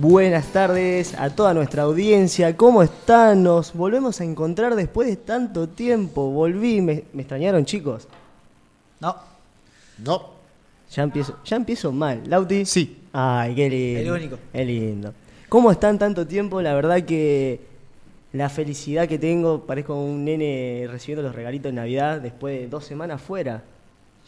Buenas 0.00 0.52
tardes 0.52 1.12
a 1.18 1.28
toda 1.30 1.52
nuestra 1.54 1.82
audiencia. 1.82 2.56
¿Cómo 2.56 2.84
están? 2.84 3.42
Nos 3.42 3.74
volvemos 3.74 4.20
a 4.20 4.24
encontrar 4.24 4.76
después 4.76 5.08
de 5.08 5.16
tanto 5.16 5.68
tiempo. 5.68 6.30
Volví. 6.30 6.80
¿Me, 6.80 7.02
me 7.12 7.22
extrañaron, 7.22 7.64
chicos? 7.64 8.06
No. 9.00 9.16
No. 10.04 10.30
Ya 10.92 11.02
empiezo, 11.02 11.40
ya 11.44 11.56
empiezo 11.56 11.90
mal. 11.90 12.22
¿Lauti? 12.26 12.64
Sí. 12.64 12.96
Ay, 13.12 13.56
qué 13.56 13.68
lindo. 13.68 14.14
El 14.14 14.20
único. 14.22 14.38
Qué 14.52 14.64
lindo. 14.64 15.14
¿Cómo 15.48 15.72
están 15.72 15.98
tanto 15.98 16.24
tiempo? 16.28 16.62
La 16.62 16.74
verdad 16.74 17.02
que 17.02 17.60
la 18.32 18.48
felicidad 18.48 19.08
que 19.08 19.18
tengo, 19.18 19.66
parezco 19.66 20.00
un 20.00 20.24
nene 20.24 20.86
recibiendo 20.88 21.24
los 21.24 21.34
regalitos 21.34 21.72
de 21.72 21.74
Navidad 21.74 22.20
después 22.20 22.60
de 22.60 22.68
dos 22.68 22.84
semanas 22.84 23.20
fuera. 23.20 23.64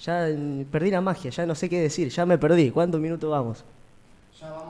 Ya 0.03 0.27
mm, 0.37 0.65
perdí 0.65 0.91
la 0.91 1.01
magia, 1.01 1.31
ya 1.31 1.47
no 1.47 1.55
sé 1.55 1.69
qué 1.69 1.81
decir, 1.81 2.09
ya 2.09 2.27
me 2.27 2.39
perdí. 2.39 2.73
¿Cuántos 2.73 3.01
minutos 3.01 3.31
vamos? 3.31 3.65
Ya 4.41 4.51
vamos 4.51 4.70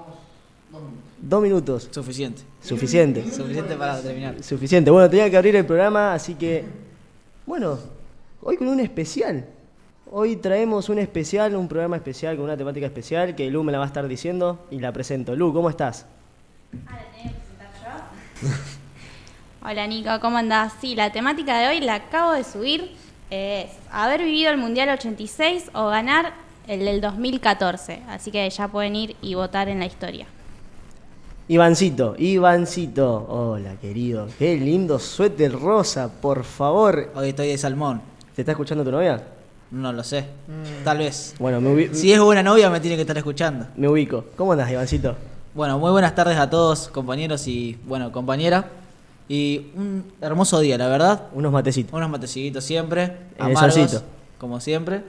dos 1.20 1.42
minutos. 1.42 1.88
Suficiente. 1.90 2.42
Suficiente. 2.62 3.30
Suficiente 3.30 3.74
para 3.76 4.00
terminar. 4.00 4.42
Suficiente. 4.42 4.90
Bueno, 4.90 5.08
tenía 5.08 5.30
que 5.30 5.36
abrir 5.36 5.56
el 5.56 5.66
programa, 5.66 6.14
así 6.14 6.34
que. 6.34 6.64
Bueno, 7.46 7.78
hoy 8.42 8.56
con 8.56 8.68
un 8.68 8.80
especial. 8.80 9.46
Hoy 10.12 10.36
traemos 10.36 10.88
un 10.88 10.98
especial, 10.98 11.54
un 11.54 11.68
programa 11.68 11.96
especial 11.96 12.34
con 12.34 12.44
una 12.44 12.56
temática 12.56 12.86
especial 12.86 13.36
que 13.36 13.48
Lu 13.48 13.62
me 13.62 13.70
la 13.70 13.78
va 13.78 13.84
a 13.84 13.86
estar 13.86 14.08
diciendo 14.08 14.66
y 14.70 14.80
la 14.80 14.92
presento. 14.92 15.36
Lu, 15.36 15.52
¿cómo 15.52 15.70
estás? 15.70 16.06
Ah, 16.88 16.96
¿la 16.96 17.12
tenía 17.12 17.32
que 17.32 17.38
presentar 17.38 17.70
yo? 18.42 18.48
Hola 19.70 19.86
Nico, 19.86 20.10
¿cómo 20.20 20.38
andás? 20.38 20.72
Sí, 20.80 20.96
la 20.96 21.12
temática 21.12 21.58
de 21.60 21.68
hoy 21.68 21.80
la 21.80 21.94
acabo 21.96 22.32
de 22.32 22.42
subir. 22.42 22.96
Es 23.30 23.70
haber 23.92 24.24
vivido 24.24 24.50
el 24.50 24.58
Mundial 24.58 24.88
86 24.88 25.70
o 25.74 25.86
ganar 25.86 26.32
el 26.66 26.84
del 26.84 27.00
2014. 27.00 28.02
Así 28.08 28.32
que 28.32 28.48
ya 28.50 28.66
pueden 28.66 28.96
ir 28.96 29.16
y 29.22 29.34
votar 29.34 29.68
en 29.68 29.78
la 29.78 29.86
historia. 29.86 30.26
Ivancito, 31.54 32.14
Ivancito. 32.16 33.26
Hola, 33.28 33.74
querido. 33.80 34.28
Qué 34.38 34.54
lindo 34.56 35.00
suéter 35.00 35.50
rosa, 35.50 36.08
por 36.08 36.44
favor. 36.44 37.10
Hoy 37.16 37.30
estoy 37.30 37.48
de 37.48 37.58
salmón. 37.58 38.00
¿Te 38.36 38.42
está 38.42 38.52
escuchando 38.52 38.84
tu 38.84 38.92
novia? 38.92 39.20
No 39.72 39.92
lo 39.92 40.04
sé. 40.04 40.26
Tal 40.84 40.98
vez. 40.98 41.34
Bueno, 41.40 41.60
me, 41.60 41.70
ubi- 41.74 41.92
Si 41.92 42.12
es 42.12 42.20
buena 42.20 42.44
novia, 42.44 42.70
me 42.70 42.78
tiene 42.78 42.94
que 42.94 43.00
estar 43.02 43.18
escuchando. 43.18 43.66
me 43.76 43.88
ubico. 43.88 44.26
¿Cómo 44.36 44.52
andás, 44.52 44.70
Ivancito? 44.70 45.16
Bueno, 45.52 45.76
muy 45.80 45.90
buenas 45.90 46.14
tardes 46.14 46.38
a 46.38 46.48
todos, 46.48 46.86
compañeros 46.86 47.48
y, 47.48 47.76
bueno, 47.84 48.12
compañera. 48.12 48.68
Y 49.28 49.72
un 49.74 50.04
hermoso 50.20 50.60
día, 50.60 50.78
la 50.78 50.86
verdad. 50.86 51.22
Unos 51.34 51.50
matecitos. 51.50 51.92
Unos 51.92 52.10
matecitos 52.10 52.62
siempre. 52.62 53.16
El 53.36 53.46
amargos, 53.56 54.04
como 54.38 54.60
siempre. 54.60 55.02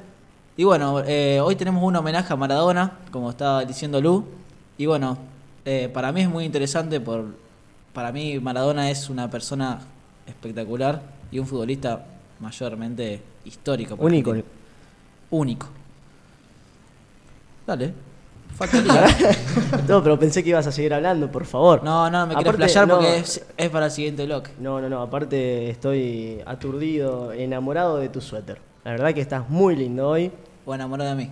Y 0.57 0.63
bueno, 0.63 1.03
eh, 1.05 1.39
hoy 1.39 1.55
tenemos 1.55 1.83
un 1.83 1.95
homenaje 1.97 2.33
a 2.33 2.35
Maradona, 2.35 2.93
como 3.11 3.29
estaba 3.29 3.63
diciendo 3.63 4.01
Lu. 4.01 4.25
Y 4.79 4.87
bueno, 4.87 5.19
eh, 5.65 5.89
para 5.93 6.11
mí 6.11 6.21
es 6.21 6.29
muy 6.29 6.45
interesante 6.45 6.99
por... 6.99 7.25
Para 7.93 8.11
mí 8.11 8.39
Maradona 8.39 8.89
es 8.89 9.09
una 9.09 9.29
persona 9.29 9.79
espectacular 10.25 11.01
y 11.29 11.39
un 11.39 11.47
futbolista 11.47 12.05
mayormente 12.39 13.21
histórico. 13.43 13.95
Único. 13.99 14.33
Único. 15.29 15.67
Dale. 17.67 17.93
No, 19.87 20.03
pero 20.03 20.19
pensé 20.19 20.43
que 20.43 20.49
ibas 20.49 20.67
a 20.67 20.71
seguir 20.71 20.93
hablando, 20.93 21.31
por 21.31 21.45
favor. 21.45 21.83
No, 21.83 22.09
no, 22.09 22.27
me 22.27 22.35
quiero 22.35 22.51
explayar 22.51 22.87
no. 22.87 22.95
porque 22.95 23.17
es, 23.17 23.43
es 23.57 23.69
para 23.69 23.87
el 23.87 23.91
siguiente 23.91 24.25
bloque. 24.25 24.51
No, 24.59 24.79
no, 24.79 24.89
no, 24.89 25.01
aparte 25.01 25.69
estoy 25.69 26.41
aturdido, 26.45 27.31
enamorado 27.33 27.97
de 27.97 28.09
tu 28.09 28.21
suéter. 28.21 28.59
La 28.83 28.91
verdad 28.91 29.13
que 29.13 29.21
estás 29.21 29.49
muy 29.49 29.75
lindo 29.75 30.07
hoy. 30.07 30.31
O 30.65 30.75
enamorado 30.75 31.09
de 31.09 31.15
mí. 31.15 31.29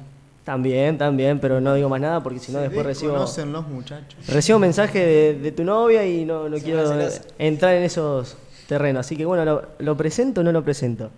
También, 0.49 0.97
también, 0.97 1.39
pero 1.39 1.61
no 1.61 1.75
digo 1.75 1.89
más 1.89 2.01
nada 2.01 2.23
porque 2.23 2.39
si 2.39 2.51
no 2.51 2.57
después 2.57 2.83
recibo, 2.83 3.13
Conocen 3.13 3.53
los 3.53 3.67
muchachos. 3.67 4.17
recibo 4.27 4.57
mensaje 4.57 4.97
de, 5.05 5.33
de 5.35 5.51
tu 5.51 5.63
novia 5.63 6.03
y 6.07 6.25
no, 6.25 6.49
no 6.49 6.57
quiero 6.57 6.87
celosa. 6.89 7.21
entrar 7.37 7.75
en 7.75 7.83
esos 7.83 8.35
terrenos. 8.67 9.01
Así 9.01 9.15
que 9.15 9.25
bueno, 9.25 9.45
¿lo, 9.45 9.61
lo 9.77 9.95
presento 9.95 10.41
o 10.41 10.43
no 10.43 10.51
lo 10.51 10.63
presento? 10.63 11.11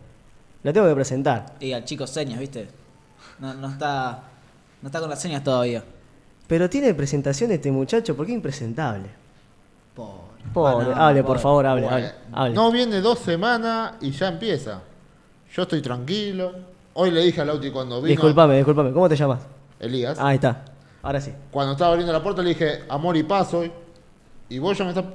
Lo 0.64 0.74
tengo 0.74 0.86
que 0.90 0.96
presentar. 0.96 1.54
Y 1.62 1.72
al 1.72 1.86
chico 1.86 2.06
señas, 2.08 2.40
¿viste? 2.42 2.68
No, 3.40 3.54
no 3.54 3.70
está 3.70 4.20
no 4.82 4.90
está 4.90 5.00
con 5.00 5.10
las 5.10 5.22
señas 5.22 5.42
todavía. 5.46 5.82
Pero 6.48 6.70
tiene 6.70 6.94
presentación 6.94 7.54
este 7.54 7.72
muchacho, 7.72 8.18
¿por 8.18 8.26
qué 8.26 8.34
impresentable? 8.34 9.06
Pobre. 9.96 10.20
Pobre, 10.54 10.88
hable, 10.94 11.24
por 11.24 11.40
favor, 11.40 11.66
hable, 11.66 11.84
Bueno, 11.84 11.96
hable, 11.96 12.12
hable. 12.34 12.54
No 12.54 12.70
viene 12.70 13.00
dos 13.00 13.20
semanas 13.20 13.94
y 14.02 14.12
ya 14.12 14.28
empieza. 14.28 14.82
Yo 15.54 15.62
estoy 15.62 15.82
tranquilo. 15.82 16.52
Hoy 16.94 17.12
le 17.12 17.22
dije 17.22 17.42
a 17.42 17.46
Lauti 17.46 17.72
cuando 17.72 17.98
vino. 17.98 18.08
disculpame, 18.10 18.56
disculpame, 18.58 18.92
¿cómo 18.92 19.08
te 19.08 19.16
llamas? 19.16 19.42
Elías. 19.80 20.18
Ahí 20.20 20.36
está, 20.36 20.66
ahora 21.02 21.22
sí. 21.22 21.32
Cuando 21.52 21.74
estaba 21.74 21.92
abriendo 21.92 22.12
la 22.14 22.22
puerta 22.22 22.42
le 22.42 22.50
dije 22.50 22.82
amor 22.90 23.16
y 23.18 23.24
paz 23.24 23.54
hoy. 23.54 23.72
Y 24.50 24.60
vos 24.60 24.78
ya 24.78 24.84
me 24.84 24.90
estás. 24.92 25.06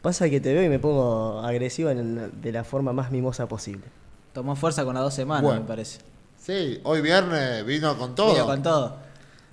Pasa 0.00 0.28
que 0.30 0.40
te 0.40 0.52
veo 0.52 0.62
y 0.62 0.68
me 0.68 0.78
pongo 0.78 1.40
agresivo 1.40 1.90
en- 1.90 2.40
de 2.40 2.52
la 2.52 2.62
forma 2.62 2.92
más 2.92 3.10
mimosa 3.10 3.48
posible. 3.48 3.84
Tomó 4.32 4.54
fuerza 4.54 4.84
con 4.84 4.94
las 4.94 5.02
dos 5.02 5.14
semanas, 5.14 5.42
Bueno. 5.44 5.60
me 5.62 5.66
parece. 5.66 6.00
Sí, 6.38 6.80
hoy 6.84 7.00
viernes 7.00 7.64
vino 7.64 7.96
con 7.96 8.14
todo. 8.14 8.32
Vino 8.32 8.46
con 8.46 8.62
todo. 8.62 8.96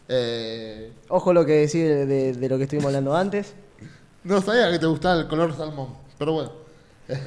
Eh, 0.09 0.91
Ojo 1.07 1.31
lo 1.33 1.45
que 1.45 1.53
decís 1.53 1.81
de, 1.83 2.05
de- 2.05 2.33
de 2.33 2.49
lo 2.49 2.57
que 2.57 2.63
estuvimos 2.63 2.87
hablando 2.87 3.15
antes. 3.15 3.53
no 4.23 4.41
sabía 4.41 4.69
que 4.69 4.77
te 4.77 4.85
gustaba 4.85 5.21
el 5.21 5.27
color 5.27 5.55
salmón. 5.55 5.89
Pero 6.19 6.33
bueno. 6.33 6.51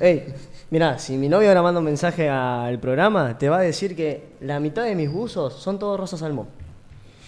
Ey, 0.00 0.34
mirá, 0.70 0.98
si 0.98 1.16
mi 1.16 1.28
novio 1.28 1.48
ahora 1.48 1.62
manda 1.62 1.78
un 1.80 1.84
mensaje 1.86 2.28
al 2.28 2.78
programa, 2.78 3.36
te 3.38 3.48
va 3.48 3.58
a 3.58 3.60
decir 3.62 3.94
que 3.96 4.34
la 4.40 4.60
mitad 4.60 4.84
de 4.84 4.94
mis 4.94 5.10
buzos 5.10 5.54
son 5.54 5.78
todos 5.78 5.98
rosa 5.98 6.16
salmón. 6.16 6.46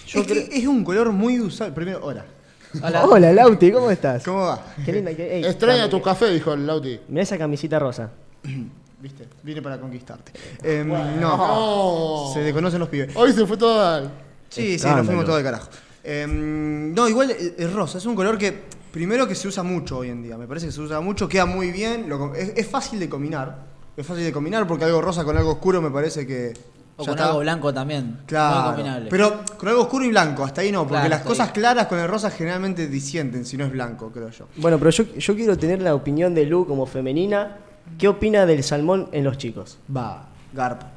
Yo 0.06 0.20
es, 0.20 0.26
que 0.26 0.48
es 0.52 0.66
un 0.66 0.84
color 0.84 1.10
muy 1.12 1.40
usado. 1.40 1.74
Primero, 1.74 2.00
hola. 2.02 2.24
Hola. 2.82 3.04
Hola, 3.06 3.32
Lauti, 3.32 3.72
¿cómo 3.72 3.90
estás? 3.90 4.24
¿Cómo 4.24 4.40
va? 4.42 4.62
Qué 4.84 4.92
linda 4.92 5.14
que. 5.14 5.36
ey, 5.36 5.44
Extraña 5.44 5.82
dame- 5.86 5.90
tu 5.90 6.02
café, 6.02 6.30
dijo 6.30 6.52
el 6.52 6.66
Lauti. 6.66 7.00
Mirá 7.08 7.22
esa 7.22 7.38
camisita 7.38 7.78
rosa. 7.78 8.10
Viste, 9.00 9.28
vine 9.42 9.60
para 9.60 9.78
conquistarte. 9.78 10.32
Em, 10.62 10.88
no, 11.20 12.30
se 12.32 12.40
desconocen 12.40 12.80
los 12.80 12.88
pibes. 12.88 13.14
Hoy 13.14 13.32
se 13.32 13.46
fue 13.46 13.56
todo 13.56 13.84
al. 13.84 14.10
Sí, 14.48 14.78
sí, 14.78 14.86
nos 14.88 15.06
fuimos 15.06 15.24
todo 15.24 15.36
de 15.36 15.42
carajo. 15.42 15.68
Em, 16.08 16.94
no, 16.94 17.08
igual 17.08 17.32
es 17.32 17.72
rosa, 17.72 17.98
es 17.98 18.06
un 18.06 18.14
color 18.14 18.38
que 18.38 18.62
primero 18.92 19.26
que 19.26 19.34
se 19.34 19.48
usa 19.48 19.64
mucho 19.64 19.98
hoy 19.98 20.10
en 20.10 20.22
día. 20.22 20.36
Me 20.38 20.46
parece 20.46 20.66
que 20.66 20.72
se 20.72 20.80
usa 20.80 21.00
mucho, 21.00 21.28
queda 21.28 21.46
muy 21.46 21.72
bien, 21.72 22.08
lo 22.08 22.32
es, 22.32 22.52
es 22.56 22.68
fácil 22.68 23.00
de 23.00 23.08
combinar. 23.08 23.58
Es 23.96 24.06
fácil 24.06 24.22
de 24.24 24.30
combinar 24.32 24.66
porque 24.68 24.84
algo 24.84 25.00
rosa 25.02 25.24
con 25.24 25.36
algo 25.36 25.52
oscuro 25.52 25.82
me 25.82 25.90
parece 25.90 26.24
que. 26.24 26.52
O 26.98 27.02
ya 27.02 27.06
con 27.08 27.14
está. 27.18 27.26
algo 27.28 27.40
blanco 27.40 27.74
también. 27.74 28.20
Claro. 28.26 28.68
combinable. 28.68 29.10
Pero 29.10 29.40
con 29.58 29.68
algo 29.68 29.82
oscuro 29.82 30.04
y 30.04 30.08
blanco, 30.10 30.44
hasta 30.44 30.60
ahí 30.60 30.70
no, 30.70 30.82
porque 30.82 30.92
Claro, 30.94 31.08
las 31.08 31.22
cosas 31.22 31.48
ahí. 31.48 31.54
claras 31.54 31.86
con 31.88 31.98
el 31.98 32.06
rosa 32.06 32.30
generalmente 32.30 32.86
disienten 32.86 33.44
si 33.44 33.56
no 33.56 33.64
es 33.64 33.72
blanco, 33.72 34.12
creo 34.12 34.30
yo. 34.30 34.46
Bueno, 34.56 34.78
pero 34.78 34.90
yo, 34.90 35.04
yo 35.16 35.34
quiero 35.34 35.58
tener 35.58 35.82
la 35.82 35.94
opinión 35.94 36.34
de 36.34 36.46
Lu 36.46 36.66
como 36.66 36.86
femenina. 36.86 37.56
¿Qué 37.98 38.06
opina 38.08 38.46
del 38.46 38.62
salmón 38.62 39.08
en 39.12 39.24
los 39.24 39.38
chicos? 39.38 39.78
Va, 39.94 40.28
garpa, 40.52 40.90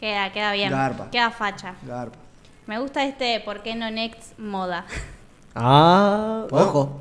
Queda, 0.00 0.32
queda 0.32 0.52
bien. 0.52 0.70
Garpa. 0.70 1.10
Queda 1.10 1.30
facha. 1.30 1.74
garpa. 1.86 2.16
Me 2.68 2.78
gusta 2.78 3.02
este 3.06 3.40
¿Por 3.40 3.62
qué 3.62 3.74
no 3.74 3.90
next 3.90 4.38
moda? 4.38 4.84
Ah, 5.54 6.46
Ojo. 6.50 7.00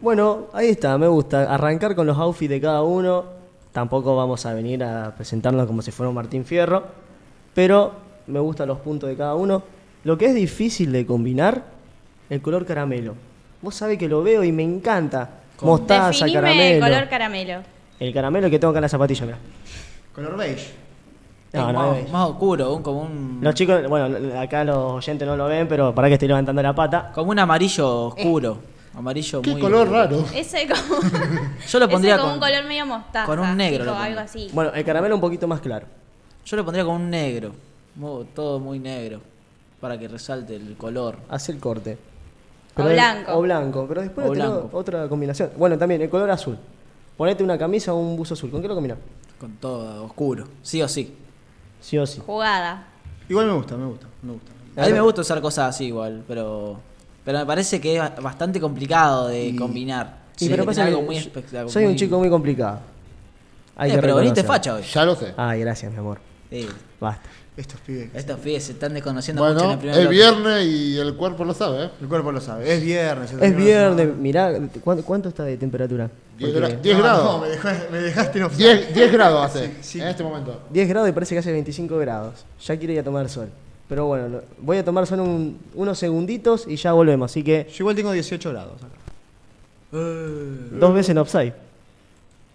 Bueno, 0.00 0.48
ahí 0.52 0.68
está, 0.68 0.98
me 0.98 1.08
gusta. 1.08 1.52
Arrancar 1.52 1.96
con 1.96 2.06
los 2.06 2.18
outfits 2.18 2.50
de 2.50 2.60
cada 2.60 2.82
uno. 2.82 3.24
Tampoco 3.72 4.14
vamos 4.14 4.44
a 4.44 4.52
venir 4.52 4.84
a 4.84 5.14
presentarnos 5.16 5.66
como 5.66 5.80
si 5.80 5.90
fuera 5.90 6.10
un 6.10 6.14
Martín 6.14 6.44
Fierro. 6.44 6.84
Pero 7.54 7.94
me 8.26 8.38
gustan 8.40 8.68
los 8.68 8.78
puntos 8.78 9.08
de 9.08 9.16
cada 9.16 9.34
uno. 9.34 9.62
Lo 10.04 10.18
que 10.18 10.26
es 10.26 10.34
difícil 10.34 10.92
de 10.92 11.06
combinar, 11.06 11.64
el 12.28 12.42
color 12.42 12.66
caramelo. 12.66 13.14
Vos 13.62 13.74
sabés 13.74 13.98
que 13.98 14.08
lo 14.08 14.22
veo 14.22 14.44
y 14.44 14.52
me 14.52 14.62
encanta. 14.62 15.30
Mostaza, 15.62 16.26
Definime 16.26 16.34
caramelo. 16.34 16.86
color 16.86 17.08
caramelo. 17.08 17.62
El 17.98 18.12
caramelo 18.12 18.50
que 18.50 18.58
tengo 18.58 18.70
acá 18.70 18.78
en 18.80 18.82
la 18.82 18.88
zapatilla, 18.90 19.24
mira. 19.24 19.38
Color 20.14 20.36
beige. 20.36 20.85
No, 21.52 21.72
no, 21.72 21.96
más, 22.12 22.28
oscuro, 22.30 22.74
un- 22.74 22.82
como 22.82 23.02
un. 23.02 23.38
Los 23.40 23.54
chicos, 23.54 23.86
bueno, 23.88 24.38
acá 24.38 24.62
los 24.64 24.76
oyentes 24.94 25.26
no 25.26 25.36
lo 25.36 25.46
ven, 25.46 25.66
pero 25.68 25.94
para 25.94 26.08
que 26.08 26.14
estoy 26.14 26.28
levantando 26.28 26.62
la 26.62 26.74
pata. 26.74 27.10
Como 27.14 27.30
un 27.30 27.38
amarillo 27.38 28.06
oscuro. 28.08 28.58
Amarillo 28.94 29.42
Qué 29.42 29.50
muy. 29.52 29.60
color 29.60 29.88
raro. 29.90 30.24
Ese 30.34 30.66
como, 30.66 31.00
Yo 31.68 31.78
lo 31.78 31.88
pondría 31.88 32.14
ese 32.14 32.20
como 32.22 32.34
con. 32.34 32.42
un 32.42 32.48
color 32.50 32.64
medio 32.64 32.86
mostaza. 32.86 33.26
con 33.26 33.38
un 33.38 33.56
negro 33.56 33.84
tipo, 33.84 33.96
algo 33.96 34.20
así. 34.20 34.48
Bueno, 34.52 34.72
el 34.74 34.84
caramelo 34.84 35.14
un 35.14 35.20
poquito 35.20 35.46
más 35.46 35.60
claro. 35.60 35.86
Yo 36.44 36.56
lo 36.56 36.64
pondría 36.64 36.84
con 36.84 36.94
un 36.96 37.10
negro. 37.10 37.52
Todo 38.34 38.58
muy 38.58 38.78
negro. 38.78 39.20
Para 39.80 39.98
que 39.98 40.08
resalte 40.08 40.56
el 40.56 40.76
color. 40.76 41.16
Hace 41.28 41.52
el 41.52 41.58
corte. 41.58 41.98
O 42.76 42.82
el- 42.82 42.92
blanco. 42.94 43.32
O 43.34 43.42
blanco, 43.42 43.84
pero 43.88 44.00
después 44.02 44.26
O 44.28 44.32
tenés 44.32 44.48
blanco. 44.48 44.70
otra 44.76 45.08
combinación. 45.08 45.50
Bueno, 45.56 45.76
también 45.78 46.00
el 46.02 46.08
color 46.10 46.30
azul. 46.30 46.58
Ponete 47.16 47.42
una 47.44 47.56
camisa 47.58 47.92
o 47.94 47.98
un 47.98 48.16
buzo 48.16 48.34
azul. 48.34 48.50
¿Con 48.50 48.60
qué 48.62 48.68
lo 48.68 48.74
combinás? 48.74 48.98
Con 49.38 49.52
todo 49.56 50.04
oscuro. 50.04 50.44
Sí 50.62 50.82
o 50.82 50.88
sí. 50.88 51.14
Sí 51.86 51.96
o 51.98 52.04
sí. 52.04 52.20
Jugada. 52.26 52.84
Igual 53.28 53.46
me 53.46 53.52
gusta, 53.52 53.76
me 53.76 53.86
gusta, 53.86 54.06
me 54.22 54.32
gusta. 54.32 54.50
A 54.76 54.86
mí 54.86 54.92
me 54.92 55.00
gusta 55.00 55.20
usar 55.20 55.40
cosas 55.40 55.68
así 55.74 55.84
igual, 55.86 56.24
pero. 56.26 56.80
Pero 57.24 57.38
me 57.38 57.46
parece 57.46 57.80
que 57.80 57.96
es 57.96 58.02
bastante 58.22 58.60
complicado 58.60 59.28
de 59.28 59.54
combinar. 59.56 60.18
Y 60.36 60.44
Sí, 60.46 60.48
pero 60.50 60.64
pasa 60.64 60.84
algo 60.84 61.02
muy 61.02 61.16
espectacular. 61.16 61.70
soy 61.70 61.84
un 61.86 61.94
chico 61.96 62.18
muy 62.18 62.28
complicado. 62.28 62.80
Hay 63.76 63.90
Eh, 63.90 63.94
que 63.94 64.00
pero 64.00 64.16
veniste 64.16 64.42
reconocerlo. 64.42 64.74
facha 64.74 64.86
hoy. 64.86 64.92
Ya 64.92 65.04
lo 65.04 65.14
sé. 65.14 65.34
Ay, 65.36 65.60
gracias, 65.60 65.92
mi 65.92 65.98
amor. 65.98 66.18
Sí, 66.50 66.68
Basta. 67.00 67.28
Estos 67.56 67.80
pibes. 67.80 68.10
estos 68.14 68.38
pibes 68.40 68.64
se 68.64 68.72
están 68.72 68.92
desconociendo 68.92 69.42
mucho 69.42 69.52
en 69.52 69.56
Bueno, 69.56 69.72
el 69.72 69.78
primer 69.78 69.96
es 69.96 70.02
bloque. 70.02 70.14
viernes 70.16 70.66
y 70.66 70.98
el 70.98 71.14
cuerpo 71.14 71.44
lo 71.44 71.54
sabe, 71.54 71.84
¿eh? 71.86 71.90
El 72.02 72.06
cuerpo 72.08 72.30
lo 72.30 72.40
sabe. 72.40 72.70
Es 72.70 72.82
viernes. 72.82 73.32
Es 73.32 73.56
viernes, 73.56 74.14
mirá, 74.16 74.52
¿cuánto, 74.84 75.02
cuánto 75.04 75.28
está 75.30 75.44
de 75.44 75.56
temperatura? 75.56 76.10
10, 76.38 76.52
Porque 76.52 76.66
gra- 76.74 76.80
10 76.82 76.96
No, 76.98 77.02
grados. 77.02 77.24
No, 77.24 77.38
me, 77.38 77.48
dejó- 77.48 77.90
me 77.90 77.98
dejaste 77.98 78.38
en 78.40 78.48
10, 78.58 78.94
10 78.94 79.10
grados 79.12 79.42
hace 79.46 79.66
Sí, 79.68 79.72
sí. 79.80 80.00
en 80.02 80.08
este 80.08 80.22
momento. 80.22 80.60
10 80.70 80.86
grados 80.88 81.08
y 81.08 81.12
parece 81.12 81.34
que 81.34 81.38
hace 81.38 81.50
25 81.52 81.96
grados. 81.96 82.44
Ya 82.62 82.76
quiero 82.76 82.92
ir 82.92 83.00
a 83.00 83.04
tomar 83.04 83.26
sol. 83.30 83.48
Pero 83.88 84.04
bueno, 84.04 84.28
no- 84.28 84.40
voy 84.58 84.76
a 84.76 84.84
tomar 84.84 85.06
sol 85.06 85.20
un- 85.20 85.58
unos 85.74 85.98
segunditos 85.98 86.66
y 86.68 86.76
ya 86.76 86.92
volvemos. 86.92 87.30
Así 87.30 87.42
que 87.42 87.66
Yo 87.70 87.76
igual 87.84 87.96
tengo 87.96 88.12
18 88.12 88.50
grados 88.50 88.82
acá. 88.82 88.92
dos 89.92 90.94
veces 90.94 91.10
en 91.10 91.18
offside. 91.18 91.54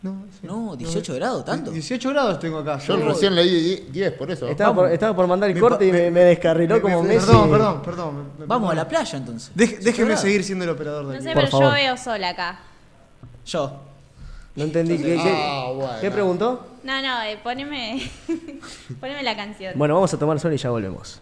No, 0.03 0.25
sí. 0.31 0.47
No, 0.47 0.75
18 0.75 1.13
grados, 1.13 1.45
¿tanto? 1.45 1.69
18 1.69 2.09
grados 2.09 2.39
tengo 2.39 2.57
acá. 2.57 2.79
Yo 2.79 2.95
recién 2.97 3.35
leí 3.35 3.87
10, 3.91 4.13
por 4.13 4.31
eso. 4.31 4.47
Estaba 4.47 4.73
por, 4.73 4.91
estaba 4.91 5.15
por 5.15 5.27
mandar 5.27 5.49
el 5.49 5.55
Me 5.55 5.61
corte 5.61 5.85
y 5.85 5.91
me, 5.91 6.09
me 6.09 6.21
descarriló 6.21 6.75
me- 6.75 6.81
como 6.81 7.03
me- 7.03 7.09
Messi. 7.09 7.27
Perdón, 7.27 7.51
perdón, 7.51 7.81
perdón. 7.83 8.15
me- 8.15 8.39
me- 8.39 8.45
Vamos 8.47 8.71
a 8.71 8.75
la 8.75 8.87
playa 8.87 9.17
entonces. 9.17 9.51
Dej- 9.55 9.77
déjeme 9.79 10.07
grados. 10.07 10.21
seguir 10.21 10.43
siendo 10.43 10.63
el 10.65 10.71
operador 10.71 11.03
No 11.03 11.09
del 11.11 11.21
sé. 11.21 11.27
Por 11.33 11.35
pero 11.35 11.47
favor. 11.51 11.65
yo 11.67 11.71
veo 11.73 11.97
sol 11.97 12.23
acá. 12.23 12.59
Yo. 13.45 13.79
No 14.55 14.63
entendí. 14.63 14.97
¿Qué, 14.97 15.03
qué- 15.03 15.33
Ah, 15.45 15.71
bueno. 15.73 15.93
qué 16.01 16.09
preguntó? 16.11 16.65
No, 16.83 16.99
no, 17.01 17.21
eh, 17.21 17.39
poneme, 17.43 18.01
poneme 18.99 19.21
la 19.21 19.35
canción. 19.35 19.73
Bueno, 19.77 19.93
vamos 19.93 20.11
a 20.13 20.17
tomar 20.17 20.39
sol 20.39 20.51
y 20.53 20.57
ya 20.57 20.71
volvemos. 20.71 21.21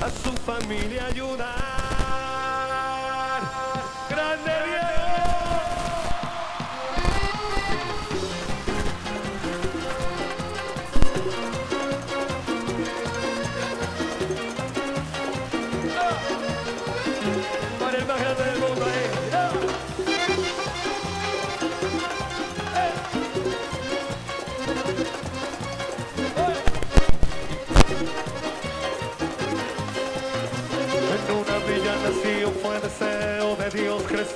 a 0.00 0.10
su 0.10 0.32
familia 0.44 1.06
ayudar. 1.06 1.81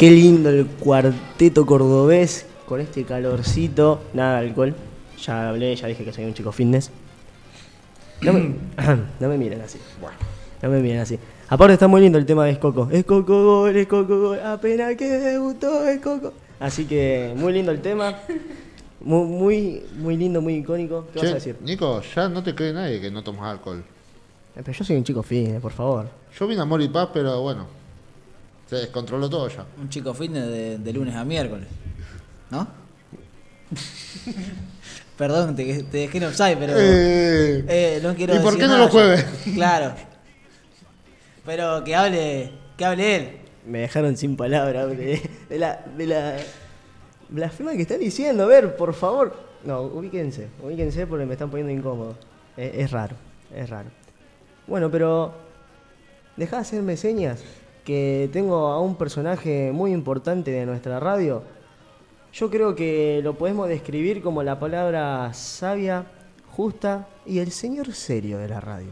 Qué 0.00 0.10
lindo 0.10 0.48
el 0.48 0.64
cuarteto 0.64 1.66
cordobés 1.66 2.46
con 2.64 2.80
este 2.80 3.04
calorcito. 3.04 4.00
Nada 4.14 4.40
de 4.40 4.48
alcohol. 4.48 4.74
Ya 5.22 5.50
hablé, 5.50 5.76
ya 5.76 5.88
dije 5.88 6.06
que 6.06 6.10
soy 6.14 6.24
un 6.24 6.32
chico 6.32 6.52
fitness. 6.52 6.90
No 8.22 8.32
me, 8.32 8.54
no 9.20 9.28
me 9.28 9.36
miren 9.36 9.60
así. 9.60 9.76
No 10.62 10.70
me 10.70 10.80
miren 10.80 11.00
así. 11.00 11.18
Aparte 11.50 11.74
está 11.74 11.86
muy 11.86 12.00
lindo 12.00 12.16
el 12.16 12.24
tema 12.24 12.46
de 12.46 12.52
Escoco. 12.52 12.88
Escoco 12.90 13.44
gol, 13.44 13.76
Escoco 13.76 14.18
gol. 14.18 14.40
Apenas 14.40 14.96
que 14.96 15.04
debutó 15.04 15.86
Escoco. 15.86 16.32
Así 16.60 16.86
que 16.86 17.34
muy 17.36 17.52
lindo 17.52 17.70
el 17.70 17.82
tema. 17.82 18.20
Muy, 19.02 19.26
muy, 19.26 19.82
muy 19.98 20.16
lindo, 20.16 20.40
muy 20.40 20.54
icónico. 20.54 21.08
¿Qué 21.12 21.18
vas 21.18 21.32
a 21.32 21.34
decir? 21.34 21.56
Nico, 21.60 22.00
ya 22.16 22.26
no 22.26 22.42
te 22.42 22.54
cree 22.54 22.72
nadie 22.72 23.02
que 23.02 23.10
no 23.10 23.22
tomas 23.22 23.50
alcohol. 23.52 23.84
Eh, 24.56 24.62
Pero 24.64 24.72
yo 24.72 24.82
soy 24.82 24.96
un 24.96 25.04
chico 25.04 25.22
fitness, 25.22 25.60
por 25.60 25.72
favor. 25.72 26.08
Yo 26.38 26.46
vine 26.46 26.60
a 26.60 26.62
amor 26.62 26.80
y 26.80 26.88
paz, 26.88 27.10
pero 27.12 27.42
bueno. 27.42 27.79
Se 28.70 28.76
descontroló 28.76 29.28
todo 29.28 29.48
ya. 29.48 29.66
Un 29.80 29.88
chico 29.88 30.14
fitness 30.14 30.46
de, 30.46 30.78
de 30.78 30.92
lunes 30.92 31.16
a 31.16 31.24
miércoles. 31.24 31.66
¿No? 32.50 32.68
Perdón, 35.18 35.56
te, 35.56 35.82
te 35.82 35.98
dejé 35.98 36.18
en 36.18 36.24
offside, 36.24 36.56
pero. 36.56 36.74
Eh, 36.76 37.64
Eh, 37.68 38.00
no 38.00 38.14
quiero 38.14 38.36
¿Y 38.36 38.38
por 38.38 38.52
decir 38.52 38.60
qué 38.60 38.66
no 38.66 38.72
nada 38.74 38.84
los 38.84 38.90
jueves? 38.92 39.26
Claro. 39.54 39.92
Pero 41.44 41.82
que 41.82 41.96
hable, 41.96 42.52
que 42.76 42.84
hable 42.84 43.16
él. 43.16 43.36
Me 43.66 43.80
dejaron 43.80 44.16
sin 44.16 44.36
palabras 44.36 44.88
de, 44.96 45.20
de 45.48 45.58
la, 45.58 45.84
de 45.96 46.06
la 46.06 46.36
blasfema 47.28 47.72
que 47.72 47.82
están 47.82 47.98
diciendo. 47.98 48.44
A 48.44 48.46
ver, 48.46 48.76
por 48.76 48.94
favor. 48.94 49.36
No, 49.64 49.82
ubíquense, 49.82 50.46
ubíquense 50.62 51.08
porque 51.08 51.26
me 51.26 51.32
están 51.32 51.50
poniendo 51.50 51.72
incómodo. 51.72 52.16
Es, 52.56 52.72
es 52.74 52.90
raro, 52.92 53.16
es 53.52 53.68
raro. 53.68 53.90
Bueno, 54.68 54.90
pero 54.92 55.34
deja 56.36 56.56
de 56.56 56.62
hacerme 56.62 56.96
señas 56.96 57.40
que 57.84 58.28
tengo 58.32 58.68
a 58.68 58.80
un 58.80 58.96
personaje 58.96 59.70
muy 59.72 59.92
importante 59.92 60.50
de 60.50 60.66
nuestra 60.66 61.00
radio. 61.00 61.42
Yo 62.32 62.50
creo 62.50 62.74
que 62.74 63.20
lo 63.22 63.34
podemos 63.34 63.68
describir 63.68 64.22
como 64.22 64.42
la 64.42 64.58
palabra 64.60 65.32
sabia, 65.34 66.06
justa 66.52 67.08
y 67.26 67.38
el 67.38 67.50
señor 67.50 67.92
serio 67.92 68.38
de 68.38 68.48
la 68.48 68.60
radio. 68.60 68.90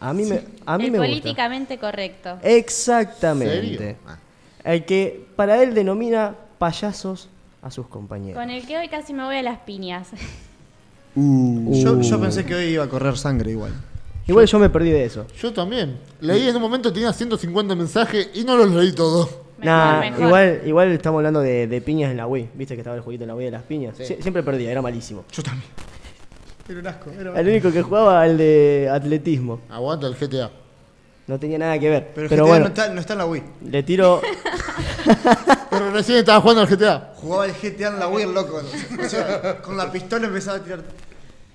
A 0.00 0.12
mí 0.12 0.24
me, 0.24 0.42
a 0.66 0.78
mí 0.78 0.86
el 0.86 0.92
me 0.92 0.98
gusta. 0.98 1.10
políticamente 1.10 1.78
correcto. 1.78 2.38
Exactamente. 2.42 3.96
Ah. 4.06 4.18
El 4.64 4.84
que 4.84 5.26
para 5.36 5.62
él 5.62 5.74
denomina 5.74 6.34
payasos 6.58 7.28
a 7.62 7.70
sus 7.70 7.86
compañeros. 7.86 8.40
Con 8.40 8.50
el 8.50 8.66
que 8.66 8.78
hoy 8.78 8.88
casi 8.88 9.12
me 9.12 9.24
voy 9.24 9.36
a 9.36 9.42
las 9.42 9.60
piñas. 9.60 10.08
Yo, 11.14 12.00
yo 12.00 12.20
pensé 12.20 12.44
que 12.44 12.54
hoy 12.54 12.64
iba 12.66 12.84
a 12.84 12.88
correr 12.88 13.16
sangre 13.16 13.50
igual. 13.50 13.72
Igual 14.28 14.46
yo 14.46 14.58
me 14.58 14.68
perdí 14.70 14.90
de 14.90 15.04
eso. 15.04 15.26
Yo 15.40 15.52
también. 15.52 15.98
Leí 16.20 16.46
en 16.48 16.54
un 16.56 16.62
momento, 16.62 16.92
tenía 16.92 17.12
150 17.12 17.74
mensajes 17.74 18.30
y 18.34 18.44
no 18.44 18.56
los 18.56 18.70
leí 18.70 18.92
todos. 18.92 19.28
Nah, 19.60 20.00
mejor. 20.00 20.22
igual, 20.26 20.60
igual 20.66 20.92
estamos 20.92 21.18
hablando 21.18 21.40
de, 21.40 21.66
de 21.66 21.80
piñas 21.80 22.10
en 22.10 22.18
la 22.18 22.26
Wii. 22.26 22.50
Viste 22.54 22.74
que 22.74 22.80
estaba 22.82 22.94
el 22.96 23.02
jueguito 23.02 23.24
en 23.24 23.28
la 23.28 23.34
Wii 23.34 23.46
de 23.46 23.50
las 23.50 23.62
piñas. 23.62 23.96
Sí. 23.96 24.04
Sie- 24.04 24.20
siempre 24.22 24.42
perdía, 24.42 24.70
era 24.70 24.80
malísimo. 24.82 25.24
Yo 25.32 25.42
también. 25.42 25.68
Era 26.68 26.78
un 26.80 26.86
asco. 26.86 27.10
era 27.18 27.40
El 27.40 27.48
único 27.48 27.72
que 27.72 27.82
jugaba 27.82 28.24
el 28.26 28.36
de 28.36 28.88
atletismo. 28.92 29.60
Aguanta 29.70 30.06
el 30.06 30.14
GTA. 30.14 30.50
No 31.26 31.38
tenía 31.40 31.58
nada 31.58 31.78
que 31.78 31.88
ver. 31.90 32.12
Pero, 32.14 32.28
GTA 32.28 32.42
bueno, 32.42 32.58
no, 32.60 32.68
está, 32.68 32.88
no 32.90 33.00
está 33.00 33.12
en 33.14 33.18
la 33.18 33.26
Wii. 33.26 33.42
le 33.70 33.82
tiro. 33.82 34.20
Pero 35.70 35.90
recién 35.90 36.18
estaba 36.18 36.40
jugando 36.40 36.62
al 36.62 36.68
GTA. 36.68 37.12
Jugaba 37.16 37.46
el 37.46 37.52
GTA 37.52 37.88
en 37.88 37.98
la 37.98 38.08
Wii, 38.08 38.24
el 38.24 38.34
loco. 38.34 38.60
O 39.04 39.08
sea, 39.08 39.60
con 39.62 39.76
la 39.76 39.90
pistola 39.90 40.26
empezaba 40.26 40.58
a 40.58 40.62
tirar. 40.62 40.82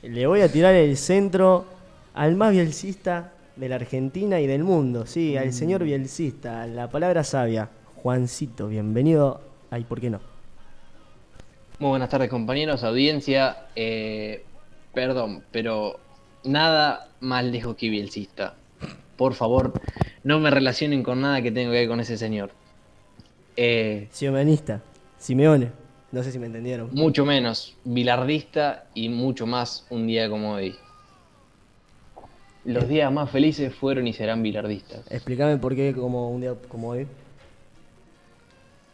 Le 0.01 0.27
voy 0.27 0.41
a 0.41 0.51
tirar 0.51 0.73
el 0.75 0.97
centro 0.97 1.65
al 2.13 2.35
más 2.35 2.51
bielcista 2.51 3.33
de 3.55 3.69
la 3.69 3.75
Argentina 3.75 4.39
y 4.39 4.47
del 4.47 4.63
mundo. 4.63 5.05
Sí, 5.05 5.37
al 5.37 5.53
señor 5.53 5.83
bielcista. 5.83 6.65
La 6.67 6.89
palabra 6.89 7.23
sabia. 7.23 7.69
Juancito, 7.95 8.67
bienvenido. 8.67 9.41
Ay, 9.69 9.83
¿por 9.83 9.99
qué 9.99 10.09
no? 10.09 10.19
Muy 11.79 11.89
buenas 11.89 12.09
tardes 12.09 12.29
compañeros, 12.29 12.83
audiencia. 12.83 13.67
Eh, 13.75 14.43
perdón, 14.93 15.43
pero 15.51 15.99
nada 16.43 17.09
más 17.19 17.43
lejos 17.45 17.75
que 17.75 17.89
bielcista. 17.89 18.55
Por 19.17 19.33
favor, 19.33 19.73
no 20.23 20.39
me 20.39 20.49
relacionen 20.49 21.03
con 21.03 21.21
nada 21.21 21.41
que 21.41 21.51
tenga 21.51 21.71
que 21.71 21.79
ver 21.79 21.87
con 21.87 21.99
ese 21.99 22.17
señor. 22.17 22.51
Eh, 23.55 24.07
Simeonista. 24.11 24.81
Simeone. 25.17 25.71
No 26.11 26.21
sé 26.21 26.31
si 26.31 26.37
me 26.37 26.45
entendieron. 26.45 26.89
mucho 26.93 27.25
menos 27.25 27.75
bilardista 27.83 28.85
y 28.93 29.09
mucho 29.09 29.47
más 29.47 29.87
un 29.89 30.05
día 30.05 30.29
como 30.29 30.53
hoy. 30.53 30.75
Los 32.65 32.87
días 32.87 33.11
más 33.11 33.29
felices 33.29 33.73
fueron 33.75 34.07
y 34.07 34.13
serán 34.13 34.41
bilardistas. 34.41 35.01
Explícame 35.11 35.57
por 35.57 35.75
qué 35.75 35.93
como 35.93 36.29
un 36.29 36.41
día 36.41 36.53
como 36.69 36.89
hoy. 36.89 37.07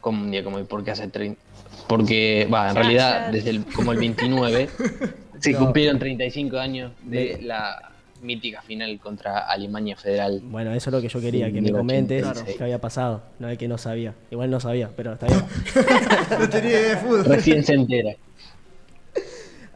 Como 0.01 0.23
un 0.23 0.31
día 0.31 0.43
como 0.43 0.57
hoy, 0.57 0.63
porque 0.63 0.91
hace 0.91 1.07
30... 1.07 1.39
Porque, 1.87 2.47
va, 2.51 2.69
en 2.69 2.75
Ya, 2.75 2.81
realidad, 2.81 3.25
ya. 3.27 3.31
desde 3.31 3.49
el, 3.51 3.65
como 3.65 3.91
el 3.91 3.99
29, 3.99 4.69
se 5.39 5.51
No. 5.51 5.59
cumplieron 5.59 5.99
35 5.99 6.57
años 6.57 6.91
de 7.03 7.39
la 7.43 7.91
mítica 8.21 8.61
final 8.61 8.97
contra 8.99 9.39
Alemania 9.39 9.95
Federal. 9.95 10.41
Bueno, 10.43 10.73
eso 10.73 10.89
es 10.89 10.93
lo 10.93 11.01
que 11.01 11.07
yo 11.09 11.21
quería, 11.21 11.47
Sí, 11.47 11.53
que 11.53 11.61
me 11.61 11.71
comentes 11.71 12.23
86. 12.23 12.57
qué 12.57 12.63
había 12.63 12.79
pasado. 12.81 13.21
No 13.39 13.49
es 13.49 13.57
que 13.57 13.67
no 13.67 13.77
sabía. 13.77 14.13
Igual 14.31 14.49
no 14.49 14.59
sabía, 14.59 14.89
pero 14.95 15.13
está 15.13 15.27
bien. 15.27 15.43
No 16.39 16.49
tenía 16.49 16.71
idea 16.71 16.89
de 16.89 16.97
fútbol. 16.97 17.25
Recién 17.25 17.63
se 17.63 17.73
entera. 17.75 18.13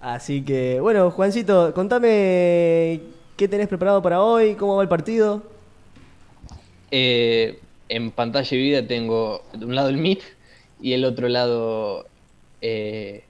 Así 0.01 0.41
que, 0.43 0.79
bueno, 0.81 1.09
Juancito, 1.12 1.73
contame 1.73 3.00
qué 3.37 3.47
tenés 3.47 3.67
preparado 3.67 4.01
para 4.01 4.21
hoy, 4.21 4.55
cómo 4.55 4.75
va 4.75 4.83
el 4.83 4.89
partido. 4.89 5.43
Eh, 6.91 7.59
en 7.89 8.11
pantalla 8.11 8.55
y 8.55 8.61
vida 8.61 8.87
tengo 8.87 9.43
de 9.53 9.65
un 9.65 9.75
lado 9.75 9.89
el 9.89 9.97
MIT 9.97 10.21
y 10.81 10.93
el 10.93 11.05
otro 11.05 11.27
lado 11.27 12.05
eh, 12.61 13.23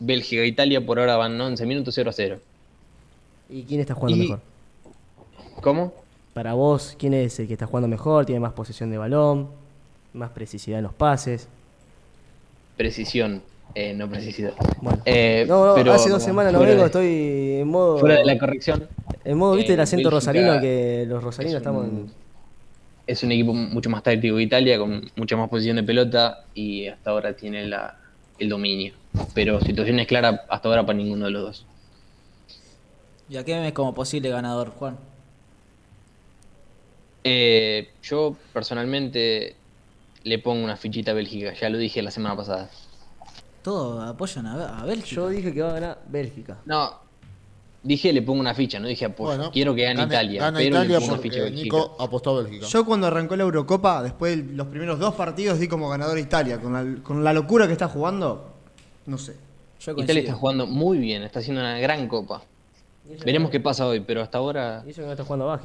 Bélgica-Italia. 0.00 0.84
Por 0.84 0.98
ahora 0.98 1.16
van 1.16 1.40
11 1.40 1.66
minutos 1.66 1.94
0 1.94 2.10
a 2.10 2.12
0. 2.12 2.38
¿Y 3.50 3.62
quién 3.64 3.80
está 3.80 3.94
jugando 3.94 4.16
Y- 4.16 4.20
mejor? 4.20 4.40
¿Cómo? 5.60 5.92
Para 6.32 6.54
vos, 6.54 6.96
¿quién 6.98 7.14
es 7.14 7.38
el 7.38 7.46
que 7.46 7.52
está 7.52 7.66
jugando 7.66 7.86
mejor? 7.88 8.26
¿Tiene 8.26 8.40
más 8.40 8.52
posesión 8.54 8.90
de 8.90 8.98
balón? 8.98 9.48
¿Más 10.14 10.30
precisidad 10.30 10.78
en 10.78 10.84
los 10.84 10.94
pases? 10.94 11.46
Precisión, 12.76 13.40
eh, 13.74 13.92
no 13.94 14.08
precisidad. 14.08 14.52
Bueno. 14.80 15.02
Eh, 15.04 15.44
no, 15.48 15.66
no, 15.66 15.74
pero 15.74 15.92
hace 15.92 16.10
dos 16.10 16.22
semanas 16.22 16.52
no 16.52 16.60
vengo, 16.60 16.80
de- 16.80 16.86
estoy 16.86 17.60
en 17.60 17.68
modo... 17.68 17.98
Fuera 17.98 18.16
de 18.16 18.24
la 18.24 18.38
corrección, 18.38 18.88
En 19.24 19.38
modo, 19.38 19.54
¿viste 19.56 19.72
el 19.72 19.78
en 19.78 19.82
acento 19.82 20.10
Bélgica 20.10 20.32
rosarino? 20.32 20.60
Que 20.60 21.04
los 21.08 21.22
rosarinos 21.24 21.54
es 21.54 21.60
estamos 21.60 21.84
un- 21.84 21.90
en... 21.98 22.12
es 23.06 23.22
un 23.22 23.32
equipo 23.32 23.52
mucho 23.54 23.90
más 23.90 24.02
táctico 24.02 24.36
que 24.36 24.42
Italia, 24.42 24.78
con 24.78 25.10
mucha 25.16 25.36
más 25.36 25.48
posición 25.48 25.76
de 25.76 25.82
pelota 25.82 26.44
y 26.54 26.86
hasta 26.88 27.10
ahora 27.10 27.34
tiene 27.34 27.66
la, 27.66 27.98
el 28.38 28.48
dominio. 28.48 28.94
Pero 29.34 29.60
situación 29.60 29.98
es 30.00 30.06
clara 30.06 30.44
hasta 30.48 30.68
ahora 30.68 30.84
para 30.86 30.98
ninguno 30.98 31.24
de 31.26 31.30
los 31.30 31.42
dos. 31.42 31.66
¿Y 33.28 33.36
a 33.38 33.44
qué 33.44 33.58
ves 33.58 33.72
como 33.72 33.94
posible 33.94 34.28
ganador, 34.28 34.70
Juan? 34.70 34.96
Eh, 37.24 37.88
yo 38.02 38.36
personalmente 38.52 39.54
le 40.24 40.38
pongo 40.38 40.62
una 40.62 40.76
fichita 40.76 41.12
a 41.12 41.14
Bélgica, 41.14 41.54
ya 41.54 41.70
lo 41.70 41.78
dije 41.78 42.02
la 42.02 42.10
semana 42.10 42.36
pasada. 42.36 42.68
Todos 43.64 44.06
apoyan 44.06 44.46
a, 44.46 44.80
a 44.80 44.84
Bélgica. 44.84 45.16
Yo 45.16 45.30
dije 45.30 45.54
que 45.54 45.62
va 45.62 45.70
a 45.70 45.72
ganar 45.72 46.02
Bélgica. 46.06 46.58
No, 46.66 47.00
dije 47.82 48.12
le 48.12 48.20
pongo 48.20 48.38
una 48.38 48.52
ficha, 48.52 48.78
no 48.78 48.86
dije 48.86 49.06
apoyo. 49.06 49.36
Bueno, 49.36 49.50
Quiero 49.50 49.74
que 49.74 49.84
gane, 49.84 50.02
Italia, 50.02 50.42
Gana 50.42 50.58
pero 50.58 50.68
Italia 50.68 50.98
le 50.98 51.00
pongo 51.00 51.14
una 51.14 51.22
ficha 51.22 51.38
a 51.38 51.44
Bélgica. 51.44 51.64
Nico 51.64 51.96
apostó 51.98 52.36
a 52.36 52.42
Bélgica. 52.42 52.66
Yo 52.66 52.84
cuando 52.84 53.06
arrancó 53.06 53.36
la 53.36 53.44
Eurocopa, 53.44 54.02
después 54.02 54.36
de 54.36 54.52
los 54.52 54.66
primeros 54.66 54.98
dos 54.98 55.14
partidos, 55.14 55.58
di 55.58 55.66
como 55.66 55.88
ganador 55.88 56.18
a 56.18 56.20
Italia. 56.20 56.60
Con 56.60 56.74
la, 56.74 57.02
con 57.02 57.24
la 57.24 57.32
locura 57.32 57.66
que 57.66 57.72
está 57.72 57.88
jugando, 57.88 58.52
no 59.06 59.16
sé. 59.16 59.34
Yo 59.80 59.92
Italia 59.92 60.20
está 60.20 60.34
jugando 60.34 60.66
muy 60.66 60.98
bien, 60.98 61.22
está 61.22 61.38
haciendo 61.38 61.62
una 61.62 61.78
gran 61.78 62.06
copa. 62.06 62.42
Veremos 63.24 63.50
qué 63.50 63.60
pasa 63.60 63.86
hoy, 63.86 64.00
pero 64.00 64.20
hasta 64.20 64.36
ahora 64.36 64.82
Y 64.86 64.90
eso 64.90 65.00
que 65.00 65.06
no 65.06 65.12
está 65.12 65.24
jugando 65.24 65.46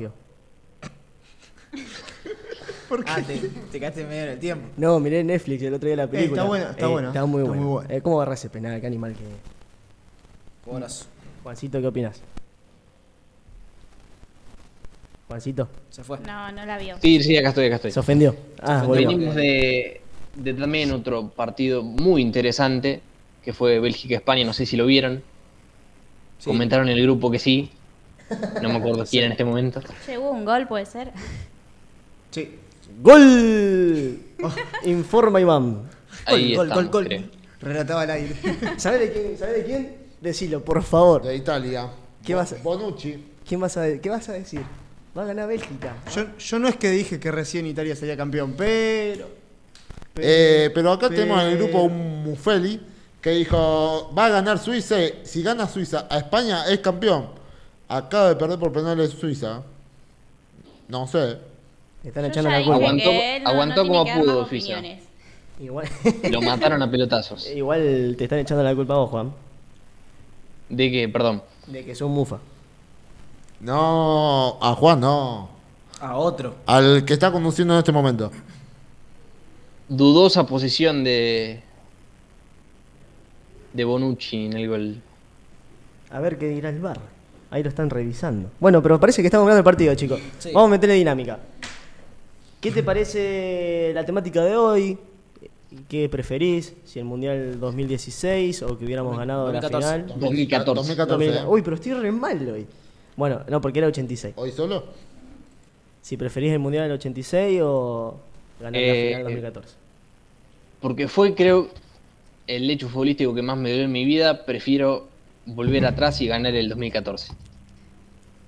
Bagio. 2.89 3.05
Ah, 3.08 3.22
te, 3.25 3.38
te 3.72 3.79
quedaste 3.79 4.01
en 4.01 4.10
medio 4.10 4.25
del 4.25 4.39
tiempo. 4.39 4.67
No, 4.77 5.00
miré 5.00 5.24
Netflix 5.24 5.62
el 5.63 5.74
otro 5.74 5.88
día 5.88 5.96
la 5.96 6.08
película. 6.08 6.41
está 6.41 6.48
buena, 6.48 6.69
está 6.72 6.88
buena, 6.88 7.08
Está 7.10 7.25
muy 7.25 7.41
está 7.41 7.48
buena. 7.50 7.63
muy 7.63 7.72
buena. 7.74 7.93
Eh, 7.93 8.01
¿Cómo 8.01 8.17
agarra 8.22 8.34
ese 8.34 8.50
penal? 8.50 8.79
Qué 8.81 8.88
animal 8.88 9.13
que... 9.13 10.69
Golazo. 10.72 11.05
Juancito, 11.43 11.79
¿qué 11.81 11.88
opinas? 11.88 12.22
Juancito, 15.27 15.67
Se 15.91 16.03
fue. 16.03 16.17
No, 16.25 16.51
no 16.51 16.65
la 16.65 16.77
vio. 16.79 16.96
Sí, 17.01 17.22
sí, 17.22 17.38
acá 17.38 17.50
estoy, 17.50 17.67
acá 17.67 17.75
estoy. 17.75 17.91
¿se 17.91 18.00
ofendió? 18.00 18.36
Ah. 18.62 18.86
Venimos 18.89 19.36
de, 19.36 20.01
de 20.36 20.53
también 20.55 20.91
otro 20.91 21.29
partido 21.29 21.84
muy 21.84 22.22
interesante, 22.24 23.01
que 23.43 23.53
fue 23.53 23.79
Bélgica-España, 23.79 24.43
no 24.43 24.53
sé 24.53 24.65
si 24.65 24.75
lo 24.75 24.88
vieron. 24.88 25.22
Sí. 26.39 26.50
Comentaron 26.50 26.89
en 26.89 26.98
el 26.98 27.03
grupo 27.03 27.29
que 27.29 27.38
sí. 27.38 27.69
No 28.62 28.69
me 28.69 28.77
acuerdo 28.77 29.05
quién 29.10 29.25
en 29.25 29.31
este 29.34 29.46
momento. 29.46 29.81
Hubo 30.17 30.31
un 30.31 30.46
gol, 30.46 30.67
puede 30.67 30.88
ser. 30.88 31.12
Sí. 32.31 32.55
¡Gol! 33.01 34.20
Informa 34.84 35.39
Iván. 35.39 35.89
Ahí 36.25 36.56
gol, 36.56 36.68
estamos, 36.68 36.91
gol, 36.91 37.08
gol. 37.10 37.32
Relataba 37.62 38.01
al 38.01 38.12
aire. 38.12 38.36
¿Sabés 38.77 39.00
de 39.01 39.12
quién? 39.13 39.38
¿Sabés 39.38 39.56
de 39.58 39.63
quién? 39.65 39.98
Decilo, 40.22 40.63
por 40.63 40.82
favor. 40.84 41.24
De 41.24 41.36
Italia. 41.36 41.89
¿Qué 42.25 42.36
vas 42.36 42.53
a- 42.53 42.58
Bonucci. 42.58 43.24
¿Quién 43.48 43.62
vas 43.62 43.77
a, 43.77 43.98
¿Qué 44.00 44.10
vas 44.10 44.27
a 44.29 44.34
decir? 44.34 44.62
Va 45.18 45.24
a 45.24 45.25
ganar 45.25 45.48
Bélgica. 45.48 45.96
Yo, 46.13 46.38
yo 46.38 46.60
no 46.60 46.68
es 46.68 46.75
que 46.75 46.89
dije 46.91 47.20
que 47.20 47.32
recién 47.32 47.65
Italia 47.65 47.96
sería 47.96 48.15
campeón, 48.15 48.53
pero. 48.58 49.27
Eh, 50.18 50.70
pero 50.74 50.91
acá 50.91 51.10
tenemos 51.10 51.41
en 51.41 51.50
el 51.50 51.58
grupo 51.58 51.84
un 51.84 52.24
Mufeli 52.24 52.82
que 53.22 53.32
dijo, 53.32 54.13
va 54.18 54.25
a 54.25 54.29
ganar 54.29 54.60
Suiza. 54.60 54.98
Si 55.24 55.41
gana 55.41 55.68
Suiza 55.68 56.08
a 56.10 56.18
España 56.20 56.65
es 56.70 56.79
campeón. 56.79 57.29
Acaba 57.88 58.29
de 58.29 58.36
perder 58.36 58.60
por 58.60 58.72
penales 58.72 59.12
Suiza. 59.12 59.63
No 60.88 61.08
sé. 61.08 61.38
Te 62.01 62.08
están 62.10 62.24
Yo 62.24 62.29
echando 62.29 62.50
ya 62.50 62.53
la 62.53 62.58
dije 62.60 62.70
culpa. 62.72 62.86
Aguantó- 62.86 63.10
que 63.10 63.36
él 63.38 63.44
no- 63.44 63.50
aguantó 63.50 63.75
no 63.75 63.82
tiene 63.84 63.89
como 63.98 64.03
que 64.06 64.12
dar 64.12 64.20
pudo, 64.22 64.39
más 64.41 64.50
Suiza. 64.50 64.74
opiniones. 64.74 65.03
Igual, 65.60 65.88
Lo 66.32 66.41
mataron 66.41 66.82
a 66.82 66.89
pelotazos. 66.91 67.48
igual 67.50 68.15
te 68.18 68.24
están 68.24 68.39
echando 68.39 68.63
la 68.63 68.74
culpa 68.74 68.94
a 68.94 68.98
vos, 68.98 69.10
Juan. 69.10 69.34
De 70.70 70.89
que, 70.91 71.10
perdón, 71.10 71.41
De 71.68 71.84
que 71.84 71.96
son 71.96 72.12
mufa. 72.12 72.38
No, 73.60 74.58
a 74.62 74.74
Juan 74.75 75.01
no. 75.01 75.50
A 76.00 76.15
otro. 76.15 76.56
Al 76.65 77.03
que 77.03 77.12
está 77.13 77.32
conduciendo 77.32 77.74
en 77.74 77.79
este 77.79 77.91
momento. 77.91 78.32
dudosa 79.89 80.46
posición 80.46 81.03
de 81.03 81.62
de 83.74 83.84
Bonucci 83.84 84.46
en 84.46 84.53
el 84.53 84.68
gol. 84.68 85.01
A 86.12 86.20
ver 86.20 86.38
qué 86.38 86.48
dirá 86.48 86.70
el 86.70 86.79
bar. 86.79 87.00
Ahí 87.51 87.63
lo 87.63 87.70
están 87.70 87.89
revisando. 87.89 88.50
Bueno, 88.60 88.82
pero 88.82 89.00
parece 89.00 89.22
que 89.22 89.27
estamos 89.27 89.46
ganando 89.46 89.60
el 89.60 89.63
partido, 89.63 89.94
chicos. 89.96 90.20
Sí. 90.38 90.51
Vamos 90.53 90.68
a 90.70 90.72
meterle 90.72 90.96
dinámica. 90.96 91.39
¿Qué 92.60 92.72
te 92.72 92.84
parece 92.84 93.92
la 93.94 94.06
temática 94.06 94.44
de 94.44 94.56
hoy? 94.56 94.98
¿Qué 95.88 96.10
preferís? 96.10 96.74
¿Si 96.84 97.00
el 97.00 97.06
Mundial 97.06 97.60
2016 97.60 98.63
o 98.63 98.78
que 98.78 98.86
hubiéramos 98.86 99.18
ganado 99.18 99.51
la 99.51 99.62
2014. 99.62 100.04
final? 100.04 100.20
2014. 100.20 100.75
2014. 100.75 101.25
2000 101.25 101.48
Uy, 101.48 101.62
pero 101.62 101.75
estoy 101.75 101.94
re 101.94 102.12
mal 102.12 102.50
hoy. 102.50 102.66
Bueno, 103.16 103.42
no, 103.48 103.62
porque 103.62 103.80
era 103.80 103.88
86. 103.88 104.34
¿Hoy 104.36 104.51
solo? 104.51 104.86
Si 106.01 106.18
preferís 106.18 106.51
el 106.51 106.60
Mundial 106.60 106.84
del 106.84 106.94
86 106.94 107.62
o 107.63 108.20
ganar 108.60 108.74
la 108.74 108.88
Eh, 108.88 109.08
final 109.08 109.24
2014. 109.24 109.75
Porque 110.82 111.08
fue, 111.08 111.36
creo, 111.36 111.70
el 112.48 112.70
hecho 112.70 112.89
futbolístico 112.89 113.34
que 113.34 113.42
más 113.42 113.58
me 113.58 113.70
dolió 113.70 113.86
en 113.86 113.92
mi 113.92 114.06
vida. 114.06 114.46
Prefiero 114.46 115.08
volver 115.46 115.86
atrás 115.86 116.20
y 116.22 116.28
ganar 116.28 116.56
el 116.56 116.68
2014. 116.68 117.32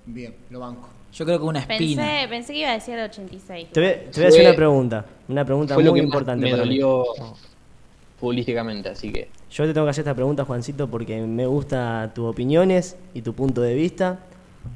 Bien, 0.06 0.34
lo 0.50 0.60
banco. 0.60 0.90
Yo 1.14 1.26
creo 1.26 1.40
que 1.40 1.46
una 1.46 1.60
espina. 1.60 2.04
Pensé, 2.04 2.28
pensé 2.30 2.54
que 2.54 2.60
iba 2.60 2.70
a 2.70 2.74
decir 2.74 2.98
el 2.98 3.10
86. 3.10 3.68
Te 3.72 3.80
voy, 3.82 3.90
te 4.12 4.20
voy 4.20 4.26
a 4.26 4.28
hacer 4.30 4.46
una 4.48 4.56
pregunta. 4.56 5.06
Una 5.28 5.46
pregunta 5.46 5.74
Fue 5.74 5.84
lo 5.84 5.92
muy 5.92 6.02
más 6.02 6.06
importante 6.06 6.46
me 6.46 6.52
para 6.52 6.66
mí. 6.66 6.80
futbolísticamente, 8.20 8.90
así 8.90 9.12
que 9.12 9.28
Yo 9.52 9.66
te 9.66 9.74
tengo 9.74 9.86
que 9.86 9.92
hacer 9.92 10.04
esta 10.04 10.16
pregunta, 10.16 10.46
Juancito, 10.46 10.88
porque 10.88 11.20
me 11.22 11.46
gustan 11.46 12.14
tus 12.14 12.26
opiniones 12.30 12.96
y 13.14 13.22
tu 13.22 13.34
punto 13.34 13.62
de 13.62 13.76
vista. 13.76 14.20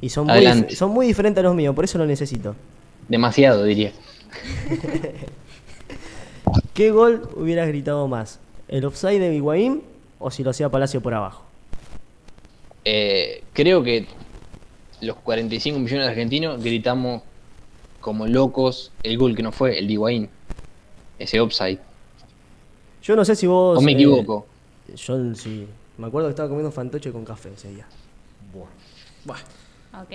Y 0.02 0.10
son 0.10 0.26
muy, 0.26 0.34
Adelante. 0.34 0.76
son 0.76 0.92
muy 0.92 1.06
diferentes 1.08 1.42
a 1.42 1.48
los 1.48 1.56
míos, 1.56 1.74
por 1.76 1.86
eso 1.86 1.98
lo 1.98 2.06
necesito. 2.06 2.56
demasiado, 3.08 3.64
diría. 3.64 3.92
¿Qué 6.74 6.92
gol 6.92 7.30
hubieras 7.36 7.68
gritado 7.68 8.08
más? 8.08 8.40
¿El 8.68 8.86
offside 8.86 9.20
de 9.20 9.36
Higuaín 9.36 9.84
o 10.20 10.32
si 10.32 10.44
lo 10.44 10.50
hacía 10.50 10.70
Palacio 10.70 11.02
por 11.02 11.14
abajo? 11.14 11.44
eh, 12.88 13.44
creo 13.54 13.82
que 13.84 14.06
los 15.06 15.18
45 15.18 15.80
millones 15.80 16.06
de 16.06 16.12
argentinos 16.12 16.62
gritamos 16.62 17.24
como 18.02 18.28
locos 18.28 18.92
el 19.04 19.18
gol 19.18 19.36
que 19.36 19.44
no 19.44 19.52
fue, 19.52 19.80
el 19.80 19.88
de 19.88 19.94
Higuaín. 19.94 20.30
Ese 21.18 21.40
offside. 21.40 21.80
Yo 23.02 23.16
no 23.16 23.24
sé 23.24 23.36
si 23.36 23.48
vos. 23.48 23.78
¿O 23.78 23.82
me 23.82 23.92
eh, 23.92 23.96
equivoco? 23.96 24.46
yo 24.96 25.36
sí. 25.36 25.68
Me 25.98 26.08
acuerdo 26.08 26.28
que 26.28 26.32
estaba 26.32 26.50
comiendo 26.50 26.72
fantoche 26.72 27.12
con 27.12 27.24
café 27.24 27.52
ese 27.54 27.70
día. 27.70 27.88
Ok. 29.94 30.12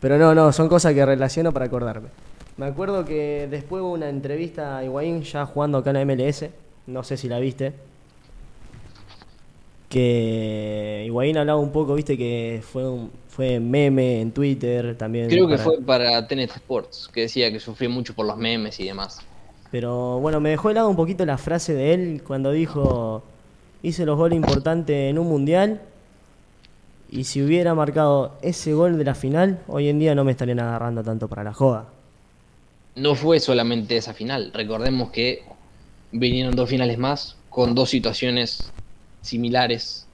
Pero 0.00 0.18
no, 0.18 0.34
no, 0.34 0.52
son 0.52 0.68
cosas 0.68 0.94
que 0.94 1.04
relaciono 1.04 1.52
para 1.52 1.66
acordarme. 1.66 2.08
Me 2.56 2.66
acuerdo 2.66 3.04
que 3.04 3.46
después 3.50 3.82
hubo 3.82 3.92
una 3.92 4.08
entrevista 4.08 4.78
a 4.78 4.84
Higuaín 4.84 5.22
ya 5.22 5.46
jugando 5.46 5.78
acá 5.78 5.90
en 5.90 6.08
la 6.08 6.14
MLS. 6.14 6.46
No 6.86 7.02
sé 7.04 7.16
si 7.16 7.28
la 7.28 7.38
viste. 7.38 7.72
Que 9.90 11.02
Higuaín 11.06 11.36
hablaba 11.36 11.58
un 11.58 11.72
poco, 11.72 11.94
viste, 11.96 12.16
que 12.16 12.62
fue 12.62 12.88
un, 12.88 13.10
fue 13.28 13.58
meme 13.58 14.20
en 14.20 14.30
Twitter 14.30 14.96
también. 14.96 15.28
Creo 15.28 15.48
que 15.48 15.54
para- 15.56 15.64
fue 15.64 15.80
para 15.82 16.28
Tenet 16.28 16.52
Sports, 16.52 17.10
que 17.12 17.22
decía 17.22 17.50
que 17.50 17.58
sufrió 17.58 17.90
mucho 17.90 18.14
por 18.14 18.24
los 18.24 18.36
memes 18.38 18.78
y 18.78 18.84
demás. 18.84 19.18
Pero 19.72 20.20
bueno, 20.20 20.38
me 20.38 20.50
dejó 20.50 20.68
de 20.68 20.74
lado 20.74 20.88
un 20.88 20.94
poquito 20.94 21.26
la 21.26 21.38
frase 21.38 21.74
de 21.74 21.92
él 21.92 22.22
cuando 22.24 22.52
dijo, 22.52 23.24
hice 23.82 24.06
los 24.06 24.16
goles 24.16 24.36
importantes 24.36 25.10
en 25.10 25.18
un 25.18 25.26
mundial 25.26 25.80
y 27.10 27.24
si 27.24 27.42
hubiera 27.42 27.74
marcado 27.74 28.36
ese 28.42 28.72
gol 28.72 28.96
de 28.96 29.04
la 29.04 29.16
final, 29.16 29.58
hoy 29.66 29.88
en 29.88 29.98
día 29.98 30.14
no 30.14 30.22
me 30.22 30.30
estarían 30.30 30.60
agarrando 30.60 31.02
tanto 31.02 31.26
para 31.26 31.42
la 31.42 31.52
joda. 31.52 31.88
No 32.94 33.16
fue 33.16 33.40
solamente 33.40 33.96
esa 33.96 34.14
final. 34.14 34.52
Recordemos 34.54 35.10
que 35.10 35.42
vinieron 36.12 36.54
dos 36.54 36.68
finales 36.70 36.96
más 36.96 37.36
con 37.48 37.74
dos 37.74 37.90
situaciones 37.90 38.72
similares 39.22 40.06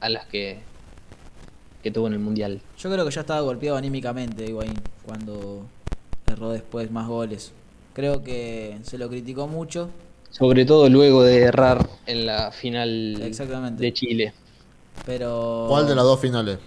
a 0.00 0.08
las 0.08 0.26
que, 0.26 0.58
que 1.82 1.90
tuvo 1.90 2.06
en 2.06 2.14
el 2.14 2.18
Mundial. 2.18 2.60
Yo 2.78 2.90
creo 2.90 3.04
que 3.04 3.10
ya 3.10 3.20
estaba 3.22 3.40
golpeado 3.40 3.76
anímicamente 3.76 4.44
Higuaín 4.46 4.74
cuando 5.04 5.66
erró 6.26 6.50
después 6.50 6.90
más 6.90 7.08
goles. 7.08 7.52
Creo 7.94 8.22
que 8.22 8.78
se 8.82 8.98
lo 8.98 9.08
criticó 9.08 9.46
mucho. 9.48 9.90
Sobre 10.30 10.64
todo 10.64 10.88
luego 10.88 11.22
de 11.24 11.42
errar 11.42 11.88
en 12.06 12.26
la 12.26 12.52
final 12.52 13.20
Exactamente. 13.22 13.82
de 13.82 13.92
Chile. 13.92 14.34
Pero. 15.04 15.66
¿Cuál 15.68 15.86
de 15.88 15.94
las 15.94 16.04
dos 16.04 16.20
finales? 16.20 16.58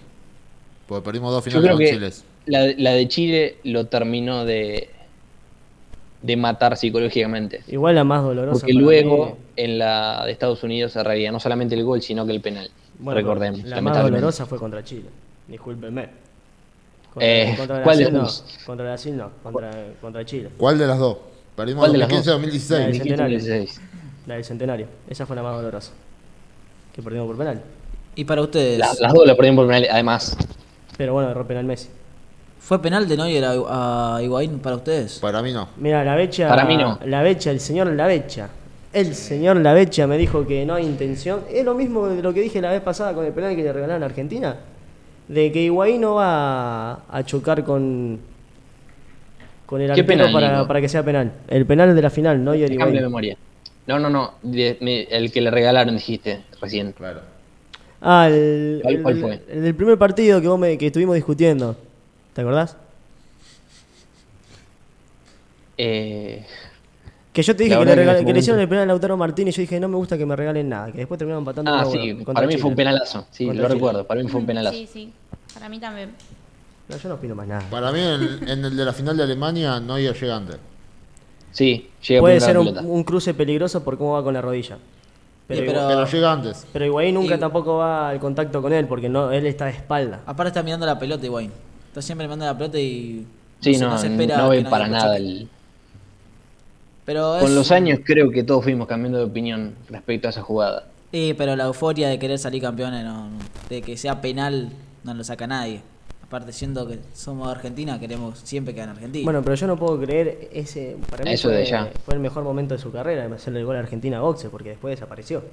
Porque 0.86 1.04
perdimos 1.04 1.32
dos 1.32 1.44
Yo 1.44 1.50
finales 1.50 1.64
creo 1.64 1.76
con 1.76 1.84
que 1.86 1.92
Chile. 1.92 2.10
la, 2.46 2.74
la 2.76 2.90
de 2.92 3.08
Chile 3.08 3.56
lo 3.64 3.86
terminó 3.86 4.44
de, 4.44 4.90
de 6.24 6.36
matar 6.36 6.76
psicológicamente. 6.76 7.62
Igual 7.68 7.96
la 7.96 8.04
más 8.04 8.22
dolorosa. 8.22 8.60
Porque 8.60 8.72
luego 8.72 9.26
mí- 9.26 9.32
en 9.56 9.78
la 9.78 10.22
de 10.24 10.32
Estados 10.32 10.62
Unidos 10.62 10.92
se 10.92 11.02
reía 11.04 11.30
no 11.30 11.38
solamente 11.38 11.74
el 11.74 11.84
gol, 11.84 12.00
sino 12.00 12.24
que 12.24 12.32
el 12.32 12.40
penal. 12.40 12.70
bueno, 12.98 13.20
Recordemos. 13.20 13.62
La 13.64 13.80
más 13.82 14.02
dolorosa 14.02 14.46
fue 14.46 14.58
contra 14.58 14.82
Chile. 14.82 15.10
Discúlpenme. 15.48 16.08
Eh, 17.20 17.54
contra 17.56 17.82
¿cuál 17.82 17.98
de 17.98 18.04
Brasil 18.04 18.14
no. 18.14 18.22
dos? 18.22 18.44
Contra 18.64 18.84
Brasil 18.86 19.16
no. 19.16 19.30
Contra, 19.42 19.70
contra 20.00 20.24
Chile. 20.24 20.48
¿Cuál 20.56 20.78
de 20.78 20.86
las 20.86 20.98
dos? 20.98 21.18
Perdimos 21.54 21.80
¿Cuál 21.82 21.92
de 21.92 21.98
las 21.98 22.08
2015 22.08 22.30
dos? 22.30 22.40
2016. 22.40 22.70
La 22.80 22.86
del 22.86 22.92
15, 22.92 23.08
Centenario. 23.08 23.38
16. 23.38 23.80
La 24.26 24.34
del 24.34 24.44
centenario. 24.44 24.86
Esa 25.08 25.26
fue 25.26 25.36
la 25.36 25.42
más 25.42 25.54
dolorosa. 25.56 25.92
Que 26.94 27.02
perdimos 27.02 27.26
por 27.26 27.36
penal. 27.36 27.60
Y 28.16 28.24
para 28.24 28.40
ustedes, 28.42 28.78
La- 28.78 28.88
las 28.98 29.12
dos 29.12 29.26
la 29.26 29.34
perdieron 29.36 29.56
por 29.56 29.66
penal, 29.66 29.86
además. 29.90 30.36
Pero 30.96 31.12
bueno, 31.12 31.30
erró 31.30 31.46
penal 31.46 31.64
Messi. 31.64 31.88
¿Fue 32.64 32.80
penal 32.80 33.06
de 33.06 33.16
Neuer 33.16 33.44
a, 33.44 34.16
a 34.16 34.22
Higuaín 34.22 34.58
para 34.58 34.76
ustedes? 34.76 35.18
Para 35.20 35.42
mí 35.42 35.52
no. 35.52 35.68
Mira, 35.76 36.02
la 36.04 36.14
Becha. 36.16 36.48
Para 36.48 36.64
mí 36.64 36.76
no. 36.76 36.98
La 37.04 37.22
Becha, 37.22 37.50
el 37.50 37.60
señor 37.60 37.88
La 37.88 38.06
Becha. 38.06 38.48
El 38.92 39.14
señor 39.14 39.56
La 39.58 39.72
Becha 39.72 40.06
me 40.06 40.16
dijo 40.16 40.46
que 40.46 40.64
no 40.64 40.74
hay 40.74 40.84
intención. 40.84 41.40
Es 41.50 41.64
lo 41.64 41.74
mismo 41.74 42.06
de 42.08 42.22
lo 42.22 42.32
que 42.32 42.40
dije 42.40 42.60
la 42.60 42.70
vez 42.70 42.80
pasada 42.80 43.12
con 43.12 43.24
el 43.26 43.32
penal 43.32 43.54
que 43.56 43.62
le 43.62 43.72
regalaron 43.72 44.02
a 44.02 44.06
Argentina. 44.06 44.56
De 45.28 45.50
que 45.52 45.62
Higuaín 45.62 46.00
no 46.00 46.14
va 46.14 46.92
a, 47.10 47.22
chocar 47.24 47.64
con. 47.64 48.20
Con 49.66 49.80
el 49.80 49.86
¿Qué 49.94 50.00
arquero 50.02 50.26
penal, 50.32 50.66
para, 50.66 50.80
que 50.80 50.88
sea 50.88 51.02
penal. 51.02 51.32
El 51.48 51.64
penal 51.66 51.94
de 51.94 52.02
la 52.02 52.10
final, 52.10 52.42
no 52.44 52.54
y 52.54 52.60
Cambio 52.60 52.68
de 52.68 52.74
Higuaín. 52.86 53.02
memoria. 53.02 53.36
No, 53.86 53.98
no, 53.98 54.10
no. 54.10 54.34
de- 54.42 54.76
me- 54.80 55.02
el 55.04 55.32
que 55.32 55.40
le 55.40 55.50
regalaron, 55.50 55.94
dijiste 55.96 56.42
recién. 56.60 56.92
Claro. 56.92 57.20
Ah, 58.00 58.28
el, 58.28 58.80
¿Cuál- 58.82 58.94
el- 58.96 59.02
cuál 59.02 59.16
fue? 59.20 59.40
el 59.50 59.62
del 59.62 59.74
primer 59.74 59.96
partido 59.98 60.40
que, 60.40 60.48
vos 60.48 60.58
me, 60.58 60.76
que 60.78 60.86
estuvimos 60.86 61.14
discutiendo. 61.16 61.74
¿Te 62.34 62.40
acordás? 62.40 62.76
Eh, 65.76 66.44
Que 67.32 67.42
yo 67.42 67.56
te 67.56 67.64
dije 67.64 67.74
La 67.74 67.84
que 67.84 67.96
le, 67.96 68.24
que 68.24 68.32
que 68.32 68.38
hicieron 68.38 68.60
el 68.60 68.68
penal 68.68 68.84
a 68.84 68.86
Lautaro 68.86 69.16
Martínez 69.16 69.54
y 69.54 69.56
yo 69.56 69.60
dije, 69.62 69.80
no 69.80 69.88
me 69.88 69.96
gusta 69.96 70.16
que 70.16 70.24
me 70.26 70.36
regalen 70.36 70.68
nada. 70.68 70.92
Que 70.92 70.98
después 70.98 71.18
terminaron 71.18 71.40
empatando 71.42 71.72
ah, 71.74 71.84
sí. 71.90 72.14
Para 72.24 72.46
mí 72.46 72.56
fue 72.58 72.70
un 72.70 72.76
penalazo. 72.76 73.26
Sí, 73.30 73.46
Contra 73.46 73.62
lo 73.62 73.68
Chile. 73.68 73.74
recuerdo. 73.74 74.06
Para 74.06 74.22
mí 74.22 74.28
fue 74.28 74.40
un 74.40 74.46
penalazo. 74.46 74.76
Sí, 74.76 74.86
sí. 74.92 75.12
Para 75.52 75.68
mí 75.68 75.80
también. 75.80 76.12
No, 76.88 76.96
yo 76.96 77.08
no 77.08 77.14
opino 77.16 77.34
más 77.34 77.48
nada. 77.48 77.64
Para 77.70 77.90
mí 77.90 77.98
en 77.98 78.06
el, 78.06 78.48
en 78.48 78.64
el 78.66 78.76
de 78.76 78.84
la 78.84 78.92
final 78.92 79.16
de 79.16 79.22
Alemania 79.24 79.80
no 79.80 79.98
iba 79.98 80.12
llega 80.12 80.36
antes. 80.36 80.58
Sí, 81.50 81.88
llega 82.06 82.20
Puede 82.20 82.40
ser 82.40 82.58
un, 82.58 83.04
cruce 83.04 83.32
peligroso 83.34 83.82
por 83.82 83.96
cómo 83.96 84.12
va 84.12 84.22
con 84.22 84.34
la 84.34 84.42
rodilla. 84.42 84.76
Pero, 85.48 85.60
Sí, 85.60 85.66
igual- 85.66 85.86
pero- 85.88 85.98
Pero 86.00 86.10
llega 86.12 86.32
antes. 86.32 86.66
pero 86.72 86.84
Higuaín 86.84 87.14
nunca 87.14 87.34
Y- 87.36 87.38
tampoco 87.38 87.78
va 87.78 88.08
al 88.10 88.18
contacto 88.20 88.60
con 88.62 88.72
él 88.72 88.86
porque 88.86 89.08
no 89.08 89.30
él 89.32 89.46
está 89.46 89.64
de 89.66 89.72
espalda. 89.72 90.20
Aparte 90.26 90.48
está 90.48 90.62
mirando 90.62 90.84
la 90.86 90.98
pelota 90.98 91.24
Higuaín. 91.26 91.50
Está 91.94 92.02
siempre 92.02 92.26
mirando 92.26 92.44
la 92.44 92.58
pelota 92.58 92.76
y. 92.76 93.24
Sí, 93.60 93.74
se- 93.76 93.84
no, 93.84 93.96
se 93.96 94.08
espera 94.08 94.36
no 94.38 94.48
ve 94.48 94.64
para 94.64 94.88
nada 94.88 95.16
el... 95.16 95.48
Pero 97.04 97.36
Con 97.38 97.50
es- 97.50 97.54
los 97.54 97.70
años 97.70 98.00
creo 98.02 98.32
que 98.32 98.42
todos 98.42 98.64
fuimos 98.64 98.88
cambiando 98.88 99.18
de 99.18 99.24
opinión 99.26 99.76
respecto 99.88 100.26
a 100.26 100.30
esa 100.30 100.42
jugada. 100.42 100.88
Sí, 101.12 101.36
pero 101.38 101.54
la 101.54 101.66
euforia 101.66 102.08
de 102.08 102.18
querer 102.18 102.40
salir 102.40 102.60
campeones, 102.60 103.04
no, 103.04 103.28
no. 103.28 103.38
de 103.68 103.80
que 103.80 103.96
sea 103.96 104.20
penal, 104.20 104.70
no 105.04 105.14
lo 105.14 105.22
saca 105.22 105.46
nadie. 105.46 105.82
Aparte, 106.24 106.52
siendo 106.52 106.84
que 106.88 106.98
somos 107.14 107.46
de 107.46 107.52
Argentina, 107.52 108.00
queremos 108.00 108.40
siempre 108.40 108.74
quedar 108.74 108.88
en 108.88 108.94
Argentina. 108.96 109.24
Bueno, 109.24 109.42
pero 109.44 109.54
yo 109.54 109.68
no 109.68 109.76
puedo 109.76 110.00
creer 110.00 110.48
ese. 110.52 110.96
Para 111.08 111.22
mí 111.22 111.30
Eso 111.30 111.46
fue, 111.48 111.58
de 111.58 111.64
ya. 111.64 111.92
fue 112.04 112.14
el 112.14 112.20
mejor 112.20 112.42
momento 112.42 112.74
de 112.74 112.80
su 112.80 112.90
carrera, 112.90 113.32
hacerle 113.32 113.60
el 113.60 113.66
gol 113.66 113.76
a 113.76 113.78
Argentina 113.78 114.16
a 114.18 114.20
Boxe, 114.22 114.48
porque 114.48 114.70
después 114.70 114.96
desapareció. 114.96 115.44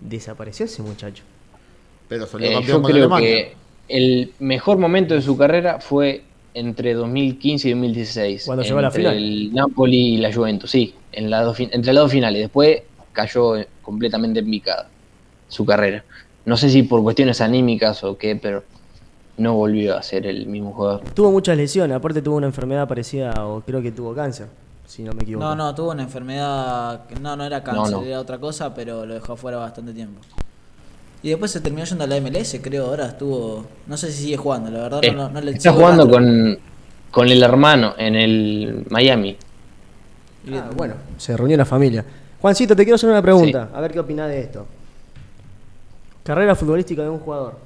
Desapareció 0.00 0.64
ese 0.64 0.80
muchacho. 0.80 1.24
Pero 2.08 2.26
salió 2.26 2.48
Eh, 2.48 2.52
campeón 2.54 2.76
yo 2.78 2.82
con 2.82 2.90
creo 2.90 3.04
Alemania. 3.04 3.28
que 3.28 3.59
el 3.90 4.32
mejor 4.38 4.78
momento 4.78 5.14
de 5.14 5.22
su 5.22 5.36
carrera 5.36 5.80
fue 5.80 6.22
entre 6.54 6.94
2015 6.94 7.68
y 7.68 7.70
2016. 7.72 8.44
Cuando 8.46 8.62
llegó 8.64 8.78
a 8.78 8.82
la 8.82 8.90
final. 8.90 9.16
El 9.16 9.52
Napoli 9.54 10.14
y 10.14 10.16
la 10.18 10.32
Juventus, 10.32 10.70
sí, 10.70 10.94
en 11.12 11.30
las 11.30 11.44
dos 11.44 11.56
fin- 11.56 11.70
entre 11.72 11.92
las 11.92 12.02
dos 12.02 12.12
finales. 12.12 12.40
Después 12.40 12.82
cayó 13.12 13.56
eh, 13.56 13.68
completamente 13.82 14.40
en 14.40 14.50
picada 14.50 14.88
su 15.48 15.64
carrera. 15.64 16.04
No 16.44 16.56
sé 16.56 16.70
si 16.70 16.82
por 16.82 17.02
cuestiones 17.02 17.40
anímicas 17.40 18.02
o 18.04 18.16
qué, 18.16 18.34
pero 18.36 18.64
no 19.36 19.54
volvió 19.54 19.96
a 19.96 20.02
ser 20.02 20.26
el 20.26 20.46
mismo 20.46 20.72
jugador. 20.72 21.02
Tuvo 21.14 21.30
muchas 21.30 21.56
lesiones, 21.56 21.96
aparte 21.96 22.22
tuvo 22.22 22.36
una 22.36 22.46
enfermedad 22.46 22.86
parecida, 22.88 23.46
o 23.46 23.60
creo 23.60 23.80
que 23.82 23.90
tuvo 23.92 24.14
cáncer, 24.14 24.48
si 24.86 25.02
no 25.02 25.12
me 25.12 25.22
equivoco. 25.22 25.44
no, 25.44 25.54
no, 25.56 25.74
tuvo 25.74 25.90
una 25.92 26.02
enfermedad, 26.02 27.06
que 27.06 27.14
no, 27.16 27.36
no 27.36 27.44
era 27.44 27.62
cáncer, 27.62 27.92
No, 27.92 28.00
no. 28.02 28.06
era 28.06 28.20
otra 28.20 28.38
cosa, 28.38 28.74
pero 28.74 29.06
lo 29.06 29.14
dejó 29.14 29.36
fuera 29.36 29.56
bastante 29.58 29.92
tiempo. 29.92 30.20
Y 31.22 31.28
después 31.28 31.50
se 31.50 31.60
terminó 31.60 31.84
yendo 31.84 32.04
a 32.04 32.06
la 32.06 32.20
MLS, 32.20 32.58
creo, 32.62 32.86
ahora 32.86 33.06
estuvo, 33.06 33.66
no 33.86 33.96
sé 33.96 34.10
si 34.10 34.24
sigue 34.24 34.36
jugando, 34.36 34.70
la 34.70 34.80
verdad 34.80 35.00
Eh, 35.04 35.12
no, 35.12 35.28
no 35.28 35.40
le 35.40 35.50
está 35.52 35.72
jugando 35.72 36.08
con, 36.08 36.58
con 37.10 37.28
el 37.28 37.42
hermano 37.42 37.94
en 37.98 38.14
el 38.14 38.86
Miami. 38.88 39.36
Ah, 40.52 40.70
bueno, 40.74 40.94
se 41.18 41.36
reunió 41.36 41.56
la 41.58 41.66
familia. 41.66 42.04
Juancito, 42.40 42.74
te 42.74 42.84
quiero 42.84 42.94
hacer 42.94 43.10
una 43.10 43.20
pregunta, 43.20 43.68
a 43.74 43.80
ver 43.82 43.92
qué 43.92 44.00
opinás 44.00 44.28
de 44.28 44.40
esto. 44.40 44.66
Carrera 46.24 46.54
futbolística 46.54 47.02
de 47.02 47.10
un 47.10 47.18
jugador. 47.18 47.58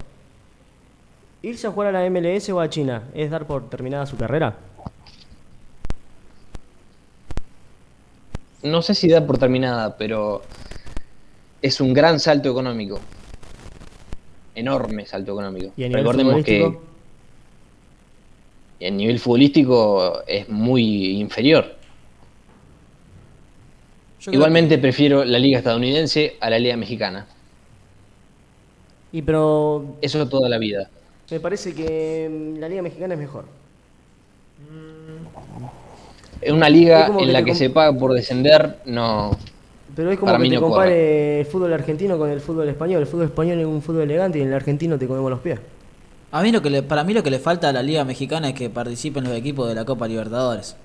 ¿Irse 1.43 1.69
a 1.69 1.71
jugar 1.71 1.95
a 1.95 2.01
la 2.01 2.11
MLS 2.11 2.49
o 2.49 2.61
a 2.61 2.69
China 2.69 3.05
es 3.15 3.31
dar 3.31 3.47
por 3.47 3.69
terminada 3.71 4.07
su 4.07 4.17
carrera? 4.17 4.57
no 8.65 8.81
sé 8.83 8.95
si 8.95 9.09
da 9.09 9.25
por 9.25 9.39
terminada, 9.39 9.97
pero 9.97 10.43
es 11.63 11.81
un 11.81 11.93
gran 11.93 12.19
salto 12.19 12.51
económico. 12.51 12.99
Enorme 14.55 15.07
salto 15.07 15.33
económico. 15.33 15.73
¿Y 15.77 15.89
Recordemos 15.89 16.45
que 16.45 16.73
el 18.81 18.97
nivel 18.97 19.19
futbolístico 19.19 20.23
es 20.27 20.49
muy 20.49 21.19
inferior. 21.19 21.77
Yo 24.21 24.33
Igualmente 24.33 24.79
prefiero 24.79 25.25
la 25.25 25.39
liga 25.39 25.59
estadounidense 25.59 26.37
a 26.41 26.51
la 26.51 26.59
liga 26.59 26.77
mexicana. 26.77 27.27
Y 29.13 29.23
pero 29.23 29.97
Eso 30.01 30.27
toda 30.29 30.49
la 30.49 30.59
vida. 30.59 30.91
me 31.31 31.41
parece 31.41 31.75
que 31.75 32.29
mm, 32.31 32.59
la 32.59 32.69
liga 32.69 32.83
mexicana 32.83 33.15
es 33.15 33.21
mejor. 33.21 33.45
Es 36.41 36.53
una 36.53 36.69
liga 36.69 37.11
en 37.19 37.33
la 37.33 37.43
que 37.43 37.55
se 37.55 37.71
paga 37.71 37.97
por 37.99 38.13
descender, 38.13 38.81
no. 38.85 39.39
Pero 39.97 40.11
es 40.11 40.19
como 40.19 40.33
Para 40.33 40.39
que 40.39 40.43
mí 40.43 40.49
te 40.51 40.55
no 40.57 40.61
corre. 40.63 40.71
compare 40.73 41.41
el 41.41 41.47
fútbol 41.47 41.73
argentino 41.73 42.19
con 42.19 42.31
el 42.31 42.41
fútbol 42.41 42.69
español. 42.69 43.01
El 43.03 43.07
fútbol 43.07 43.27
español 43.27 43.61
es 43.61 43.67
un 43.67 43.81
fútbol 43.83 44.03
elegante 44.03 44.39
y 44.39 44.43
en 44.43 44.49
el 44.49 44.55
argentino 44.55 44.99
te 44.99 45.07
comemos 45.07 45.31
los 45.31 45.41
pies. 45.41 45.61
A 46.33 46.43
mí 46.43 46.51
lo 46.51 46.61
que 46.63 46.71
le, 46.71 46.83
para 46.83 47.05
mí 47.05 47.15
lo 47.15 47.23
que 47.23 47.31
le 47.31 47.39
falta 47.39 47.69
a 47.69 47.73
la 47.73 47.83
Liga 47.83 48.05
Mexicana 48.05 48.49
es 48.49 48.55
que 48.55 48.69
participen 48.71 49.23
los 49.25 49.33
equipos 49.35 49.69
de 49.69 49.75
la 49.77 49.85
Copa 49.85 50.09
Libertadores. 50.09 50.77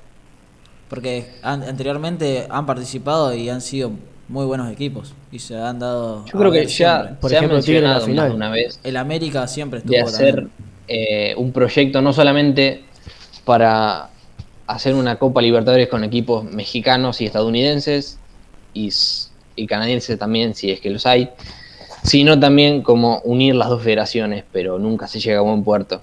Porque 0.89 1.27
an- 1.41 1.63
anteriormente 1.63 2.45
han 2.49 2.65
participado 2.65 3.33
y 3.33 3.49
han 3.49 3.61
sido 3.61 3.91
muy 4.27 4.45
buenos 4.45 4.71
equipos 4.71 5.13
y 5.31 5.39
se 5.39 5.57
han 5.59 5.79
dado. 5.79 6.25
Yo 6.25 6.37
creo 6.37 6.51
que 6.51 6.65
ya. 6.67 7.17
Por 7.19 7.29
se 7.31 7.37
ejemplo, 7.37 7.57
ha 7.57 7.61
la 7.61 7.65
mencionado 7.65 7.95
más 7.95 8.05
final. 8.05 8.29
de 8.29 8.35
una 8.35 8.49
vez 8.51 8.79
El 8.83 8.97
América 8.97 9.47
siempre 9.47 9.79
estuvo 9.79 9.95
de 9.95 10.01
hacer 10.03 10.47
eh, 10.87 11.33
un 11.37 11.51
proyecto 11.51 12.01
no 12.01 12.13
solamente 12.13 12.83
para 13.45 14.09
hacer 14.67 14.93
una 14.93 15.15
Copa 15.17 15.41
Libertadores 15.41 15.87
con 15.87 16.03
equipos 16.03 16.43
mexicanos 16.43 17.21
y 17.21 17.25
estadounidenses 17.25 18.19
y, 19.55 19.67
canadienses 19.67 20.17
también, 20.17 20.55
si 20.55 20.71
es 20.71 20.79
que 20.79 20.89
los 20.89 21.05
hay, 21.05 21.29
sino 22.03 22.39
también 22.39 22.81
como 22.81 23.19
unir 23.19 23.55
las 23.55 23.69
dos 23.69 23.83
federaciones, 23.83 24.43
pero 24.51 24.79
nunca 24.79 25.07
se 25.07 25.19
llega 25.19 25.39
a 25.39 25.41
buen 25.41 25.63
puerto. 25.63 26.01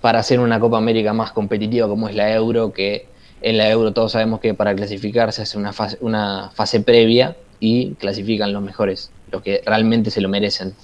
Para 0.00 0.18
hacer 0.18 0.40
una 0.40 0.60
Copa 0.60 0.78
América 0.78 1.12
más 1.12 1.32
competitiva 1.32 1.88
como 1.88 2.08
es 2.08 2.14
la 2.14 2.32
Euro, 2.32 2.72
que 2.72 3.06
en 3.42 3.56
la 3.56 3.70
Euro 3.70 3.92
todos 3.92 4.12
sabemos 4.12 4.40
que 4.40 4.54
para 4.54 4.74
clasificar 4.74 5.32
se 5.32 5.42
hace 5.42 5.56
una 5.56 5.72
fase, 5.72 5.96
una 6.00 6.50
fase 6.54 6.80
previa 6.80 7.36
y 7.58 7.92
clasifican 7.94 8.52
los 8.52 8.62
mejores, 8.62 9.10
los 9.30 9.42
que 9.42 9.62
realmente 9.64 10.10
se 10.10 10.20
lo 10.20 10.28
merecen. 10.28 10.74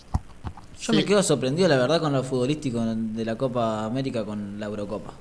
Yo 0.80 0.92
Sí. 0.92 0.96
me 0.98 1.04
quedo 1.04 1.22
sorprendido, 1.22 1.68
la 1.68 1.76
verdad, 1.78 2.00
con 2.00 2.12
lo 2.12 2.22
futbolístico 2.22 2.82
de 2.84 3.24
la 3.24 3.36
Copa 3.36 3.84
América 3.84 4.24
con 4.24 4.60
la 4.60 4.66
Eurocopa. 4.66 5.12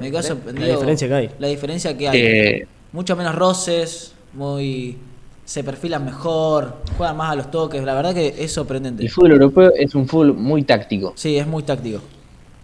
Me 0.00 0.10
quedo 0.10 0.22
sorprendido. 0.22 0.66
la 0.68 0.74
diferencia 0.74 1.08
que 1.08 1.14
hay. 1.14 1.30
La 1.38 1.48
diferencia 1.48 1.98
que 1.98 2.08
hay. 2.08 2.20
Eh, 2.20 2.68
Mucho 2.92 3.16
menos 3.16 3.34
roces, 3.34 4.14
muy. 4.34 4.96
Se 5.44 5.64
perfilan 5.64 6.04
mejor, 6.04 6.76
juegan 6.96 7.16
más 7.16 7.32
a 7.32 7.34
los 7.34 7.50
toques. 7.50 7.82
La 7.82 7.94
verdad 7.94 8.12
que 8.14 8.34
es 8.38 8.52
sorprendente. 8.52 9.02
El 9.02 9.10
fútbol 9.10 9.32
europeo 9.32 9.72
es 9.74 9.94
un 9.94 10.06
fútbol 10.06 10.34
muy 10.34 10.62
táctico, 10.62 11.12
Sí, 11.16 11.38
es 11.38 11.46
muy 11.46 11.62
táctico. 11.62 12.00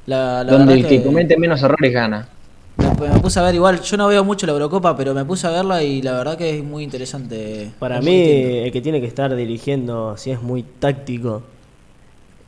La, 0.07 0.45
la 0.45 0.53
donde 0.53 0.75
el 0.75 0.87
que 0.87 1.03
comete 1.03 1.39
menos 1.39 1.63
errores 1.63 1.93
gana. 1.93 2.29
Me, 2.77 3.09
me 3.09 3.21
puse 3.21 3.39
a 3.39 3.43
ver 3.43 3.55
igual, 3.55 3.81
yo 3.81 3.97
no 3.97 4.09
veo 4.09 4.23
mucho 4.25 4.47
la 4.47 4.53
Eurocopa, 4.53 4.97
pero 4.97 5.15
me 5.15 5.25
puse 5.25 5.47
a 5.47 5.51
verla 5.51 5.83
y 5.83 6.03
la 6.03 6.13
verdad 6.13 6.37
que 6.37 6.59
es 6.59 6.65
muy 6.65 6.85
interesante. 6.85 7.71
Para 7.79 8.01
mí, 8.01 8.11
el 8.13 8.73
que 8.73 8.83
tiene 8.83 9.01
que 9.01 9.07
estar 9.07 9.35
dirigiendo, 9.35 10.17
si 10.17 10.31
es 10.31 10.43
muy 10.43 10.63
táctico 10.63 11.43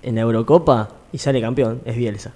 en 0.02 0.16
la 0.16 0.20
Eurocopa 0.22 0.90
y 1.12 1.18
sale 1.18 1.40
campeón, 1.40 1.80
es 1.84 1.96
Bielsa. 1.96 2.32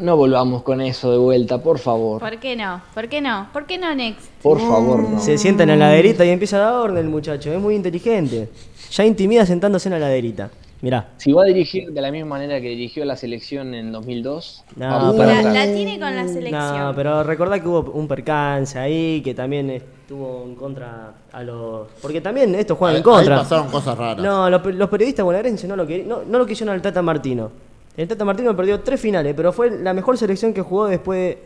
No 0.00 0.16
volvamos 0.16 0.62
con 0.62 0.80
eso 0.80 1.10
de 1.12 1.18
vuelta, 1.18 1.62
por 1.62 1.78
favor. 1.78 2.20
¿Por 2.20 2.38
qué 2.38 2.56
no? 2.56 2.80
¿Por 2.94 3.08
qué 3.08 3.20
no? 3.20 3.48
¿Por 3.52 3.66
qué 3.66 3.78
no, 3.78 3.94
Next? 3.94 4.30
Por 4.42 4.58
favor, 4.58 5.00
no. 5.08 5.20
Se 5.20 5.36
sienta 5.38 5.62
en 5.64 5.70
la 5.70 5.76
laderita 5.76 6.24
y 6.24 6.30
empieza 6.30 6.56
a 6.56 6.60
dar 6.60 6.74
orden 6.74 6.98
el 7.04 7.10
muchacho, 7.10 7.52
es 7.52 7.60
muy 7.60 7.74
inteligente. 7.74 8.48
Ya 8.92 9.04
intimida 9.04 9.44
sentándose 9.46 9.88
en 9.88 9.92
la 9.94 9.98
laderita. 10.00 10.50
Mirá, 10.82 11.10
Si 11.18 11.30
va 11.30 11.42
a 11.42 11.44
dirigir 11.44 11.92
de 11.92 12.00
la 12.00 12.10
misma 12.10 12.30
manera 12.38 12.58
que 12.58 12.68
dirigió 12.70 13.04
la 13.04 13.14
selección 13.14 13.74
en 13.74 13.92
2002, 13.92 14.64
No, 14.76 15.14
para 15.14 15.42
La, 15.42 15.64
tiene 15.66 16.00
con 16.00 16.16
la 16.16 16.26
selección. 16.26 16.78
no, 16.78 16.94
pero 16.96 17.22
recordá 17.22 17.60
que 17.60 17.68
hubo 17.68 17.90
un 17.92 18.08
percance 18.08 18.78
ahí, 18.78 19.20
que 19.22 19.34
también 19.34 19.68
estuvo 19.68 20.42
en 20.46 20.54
contra 20.54 21.12
a 21.30 21.42
los... 21.42 21.86
Porque 22.00 22.22
también 22.22 22.54
estos 22.54 22.78
juegan 22.78 22.94
Ahí, 22.94 23.00
en 23.00 23.04
contra. 23.04 23.34
ahí 23.36 23.42
pasaron 23.42 23.68
cosas 23.68 23.98
raras. 23.98 24.24
No, 24.24 24.48
los, 24.48 24.64
los 24.74 24.88
periodistas 24.88 25.22
bonaerenses 25.22 25.68
no 25.68 25.76
lo, 25.76 25.86
querían, 25.86 26.08
no, 26.08 26.22
no 26.26 26.38
lo 26.38 26.46
quisieron 26.46 26.74
al 26.74 26.80
Tata 26.80 27.02
Martino. 27.02 27.50
El 27.96 28.08
Tata 28.08 28.24
Martino 28.24 28.54
perdió 28.56 28.80
tres 28.80 29.00
finales, 29.00 29.34
pero 29.36 29.52
fue 29.52 29.70
la 29.70 29.92
mejor 29.92 30.16
selección 30.16 30.52
que 30.54 30.62
jugó 30.62 30.86
después 30.86 31.36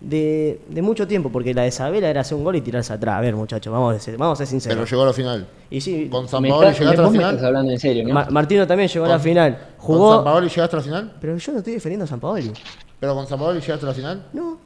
de, 0.00 0.60
de 0.68 0.82
mucho 0.82 1.06
tiempo, 1.08 1.30
porque 1.30 1.54
la 1.54 1.62
de 1.62 1.68
Isabela 1.68 2.08
era 2.08 2.20
hacer 2.20 2.36
un 2.36 2.44
gol 2.44 2.56
y 2.56 2.60
tirarse 2.60 2.92
atrás. 2.92 3.16
A 3.16 3.20
ver, 3.20 3.34
muchachos, 3.34 3.72
vamos 3.72 3.94
a 3.94 3.98
ser, 3.98 4.16
vamos 4.16 4.40
a 4.40 4.44
ser 4.44 4.52
Pero 4.52 4.60
sinceros. 4.60 4.90
llegó 4.90 5.02
a 5.02 5.06
la 5.06 5.12
final. 5.12 5.46
Y 5.70 5.80
sí, 5.80 6.08
Con 6.10 6.28
San 6.28 6.44
está- 6.44 6.72
llegaste 6.72 7.00
a 7.00 7.02
la 7.04 7.10
final. 7.10 7.44
hablando 7.44 7.72
en 7.72 7.78
serio, 7.80 8.04
¿no? 8.06 8.14
Ma- 8.14 8.26
Martino 8.30 8.66
también 8.66 8.88
llegó 8.88 9.04
a 9.06 9.08
la 9.08 9.18
final. 9.18 9.52
¿Con 9.56 9.66
San 9.68 9.78
Jugó... 9.86 10.24
Paoli 10.24 10.48
llegaste 10.48 10.76
a 10.76 10.78
la 10.78 10.82
final? 10.84 11.12
Pero 11.20 11.36
yo 11.36 11.52
no 11.52 11.58
estoy 11.58 11.72
defendiendo 11.74 12.04
a 12.04 12.08
San 12.08 12.20
Paoli. 12.20 12.52
¿Pero 13.00 13.14
con 13.14 13.26
San 13.26 13.38
Paoli 13.38 13.60
llegaste 13.60 13.84
a 13.84 13.88
la 13.88 13.94
final? 13.94 14.26
No. 14.32 14.58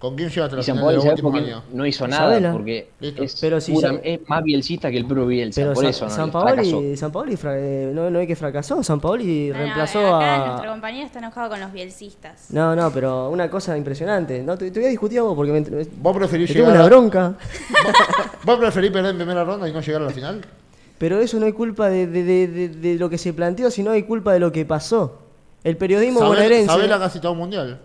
¿Con 0.00 0.16
quién 0.16 0.30
llegaste 0.30 0.54
a 0.54 0.56
la 0.56 0.62
final 0.64 0.80
Paoli, 0.80 0.92
de 0.92 0.96
los 0.96 1.04
¿sabes 1.04 1.20
por 1.20 1.30
últimos 1.34 1.46
qué 1.48 1.54
años? 1.54 1.64
no 1.74 1.86
hizo 1.86 2.08
nada? 2.08 2.52
Porque 2.52 2.88
es, 3.02 3.38
Pero 3.38 3.60
si 3.60 3.72
pura- 3.72 3.90
Sa- 3.90 4.00
es 4.02 4.20
más 4.28 4.42
bielcista 4.42 4.90
que 4.90 4.96
el 4.96 5.04
propio 5.04 5.26
Bielsa, 5.26 5.60
Pero 5.60 5.74
por 5.74 5.82
San, 5.84 5.90
eso 5.90 6.04
no 6.06 6.10
San. 6.10 6.30
Paoli, 6.32 6.96
San 6.96 7.12
Paoli 7.12 7.36
fra- 7.36 7.58
eh, 7.58 7.92
no, 7.94 8.08
no 8.08 8.18
es 8.18 8.26
que 8.26 8.34
fracasó, 8.34 8.82
San 8.82 8.98
Paoli 8.98 9.48
No, 9.48 9.52
no, 9.52 9.58
reemplazó 9.60 10.16
acá 10.16 10.34
a... 10.42 10.46
nuestro 10.48 10.70
compañero 10.70 11.04
está 11.04 11.18
enojado 11.18 11.50
con 11.50 11.60
los 11.60 11.70
bielcistas. 11.70 12.46
No, 12.50 12.74
no, 12.74 12.90
pero 12.90 13.28
una 13.28 13.50
cosa 13.50 13.76
impresionante. 13.76 14.42
No, 14.42 14.56
te, 14.56 14.70
te 14.70 14.80
voy 14.80 14.86
a 14.86 14.90
discutir 14.90 15.18
a 15.18 15.22
vos 15.22 15.36
porque 15.36 15.52
me, 15.52 15.60
me- 15.60 15.84
¿Vos 16.00 16.16
preferís 16.16 16.48
me 16.48 16.54
tengo 16.54 16.70
llegar 16.70 16.76
una 16.76 16.84
a... 16.84 16.88
bronca. 16.88 17.34
¿Vos 18.44 18.58
preferís 18.58 18.90
perder 18.90 19.10
en 19.10 19.16
primera 19.18 19.44
ronda 19.44 19.68
y 19.68 19.72
no 19.72 19.82
llegar 19.82 20.00
a 20.00 20.06
la 20.06 20.10
final? 20.12 20.40
Pero 20.96 21.18
eso 21.20 21.38
no 21.38 21.44
es 21.44 21.52
culpa 21.54 21.90
de, 21.90 22.06
de- 22.06 22.24
de- 22.24 22.48
de- 22.48 22.68
de 22.70 22.94
lo 22.94 23.10
que 23.10 23.18
se 23.18 23.34
planteó, 23.34 23.70
sino 23.70 23.92
es 23.92 24.04
culpa 24.04 24.32
de 24.32 24.38
lo 24.40 24.50
que 24.50 24.64
pasó. 24.64 25.18
El 25.62 25.76
periodismo 25.76 26.20
Sabela- 26.20 26.28
bonaerense... 26.36 26.66
Sabela 26.66 26.98
casi 26.98 27.20
todo 27.20 27.32
un 27.32 27.38
mundial. 27.38 27.80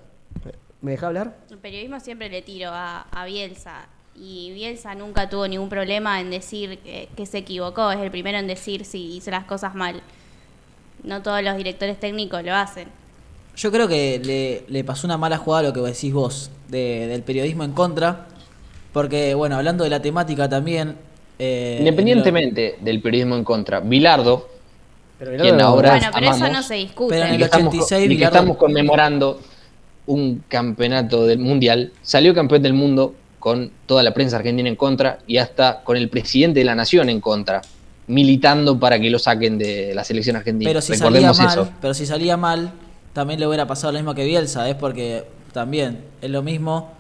¿Me 0.86 0.92
deja 0.92 1.08
hablar? 1.08 1.36
El 1.50 1.58
periodismo 1.58 2.00
siempre 2.00 2.30
le 2.30 2.44
tiro 2.44 2.70
a, 2.72 3.08
a 3.12 3.26
Bielsa. 3.26 3.88
Y 4.16 4.52
Bielsa 4.54 4.94
nunca 4.94 5.28
tuvo 5.28 5.48
ningún 5.48 5.68
problema 5.68 6.22
en 6.22 6.30
decir 6.30 6.78
que, 6.78 7.10
que 7.18 7.26
se 7.26 7.40
equivocó. 7.40 7.92
Es 7.92 8.00
el 8.00 8.12
primero 8.12 8.38
en 8.38 8.46
decir 8.46 8.86
si 8.86 9.16
hizo 9.18 9.32
las 9.32 9.46
cosas 9.46 9.74
mal. 9.74 10.04
No 11.04 11.24
todos 11.24 11.42
los 11.42 11.58
directores 11.58 12.00
técnicos 12.00 12.44
lo 12.44 12.54
hacen. 12.54 12.88
Yo 13.58 13.72
creo 13.72 13.88
que 13.88 14.22
le, 14.24 14.64
le 14.72 14.84
pasó 14.84 15.08
una 15.08 15.18
mala 15.18 15.38
jugada 15.38 15.62
a 15.62 15.70
lo 15.70 15.74
que 15.74 15.80
decís 15.82 16.14
vos, 16.14 16.52
de- 16.68 17.08
del 17.08 17.24
periodismo 17.24 17.64
en 17.64 17.72
contra. 17.72 18.28
Porque, 18.94 19.34
bueno, 19.34 19.56
hablando 19.58 19.84
de 19.84 19.90
la 19.90 20.04
temática 20.04 20.48
también. 20.48 20.98
eh, 21.40 21.78
Independientemente 21.80 22.78
del 22.80 23.02
periodismo 23.02 23.36
en 23.38 23.44
contra, 23.44 23.80
Bilardo, 23.80 24.48
Pero 25.18 25.32
quien 25.42 25.60
ahora 25.62 25.90
Bueno, 25.96 26.08
pero 26.14 26.30
eso 26.30 26.48
no 26.48 26.62
se 26.62 26.76
discute. 26.76 27.16
Pero 27.16 27.26
en 27.26 27.32
y 27.32 27.34
el 27.34 27.40
que 27.40 27.46
estamos, 27.46 27.74
86 27.74 28.06
y 28.06 28.08
que 28.08 28.14
Bilardo- 28.16 28.26
estamos 28.28 28.58
conmemorando 28.58 29.42
un 30.08 30.44
campeonato 30.48 31.26
del 31.26 31.40
mundial, 31.40 31.92
salió 32.02 32.34
campeón 32.34 32.62
del 32.62 32.74
mundo 32.74 33.16
con 33.40 33.72
toda 33.86 34.04
la 34.04 34.14
prensa 34.14 34.38
argentina 34.38 34.68
en 34.68 34.76
contra 34.76 35.20
y 35.28 35.38
hasta 35.38 35.84
con 35.84 35.98
el 35.98 36.10
presidente 36.10 36.60
de 36.60 36.66
la 36.66 36.76
nación 36.76 37.10
en 37.10 37.22
contra, 37.22 37.62
militando 38.08 38.80
para 38.80 39.00
que 39.00 39.10
lo 39.10 39.20
saquen 39.20 39.58
de 39.58 39.94
la 39.94 40.04
selección 40.04 40.36
argentina. 40.36 40.70
Pero 40.70 40.82
si 40.82 40.96
salía 40.96 41.32
mal, 41.32 41.48
eso. 41.48 41.70
pero 41.82 41.94
si 41.94 42.06
salía 42.06 42.38
mal, 42.38 42.72
también 43.14 43.40
le 43.40 43.48
hubiera 43.48 43.68
pasado 43.68 43.94
lo 43.94 44.00
mismo 44.00 44.14
que 44.16 44.26
Bielsa, 44.26 44.68
es 44.70 44.76
porque 44.76 45.26
también 45.54 46.00
es 46.22 46.30
lo 46.30 46.42
mismo, 46.42 46.92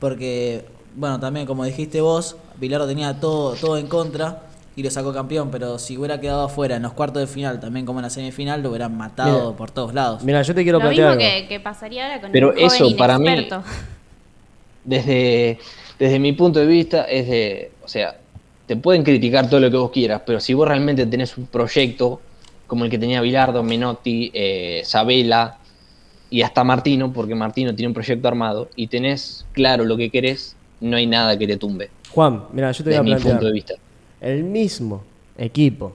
porque 0.00 0.64
bueno, 0.96 1.18
también 1.20 1.46
como 1.46 1.64
dijiste 1.64 2.00
vos, 2.00 2.36
Bilardo 2.58 2.86
tenía 2.86 3.18
todo 3.20 3.54
todo 3.54 3.78
en 3.78 3.86
contra 3.86 4.42
y 4.74 4.82
lo 4.82 4.90
sacó 4.90 5.12
campeón, 5.12 5.50
pero 5.50 5.78
si 5.78 5.98
hubiera 5.98 6.20
quedado 6.20 6.44
afuera 6.44 6.76
en 6.76 6.82
los 6.82 6.92
cuartos 6.94 7.20
de 7.20 7.26
final, 7.26 7.60
también 7.60 7.84
como 7.86 7.98
en 7.98 8.04
la 8.04 8.10
semifinal, 8.10 8.62
lo 8.62 8.70
hubieran 8.70 8.96
matado 8.96 9.44
Mira. 9.46 9.56
por 9.56 9.70
todos 9.70 9.92
lados. 9.94 10.22
Mira, 10.24 10.42
yo 10.42 10.54
te 10.54 10.62
quiero 10.62 10.78
Lo 10.78 10.82
plantear 10.82 11.16
mismo 11.16 11.24
algo. 11.26 11.42
que, 11.42 11.48
que 11.48 11.60
pasaría 11.60 12.06
ahora 12.06 12.20
con 12.20 12.30
Pero 12.32 12.52
joven 12.52 12.64
eso, 12.66 12.96
para 12.96 13.18
mí, 13.18 13.48
desde, 14.84 15.58
desde 15.98 16.18
mi 16.18 16.32
punto 16.32 16.60
de 16.60 16.66
vista 16.66 17.04
es 17.04 17.28
de, 17.28 17.72
o 17.84 17.88
sea, 17.88 18.16
te 18.66 18.76
pueden 18.76 19.02
criticar 19.04 19.48
todo 19.48 19.60
lo 19.60 19.70
que 19.70 19.76
vos 19.76 19.90
quieras, 19.90 20.22
pero 20.26 20.40
si 20.40 20.54
vos 20.54 20.66
realmente 20.66 21.06
tenés 21.06 21.36
un 21.36 21.46
proyecto 21.46 22.20
como 22.66 22.84
el 22.84 22.90
que 22.90 22.98
tenía 22.98 23.20
Bilardo, 23.20 23.62
Menotti, 23.62 24.30
eh, 24.32 24.82
Sabela 24.84 25.58
y 26.30 26.42
hasta 26.42 26.64
Martino, 26.64 27.12
porque 27.12 27.34
Martino 27.34 27.74
tiene 27.74 27.88
un 27.88 27.94
proyecto 27.94 28.26
armado, 28.28 28.70
y 28.74 28.86
tenés 28.86 29.44
claro 29.52 29.84
lo 29.84 29.96
que 29.98 30.10
querés, 30.10 30.56
no 30.80 30.96
hay 30.96 31.06
nada 31.06 31.38
que 31.38 31.46
te 31.46 31.58
tumbe, 31.58 31.90
Juan, 32.10 32.44
mira, 32.52 32.72
yo 32.72 32.82
te 32.82 32.90
voy 32.90 32.96
desde 32.96 32.98
a 32.98 33.02
mi 33.02 33.10
plantear. 33.10 33.34
punto 33.34 33.46
de 33.46 33.52
vista. 33.52 33.74
El 34.22 34.44
mismo 34.44 35.02
equipo 35.36 35.92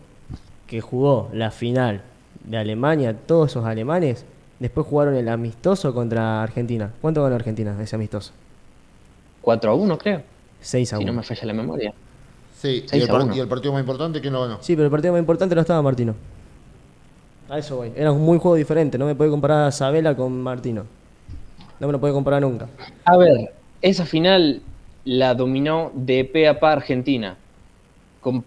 que 0.67 0.81
jugó 0.81 1.29
la 1.33 1.49
final 1.49 2.01
de 2.43 2.57
Alemania, 2.57 3.15
todos 3.15 3.51
esos 3.51 3.65
alemanes, 3.65 4.25
después 4.59 4.85
jugaron 4.85 5.15
el 5.15 5.29
amistoso 5.29 5.93
contra 5.93 6.43
Argentina. 6.43 6.91
¿Cuánto 7.01 7.23
ganó 7.23 7.35
Argentina 7.35 7.75
ese 7.81 7.95
amistoso? 7.95 8.33
4 9.41 9.71
a 9.71 9.73
1, 9.75 9.97
creo, 9.97 10.21
6 10.61 10.93
a 10.93 10.97
si 10.97 11.03
1. 11.03 11.11
no 11.13 11.17
me 11.17 11.23
falla 11.23 11.45
la 11.45 11.53
memoria. 11.53 11.93
Sí, 12.59 12.83
y 12.85 12.87
Seis 12.87 13.03
el, 13.03 13.09
a 13.09 13.13
par- 13.13 13.21
uno. 13.23 13.35
y 13.35 13.39
el 13.39 13.47
partido 13.47 13.71
más 13.71 13.79
importante, 13.81 14.19
¿quién 14.19 14.33
lo 14.33 14.41
ganó? 14.41 14.57
Sí, 14.61 14.75
pero 14.75 14.85
el 14.85 14.91
partido 14.91 15.13
más 15.13 15.19
importante 15.19 15.55
no 15.55 15.61
estaba 15.61 15.81
Martino. 15.81 16.15
A 17.49 17.59
eso 17.59 17.77
voy. 17.77 17.93
Era 17.95 18.11
un 18.11 18.21
muy 18.25 18.39
juego 18.39 18.55
diferente. 18.55 18.97
No 18.97 19.05
me 19.05 19.15
puede 19.15 19.29
comparar 19.29 19.67
a 19.67 19.71
Sabela 19.71 20.15
con 20.17 20.41
Martino. 20.41 20.83
No 21.79 21.87
me 21.87 21.93
lo 21.93 21.99
puede 21.99 22.13
comparar 22.13 22.41
nunca. 22.41 22.67
A 23.05 23.15
ver, 23.15 23.53
esa 23.81 24.05
final 24.05 24.61
la 25.05 25.33
dominó 25.33 25.91
de 25.93 26.25
pe 26.25 26.47
a 26.47 26.59
pa 26.59 26.73
Argentina. 26.73 27.37
Con- 28.31 28.43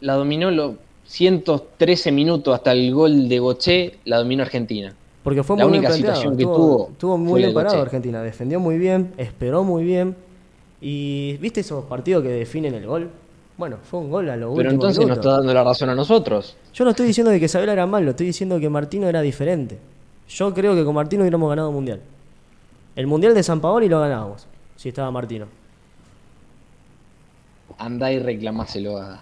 la 0.00 0.14
dominó 0.14 0.50
los 0.50 0.74
113 1.06 2.12
minutos 2.12 2.54
hasta 2.54 2.72
el 2.72 2.92
gol 2.94 3.28
de 3.28 3.38
Goché, 3.38 3.94
la 4.04 4.18
dominó 4.18 4.42
Argentina. 4.42 4.94
Porque 5.22 5.42
fue 5.42 5.56
La 5.56 5.66
muy 5.66 5.78
única 5.78 5.92
situación 5.92 6.36
que 6.36 6.44
tuvo 6.44 6.88
Estuvo 6.92 7.16
muy 7.18 7.40
bien 7.42 7.54
parado. 7.54 7.80
Argentina. 7.82 8.22
Defendió 8.22 8.60
muy 8.60 8.78
bien, 8.78 9.12
esperó 9.16 9.64
muy 9.64 9.82
bien. 9.84 10.14
Y 10.80 11.36
¿viste 11.38 11.60
esos 11.60 11.84
partidos 11.86 12.22
que 12.22 12.28
definen 12.28 12.74
el 12.74 12.86
gol? 12.86 13.08
Bueno, 13.56 13.78
fue 13.82 14.00
un 14.00 14.10
gol 14.10 14.28
a 14.28 14.36
lo 14.36 14.54
Pero 14.54 14.70
entonces 14.70 14.98
nos 14.98 15.06
minuto. 15.06 15.20
está 15.28 15.36
dando 15.38 15.54
la 15.54 15.64
razón 15.64 15.88
a 15.88 15.94
nosotros. 15.94 16.56
Yo 16.74 16.84
no 16.84 16.90
estoy 16.90 17.06
diciendo 17.06 17.30
de 17.30 17.40
que 17.40 17.48
Sabela 17.48 17.72
era 17.72 17.86
malo, 17.86 18.10
estoy 18.10 18.26
diciendo 18.26 18.60
que 18.60 18.68
Martino 18.68 19.08
era 19.08 19.20
diferente. 19.22 19.78
Yo 20.28 20.52
creo 20.52 20.74
que 20.74 20.84
con 20.84 20.94
Martino 20.94 21.22
hubiéramos 21.22 21.48
ganado 21.48 21.68
el 21.70 21.74
Mundial. 21.74 22.00
El 22.96 23.06
Mundial 23.06 23.34
de 23.34 23.42
San 23.42 23.60
Paolo 23.60 23.84
y 23.84 23.88
lo 23.88 24.00
ganábamos, 24.00 24.46
si 24.76 24.88
estaba 24.90 25.10
Martino. 25.10 25.46
Andá 27.78 28.12
y 28.12 28.18
reclamáselo 28.18 28.98
a, 28.98 29.20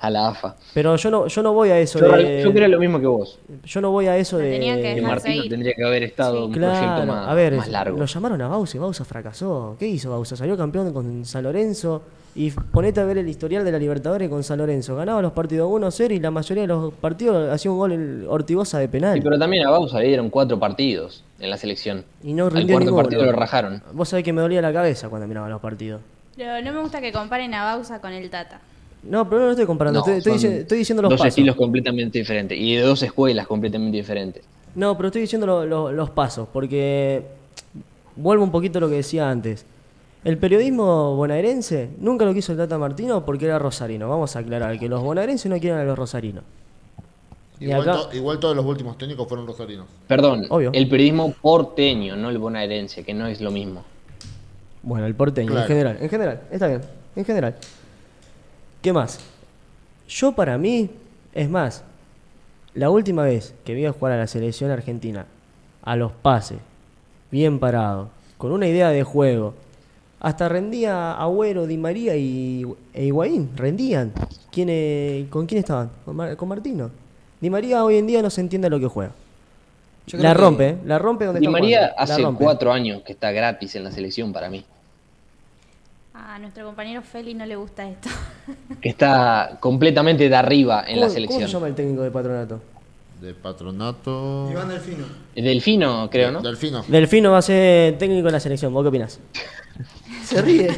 a 0.00 0.10
la 0.10 0.28
AFA. 0.28 0.56
Pero 0.74 0.96
yo 0.96 1.10
no, 1.10 1.26
yo 1.26 1.42
no 1.42 1.52
voy 1.52 1.70
a 1.70 1.78
eso 1.78 1.98
Yo, 1.98 2.08
de. 2.16 2.42
yo 2.42 2.52
creo 2.52 2.68
lo 2.68 2.78
mismo 2.78 3.00
que 3.00 3.06
vos. 3.06 3.38
Yo 3.64 3.80
no 3.80 3.90
voy 3.90 4.06
a 4.06 4.16
eso 4.16 4.36
de. 4.38 4.60
que 4.60 4.94
Que 4.96 5.02
Martino 5.02 5.44
tendría 5.48 5.72
que 5.74 5.84
haber 5.84 6.02
estado 6.02 6.38
Sí. 6.38 6.44
un 6.46 6.52
proyecto 6.52 6.78
Claro, 6.80 7.06
más, 7.06 7.28
a 7.28 7.34
ver, 7.34 7.54
más 7.56 7.68
largo. 7.68 7.98
lo 7.98 8.04
llamaron 8.06 8.40
a 8.42 8.48
Bausa 8.48 8.76
y 8.76 8.80
Bausa 8.80 9.04
fracasó. 9.04 9.76
¿Qué 9.78 9.86
hizo 9.88 10.10
Bausa? 10.10 10.36
Salió 10.36 10.56
campeón 10.56 10.92
con 10.92 11.24
San 11.24 11.44
Lorenzo 11.44 12.02
y 12.36 12.50
ponete 12.50 12.98
a 13.00 13.04
ver 13.04 13.18
el 13.18 13.28
historial 13.28 13.64
de 13.64 13.70
la 13.70 13.78
Libertadores 13.78 14.28
con 14.28 14.42
San 14.42 14.58
Lorenzo. 14.58 14.96
Ganaba 14.96 15.22
los 15.22 15.32
partidos 15.32 15.70
1-0 15.70 16.10
y 16.16 16.18
la 16.20 16.32
mayoría 16.32 16.62
de 16.64 16.66
los 16.66 16.92
partidos 16.94 17.48
hacía 17.50 17.70
un 17.70 17.78
gol 17.78 17.92
el 17.92 18.26
Ortigosa 18.28 18.80
de 18.80 18.88
penal. 18.88 19.14
Sí, 19.14 19.20
pero 19.22 19.38
también 19.38 19.64
a 19.66 19.70
Bausa 19.70 20.00
le 20.00 20.08
dieron 20.08 20.30
cuatro 20.30 20.58
partidos 20.58 21.22
en 21.38 21.48
la 21.48 21.56
selección. 21.56 22.04
Y 22.24 22.32
no 22.32 22.46
Al 22.46 22.50
rindió 22.52 22.74
cuarto 22.74 22.84
ninguno. 22.90 23.02
partido 23.04 23.24
lo 23.24 23.32
rajaron. 23.32 23.82
Vos 23.92 24.08
sabés 24.08 24.24
que 24.24 24.32
me 24.32 24.40
dolía 24.42 24.60
la 24.60 24.72
cabeza 24.72 25.08
cuando 25.08 25.28
miraba 25.28 25.48
los 25.48 25.60
partidos. 25.60 26.00
Pero 26.36 26.60
no 26.62 26.72
me 26.72 26.80
gusta 26.80 27.00
que 27.00 27.12
comparen 27.12 27.54
a 27.54 27.64
Bausa 27.64 28.00
con 28.00 28.12
el 28.12 28.28
Tata. 28.30 28.60
No, 29.02 29.28
pero 29.28 29.40
no 29.40 29.44
lo 29.46 29.50
estoy 29.52 29.66
comparando. 29.66 30.00
No, 30.04 30.12
estoy, 30.12 30.32
diciendo, 30.32 30.58
estoy 30.60 30.78
diciendo 30.78 31.02
los 31.02 31.10
dos 31.10 31.18
pasos. 31.18 31.28
estilos 31.28 31.56
completamente 31.56 32.18
diferentes 32.18 32.58
y 32.58 32.74
de 32.76 32.82
dos 32.82 33.02
escuelas 33.02 33.46
completamente 33.46 33.96
diferentes. 33.98 34.42
No, 34.74 34.96
pero 34.96 35.08
estoy 35.08 35.20
diciendo 35.22 35.46
lo- 35.46 35.66
lo- 35.66 35.92
los 35.92 36.10
pasos, 36.10 36.48
porque 36.52 37.22
vuelvo 38.16 38.42
un 38.44 38.50
poquito 38.50 38.78
a 38.78 38.80
lo 38.80 38.88
que 38.88 38.96
decía 38.96 39.30
antes. 39.30 39.66
El 40.24 40.38
periodismo 40.38 41.14
bonaerense 41.16 41.90
nunca 41.98 42.24
lo 42.24 42.32
quiso 42.32 42.52
el 42.52 42.58
Tata 42.58 42.78
Martino 42.78 43.24
porque 43.26 43.44
era 43.44 43.58
rosarino. 43.58 44.08
Vamos 44.08 44.34
a 44.36 44.38
aclarar 44.38 44.78
que 44.78 44.88
los 44.88 45.02
bonaerenses 45.02 45.50
no 45.50 45.58
quieren 45.60 45.78
a 45.80 45.84
los 45.84 45.98
rosarinos. 45.98 46.42
Igual, 47.60 47.82
acá- 47.82 47.92
to- 48.10 48.16
igual 48.16 48.40
todos 48.40 48.56
los 48.56 48.64
últimos 48.64 48.96
técnicos 48.98 49.28
fueron 49.28 49.46
rosarinos. 49.46 49.86
Perdón, 50.08 50.46
Obvio. 50.48 50.70
el 50.72 50.88
periodismo 50.88 51.32
porteño, 51.40 52.16
no 52.16 52.30
el 52.30 52.38
bonaerense, 52.38 53.04
que 53.04 53.12
no 53.14 53.26
es 53.26 53.40
lo 53.42 53.50
mismo. 53.50 53.84
Bueno, 54.84 55.06
el 55.06 55.14
porteño, 55.14 55.56
en 55.58 55.64
general, 55.66 55.98
en 56.00 56.08
general, 56.10 56.40
está 56.50 56.66
bien, 56.66 56.80
en 57.16 57.24
general. 57.24 57.54
¿Qué 58.82 58.92
más? 58.92 59.18
Yo 60.08 60.32
para 60.32 60.58
mí, 60.58 60.90
es 61.32 61.48
más, 61.48 61.82
la 62.74 62.90
última 62.90 63.22
vez 63.22 63.54
que 63.64 63.74
vi 63.74 63.86
a 63.86 63.92
jugar 63.92 64.12
a 64.12 64.18
la 64.18 64.26
selección 64.26 64.70
argentina, 64.70 65.24
a 65.82 65.96
los 65.96 66.12
pases, 66.12 66.58
bien 67.30 67.58
parado, 67.58 68.10
con 68.36 68.52
una 68.52 68.66
idea 68.66 68.90
de 68.90 69.02
juego, 69.04 69.54
hasta 70.20 70.48
rendía 70.48 71.12
Agüero, 71.12 71.66
Di 71.66 71.76
María 71.78 72.16
y, 72.16 72.64
e 72.92 73.04
Higuaín, 73.06 73.50
rendían. 73.56 74.12
¿Quién, 74.50 74.68
eh, 74.70 75.26
¿Con 75.30 75.46
quién 75.46 75.60
estaban? 75.60 75.90
Con, 76.04 76.16
Mar- 76.16 76.36
con 76.36 76.48
Martino. 76.48 76.90
Di 77.40 77.50
María 77.50 77.84
hoy 77.84 77.96
en 77.96 78.06
día 78.06 78.22
no 78.22 78.30
se 78.30 78.40
entiende 78.40 78.68
lo 78.70 78.78
que 78.80 78.86
juega. 78.86 79.12
Yo 80.06 80.18
La 80.18 80.30
creo 80.30 80.34
que- 80.34 80.40
rompe, 80.42 80.68
¿eh? 80.68 80.76
la 80.84 80.98
rompe 80.98 81.24
donde 81.26 81.40
Di 81.40 81.48
María 81.48 81.78
jugando, 81.94 82.12
hace 82.12 82.22
rompe. 82.22 82.44
cuatro 82.44 82.72
años 82.72 83.02
que 83.02 83.12
está 83.12 83.32
gratis 83.32 83.74
en 83.76 83.84
la 83.84 83.90
selección 83.90 84.32
para 84.32 84.48
mí. 84.50 84.64
A 86.14 86.38
nuestro 86.38 86.64
compañero 86.64 87.02
Feli 87.02 87.34
no 87.34 87.44
le 87.44 87.56
gusta 87.56 87.88
esto. 87.88 88.08
Que 88.80 88.90
está 88.90 89.56
completamente 89.60 90.28
de 90.28 90.36
arriba 90.36 90.84
en 90.86 90.94
¿Cómo- 90.94 91.00
la 91.00 91.06
¿Cómo 91.06 91.08
se 91.08 91.14
selección. 91.14 91.46
llama 91.50 91.66
el 91.68 91.74
técnico 91.74 92.02
de 92.02 92.10
patronato? 92.10 92.60
De 93.20 93.34
patronato. 93.34 94.48
Iván 94.50 94.68
Delfino. 94.68 95.04
Delfino, 95.34 96.10
creo, 96.10 96.30
¿no? 96.30 96.42
Delfino. 96.42 96.84
Delfino 96.86 97.30
va 97.32 97.38
a 97.38 97.42
ser 97.42 97.96
técnico 97.98 98.26
de 98.26 98.32
la 98.32 98.40
selección. 98.40 98.72
¿Vos 98.72 98.84
qué 98.84 98.88
opinás? 98.88 99.18
Se 100.24 100.42
ríe. 100.42 100.68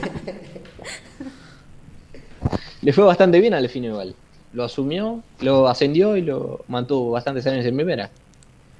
Le 2.82 2.92
fue 2.92 3.04
bastante 3.04 3.40
bien 3.40 3.52
a 3.54 3.56
Delfino 3.60 3.88
igual. 3.88 4.14
Lo 4.52 4.64
asumió, 4.64 5.22
lo 5.40 5.68
ascendió 5.68 6.16
y 6.16 6.22
lo 6.22 6.64
mantuvo 6.68 7.10
bastantes 7.10 7.46
años 7.46 7.64
en 7.66 7.74
primera. 7.74 8.10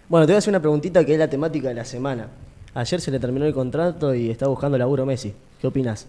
Bueno, 0.09 0.27
te 0.27 0.33
voy 0.33 0.37
a 0.37 0.39
hacer 0.39 0.53
una 0.53 0.61
preguntita 0.61 1.05
que 1.05 1.13
es 1.15 1.19
la 1.19 1.29
temática 1.29 1.69
de 1.69 1.75
la 1.75 1.85
semana. 1.85 2.29
Ayer 2.75 3.01
se 3.01 3.11
le 3.11 3.19
terminó 3.19 3.45
el 3.47 3.53
contrato 3.55 4.15
y 4.15 4.31
está 4.31 4.47
buscando 4.47 4.79
laburo 4.79 5.05
Messi. 5.05 5.35
¿Qué 5.61 5.67
opinás? 5.67 6.07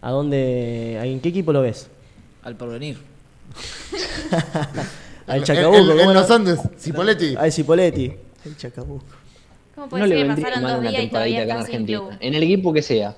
¿A 0.00 0.10
dónde, 0.10 0.98
en 1.02 1.20
qué 1.20 1.28
equipo 1.30 1.52
lo 1.52 1.62
ves? 1.62 1.88
Al 2.42 2.56
porvenir. 2.56 2.98
Al 5.26 5.38
En- 5.38 5.44
Chacabuco. 5.44 5.76
en- 5.78 5.90
en 5.90 5.98
¿cómo 5.98 6.14
no? 6.14 6.20
los 6.20 6.30
Andes, 6.30 6.58
Cipoletti. 6.78 7.34
Al 7.36 7.52
Cipoletti. 7.52 8.12
El 8.44 8.56
Chacabuco. 8.56 9.04
¿Cómo 9.74 9.88
puede 9.88 10.02
No 10.02 10.06
le 10.08 10.16
ser 10.16 10.26
que 10.36 10.42
pasaron 10.42 10.62
dos 10.70 10.78
una 10.80 10.90
días 10.90 11.02
y 11.04 11.08
todavía 11.08 11.42
acá 11.42 11.52
en 11.54 11.60
Argentina. 11.60 11.98
club? 12.00 12.12
En 12.20 12.34
el 12.34 12.42
equipo 12.42 12.72
que 12.72 12.82
sea. 12.82 13.16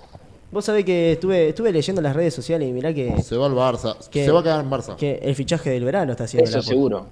Vos 0.51 0.65
sabés 0.65 0.85
que 0.85 1.13
estuve, 1.13 1.51
estuve 1.51 1.73
leyendo 1.73 2.03
las 2.03 2.15
redes 2.17 2.35
sociales 2.35 2.69
y 2.69 2.73
mirá 2.73 2.93
que, 2.93 3.23
Se 3.23 3.37
va 3.37 3.47
al 3.47 3.53
Barça. 3.53 3.97
que- 4.11 4.25
Se 4.25 4.31
va 4.33 4.41
a 4.41 4.43
quedar 4.43 4.65
en 4.65 4.71
Barça. 4.71 4.97
que 4.97 5.21
el 5.23 5.35
fichaje 5.37 5.71
del 5.71 5.85
verano 5.85 6.13
está 6.13 6.25
haciendo 6.25 6.49
Eso 6.49 6.59
la 6.59 6.65
seguro. 6.65 7.07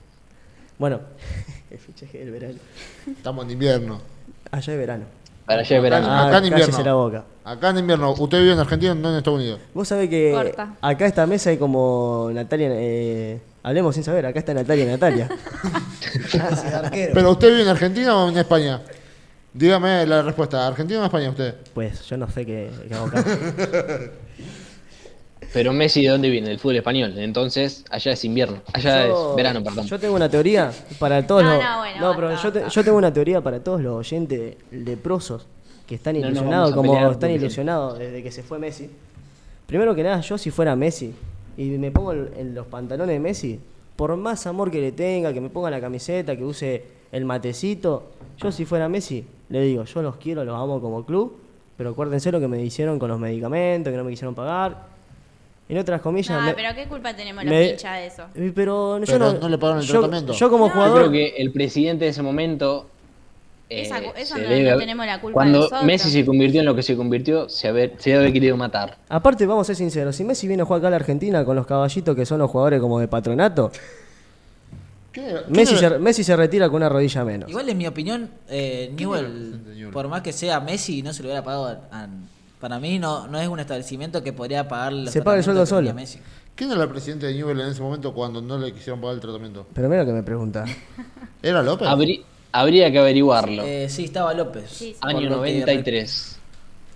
Bueno, 0.78 1.00
el 1.70 1.78
fichaje 1.78 2.18
del 2.18 2.30
verano. 2.32 2.58
Estamos 3.06 3.44
en 3.44 3.52
invierno. 3.52 4.00
Allá 4.50 4.72
es 4.72 4.78
verano. 4.78 5.04
Para 5.48 5.60
allá 5.62 5.76
de 5.76 5.80
verano. 5.82 6.06
Acá- 6.06 6.26
acá 6.28 6.36
en 6.46 6.50
cállese 6.52 6.70
invierno. 6.70 6.84
la 6.84 6.94
boca. 6.94 7.24
Acá 7.44 7.70
en 7.70 7.78
invierno. 7.78 8.12
Usted 8.12 8.38
vive 8.38 8.52
en 8.52 8.58
Argentina, 8.60 8.94
no 8.94 9.10
en 9.10 9.16
Estados 9.16 9.38
Unidos. 9.40 9.60
Vos 9.74 9.88
sabés 9.88 10.08
que 10.08 10.30
Corta. 10.32 10.74
acá 10.80 11.06
esta 11.06 11.26
mesa 11.26 11.50
hay 11.50 11.56
como 11.56 12.30
Natalia. 12.32 12.68
eh, 12.72 13.40
hablemos 13.62 13.94
sin 13.94 14.04
saber, 14.04 14.26
acá 14.26 14.38
está 14.38 14.54
Natalia 14.54 14.84
y 14.84 14.86
Natalia. 14.88 15.28
Gracias, 16.32 16.74
arquero. 16.74 17.12
¿Pero 17.14 17.30
usted 17.32 17.48
vive 17.48 17.62
en 17.62 17.68
Argentina 17.68 18.14
o 18.16 18.28
en 18.28 18.36
España? 18.38 18.82
Dígame 19.54 20.06
la 20.06 20.22
respuesta. 20.22 20.66
¿Argentina 20.68 21.00
o 21.00 21.04
España 21.06 21.30
usted? 21.30 21.54
Pues 21.74 22.04
yo 22.06 22.16
no 22.18 22.30
sé 22.30 22.44
qué, 22.46 22.70
qué 22.86 22.94
hago 22.94 23.06
acá. 23.06 23.24
Pero 25.58 25.72
Messi, 25.72 26.02
¿de 26.02 26.08
dónde 26.10 26.30
viene? 26.30 26.50
Del 26.50 26.60
fútbol 26.60 26.76
español. 26.76 27.14
Entonces, 27.18 27.84
allá 27.90 28.12
es 28.12 28.24
invierno. 28.24 28.58
Allá 28.72 29.08
Yo- 29.08 29.30
es 29.30 29.36
verano, 29.36 29.60
perdón. 29.64 29.86
Yo 29.86 29.98
tengo 29.98 30.14
una 30.14 30.28
teoría 30.28 30.70
para 31.00 31.26
todos 31.26 31.42
No, 31.42 31.54
los. 31.54 31.64
no, 31.64 31.78
bueno, 31.78 32.12
pero 32.14 32.28
basta, 32.28 32.42
yo, 32.44 32.52
te- 32.52 32.60
basta. 32.60 32.74
yo 32.80 32.84
tengo 32.84 32.96
una 32.96 33.12
teoría 33.12 33.40
para 33.40 33.58
todos 33.58 33.80
los 33.80 33.96
oyentes 33.96 34.54
leprosos 34.70 35.48
que 35.84 35.96
están 35.96 36.14
No 36.20 36.28
ilusionados, 36.28 36.72
como 36.72 36.92
pelear 36.92 37.10
están 37.10 37.32
ilusionados 37.32 37.98
desde 37.98 38.22
que 38.22 38.30
se 38.30 38.44
fue 38.44 38.60
Messi. 38.60 38.88
Primero 39.66 39.96
que 39.96 40.04
nada, 40.04 40.20
yo 40.20 40.38
si 40.38 40.52
fuera 40.52 40.76
Messi 40.76 41.12
y 41.56 41.64
me 41.70 41.90
pongo 41.90 42.12
en, 42.12 42.28
en 42.38 42.54
los 42.54 42.68
pantalones 42.68 43.14
de 43.16 43.18
Messi, 43.18 43.58
por 43.96 44.16
más 44.16 44.46
amor 44.46 44.70
que 44.70 44.80
le 44.80 44.92
tenga, 44.92 45.32
que 45.32 45.40
me 45.40 45.48
ponga 45.50 45.70
la 45.72 45.80
camiseta, 45.80 46.36
que 46.36 46.44
use 46.44 46.84
el 47.10 47.24
matecito, 47.24 48.12
yo 48.36 48.52
si 48.52 48.64
fuera 48.64 48.88
Messi, 48.88 49.24
le 49.48 49.60
digo, 49.62 49.82
yo 49.82 50.02
los 50.02 50.18
quiero, 50.18 50.44
los 50.44 50.54
amo 50.54 50.80
como 50.80 51.04
club, 51.04 51.36
pero 51.76 51.90
acuérdense 51.90 52.30
lo 52.30 52.38
que 52.38 52.46
me 52.46 52.62
hicieron 52.62 53.00
con 53.00 53.08
los 53.08 53.18
medicamentos, 53.18 53.90
que 53.90 53.96
no 53.96 54.04
me 54.04 54.10
quisieron 54.10 54.36
pagar. 54.36 54.96
En 55.68 55.76
otras 55.76 56.00
comillas, 56.00 56.30
No, 56.40 56.46
me- 56.46 56.54
pero 56.54 56.74
¿qué 56.74 56.86
culpa 56.88 57.14
tenemos 57.14 57.44
los 57.44 57.52
me- 57.52 57.66
hinchas 57.72 57.96
de 57.98 58.06
eso? 58.06 58.24
Pero, 58.54 58.98
yo 59.00 59.04
Pero 59.06 59.18
no, 59.34 59.38
no 59.38 59.48
le 59.50 59.58
pagaron 59.58 59.82
el 59.82 59.86
yo- 59.86 60.00
tratamiento. 60.00 60.32
Yo 60.32 60.48
como 60.50 60.64
No. 60.64 60.68
Yo 60.70 60.74
jugador, 60.74 60.98
creo 61.00 61.10
que 61.12 61.28
el 61.36 61.52
presidente 61.52 62.04
de 62.06 62.10
ese 62.12 62.22
momento. 62.22 62.86
eh, 63.70 63.82
Esa 63.82 64.00
no- 64.00 64.12
debe- 64.48 64.70
no 64.70 64.78
tenemos 64.78 65.04
la 65.04 65.20
culpa 65.20 65.34
Cuando 65.34 65.58
nosotros. 65.58 65.82
Messi 65.84 66.10
se 66.10 66.24
convirtió 66.24 66.60
en 66.60 66.64
lo 66.66 66.74
que 66.74 66.82
se 66.82 66.96
convirtió, 66.96 67.50
se, 67.50 67.68
haber, 67.68 67.92
se 67.98 68.08
debe 68.08 68.22
haber 68.22 68.32
querido 68.32 68.56
matar. 68.56 68.96
aparte 69.10 69.44
vamos 69.44 69.66
a 69.66 69.66
ser 69.66 69.76
sinceros, 69.76 70.16
si 70.16 70.24
Messi 70.24 70.48
viene 70.48 70.62
a 70.62 70.64
jugar 70.64 70.78
acá 70.78 70.86
a 70.86 70.90
la 70.92 70.96
Argentina 70.96 71.44
con 71.44 71.54
los 71.54 71.66
caballitos 71.66 72.16
que 72.16 72.24
son 72.24 72.38
los 72.38 72.50
jugadores 72.50 72.80
como 72.80 72.98
de 72.98 73.08
patronato, 73.08 73.70
¿Qué 75.12 75.20
era- 75.28 75.42
Messi 75.48 75.76
se, 75.76 75.98
Messi 75.98 76.24
se 76.24 76.34
retira 76.34 76.68
con 76.68 76.76
una 76.76 76.88
rodilla 76.88 77.24
menos. 77.26 77.50
Igual 77.50 77.68
en 77.68 77.76
mi 77.76 77.86
opinión, 77.86 78.30
eh, 78.48 78.90
Newell, 78.96 79.90
por 79.92 80.08
más 80.08 80.22
que 80.22 80.32
sea 80.32 80.60
Messi, 80.60 81.02
no 81.02 81.12
se 81.12 81.22
lo 81.22 81.28
hubiera 81.28 81.44
pagado 81.44 81.66
a, 81.66 81.72
a- 82.04 82.08
para 82.60 82.78
mí 82.80 82.98
no, 82.98 83.26
no 83.28 83.38
es 83.38 83.48
un 83.48 83.60
establecimiento 83.60 84.22
que 84.22 84.32
podría 84.32 84.66
pagar 84.68 84.92
los 84.92 85.12
Se 85.12 85.22
paga 85.22 85.38
el 85.38 85.44
sueldo 85.44 85.64
solo. 85.66 85.92
Messi. 85.94 86.18
¿Quién 86.54 86.72
era 86.72 86.82
el 86.82 86.88
presidente 86.88 87.26
de 87.26 87.34
Newell 87.34 87.60
en 87.60 87.68
ese 87.68 87.80
momento 87.80 88.12
cuando 88.12 88.42
no 88.42 88.58
le 88.58 88.72
quisieron 88.72 89.00
pagar 89.00 89.14
el 89.14 89.20
tratamiento? 89.20 89.66
Pero 89.74 89.88
mira 89.88 90.02
lo 90.02 90.06
que 90.08 90.12
me 90.12 90.22
pregunta. 90.24 90.64
¿Era 91.42 91.62
López? 91.62 91.86
Habrí- 91.86 92.24
habría 92.50 92.90
que 92.90 92.98
averiguarlo. 92.98 93.62
Eh, 93.62 93.88
sí, 93.88 94.04
estaba 94.06 94.34
López. 94.34 94.68
Sí, 94.70 94.92
sí. 94.92 94.96
Año 95.00 95.20
lo 95.28 95.42
que 95.42 95.60
93. 95.60 96.38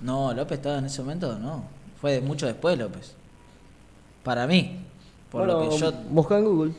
re- 0.00 0.04
No, 0.04 0.34
López 0.34 0.58
estaba 0.58 0.78
en 0.78 0.86
ese 0.86 1.00
momento, 1.02 1.38
no. 1.38 1.64
Fue 2.00 2.12
de 2.14 2.20
mucho 2.22 2.46
después 2.46 2.76
López. 2.76 3.14
Para 4.24 4.46
mí. 4.48 4.80
Por 5.30 5.46
Bueno, 5.46 5.62
lo 5.64 5.70
que 5.70 5.78
yo... 5.78 5.92
busca 6.10 6.38
en 6.38 6.44
Google. 6.44 6.72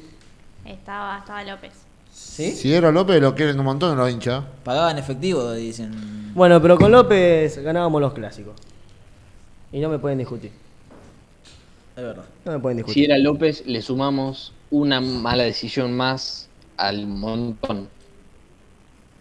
Estaba, 0.65 1.19
estaba 1.19 1.43
López. 1.45 1.71
¿Sí? 2.13 2.51
Si 2.51 2.73
era 2.73 2.91
López, 2.91 3.21
lo 3.21 3.33
quieren 3.33 3.57
un 3.57 3.65
montón 3.65 3.97
los 3.97 4.11
hinchas. 4.11 4.43
Pagaba 4.63 4.91
en 4.91 4.97
efectivo, 4.97 5.51
dicen. 5.53 6.33
Bueno, 6.35 6.61
pero 6.61 6.77
con 6.77 6.91
López 6.91 7.57
ganábamos 7.59 8.01
los 8.01 8.13
clásicos. 8.13 8.55
Y 9.73 9.79
no 9.81 9.89
me 9.89 9.99
pueden 9.99 10.19
discutir. 10.19 10.51
Es 11.95 12.03
verdad. 12.03 12.25
No 12.45 12.51
me 12.53 12.59
pueden 12.59 12.77
Si 12.87 13.01
discutir. 13.01 13.05
era 13.05 13.17
López, 13.19 13.65
le 13.67 13.81
sumamos 13.81 14.53
una 14.71 15.01
mala 15.01 15.43
decisión 15.43 15.93
más 15.95 16.49
al 16.77 17.07
montón. 17.07 17.89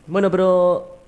Bueno, 0.07 0.31
pero 0.31 0.99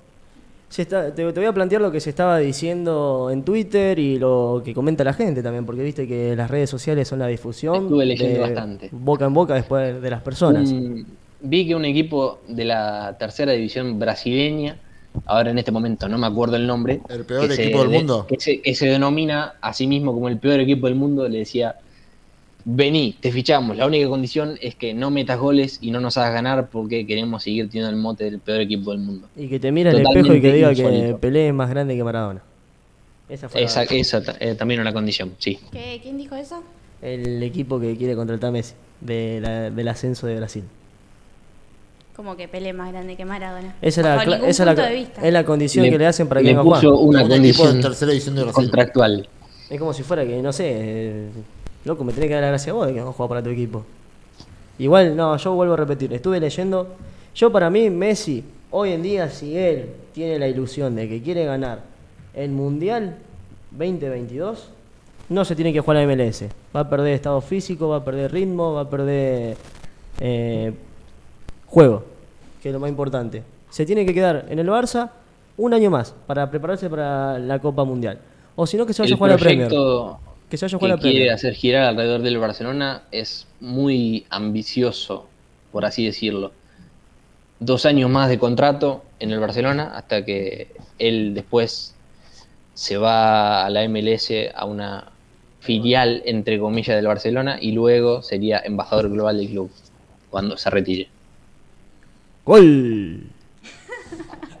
se 0.69 0.83
está, 0.83 1.13
te, 1.13 1.31
te 1.31 1.39
voy 1.39 1.45
a 1.45 1.53
plantear 1.53 1.81
lo 1.81 1.91
que 1.91 1.99
se 1.99 2.09
estaba 2.09 2.37
diciendo 2.39 3.29
en 3.31 3.43
Twitter 3.43 3.99
y 3.99 4.19
lo 4.19 4.61
que 4.63 4.73
comenta 4.73 5.03
la 5.03 5.13
gente 5.13 5.43
también, 5.43 5.65
porque 5.65 5.83
viste 5.83 6.07
que 6.07 6.35
las 6.35 6.49
redes 6.49 6.69
sociales 6.69 7.07
son 7.07 7.19
la 7.19 7.27
difusión 7.27 7.83
Estuve 7.83 8.05
leyendo 8.05 8.35
de 8.35 8.39
bastante. 8.41 8.89
boca 8.91 9.25
en 9.25 9.33
boca 9.33 9.55
después 9.55 10.01
de 10.01 10.09
las 10.09 10.21
personas. 10.21 10.73
Vi 11.41 11.67
que 11.67 11.75
un 11.75 11.85
equipo 11.85 12.39
de 12.47 12.65
la 12.65 13.17
tercera 13.19 13.51
división 13.51 13.99
brasileña, 13.99 14.77
ahora 15.25 15.51
en 15.51 15.57
este 15.57 15.71
momento 15.71 16.07
no 16.09 16.17
me 16.17 16.27
acuerdo 16.27 16.55
el 16.55 16.65
nombre, 16.67 17.01
¿El 17.09 17.25
peor 17.25 17.47
que 17.47 17.55
se 17.55 17.63
equipo 17.63 17.79
del 17.81 17.89
de- 17.91 17.97
mundo? 17.97 18.25
Que 18.27 18.39
se, 18.39 18.61
que 18.61 18.75
se 18.75 18.87
denomina 18.87 19.55
a 19.61 19.73
sí 19.73 19.87
mismo 19.87 20.13
como 20.13 20.27
el 20.29 20.37
peor 20.37 20.59
equipo 20.59 20.87
del 20.87 20.95
mundo, 20.95 21.27
le 21.27 21.39
decía, 21.39 21.75
vení, 22.65 23.15
te 23.19 23.31
fichamos, 23.31 23.77
la 23.77 23.85
única 23.85 24.07
condición 24.09 24.57
es 24.61 24.75
que 24.75 24.93
no 24.93 25.11
metas 25.11 25.39
goles 25.39 25.77
y 25.81 25.91
no 25.91 25.99
nos 25.99 26.17
hagas 26.17 26.33
ganar 26.33 26.69
porque 26.69 27.05
queremos 27.05 27.43
seguir 27.43 27.67
teniendo 27.69 27.89
el 27.89 27.95
mote 27.97 28.23
del 28.25 28.39
peor 28.39 28.61
equipo 28.61 28.91
del 28.91 28.99
mundo. 29.01 29.27
Y 29.35 29.47
que 29.47 29.59
te 29.59 29.71
mira 29.71 29.91
al 29.91 30.01
espejo 30.01 30.33
y 30.33 30.41
que 30.41 30.53
diga 30.53 30.73
que. 30.73 31.15
Pelé 31.19 31.47
es 31.49 31.53
más 31.53 31.69
grande 31.69 31.95
que 31.95 32.03
Maradona. 32.03 32.41
Esa 33.29 33.49
fue 33.49 33.61
la- 33.61 33.65
Esa, 33.67 33.83
esa 33.83 34.23
ta- 34.23 34.35
eh, 34.39 34.55
también 34.55 34.79
una 34.81 34.93
condición, 34.93 35.33
sí. 35.39 35.59
¿Qué, 35.71 35.99
¿Quién 36.01 36.17
dijo 36.17 36.35
eso? 36.35 36.63
el 37.01 37.43
equipo 37.43 37.79
que 37.79 37.95
quiere 37.97 38.15
contratar 38.15 38.47
a 38.49 38.51
Messi 38.51 38.73
de 39.01 39.39
la- 39.41 39.69
del 39.69 39.87
ascenso 39.87 40.25
de 40.25 40.37
Brasil. 40.37 40.63
Como 42.15 42.37
que 42.37 42.47
Pelé 42.47 42.71
más 42.73 42.91
grande 42.91 43.15
que 43.15 43.25
Maradona. 43.25 43.75
Esa 43.81 44.01
es 44.01 44.27
la, 44.27 44.35
esa 44.37 44.47
es 44.47 44.59
la- 44.59 44.65
punto 44.75 44.81
de 44.89 44.95
vista. 44.95 45.21
es 45.27 45.33
la 45.33 45.43
condición 45.43 45.85
Le- 45.85 45.91
que 45.91 45.97
le 45.97 46.07
hacen 46.07 46.27
para 46.27 46.41
que 46.41 46.47
venga 46.47 46.61
a 46.61 46.63
jugar. 46.63 46.81
puso 46.81 46.97
una 46.99 47.23
Un 47.23 47.31
equipo 47.31 47.33
condición 47.63 47.81
tercera 47.81 48.11
división 48.11 48.35
de 48.35 48.45
contractual. 48.53 49.27
Es 49.69 49.79
como 49.79 49.93
si 49.93 50.03
fuera 50.03 50.25
que, 50.25 50.41
no 50.41 50.53
sé, 50.53 50.63
eh, 50.69 51.29
loco, 51.83 52.03
me 52.03 52.13
tenés 52.13 52.29
que 52.29 52.33
dar 52.35 52.43
la 52.43 52.49
gracia 52.49 52.71
a 52.71 52.75
vos 52.75 52.87
de 52.87 52.93
que 52.93 52.99
no 53.01 53.11
jugar 53.11 53.29
para 53.29 53.43
tu 53.43 53.49
equipo. 53.49 53.85
Igual, 54.77 55.15
no, 55.15 55.35
yo 55.37 55.53
vuelvo 55.53 55.73
a 55.73 55.77
repetir, 55.77 56.13
estuve 56.13 56.39
leyendo, 56.39 56.87
yo 57.33 57.51
para 57.51 57.69
mí 57.69 57.89
Messi, 57.89 58.43
hoy 58.71 58.91
en 58.91 59.01
día, 59.03 59.29
si 59.29 59.57
él 59.57 59.89
tiene 60.13 60.37
la 60.39 60.47
ilusión 60.47 60.95
de 60.95 61.09
que 61.09 61.21
quiere 61.21 61.45
ganar 61.45 61.81
el 62.33 62.51
Mundial 62.51 63.17
2022, 63.71 64.69
no 65.29 65.43
se 65.45 65.55
tiene 65.55 65.73
que 65.73 65.79
jugar 65.79 65.97
a 65.97 66.03
MLS. 66.03 66.45
Va 66.75 66.81
a 66.81 66.89
perder 66.89 67.13
estado 67.13 67.41
físico, 67.41 67.89
va 67.89 67.97
a 67.97 68.05
perder 68.05 68.31
ritmo, 68.31 68.73
va 68.73 68.81
a 68.81 68.89
perder 68.89 69.57
eh, 70.19 70.73
juego, 71.75 72.05
que 72.63 72.69
es 72.69 72.73
lo 72.73 72.79
más 72.79 72.89
importante. 72.89 73.43
Se 73.69 73.85
tiene 73.85 74.05
que 74.05 74.13
quedar 74.13 74.45
en 74.49 74.59
el 74.59 74.67
Barça 74.69 75.09
un 75.57 75.73
año 75.73 75.89
más 75.89 76.15
para 76.25 76.49
prepararse 76.49 76.89
para 76.89 77.37
la 77.37 77.59
Copa 77.59 77.83
Mundial. 77.83 78.17
O 78.55 78.65
si 78.65 78.77
no, 78.77 78.85
que 78.85 78.93
se 78.93 79.01
vaya 79.01 79.11
a 79.11 79.15
El 79.15 79.17
jugar 79.17 79.31
a 79.33 79.37
Premier. 79.37 79.67
proyecto 79.67 80.19
Que 80.49 80.55
se 80.55 80.65
vaya 80.65 80.77
a 80.77 80.79
que 80.79 80.85
jugar 80.85 80.91
a 80.93 80.95
la 80.95 81.01
quiere 81.01 81.17
Premier. 81.17 81.33
hacer 81.33 81.53
girar 81.53 81.83
alrededor 81.87 82.21
del 82.21 82.37
Barcelona 82.37 83.03
es 83.11 83.45
muy 83.59 84.25
ambicioso, 84.29 85.27
por 85.73 85.83
así 85.83 86.05
decirlo. 86.05 86.53
Dos 87.59 87.85
años 87.85 88.09
más 88.09 88.29
de 88.29 88.39
contrato 88.39 89.03
en 89.19 89.31
el 89.31 89.41
Barcelona 89.41 89.91
hasta 89.97 90.23
que 90.23 90.69
él 90.97 91.33
después 91.33 91.93
se 92.73 92.95
va 92.95 93.65
a 93.65 93.69
la 93.69 93.85
MLS 93.89 94.31
a 94.55 94.63
una 94.63 95.11
filial, 95.59 96.21
entre 96.25 96.57
comillas, 96.57 96.95
del 96.95 97.07
Barcelona 97.07 97.57
y 97.59 97.73
luego 97.73 98.21
sería 98.21 98.61
embajador 98.63 99.09
global 99.09 99.37
del 99.39 99.49
club 99.49 99.69
cuando 100.29 100.55
se 100.55 100.69
retire. 100.69 101.14
¡Gol! 102.45 103.23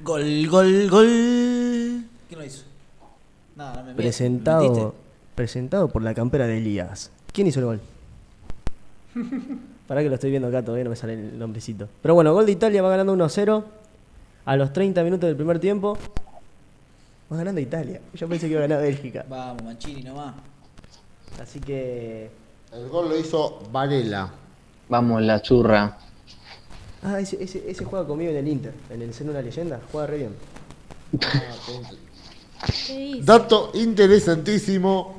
Gol, 0.01 0.47
gol, 0.47 0.89
gol. 0.89 2.03
¿Quién 2.27 2.39
lo 2.39 2.43
hizo? 2.43 2.63
No, 3.55 3.75
no 3.75 3.83
me. 3.83 3.93
Presentado, 3.93 4.95
presentado 5.35 5.87
por 5.87 6.01
la 6.01 6.15
campera 6.15 6.47
de 6.47 6.57
Elías. 6.57 7.11
¿Quién 7.31 7.45
hizo 7.45 7.59
el 7.59 7.65
gol? 7.65 7.81
Para 9.87 10.01
que 10.01 10.09
lo 10.09 10.15
estoy 10.15 10.31
viendo 10.31 10.47
acá, 10.47 10.63
todavía 10.63 10.83
no 10.83 10.89
me 10.89 10.95
sale 10.95 11.13
el 11.13 11.37
nombrecito. 11.37 11.87
Pero 12.01 12.15
bueno, 12.15 12.33
gol 12.33 12.47
de 12.47 12.53
Italia 12.53 12.81
va 12.81 12.89
ganando 12.89 13.15
1-0 13.15 13.63
a 14.45 14.55
los 14.55 14.73
30 14.73 15.03
minutos 15.03 15.27
del 15.27 15.35
primer 15.35 15.59
tiempo. 15.59 15.95
Va 17.31 17.37
ganando 17.37 17.61
Italia. 17.61 18.01
Yo 18.15 18.27
pensé 18.27 18.47
que 18.47 18.53
iba 18.53 18.63
a 18.63 18.67
ganar 18.67 18.81
Bélgica. 18.81 19.25
Vamos, 19.29 19.63
Mancini 19.63 20.01
nomás. 20.01 20.33
Así 21.39 21.59
que. 21.59 22.31
El 22.73 22.89
gol 22.89 23.09
lo 23.09 23.17
hizo 23.17 23.61
Varela. 23.71 24.31
Vamos, 24.89 25.21
la 25.21 25.39
churra. 25.41 25.99
Ah, 27.07 27.19
ese, 27.19 27.41
ese, 27.43 27.63
ese 27.69 27.85
juega 27.85 28.07
conmigo 28.07 28.31
en 28.31 28.37
el 28.37 28.47
Inter, 28.47 28.73
en 28.89 29.01
el 29.01 29.13
seno 29.13 29.31
de 29.31 29.37
una 29.39 29.45
leyenda. 29.47 29.79
Juega 29.91 30.07
re 30.07 30.17
bien. 30.17 30.35
¿Qué 32.87 32.97
dice? 32.97 33.21
Dato 33.23 33.71
interesantísimo 33.75 35.15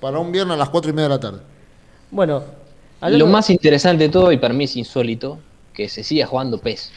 para 0.00 0.18
un 0.18 0.32
viernes 0.32 0.54
a 0.54 0.58
las 0.58 0.68
4 0.70 0.90
y 0.90 0.94
media 0.94 1.08
de 1.08 1.14
la 1.14 1.20
tarde. 1.20 1.40
Bueno, 2.10 2.42
Lo 3.02 3.26
más 3.26 3.50
interesante 3.50 4.04
de 4.04 4.10
todo, 4.10 4.32
y 4.32 4.38
para 4.38 4.52
mí 4.52 4.64
es 4.64 4.76
insólito, 4.76 5.38
que 5.72 5.88
se 5.88 6.02
siga 6.02 6.26
jugando 6.26 6.58
PES. 6.58 6.90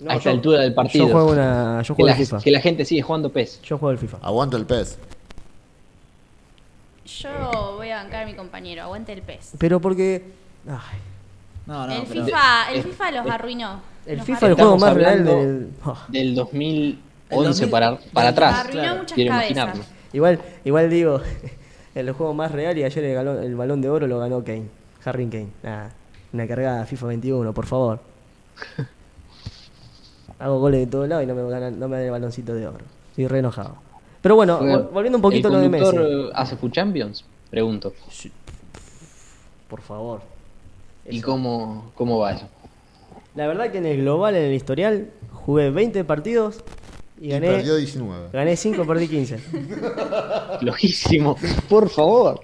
No, 0.00 0.10
a 0.10 0.14
esta 0.16 0.30
yo- 0.30 0.36
altura 0.36 0.60
del 0.60 0.74
partido. 0.74 1.06
Yo 1.06 1.12
juego, 1.12 1.30
una, 1.32 1.82
yo 1.82 1.94
Que 1.94 2.02
juego 2.02 2.06
la, 2.08 2.12
al 2.12 2.18
FIFA. 2.18 2.38
que 2.40 2.50
la 2.50 2.60
gente 2.60 2.84
sigue 2.84 3.02
jugando 3.02 3.30
PES. 3.32 3.62
Yo 3.62 3.78
juego 3.78 3.90
al 3.90 3.98
FIFA. 3.98 4.18
Aguanta 4.20 4.56
el 4.56 4.66
pez. 4.66 4.98
Yo 7.06 7.74
voy 7.76 7.90
a 7.90 7.96
bancar 8.02 8.24
a 8.24 8.26
mi 8.26 8.34
compañero, 8.34 8.82
aguante 8.82 9.12
el 9.12 9.22
pez. 9.22 9.52
Pero 9.58 9.80
porque. 9.80 10.24
Ay, 10.68 10.98
No, 11.66 11.86
no, 11.86 11.92
el, 11.92 12.02
pero. 12.08 12.24
FIFA, 12.24 12.72
el 12.72 12.82
FIFA 12.82 13.10
los 13.12 13.26
arruinó. 13.30 13.80
el 14.06 14.16
Los 14.18 14.26
FIFA 14.26 14.38
es 14.46 14.50
el 14.50 14.54
juego 14.54 14.78
más 14.78 14.94
real 14.94 15.24
del. 15.24 15.70
Del 16.08 16.34
2011 16.34 16.98
El 17.30 17.44
2000 17.44 17.70
para, 17.70 17.98
atrás. 18.28 18.54
Arruinó 18.60 18.80
claro, 18.82 18.98
muchas 18.98 19.14
Quiero 19.14 19.30
cabezas. 19.30 19.50
imaginarlo. 19.56 19.84
Igual, 20.12 20.40
igual 20.64 20.90
digo, 20.90 21.20
el 21.94 22.12
juego 22.12 22.34
más 22.34 22.52
real 22.52 22.76
y 22.78 22.84
ayer 22.84 23.04
el, 23.04 23.14
galón- 23.16 23.42
el 23.42 23.54
balón 23.56 23.80
de 23.80 23.88
oro 23.90 24.06
lo 24.06 24.18
ganó 24.18 24.42
Kane, 24.44 24.66
Harry 25.04 25.26
Kane. 25.28 25.48
Nah, 25.62 25.86
una 26.32 26.46
cargada 26.46 26.84
FIFA 26.84 27.06
21, 27.08 27.52
por 27.52 27.66
favor. 27.66 28.00
Hago 30.38 30.58
goles 30.58 30.80
de 30.80 30.86
todos 30.88 31.08
lados 31.08 31.22
y 31.24 31.26
no 31.26 31.34
me, 31.34 31.48
ganan, 31.48 31.78
no 31.78 31.88
me 31.88 31.96
dan 31.96 32.04
el 32.06 32.10
baloncito 32.10 32.54
de 32.54 32.66
oro. 32.66 32.84
Estoy 33.10 33.28
re 33.28 33.38
enojado. 33.38 33.76
Pero 34.20 34.34
bueno, 34.36 34.60
vol- 34.60 34.90
volviendo 34.90 35.18
un 35.18 35.22
poquito 35.22 35.48
a 35.48 35.50
¿El 35.50 35.56
lo 35.56 35.60
de 35.62 35.68
Messi. 35.68 35.96
eh, 35.96 36.30
hace 36.34 36.56
Champions? 36.70 37.24
Pregunto. 37.50 37.92
Por 39.68 39.80
favor. 39.80 40.22
¿Y 41.08 41.20
cómo, 41.20 41.92
cómo 41.94 42.18
va 42.18 42.32
eso? 42.32 42.48
La 43.34 43.46
verdad 43.46 43.70
que 43.70 43.78
en 43.78 43.86
el 43.86 43.98
global, 44.02 44.36
en 44.36 44.44
el 44.44 44.54
historial, 44.54 45.10
jugué 45.32 45.70
20 45.70 46.04
partidos 46.04 46.62
y 47.20 47.26
Y 47.26 47.30
gané, 47.30 47.48
perdió 47.48 47.76
19. 47.76 48.28
gané 48.32 48.56
5, 48.56 48.86
perdí 48.86 49.08
15. 49.08 49.40
Lojísimo. 50.60 51.36
Por 51.68 51.88
favor. 51.88 52.40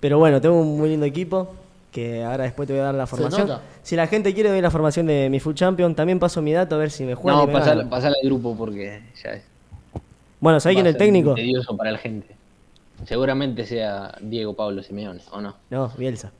Pero 0.00 0.18
bueno, 0.18 0.40
tengo 0.40 0.60
un 0.60 0.78
muy 0.78 0.88
lindo 0.88 1.06
equipo 1.06 1.54
que 1.92 2.24
ahora 2.24 2.44
después 2.44 2.66
te 2.66 2.72
voy 2.72 2.80
a 2.80 2.84
dar 2.86 2.94
la 2.94 3.06
formación. 3.06 3.58
Si 3.82 3.96
la 3.96 4.06
gente 4.06 4.32
quiere 4.34 4.50
doy 4.50 4.60
la 4.60 4.70
formación 4.70 5.06
de 5.06 5.28
mi 5.30 5.40
Food 5.40 5.54
Champion, 5.54 5.94
también 5.94 6.18
paso 6.18 6.40
mi 6.40 6.52
dato 6.52 6.74
a 6.76 6.78
ver 6.78 6.90
si 6.90 7.04
me 7.04 7.14
juegan. 7.14 7.46
No, 7.46 7.46
ganan. 7.52 7.88
pasar 7.88 8.12
al 8.12 8.28
grupo 8.28 8.56
porque 8.56 9.02
ya 9.22 9.30
es. 9.32 9.42
Bueno, 10.40 10.58
¿sabés 10.60 10.76
quién 10.76 10.86
es 10.86 10.94
el 10.94 10.98
técnico? 10.98 11.34
Tedioso 11.34 11.76
para 11.76 11.92
la 11.92 11.98
gente. 11.98 12.34
Seguramente 13.04 13.66
sea 13.66 14.14
Diego 14.20 14.54
Pablo 14.54 14.82
Simeone, 14.82 15.20
¿o 15.32 15.40
no? 15.40 15.56
No, 15.70 15.88
Bielsa. 15.96 16.32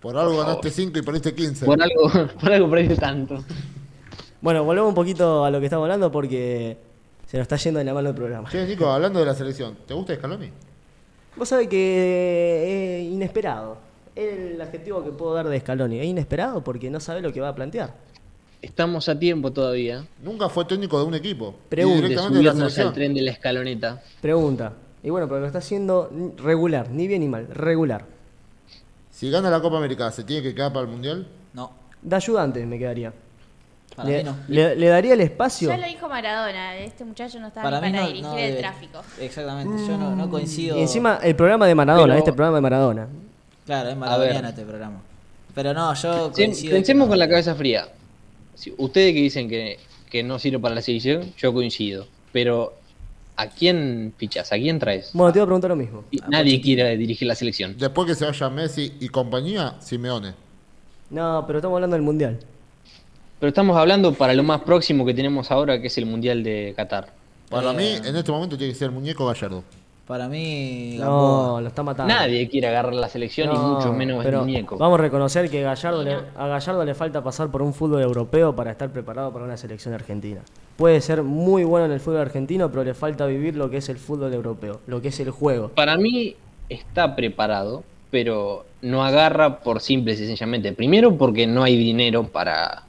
Por 0.00 0.16
algo 0.16 0.36
Por 0.36 0.46
ganaste 0.46 0.70
5 0.70 0.98
y 0.98 1.02
perdiste 1.02 1.34
15. 1.34 1.66
Por 1.66 1.82
algo, 1.82 2.10
por 2.40 2.52
algo 2.52 2.70
perdiste 2.70 2.96
tanto. 2.96 3.44
Bueno, 4.40 4.64
volvemos 4.64 4.88
un 4.88 4.94
poquito 4.94 5.44
a 5.44 5.50
lo 5.50 5.60
que 5.60 5.66
estamos 5.66 5.84
hablando 5.84 6.10
porque 6.10 6.78
se 7.26 7.36
nos 7.36 7.44
está 7.44 7.56
yendo 7.56 7.78
de 7.78 7.84
la 7.84 7.92
mano 7.92 8.08
el 8.08 8.14
programa. 8.14 8.48
Che, 8.50 8.66
Nico, 8.66 8.86
hablando 8.86 9.20
de 9.20 9.26
la 9.26 9.34
selección, 9.34 9.76
¿te 9.86 9.92
gusta 9.92 10.14
Scaloni? 10.14 10.50
Vos 11.36 11.48
sabés 11.48 11.68
que 11.68 13.02
es 13.02 13.12
inesperado. 13.12 13.76
Es 14.16 14.38
el 14.38 14.60
adjetivo 14.60 15.04
que 15.04 15.10
puedo 15.10 15.34
dar 15.34 15.48
de 15.48 15.60
Scaloni. 15.60 16.00
Es 16.00 16.06
inesperado 16.06 16.64
porque 16.64 16.90
no 16.90 16.98
sabe 16.98 17.20
lo 17.20 17.32
que 17.32 17.40
va 17.40 17.50
a 17.50 17.54
plantear. 17.54 17.94
Estamos 18.62 19.08
a 19.08 19.18
tiempo 19.18 19.52
todavía 19.52 20.04
Nunca 20.22 20.50
fue 20.50 20.66
técnico 20.66 20.98
de 20.98 21.04
un 21.06 21.14
equipo. 21.14 21.54
La 21.70 21.82
subirnos 21.82 22.78
al 22.78 22.92
tren 22.92 23.14
de 23.14 23.22
la 23.22 23.30
escaloneta. 23.30 24.02
Pregunta. 24.20 24.72
Y 25.02 25.10
bueno, 25.10 25.28
pero 25.28 25.40
lo 25.40 25.46
está 25.46 25.58
haciendo 25.58 26.10
regular, 26.36 26.90
ni 26.90 27.06
bien 27.06 27.20
ni 27.22 27.28
mal, 27.28 27.46
regular. 27.48 28.04
Si 29.20 29.30
gana 29.30 29.50
la 29.50 29.60
Copa 29.60 29.76
América, 29.76 30.10
¿se 30.10 30.24
tiene 30.24 30.42
que 30.42 30.54
quedar 30.54 30.72
para 30.72 30.86
el 30.86 30.90
Mundial? 30.90 31.26
No, 31.52 31.70
De 32.00 32.16
ayudante 32.16 32.64
me 32.64 32.78
quedaría. 32.78 33.12
para 33.94 34.08
Le, 34.08 34.18
mí 34.18 34.24
no. 34.24 34.36
le- 34.48 34.76
le 34.76 34.86
daría 34.88 35.12
el 35.12 35.20
espacio. 35.20 35.68
Ya 35.68 35.76
lo 35.76 35.86
dijo 35.86 36.08
Maradona, 36.08 36.78
este 36.78 37.04
muchacho 37.04 37.38
no 37.38 37.48
estaba 37.48 37.64
Para 37.64 37.80
para 37.80 37.92
no, 38.00 38.06
dirigir 38.06 38.22
no 38.24 38.38
el 38.38 38.54
debe- 38.54 38.58
tráfico. 38.60 39.02
Exactamente, 39.20 39.86
yo 39.86 39.98
no, 39.98 40.16
no 40.16 40.30
coincido. 40.30 40.78
Y 40.78 40.80
encima 40.80 41.18
el 41.22 41.36
programa 41.36 41.66
de 41.66 41.74
Maradona, 41.74 42.14
Pero- 42.14 42.18
este 42.18 42.32
programa 42.32 42.56
de 42.56 42.60
Maradona. 42.62 43.08
Claro, 43.66 43.90
es 43.90 43.96
maradoniano 43.98 44.48
este 44.48 44.62
programa. 44.62 45.02
Pero 45.54 45.74
no, 45.74 45.92
yo 45.92 46.32
coincido. 46.32 46.72
Pensemos 46.72 47.06
con 47.06 47.18
la 47.18 47.28
cabeza 47.28 47.54
fría. 47.54 47.88
Si 48.54 48.72
ustedes 48.78 49.12
que 49.12 49.20
dicen 49.20 49.50
que, 49.50 49.78
que 50.08 50.22
no 50.22 50.38
sirve 50.38 50.58
para 50.60 50.74
la 50.76 50.80
selección, 50.80 51.34
yo 51.36 51.52
coincido. 51.52 52.06
Pero, 52.32 52.72
¿a 53.40 53.48
quién 53.48 54.12
fichas? 54.16 54.52
¿A 54.52 54.56
quién 54.56 54.78
traes? 54.78 55.10
Bueno, 55.12 55.32
te 55.32 55.38
iba 55.38 55.44
a 55.44 55.46
preguntar 55.46 55.70
lo 55.70 55.76
mismo. 55.76 56.04
Y 56.10 56.18
Nadie 56.28 56.60
quiere 56.60 56.96
dirigir 56.96 57.26
la 57.28 57.34
selección. 57.34 57.76
Después 57.78 58.06
que 58.06 58.14
se 58.14 58.24
vaya 58.26 58.50
Messi 58.50 58.92
y 59.00 59.08
compañía, 59.08 59.76
Simeone. 59.80 60.34
No, 61.10 61.44
pero 61.46 61.58
estamos 61.58 61.76
hablando 61.76 61.94
del 61.96 62.02
Mundial. 62.02 62.38
Pero 63.38 63.48
estamos 63.48 63.76
hablando 63.76 64.12
para 64.12 64.34
lo 64.34 64.42
más 64.42 64.60
próximo 64.62 65.04
que 65.06 65.14
tenemos 65.14 65.50
ahora, 65.50 65.80
que 65.80 65.86
es 65.86 65.96
el 65.98 66.06
Mundial 66.06 66.42
de 66.42 66.74
Qatar. 66.76 67.12
Para 67.48 67.70
Eh. 67.72 67.74
mí, 67.74 68.08
en 68.08 68.14
este 68.14 68.30
momento 68.30 68.56
tiene 68.58 68.72
que 68.72 68.78
ser 68.78 68.88
el 68.88 68.94
muñeco 68.94 69.26
Gallardo. 69.26 69.64
Para 70.10 70.26
mí, 70.26 70.96
No, 70.98 71.04
Gamboa. 71.04 71.60
lo 71.60 71.68
está 71.68 71.84
matando. 71.84 72.12
Nadie 72.12 72.48
quiere 72.48 72.66
agarrar 72.66 72.92
la 72.94 73.08
selección 73.08 73.54
y 73.54 73.56
mucho 73.56 73.92
menos 73.92 74.18
el 74.18 74.24
pero 74.24 74.40
muñeco. 74.40 74.76
Vamos 74.76 74.98
a 74.98 75.02
reconocer 75.02 75.48
que 75.48 75.62
Gallardo 75.62 76.02
le- 76.02 76.16
a 76.36 76.48
Gallardo 76.48 76.84
le 76.84 76.94
falta 76.96 77.22
pasar 77.22 77.48
por 77.48 77.62
un 77.62 77.72
fútbol 77.72 78.02
europeo 78.02 78.52
para 78.56 78.72
estar 78.72 78.90
preparado 78.90 79.32
para 79.32 79.44
una 79.44 79.56
selección 79.56 79.94
argentina. 79.94 80.40
Puede 80.76 81.00
ser 81.00 81.22
muy 81.22 81.62
bueno 81.62 81.86
en 81.86 81.92
el 81.92 82.00
fútbol 82.00 82.22
argentino, 82.22 82.68
pero 82.72 82.82
le 82.82 82.92
falta 82.94 83.24
vivir 83.26 83.54
lo 83.54 83.70
que 83.70 83.76
es 83.76 83.88
el 83.88 83.98
fútbol 83.98 84.34
europeo, 84.34 84.80
lo 84.88 85.00
que 85.00 85.08
es 85.08 85.20
el 85.20 85.30
juego. 85.30 85.68
Para 85.68 85.96
mí 85.96 86.34
está 86.68 87.14
preparado, 87.14 87.84
pero 88.10 88.64
no 88.82 89.04
agarra 89.04 89.60
por 89.60 89.80
simple 89.80 90.14
y 90.14 90.16
sencillamente. 90.16 90.72
Primero 90.72 91.16
porque 91.16 91.46
no 91.46 91.62
hay 91.62 91.76
dinero 91.76 92.24
para 92.24 92.82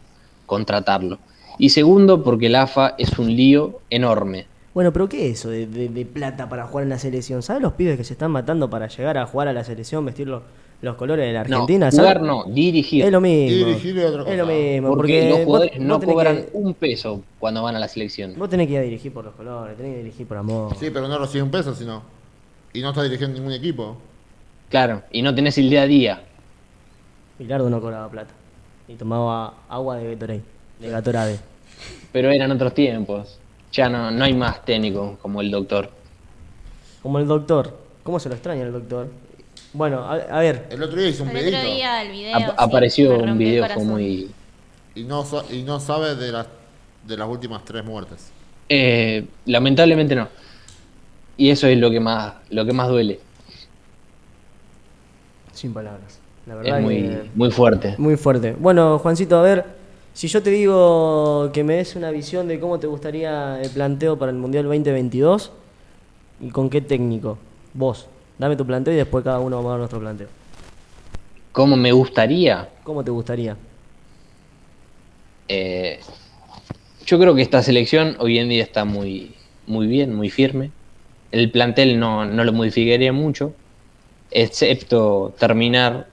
contratarlo. 0.47 1.19
Y 1.59 1.69
segundo 1.69 2.23
porque 2.23 2.47
el 2.47 2.55
AFA 2.55 2.95
es 2.97 3.19
un 3.19 3.27
lío 3.35 3.77
enorme. 3.91 4.47
Bueno, 4.73 4.93
pero 4.93 5.09
¿qué 5.09 5.27
es 5.29 5.39
eso 5.39 5.49
de, 5.49 5.67
de- 5.67 5.89
de 5.89 6.05
plata 6.05 6.47
para 6.47 6.65
jugar 6.67 6.83
en 6.83 6.89
la 6.89 6.99
selección? 6.99 7.41
¿Sabes 7.41 7.61
los 7.61 7.73
pibes 7.73 7.97
que 7.97 8.03
se 8.03 8.13
están 8.13 8.31
matando 8.31 8.69
para 8.69 8.87
llegar 8.87 9.17
a 9.17 9.25
jugar 9.25 9.49
a 9.49 9.53
la 9.53 9.63
selección, 9.65 10.05
vestir 10.05 10.27
los, 10.29 10.43
los 10.81 10.95
colores 10.95 11.25
de 11.25 11.33
la 11.33 11.41
Argentina? 11.41 11.89
no, 11.91 11.97
jugar 11.97 12.21
no, 12.21 12.45
dirigir. 12.45 13.03
Es 13.03 13.11
lo 13.11 13.19
mismo. 13.19 13.65
Dirigir 13.67 13.97
es 13.99 14.05
otra 14.05 14.31
Es 14.31 14.37
lo 14.37 14.45
cosa. 14.45 14.55
mismo. 14.57 14.87
porque, 14.89 15.01
Porque, 15.19 15.29
los 15.29 15.39
jugadores 15.45 15.71
vos 15.77 15.85
no 15.85 15.99
cobran 15.99 16.35
que- 16.37 16.49
un 16.53 16.73
peso 16.73 17.21
cuando 17.39 17.63
van 17.63 17.75
a 17.75 17.79
la 17.79 17.89
selección. 17.89 18.33
Vos 18.37 18.49
tenés 18.49 18.67
que 18.67 18.73
ir 18.73 18.79
a 18.79 18.83
dirigir 18.83 19.11
por 19.11 19.25
los 19.25 19.35
colores, 19.35 19.75
tenés 19.75 19.91
que 19.93 20.03
dirigir 20.03 20.25
por 20.27 20.37
amor. 20.37 20.73
Sí, 20.79 20.89
pero 20.89 21.07
no 21.09 21.17
recibe 21.17 21.43
un 21.43 21.51
peso, 21.51 21.75
sino. 21.75 22.03
Y 22.73 22.81
no 22.81 22.89
está 22.91 23.03
dirigiendo 23.03 23.37
ningún 23.37 23.51
equipo. 23.53 23.97
Claro, 24.69 25.01
y 25.11 25.21
no 25.21 25.35
tenés 25.35 25.57
el 25.57 25.69
día 25.69 25.81
a 25.81 25.85
día. 25.87 26.23
Bilardo 27.39 27.69
no 27.69 27.81
cobraba 27.81 28.07
plata. 28.09 28.31
Y 28.87 28.93
tomaba 28.95 29.55
agua 29.67 29.97
de 29.97 30.11
Gatorade. 30.15 30.41
De 30.79 30.89
Gatorade. 30.89 31.39
Pero 32.13 32.29
eran 32.31 32.51
otros 32.51 32.73
tiempos. 32.73 33.37
Ya 33.71 33.89
no, 33.89 34.11
no 34.11 34.23
hay 34.25 34.33
más 34.33 34.63
técnico 34.65 35.17
como 35.21 35.41
el 35.41 35.49
doctor. 35.51 35.89
Como 37.01 37.19
el 37.19 37.27
doctor. 37.27 37.77
¿Cómo 38.03 38.19
se 38.19 38.29
lo 38.29 38.35
extraña 38.35 38.63
el 38.63 38.71
doctor? 38.73 39.07
Bueno, 39.73 39.99
a, 40.03 40.15
a 40.15 40.39
ver. 40.39 40.67
El 40.69 40.83
otro 40.83 40.99
día 40.99 41.09
hizo 41.09 41.23
un 41.23 41.29
El 41.29 41.37
otro 41.37 41.47
videito 41.49 41.73
día 41.75 42.01
el 42.01 42.11
video. 42.11 42.35
Ap- 42.35 42.45
sí, 42.49 42.55
apareció 42.57 43.17
un 43.19 43.37
video 43.37 43.63
fue 43.65 43.73
corazón. 43.75 43.91
muy... 43.91 44.31
y 44.95 45.03
no, 45.03 45.25
y 45.49 45.63
no 45.63 45.79
sabe 45.79 46.15
de 46.15 46.31
las, 46.31 46.47
de 47.07 47.17
las 47.17 47.27
últimas 47.29 47.63
tres 47.63 47.83
muertes. 47.85 48.31
Eh, 48.67 49.25
lamentablemente 49.45 50.15
no. 50.15 50.27
Y 51.37 51.49
eso 51.49 51.67
es 51.67 51.77
lo 51.77 51.89
que 51.89 51.99
más, 51.99 52.33
lo 52.49 52.65
que 52.65 52.73
más 52.73 52.89
duele. 52.89 53.19
Sin 55.53 55.73
palabras. 55.73 56.19
La 56.45 56.55
verdad 56.55 56.77
Es 56.79 56.83
muy, 56.83 56.95
que- 56.95 57.29
muy 57.35 57.51
fuerte. 57.51 57.95
Muy 57.97 58.17
fuerte. 58.17 58.55
Bueno, 58.59 58.99
Juancito, 58.99 59.37
a 59.37 59.41
ver, 59.43 59.65
si 60.13 60.27
yo 60.27 60.43
te 60.43 60.49
digo 60.49 61.51
que 61.53 61.63
me 61.63 61.75
des 61.75 61.95
una 61.95 62.11
visión 62.11 62.47
de 62.47 62.59
cómo 62.59 62.79
te 62.79 62.87
gustaría 62.87 63.61
el 63.61 63.69
planteo 63.69 64.17
para 64.17 64.31
el 64.31 64.37
Mundial 64.37 64.65
2022 64.65 65.51
y 66.41 66.49
con 66.49 66.69
qué 66.69 66.81
técnico. 66.81 67.37
Vos, 67.73 68.07
dame 68.37 68.55
tu 68.55 68.65
planteo 68.65 68.93
y 68.93 68.97
después 68.97 69.23
cada 69.23 69.39
uno 69.39 69.57
vamos 69.57 69.69
a 69.69 69.71
dar 69.71 69.79
nuestro 69.79 69.99
planteo. 69.99 70.27
¿Cómo 71.51 71.75
me 71.75 71.91
gustaría? 71.91 72.69
¿Cómo 72.83 73.03
te 73.03 73.11
gustaría? 73.11 73.57
Eh, 75.47 75.99
yo 77.05 77.19
creo 77.19 77.35
que 77.35 77.41
esta 77.41 77.61
selección 77.61 78.15
hoy 78.19 78.39
en 78.39 78.49
día 78.49 78.63
está 78.63 78.85
muy, 78.85 79.35
muy 79.67 79.87
bien, 79.87 80.13
muy 80.13 80.29
firme. 80.29 80.71
El 81.31 81.51
plantel 81.51 81.99
no, 81.99 82.25
no 82.25 82.43
lo 82.43 82.53
modificaría 82.53 83.13
mucho, 83.13 83.53
excepto 84.31 85.33
terminar 85.39 86.07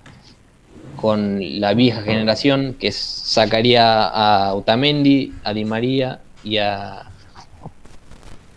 con 1.00 1.38
la 1.60 1.74
vieja 1.74 2.02
generación, 2.02 2.74
que 2.78 2.90
sacaría 2.92 4.04
a 4.04 4.54
Otamendi, 4.54 5.32
a 5.44 5.54
Di 5.54 5.64
María 5.64 6.20
y 6.44 6.58
a... 6.58 7.04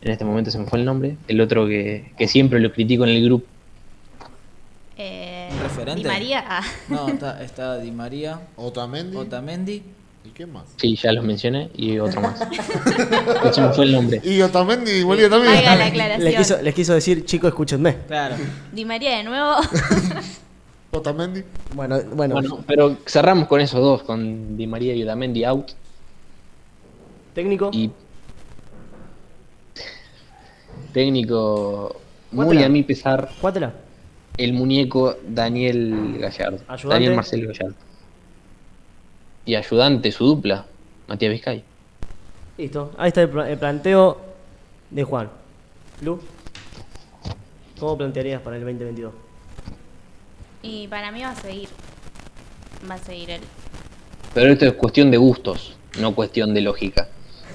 En 0.01 0.11
este 0.11 0.25
momento 0.25 0.49
se 0.49 0.57
me 0.57 0.65
fue 0.65 0.79
el 0.79 0.85
nombre, 0.85 1.17
el 1.27 1.39
otro 1.39 1.67
que, 1.67 2.11
que 2.17 2.27
siempre 2.27 2.59
lo 2.59 2.73
critico 2.73 3.03
en 3.03 3.11
el 3.11 3.23
grupo. 3.23 3.45
Eh, 4.97 5.49
¿Un 5.51 5.59
referente? 5.61 6.01
Di 6.01 6.07
María. 6.07 6.43
ah. 6.47 6.63
No, 6.89 7.07
está, 7.07 7.43
está 7.43 7.77
Di 7.77 7.91
María, 7.91 8.39
Otamendi. 8.55 9.15
Otamendi. 9.15 9.83
¿Y 10.23 10.29
qué 10.29 10.45
más? 10.47 10.63
Sí, 10.77 10.95
ya 10.95 11.11
los 11.11 11.23
mencioné 11.23 11.69
y 11.75 11.97
otro 11.99 12.21
más. 12.21 12.39
se 13.53 13.61
me 13.61 13.69
fue 13.73 13.85
el 13.85 13.91
nombre. 13.91 14.21
Y 14.23 14.41
Otamendi 14.41 14.91
y 14.91 15.03
Bolívar 15.03 15.29
también. 15.31 15.55
Haga 15.55 15.75
la 15.75 15.85
aclaración. 15.85 16.23
Les 16.23 16.35
quiso, 16.35 16.61
les 16.61 16.73
quiso 16.73 16.93
decir, 16.93 17.25
chicos, 17.25 17.49
escúchenme. 17.49 17.97
Claro. 18.07 18.35
Di 18.71 18.85
María 18.85 19.17
de 19.17 19.23
nuevo. 19.23 19.55
Otamendi. 20.91 21.43
Bueno, 21.73 21.99
bueno, 22.13 22.33
Bueno, 22.35 22.59
pero 22.67 22.97
cerramos 23.05 23.47
con 23.47 23.61
esos 23.61 23.79
dos, 23.79 24.03
con 24.03 24.57
Di 24.57 24.67
María 24.67 24.93
y 24.95 25.03
Otamendi 25.03 25.43
out. 25.45 25.71
técnico. 27.33 27.69
Y 27.73 27.89
técnico 30.93 31.95
muy 32.31 32.63
a 32.63 32.69
mi 32.69 32.83
pesar, 32.83 33.29
Cuátela. 33.39 33.73
el 34.37 34.53
muñeco 34.53 35.15
Daniel 35.27 36.17
Gallardo. 36.19 36.57
Ayudante. 36.67 36.87
Daniel 36.87 37.15
Marcelo 37.15 37.47
Gallardo. 37.47 37.75
Y 39.45 39.55
ayudante, 39.55 40.11
su 40.11 40.25
dupla, 40.25 40.65
Matías 41.07 41.31
Vizcay. 41.31 41.63
Listo. 42.57 42.91
Ahí 42.97 43.07
está 43.07 43.21
el 43.21 43.57
planteo 43.57 44.17
de 44.89 45.03
Juan. 45.03 45.29
Lu, 46.01 46.19
¿cómo 47.79 47.97
plantearías 47.97 48.41
para 48.41 48.57
el 48.57 48.63
2022? 48.63 49.13
Y 50.61 50.87
para 50.87 51.11
mí 51.11 51.21
va 51.21 51.31
a 51.31 51.35
seguir. 51.35 51.69
Va 52.89 52.95
a 52.95 52.97
seguir 52.97 53.29
él. 53.31 53.41
Pero 54.33 54.53
esto 54.53 54.65
es 54.65 54.73
cuestión 54.73 55.11
de 55.11 55.17
gustos, 55.17 55.75
no 55.99 56.15
cuestión 56.15 56.53
de 56.53 56.61
lógica. 56.61 57.07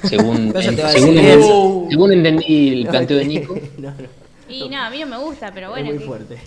Según, 0.04 0.52
a 0.56 0.62
según, 0.62 1.16
entendí- 1.16 1.24
eso. 1.24 1.86
según 1.90 2.12
entendí 2.12 2.68
el 2.80 2.86
planteo 2.86 3.16
de 3.18 3.24
Nico, 3.24 3.58
no, 3.78 3.90
no. 3.90 4.26
Y 4.48 4.68
no, 4.68 4.80
a 4.82 4.90
mí 4.90 5.00
no 5.00 5.06
me 5.06 5.18
gusta, 5.18 5.50
pero 5.52 5.70
bueno. 5.70 5.86
es 5.88 5.94
muy 5.94 5.98
¿qué, 6.00 6.06
fuerte. 6.06 6.38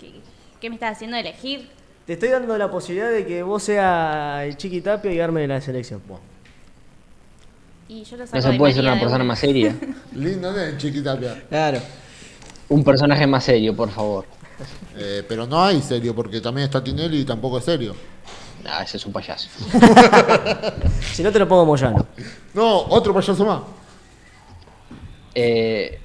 qué- 0.00 0.20
qué 0.60 0.68
me 0.68 0.74
estás 0.76 0.96
haciendo 0.96 1.16
elegir? 1.16 1.68
Te 2.06 2.14
estoy 2.14 2.28
dando 2.28 2.58
la 2.58 2.70
posibilidad 2.70 3.10
de 3.10 3.24
que 3.24 3.42
vos 3.42 3.62
seas 3.62 4.44
el 4.44 4.56
Chiqui 4.58 4.82
Tapio 4.82 5.10
y 5.10 5.20
arme 5.20 5.46
la 5.46 5.60
selección. 5.62 6.02
Y 7.88 8.02
yo 8.04 8.16
lo 8.16 8.26
saco 8.26 8.36
no 8.36 8.42
se 8.42 8.50
Di 8.50 8.58
puede 8.58 8.72
ser 8.74 8.82
una 8.82 8.94
de 8.94 9.00
persona 9.00 9.24
más 9.24 9.38
seria. 9.38 9.74
Lindo, 10.14 10.52
¿no? 10.52 10.78
Chiquitapia. 10.78 11.42
Claro. 11.48 11.78
Un 12.68 12.82
personaje 12.84 13.26
más 13.26 13.44
serio, 13.44 13.74
por 13.74 13.90
favor. 13.90 14.26
Eh, 14.96 15.22
pero 15.28 15.46
no 15.46 15.62
hay 15.64 15.82
serio, 15.82 16.14
porque 16.14 16.40
también 16.40 16.66
está 16.66 16.82
Tinelli 16.82 17.20
y 17.20 17.24
tampoco 17.24 17.58
es 17.58 17.64
serio. 17.64 17.94
Ah, 18.66 18.82
ese 18.82 18.96
es 18.96 19.06
un 19.06 19.12
payaso. 19.12 19.48
Si 21.12 21.22
no 21.22 21.30
te 21.30 21.38
lo 21.38 21.46
pongo 21.46 21.64
Moyano. 21.66 22.06
No, 22.54 22.78
otro 22.88 23.12
payaso 23.14 23.44
más. 23.44 23.60
Eh, 25.34 25.98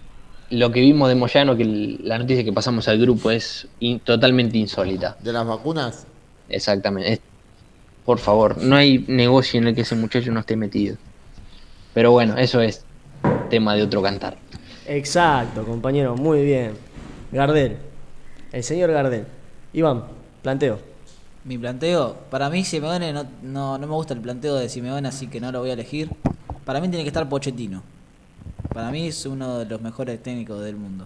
lo 0.51 0.71
que 0.71 0.79
vimos 0.81 1.07
de 1.09 1.15
Moyano, 1.15 1.55
que 1.55 1.97
la 2.03 2.17
noticia 2.17 2.43
que 2.43 2.53
pasamos 2.53 2.87
al 2.87 2.99
grupo 2.99 3.31
es 3.31 3.67
in- 3.79 3.99
totalmente 3.99 4.57
insólita. 4.57 5.17
De 5.19 5.31
las 5.33 5.45
vacunas. 5.45 6.05
Exactamente. 6.49 7.13
Es- 7.13 7.21
por 8.05 8.17
favor, 8.17 8.57
no 8.57 8.75
hay 8.75 9.05
negocio 9.07 9.59
en 9.59 9.67
el 9.67 9.75
que 9.75 9.81
ese 9.81 9.95
muchacho 9.95 10.31
no 10.31 10.39
esté 10.39 10.55
metido. 10.55 10.97
Pero 11.93 12.11
bueno, 12.11 12.37
eso 12.37 12.59
es 12.61 12.83
tema 13.49 13.75
de 13.75 13.83
otro 13.83 14.01
cantar. 14.01 14.37
Exacto, 14.87 15.63
compañero, 15.63 16.15
muy 16.15 16.43
bien. 16.43 16.73
Gardel. 17.31 17.77
El 18.51 18.63
señor 18.63 18.91
Gardel. 18.91 19.25
Iván, 19.73 20.03
planteo. 20.41 20.79
Mi 21.45 21.57
planteo, 21.57 22.15
para 22.29 22.49
mí 22.49 22.63
Simeone 22.65 23.13
no, 23.13 23.25
no, 23.43 23.77
no 23.77 23.87
me 23.87 23.93
gusta 23.93 24.13
el 24.13 24.19
planteo 24.19 24.55
de 24.55 24.67
Simeone, 24.69 25.07
así 25.07 25.27
que 25.27 25.39
no 25.39 25.51
lo 25.51 25.59
voy 25.61 25.69
a 25.69 25.73
elegir. 25.73 26.09
Para 26.65 26.81
mí 26.81 26.89
tiene 26.89 27.03
que 27.03 27.09
estar 27.09 27.27
Pochettino. 27.29 27.81
Para 28.73 28.91
mí 28.91 29.07
es 29.07 29.25
uno 29.25 29.59
de 29.59 29.65
los 29.65 29.81
mejores 29.81 30.21
técnicos 30.21 30.61
del 30.63 30.75
mundo. 30.75 31.05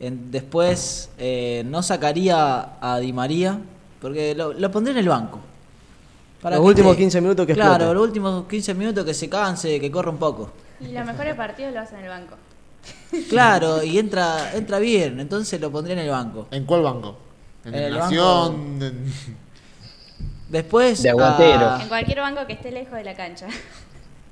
En- 0.00 0.30
después 0.30 1.10
eh, 1.18 1.62
no 1.66 1.82
sacaría 1.82 2.76
a 2.80 2.98
Di 2.98 3.12
María, 3.12 3.58
porque 4.00 4.34
lo, 4.34 4.52
lo 4.52 4.70
pondré 4.70 4.92
en 4.92 4.98
el 4.98 5.08
banco. 5.08 5.40
Los 6.42 6.58
últimos 6.60 6.92
esté- 6.92 7.02
15 7.04 7.20
minutos 7.20 7.46
que 7.46 7.54
Claro, 7.54 7.72
explote. 7.74 7.94
los 7.94 8.02
últimos 8.04 8.44
15 8.48 8.74
minutos 8.74 9.04
que 9.04 9.14
se 9.14 9.28
canse, 9.28 9.78
que 9.80 9.90
corra 9.90 10.10
un 10.10 10.18
poco. 10.18 10.50
Y 10.80 10.88
los 10.92 11.04
mejores 11.04 11.34
partidos 11.36 11.72
lo 11.72 11.80
hacen 11.80 11.98
en 11.98 12.04
el 12.04 12.10
banco. 12.10 12.36
Claro, 13.28 13.82
y 13.82 13.98
entra 13.98 14.54
entra 14.54 14.78
bien, 14.78 15.20
entonces 15.20 15.60
lo 15.60 15.70
pondré 15.70 15.92
en 15.92 15.98
el 16.00 16.10
banco. 16.10 16.48
¿En 16.50 16.64
cuál 16.64 16.82
banco? 16.82 17.16
En 17.64 17.74
En 17.74 17.82
el 17.84 17.94
Nación. 17.98 18.78
en- 18.82 19.12
Después 20.48 21.02
De 21.02 21.10
aguatero. 21.10 21.66
a- 21.70 21.82
En 21.82 21.88
cualquier 21.88 22.20
banco 22.20 22.46
que 22.46 22.52
esté 22.54 22.70
lejos 22.70 22.94
de 22.94 23.04
la 23.04 23.14
cancha. 23.14 23.46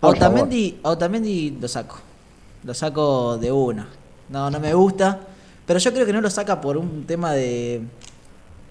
A 0.03 0.09
Otamendi, 0.09 0.78
a 0.83 0.91
Otamendi 0.91 1.51
lo 1.61 1.68
saco. 1.68 1.99
Lo 2.64 2.74
saco 2.74 3.39
de 3.39 3.51
una. 3.53 3.89
No, 4.28 4.51
no 4.51 4.61
me 4.61 4.74
gusta. 4.74 5.20
Pero 5.66 5.78
yo 5.78 5.93
creo 5.93 6.05
que 6.07 6.12
no 6.12 6.20
lo 6.20 6.31
saca 6.31 6.61
por 6.61 6.76
un 6.76 7.05
tema 7.07 7.33
de. 7.33 7.83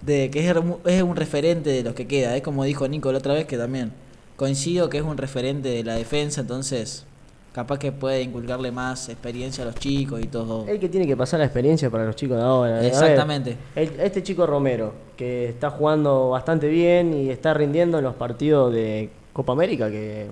de 0.01 0.30
que 0.32 0.47
es, 0.47 0.55
remu- 0.55 0.80
es 0.86 1.01
un 1.03 1.16
referente 1.16 1.70
de 1.72 1.84
los 1.84 1.93
que 1.93 2.07
queda. 2.07 2.36
Es 2.36 2.41
como 2.43 2.64
dijo 2.64 2.88
Nico 2.88 3.12
la 3.12 3.18
otra 3.18 3.34
vez 3.34 3.45
que 3.45 3.57
también. 3.57 3.91
Coincido 4.38 4.89
que 4.89 4.97
es 4.99 5.03
un 5.03 5.18
referente 5.18 5.70
de 5.70 5.84
la 5.84 5.95
defensa, 5.95 6.41
entonces. 6.41 7.05
Capaz 7.51 7.79
que 7.79 7.91
puede 7.91 8.21
inculcarle 8.21 8.71
más 8.71 9.09
experiencia 9.09 9.63
a 9.63 9.67
los 9.67 9.75
chicos 9.75 10.21
y 10.21 10.27
todo. 10.27 10.67
El 10.67 10.79
que 10.79 10.87
tiene 10.87 11.07
que 11.07 11.17
pasar 11.17 11.39
la 11.39 11.45
experiencia 11.45 11.89
para 11.89 12.05
los 12.05 12.15
chicos 12.15 12.37
de 12.37 12.43
ahora. 12.43 12.75
Ver, 12.75 12.85
Exactamente. 12.85 13.57
el- 13.75 13.99
este 13.99 14.21
chico 14.21 14.45
Romero, 14.45 14.93
que 15.17 15.49
está 15.49 15.71
jugando 15.71 16.29
bastante 16.29 16.67
bien 16.69 17.13
y 17.13 17.29
está 17.31 17.53
rindiendo 17.55 17.97
en 17.97 18.03
los 18.03 18.13
partidos 18.15 18.71
de 18.71 19.09
Copa 19.33 19.53
América, 19.53 19.89
que 19.89 20.27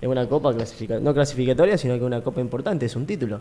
es 0.00 0.08
una 0.08 0.26
copa 0.28 0.54
clasifica 0.54 0.98
no 0.98 1.12
clasificatoria, 1.12 1.76
sino 1.76 1.94
que 1.98 2.04
una 2.04 2.22
copa 2.22 2.40
importante, 2.40 2.86
es 2.86 2.96
un 2.96 3.04
título. 3.06 3.40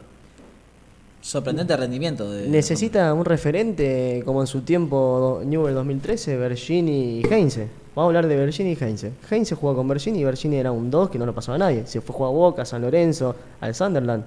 Sorprendente 1.23 1.75
rendimiento. 1.77 2.29
De, 2.29 2.49
Necesita 2.49 3.13
un 3.13 3.23
referente 3.23 4.21
como 4.25 4.41
en 4.41 4.47
su 4.47 4.61
tiempo 4.61 5.41
Newell 5.45 5.73
2013, 5.73 6.35
Bergini 6.37 7.19
y 7.21 7.25
Heinze. 7.33 7.69
Vamos 7.95 8.07
a 8.07 8.09
hablar 8.09 8.27
de 8.27 8.35
Bergini 8.35 8.71
y 8.73 8.77
Heinze. 8.83 9.13
Heinze 9.31 9.55
jugó 9.55 9.73
con 9.73 9.87
Bergini 9.87 10.19
y 10.19 10.23
Bergini 10.25 10.57
era 10.57 10.73
un 10.73 10.91
2 10.91 11.09
que 11.09 11.17
no 11.17 11.25
lo 11.25 11.33
pasaba 11.33 11.55
a 11.55 11.59
nadie. 11.59 11.87
Se 11.87 12.01
fue 12.01 12.13
a 12.13 12.17
jugar 12.17 12.29
a 12.29 12.33
Boca, 12.35 12.65
San 12.65 12.81
Lorenzo, 12.81 13.35
al 13.61 13.73
Sunderland. 13.73 14.25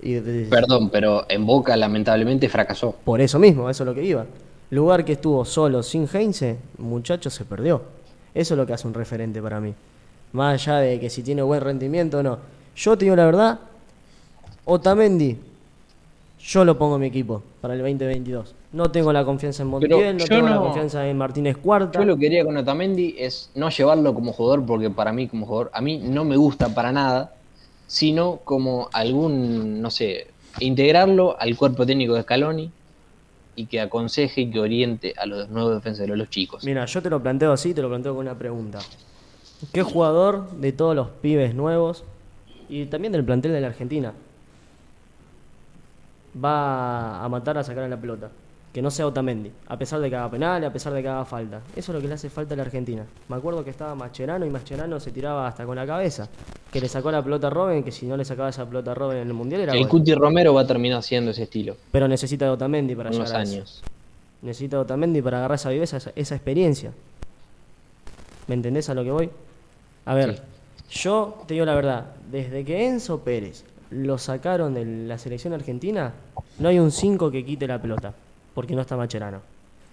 Y 0.00 0.14
de- 0.14 0.46
Perdón, 0.46 0.88
pero 0.88 1.26
en 1.28 1.44
Boca 1.44 1.76
lamentablemente 1.76 2.48
fracasó. 2.48 2.94
por 3.04 3.20
eso 3.20 3.38
mismo, 3.38 3.68
eso 3.68 3.82
es 3.82 3.86
lo 3.86 3.94
que 3.94 4.02
iba. 4.02 4.24
Lugar 4.70 5.04
que 5.04 5.12
estuvo 5.12 5.44
solo 5.44 5.82
sin 5.82 6.08
Heinze, 6.10 6.56
muchacho 6.78 7.28
se 7.28 7.44
perdió. 7.44 7.82
Eso 8.34 8.54
es 8.54 8.58
lo 8.58 8.64
que 8.66 8.72
hace 8.72 8.86
un 8.88 8.94
referente 8.94 9.42
para 9.42 9.60
mí. 9.60 9.74
Más 10.32 10.54
allá 10.66 10.78
de 10.78 10.98
que 10.98 11.10
si 11.10 11.22
tiene 11.22 11.42
buen 11.42 11.60
rendimiento 11.60 12.18
o 12.20 12.22
no. 12.22 12.38
Yo 12.74 12.96
te 12.96 13.04
digo 13.04 13.16
la 13.16 13.26
verdad, 13.26 13.58
Otamendi, 14.64 15.36
yo 16.42 16.64
lo 16.64 16.78
pongo 16.78 16.96
en 16.96 17.02
mi 17.02 17.06
equipo 17.06 17.42
para 17.60 17.74
el 17.74 17.80
2022. 17.80 18.54
No 18.72 18.90
tengo 18.90 19.12
la 19.12 19.24
confianza 19.24 19.62
en 19.62 19.68
Montiel, 19.68 20.16
no 20.16 20.24
tengo 20.24 20.48
la 20.48 20.56
confianza 20.58 21.06
en 21.06 21.18
Martínez 21.18 21.56
Cuarta. 21.56 21.98
Yo 21.98 22.04
lo 22.04 22.16
que 22.16 22.22
quería 22.22 22.44
con 22.44 22.56
Otamendi 22.56 23.14
es 23.18 23.50
no 23.54 23.68
llevarlo 23.68 24.14
como 24.14 24.32
jugador, 24.32 24.64
porque 24.64 24.90
para 24.90 25.12
mí 25.12 25.28
como 25.28 25.46
jugador, 25.46 25.70
a 25.74 25.80
mí 25.80 25.98
no 25.98 26.24
me 26.24 26.36
gusta 26.36 26.74
para 26.74 26.92
nada, 26.92 27.34
sino 27.86 28.40
como 28.44 28.88
algún, 28.92 29.82
no 29.82 29.90
sé, 29.90 30.28
integrarlo 30.60 31.36
al 31.38 31.56
cuerpo 31.56 31.84
técnico 31.84 32.14
de 32.14 32.22
Scaloni 32.22 32.70
y 33.56 33.66
que 33.66 33.80
aconseje 33.80 34.42
y 34.42 34.50
que 34.50 34.60
oriente 34.60 35.14
a 35.16 35.26
los 35.26 35.50
nuevos 35.50 35.74
defensores, 35.74 36.16
los 36.16 36.30
chicos. 36.30 36.64
Mira, 36.64 36.86
yo 36.86 37.02
te 37.02 37.10
lo 37.10 37.22
planteo 37.22 37.52
así, 37.52 37.74
te 37.74 37.82
lo 37.82 37.88
planteo 37.88 38.14
con 38.14 38.26
una 38.26 38.38
pregunta. 38.38 38.78
¿Qué 39.72 39.82
jugador 39.82 40.50
de 40.52 40.72
todos 40.72 40.96
los 40.96 41.08
pibes 41.08 41.54
nuevos 41.54 42.04
y 42.68 42.86
también 42.86 43.12
del 43.12 43.24
plantel 43.24 43.52
de 43.52 43.60
la 43.60 43.66
Argentina 43.66 44.14
va 46.42 47.24
a 47.24 47.28
matar 47.28 47.58
a 47.58 47.64
sacar 47.64 47.84
a 47.84 47.88
la 47.88 47.96
pelota? 47.96 48.30
Que 48.72 48.80
no 48.80 48.90
sea 48.92 49.04
Otamendi, 49.08 49.50
a 49.66 49.76
pesar 49.76 49.98
de 50.00 50.08
que 50.08 50.14
haga 50.14 50.30
penal, 50.30 50.64
a 50.64 50.72
pesar 50.72 50.92
de 50.92 51.02
que 51.02 51.08
haga 51.08 51.24
falta. 51.24 51.60
Eso 51.74 51.90
es 51.90 51.96
lo 51.96 52.00
que 52.00 52.06
le 52.06 52.14
hace 52.14 52.30
falta 52.30 52.54
a 52.54 52.56
la 52.56 52.62
Argentina. 52.62 53.04
Me 53.28 53.34
acuerdo 53.34 53.64
que 53.64 53.70
estaba 53.70 53.96
Mascherano 53.96 54.46
y 54.46 54.50
Mascherano 54.50 55.00
se 55.00 55.10
tiraba 55.10 55.48
hasta 55.48 55.64
con 55.66 55.74
la 55.74 55.84
cabeza. 55.84 56.28
Que 56.72 56.80
le 56.80 56.88
sacó 56.88 57.10
la 57.10 57.20
pelota 57.20 57.48
a 57.48 57.50
Robben, 57.50 57.82
que 57.82 57.90
si 57.90 58.06
no 58.06 58.16
le 58.16 58.24
sacaba 58.24 58.48
esa 58.48 58.64
pelota 58.64 58.92
a 58.92 58.94
Robben 58.94 59.18
en 59.18 59.26
el 59.26 59.34
Mundial 59.34 59.62
era 59.62 59.72
El. 59.72 59.88
Cuti 59.88 60.14
Romero 60.14 60.54
va 60.54 60.60
a 60.60 60.66
terminar 60.68 61.02
siendo 61.02 61.32
ese 61.32 61.42
estilo. 61.42 61.76
Pero 61.90 62.06
necesita 62.06 62.44
de 62.44 62.52
Otamendi 62.52 62.94
para 62.94 63.10
Unos 63.10 63.26
llegar 63.26 63.40
a 63.40 63.42
eso. 63.42 63.52
años. 63.56 63.82
Necesita 64.42 64.76
de 64.76 64.82
Otamendi 64.82 65.20
para 65.20 65.38
agarrar 65.38 65.56
esa 65.56 65.70
viveza, 65.70 65.96
esa, 65.96 66.12
esa 66.14 66.36
experiencia. 66.36 66.92
¿Me 68.46 68.54
entendés 68.54 68.88
a 68.88 68.94
lo 68.94 69.02
que 69.02 69.10
voy? 69.10 69.30
A 70.06 70.14
ver, 70.14 70.40
yo 70.90 71.42
te 71.48 71.54
digo 71.54 71.66
la 71.66 71.74
verdad, 71.74 72.06
desde 72.30 72.64
que 72.64 72.86
Enzo 72.86 73.20
Pérez 73.20 73.64
lo 73.90 74.18
sacaron 74.18 74.74
de 74.74 74.84
la 74.84 75.18
selección 75.18 75.52
argentina, 75.52 76.12
no 76.58 76.68
hay 76.68 76.78
un 76.78 76.90
5 76.90 77.30
que 77.30 77.44
quite 77.44 77.66
la 77.66 77.80
pelota, 77.80 78.14
porque 78.54 78.74
no 78.74 78.82
está 78.82 78.96
Macherano. 78.96 79.40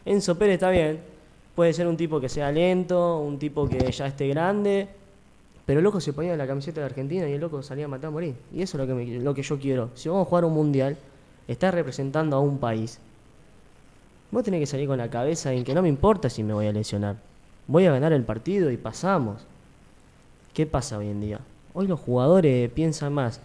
Enzo 0.05 0.37
Pérez 0.37 0.55
está 0.55 0.69
bien, 0.69 0.99
puede 1.55 1.73
ser 1.73 1.87
un 1.87 1.97
tipo 1.97 2.19
que 2.19 2.29
sea 2.29 2.51
lento, 2.51 3.19
un 3.19 3.39
tipo 3.39 3.67
que 3.67 3.91
ya 3.91 4.07
esté 4.07 4.27
grande, 4.27 4.87
pero 5.65 5.79
el 5.79 5.83
loco 5.83 5.99
se 5.99 6.13
ponía 6.13 6.37
la 6.37 6.47
camiseta 6.47 6.79
de 6.79 6.85
Argentina 6.85 7.27
y 7.27 7.33
el 7.33 7.41
loco 7.41 7.61
salía 7.61 7.85
a 7.85 7.87
matar 7.89 8.07
a 8.07 8.11
morir. 8.11 8.35
Y 8.53 8.61
eso 8.61 8.81
es 8.81 8.87
lo 8.87 8.95
que, 8.95 9.19
lo 9.19 9.33
que 9.33 9.43
yo 9.43 9.59
quiero. 9.59 9.89
Si 9.95 10.07
vamos 10.07 10.25
a 10.25 10.29
jugar 10.29 10.45
un 10.45 10.53
mundial, 10.53 10.95
estás 11.47 11.73
representando 11.73 12.37
a 12.37 12.39
un 12.39 12.57
país. 12.57 12.99
Vos 14.31 14.43
tenés 14.43 14.61
que 14.61 14.65
salir 14.65 14.87
con 14.87 14.97
la 14.97 15.09
cabeza 15.09 15.51
en 15.51 15.63
que 15.63 15.73
no 15.73 15.81
me 15.81 15.89
importa 15.89 16.29
si 16.29 16.43
me 16.43 16.53
voy 16.53 16.67
a 16.67 16.71
lesionar. 16.71 17.17
Voy 17.67 17.85
a 17.85 17.91
ganar 17.91 18.13
el 18.13 18.23
partido 18.23 18.71
y 18.71 18.77
pasamos. 18.77 19.41
¿Qué 20.53 20.65
pasa 20.65 20.97
hoy 20.97 21.09
en 21.09 21.19
día? 21.19 21.39
Hoy 21.73 21.87
los 21.87 21.99
jugadores 21.99 22.71
piensan 22.71 23.13
más 23.13 23.41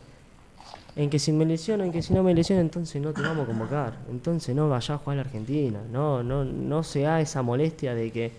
en 0.95 1.09
que 1.11 1.18
si 1.18 1.32
me 1.32 1.45
lesiono, 1.47 1.84
en 1.84 1.93
que 1.93 2.03
si 2.03 2.12
no 2.12 2.22
me 2.22 2.34
lesiono, 2.34 2.61
entonces 2.61 3.01
no 3.01 3.12
te 3.12 3.22
vamos 3.22 3.45
a 3.45 3.47
convocar. 3.47 3.95
Entonces 4.11 4.55
no 4.55 4.68
vayas 4.68 4.90
a 4.90 4.99
jugar 4.99 5.18
a 5.18 5.22
la 5.22 5.26
Argentina. 5.28 5.80
No, 5.90 6.22
no, 6.22 6.45
no 6.45 6.82
se 6.82 7.01
da 7.03 7.20
esa 7.20 7.43
molestia 7.43 7.95
de 7.95 8.11
que 8.11 8.32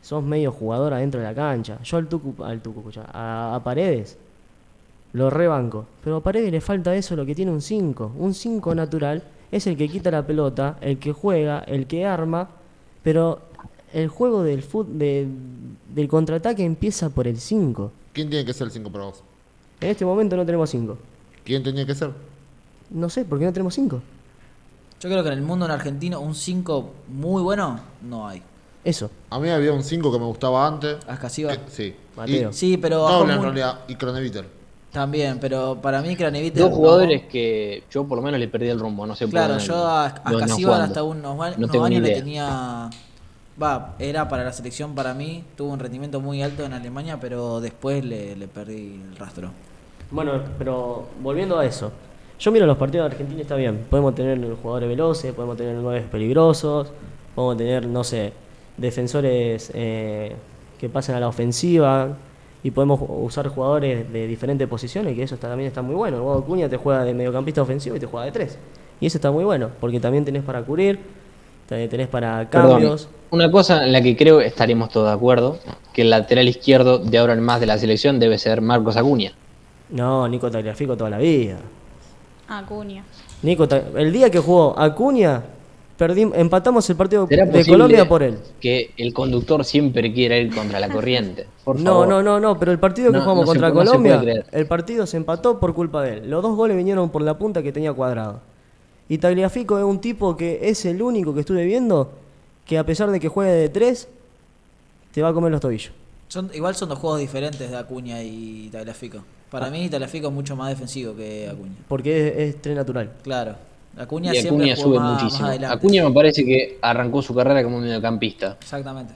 sos 0.00 0.22
medio 0.24 0.52
jugador 0.52 0.94
adentro 0.94 1.20
de 1.20 1.26
la 1.26 1.34
cancha. 1.34 1.78
Yo 1.82 1.96
al 1.98 2.08
Tucu, 2.08 2.42
al 2.42 2.60
Tucu, 2.60 2.82
a, 3.12 3.54
a 3.54 3.62
Paredes 3.64 4.16
lo 5.12 5.28
rebanco. 5.28 5.84
Pero 6.02 6.16
a 6.16 6.20
Paredes 6.22 6.50
le 6.50 6.60
falta 6.62 6.94
eso, 6.96 7.14
lo 7.14 7.26
que 7.26 7.34
tiene 7.34 7.50
un 7.52 7.60
5. 7.60 8.12
Un 8.18 8.32
5 8.32 8.74
natural 8.74 9.22
es 9.50 9.66
el 9.66 9.76
que 9.76 9.86
quita 9.88 10.10
la 10.10 10.26
pelota, 10.26 10.78
el 10.80 10.98
que 10.98 11.12
juega, 11.12 11.58
el 11.60 11.86
que 11.86 12.06
arma, 12.06 12.48
pero 13.02 13.38
el 13.92 14.08
juego 14.08 14.42
del 14.42 14.62
fut, 14.62 14.88
de- 14.88 15.28
del 15.94 16.08
contraataque 16.08 16.64
empieza 16.64 17.10
por 17.10 17.28
el 17.28 17.36
5. 17.38 17.92
¿Quién 18.14 18.30
tiene 18.30 18.46
que 18.46 18.54
ser 18.54 18.68
el 18.68 18.72
5 18.72 18.90
para 18.90 19.04
vos? 19.04 19.22
En 19.82 19.90
este 19.90 20.06
momento 20.06 20.34
no 20.36 20.46
tenemos 20.46 20.70
5. 20.70 20.96
¿Quién 21.44 21.62
tenía 21.62 21.84
que 21.86 21.94
ser? 21.94 22.10
No 22.90 23.08
sé, 23.08 23.24
¿por 23.24 23.38
qué 23.38 23.44
no 23.46 23.52
tenemos 23.52 23.74
5? 23.74 24.00
Yo 25.00 25.08
creo 25.08 25.22
que 25.22 25.28
en 25.30 25.34
el 25.38 25.42
mundo 25.42 25.64
en 25.66 25.72
argentino 25.72 26.20
un 26.20 26.34
5 26.34 26.92
muy 27.08 27.42
bueno 27.42 27.80
no 28.02 28.28
hay. 28.28 28.42
Eso. 28.84 29.10
A 29.30 29.38
mí 29.38 29.48
había 29.48 29.72
un 29.72 29.82
5 29.82 30.12
que 30.12 30.18
me 30.18 30.24
gustaba 30.26 30.66
antes. 30.66 30.96
Ascasiva. 31.06 31.52
que- 31.56 31.70
sí. 31.70 31.94
Mateo. 32.16 32.50
Y, 32.50 32.52
Sí, 32.52 32.76
pero 32.76 32.96
no, 32.98 33.04
bajó 33.04 33.30
en 33.30 33.42
realidad. 33.42 33.80
Y 33.88 33.94
Croneviter. 33.96 34.46
También, 34.92 35.38
pero 35.40 35.80
para 35.80 36.02
mí 36.02 36.14
Craneviter 36.16 36.60
Dos 36.64 36.70
no. 36.72 36.76
jugadores 36.76 37.22
que 37.22 37.82
yo 37.90 38.04
por 38.06 38.18
lo 38.18 38.22
menos 38.22 38.38
le 38.38 38.46
perdí 38.48 38.68
el 38.68 38.78
rumbo, 38.78 39.06
no 39.06 39.16
sé 39.16 39.24
por 39.24 39.30
Claro, 39.30 39.56
yo 39.56 39.74
a, 39.86 40.06
a 40.06 40.08
no- 40.26 40.30
no 40.32 40.36
Ascasiva 40.44 40.68
jugando. 40.74 40.84
hasta 40.84 41.02
unos, 41.02 41.22
No 41.36 41.56
unos 41.56 41.70
tengo 41.70 41.88
ni 41.88 41.96
años 41.96 42.08
le 42.08 42.14
tenía... 42.14 42.90
Va, 43.62 43.94
era 43.98 44.28
para 44.28 44.44
la 44.44 44.52
selección 44.52 44.94
para 44.94 45.14
mí, 45.14 45.44
tuvo 45.56 45.72
un 45.72 45.78
rendimiento 45.78 46.20
muy 46.20 46.42
alto 46.42 46.64
en 46.64 46.74
Alemania, 46.74 47.18
pero 47.20 47.60
después 47.62 48.04
le, 48.04 48.36
le 48.36 48.48
perdí 48.48 49.00
el 49.10 49.16
rastro. 49.16 49.50
Bueno, 50.12 50.32
pero 50.58 51.06
volviendo 51.22 51.58
a 51.58 51.64
eso. 51.66 51.90
Yo 52.38 52.52
miro 52.52 52.66
los 52.66 52.76
partidos 52.76 53.04
de 53.08 53.12
Argentina 53.14 53.38
y 53.38 53.42
está 53.42 53.56
bien. 53.56 53.86
Podemos 53.88 54.14
tener 54.14 54.38
jugadores 54.62 54.88
veloces, 54.88 55.32
podemos 55.32 55.56
tener 55.56 55.74
nueve 55.76 56.04
peligrosos, 56.10 56.92
podemos 57.34 57.56
tener, 57.56 57.86
no 57.86 58.04
sé, 58.04 58.32
defensores 58.76 59.70
eh, 59.74 60.34
que 60.78 60.88
pasen 60.88 61.14
a 61.14 61.20
la 61.20 61.28
ofensiva 61.28 62.08
y 62.64 62.70
podemos 62.70 63.00
usar 63.08 63.48
jugadores 63.48 64.12
de 64.12 64.26
diferentes 64.26 64.68
posiciones, 64.68 65.14
que 65.16 65.22
eso 65.22 65.34
está- 65.36 65.48
también 65.48 65.68
está 65.68 65.82
muy 65.82 65.94
bueno. 65.94 66.16
El 66.18 66.22
Guado 66.22 66.44
Cuña 66.44 66.68
te 66.68 66.76
juega 66.76 67.04
de 67.04 67.14
mediocampista 67.14 67.62
ofensivo 67.62 67.96
y 67.96 68.00
te 68.00 68.06
juega 68.06 68.26
de 68.26 68.32
tres. 68.32 68.58
Y 69.00 69.06
eso 69.06 69.18
está 69.18 69.30
muy 69.30 69.44
bueno, 69.44 69.70
porque 69.80 69.98
también 69.98 70.24
tenés 70.24 70.42
para 70.44 70.62
cubrir, 70.62 70.98
te- 71.68 71.88
tenés 71.88 72.08
para 72.08 72.48
Perdón, 72.50 72.72
cambios. 72.72 73.08
una 73.30 73.50
cosa 73.50 73.84
en 73.84 73.92
la 73.92 74.00
que 74.02 74.16
creo 74.16 74.40
estaremos 74.40 74.90
todos 74.90 75.08
de 75.08 75.14
acuerdo, 75.14 75.58
que 75.92 76.02
el 76.02 76.10
lateral 76.10 76.48
izquierdo 76.48 76.98
de 76.98 77.18
ahora 77.18 77.32
en 77.32 77.40
más 77.42 77.60
de 77.60 77.66
la 77.66 77.78
selección 77.78 78.18
debe 78.20 78.38
ser 78.38 78.60
Marcos 78.60 78.96
Acuña. 78.96 79.32
No, 79.92 80.26
Nico 80.28 80.50
Tagliafico 80.50 80.96
toda 80.96 81.10
la 81.10 81.18
vida. 81.18 81.58
Acuña. 82.48 83.04
Nico, 83.42 83.66
el 83.96 84.12
día 84.12 84.30
que 84.30 84.38
jugó 84.38 84.78
Acuña, 84.78 85.42
perdimos, 85.96 86.36
empatamos 86.36 86.88
el 86.90 86.96
partido 86.96 87.26
¿Será 87.26 87.46
de 87.46 87.64
Colombia 87.64 88.08
por 88.08 88.22
él. 88.22 88.38
que 88.60 88.92
el 88.96 89.12
conductor 89.12 89.64
siempre 89.64 90.12
quiera 90.12 90.36
ir 90.36 90.54
contra 90.54 90.78
la 90.80 90.88
corriente? 90.88 91.46
Por 91.64 91.78
No, 91.78 91.90
favor. 91.92 92.08
no, 92.08 92.22
no, 92.22 92.40
no, 92.40 92.58
pero 92.58 92.72
el 92.72 92.78
partido 92.78 93.12
que 93.12 93.18
No, 93.18 93.22
jugamos 93.22 93.44
no 93.44 93.46
contra 93.52 93.68
se 93.68 93.74
Colombia, 93.74 94.44
el 94.50 94.66
partido 94.66 95.06
se 95.06 95.16
empató 95.16 95.60
por 95.60 95.74
culpa 95.74 96.02
de 96.02 96.14
él. 96.18 96.30
Los 96.30 96.42
dos 96.42 96.56
goles 96.56 96.76
vinieron 96.76 97.08
por 97.10 97.22
la 97.22 97.38
punta 97.38 97.62
que 97.62 97.70
tenía 97.72 97.92
cuadrado. 97.92 98.40
Y 99.08 99.18
Tagliafico 99.18 99.78
es 99.78 99.84
un 99.84 100.00
tipo 100.00 100.36
que 100.36 100.60
es 100.68 100.84
el 100.86 101.00
único 101.02 101.34
que 101.34 101.40
estuve 101.40 101.64
viendo 101.64 102.10
que 102.66 102.78
a 102.78 102.84
pesar 102.86 103.10
de 103.10 103.20
que 103.20 103.28
juegue 103.28 103.52
de 103.52 103.68
tres, 103.68 104.08
te 105.12 105.22
va 105.22 105.28
a 105.28 105.32
comer 105.32 105.52
los 105.52 105.60
tobillos. 105.60 105.92
Son, 106.28 106.50
igual 106.54 106.74
son 106.74 106.88
dos 106.88 106.98
juegos 106.98 107.20
diferentes 107.20 107.70
de 107.70 107.76
Acuña 107.76 108.22
y 108.22 108.68
Tagliafico. 108.72 109.18
Para 109.52 109.70
mí 109.70 109.88
Tagliafico 109.88 110.26
es 110.28 110.32
mucho 110.32 110.56
más 110.56 110.70
defensivo 110.70 111.14
que 111.14 111.48
Acuña. 111.48 111.74
Porque 111.86 112.28
es, 112.28 112.36
es 112.56 112.62
tren 112.62 112.74
natural. 112.74 113.10
Claro. 113.22 113.54
Acuña 113.96 114.32
Y 114.34 114.40
siempre 114.40 114.72
Acuña 114.72 114.76
jugó 114.76 114.88
sube 114.88 114.98
más, 114.98 115.22
muchísimo. 115.22 115.42
más 115.42 115.50
adelante. 115.50 115.76
Acuña 115.76 116.08
me 116.08 116.14
parece 116.14 116.44
que 116.44 116.78
arrancó 116.80 117.20
su 117.22 117.34
carrera 117.34 117.62
como 117.62 117.78
mediocampista 117.78 118.56
Exactamente. 118.60 119.12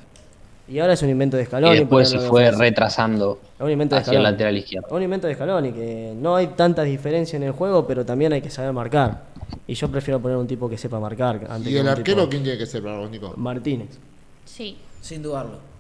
Y 0.69 0.79
ahora 0.81 0.93
es 0.95 1.03
un 1.03 1.09
invento 1.11 1.37
de 1.37 1.45
y 1.45 1.47
Scaloni. 1.47 1.79
después 1.79 2.11
se 2.11 2.19
fue 2.19 2.43
defensa. 2.43 2.63
retrasando 2.65 3.39
Es 3.57 3.61
un 3.65 3.71
invento 3.71 3.95
de 3.95 4.01
hacia 4.03 4.15
el 4.19 4.23
lateral 4.25 4.57
izquierdo. 4.57 4.89
Un 4.95 5.03
invento 5.03 5.27
de 5.29 5.35
Scaloni, 5.35 5.73
que 5.73 6.13
no 6.21 6.35
hay 6.37 6.49
tanta 6.49 6.83
diferencia 6.83 7.37
en 7.37 7.45
el 7.45 7.53
juego, 7.53 7.87
pero 7.87 8.05
también 8.05 8.33
hay 8.33 8.43
que 8.43 8.51
saber 8.51 8.73
marcar. 8.73 9.23
Y 9.69 9.75
yo 9.75 9.89
prefiero 9.91 10.21
poner 10.21 10.37
un 10.37 10.47
tipo 10.49 10.69
que 10.69 10.77
sepa 10.77 10.99
marcar. 11.01 11.47
Antes 11.49 11.71
¿Y 11.71 11.75
que 11.75 11.81
el 11.81 11.89
arquero 11.89 12.23
tipo- 12.23 12.31
quién 12.31 12.43
tiene 12.43 12.59
que 12.59 12.67
ser 12.67 12.83
para? 12.83 13.01
Martínez. 13.37 13.89
Sí. 14.45 14.77
Sin 15.01 15.23
dudarlo. 15.23 15.76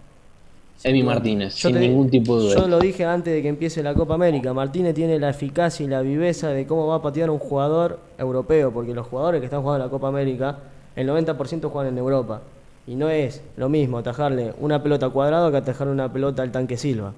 Emi 0.84 1.02
Martínez, 1.02 1.56
Yo 1.56 1.68
sin 1.68 1.78
te 1.78 1.80
ningún 1.80 2.10
tipo 2.10 2.38
de 2.38 2.44
duda. 2.44 2.60
Yo 2.60 2.68
lo 2.68 2.78
dije 2.78 3.04
antes 3.04 3.32
de 3.32 3.42
que 3.42 3.48
empiece 3.48 3.82
la 3.82 3.94
Copa 3.94 4.14
América. 4.14 4.52
Martínez 4.52 4.94
tiene 4.94 5.18
la 5.18 5.30
eficacia 5.30 5.84
y 5.84 5.88
la 5.88 6.02
viveza 6.02 6.50
de 6.50 6.66
cómo 6.66 6.86
va 6.86 6.96
a 6.96 7.02
patear 7.02 7.30
un 7.30 7.38
jugador 7.38 7.98
europeo, 8.18 8.72
porque 8.72 8.94
los 8.94 9.06
jugadores 9.06 9.40
que 9.40 9.46
están 9.46 9.62
jugando 9.62 9.84
la 9.84 9.90
Copa 9.90 10.08
América, 10.08 10.58
el 10.94 11.08
90% 11.08 11.70
juegan 11.70 11.92
en 11.92 11.98
Europa. 11.98 12.42
Y 12.86 12.94
no 12.94 13.10
es 13.10 13.42
lo 13.56 13.68
mismo 13.68 13.98
atajarle 13.98 14.52
una 14.60 14.82
pelota 14.82 15.08
cuadrado 15.08 15.50
que 15.50 15.56
atajarle 15.56 15.92
una 15.92 16.12
pelota 16.12 16.42
al 16.42 16.52
tanque 16.52 16.76
Silva. 16.76 17.12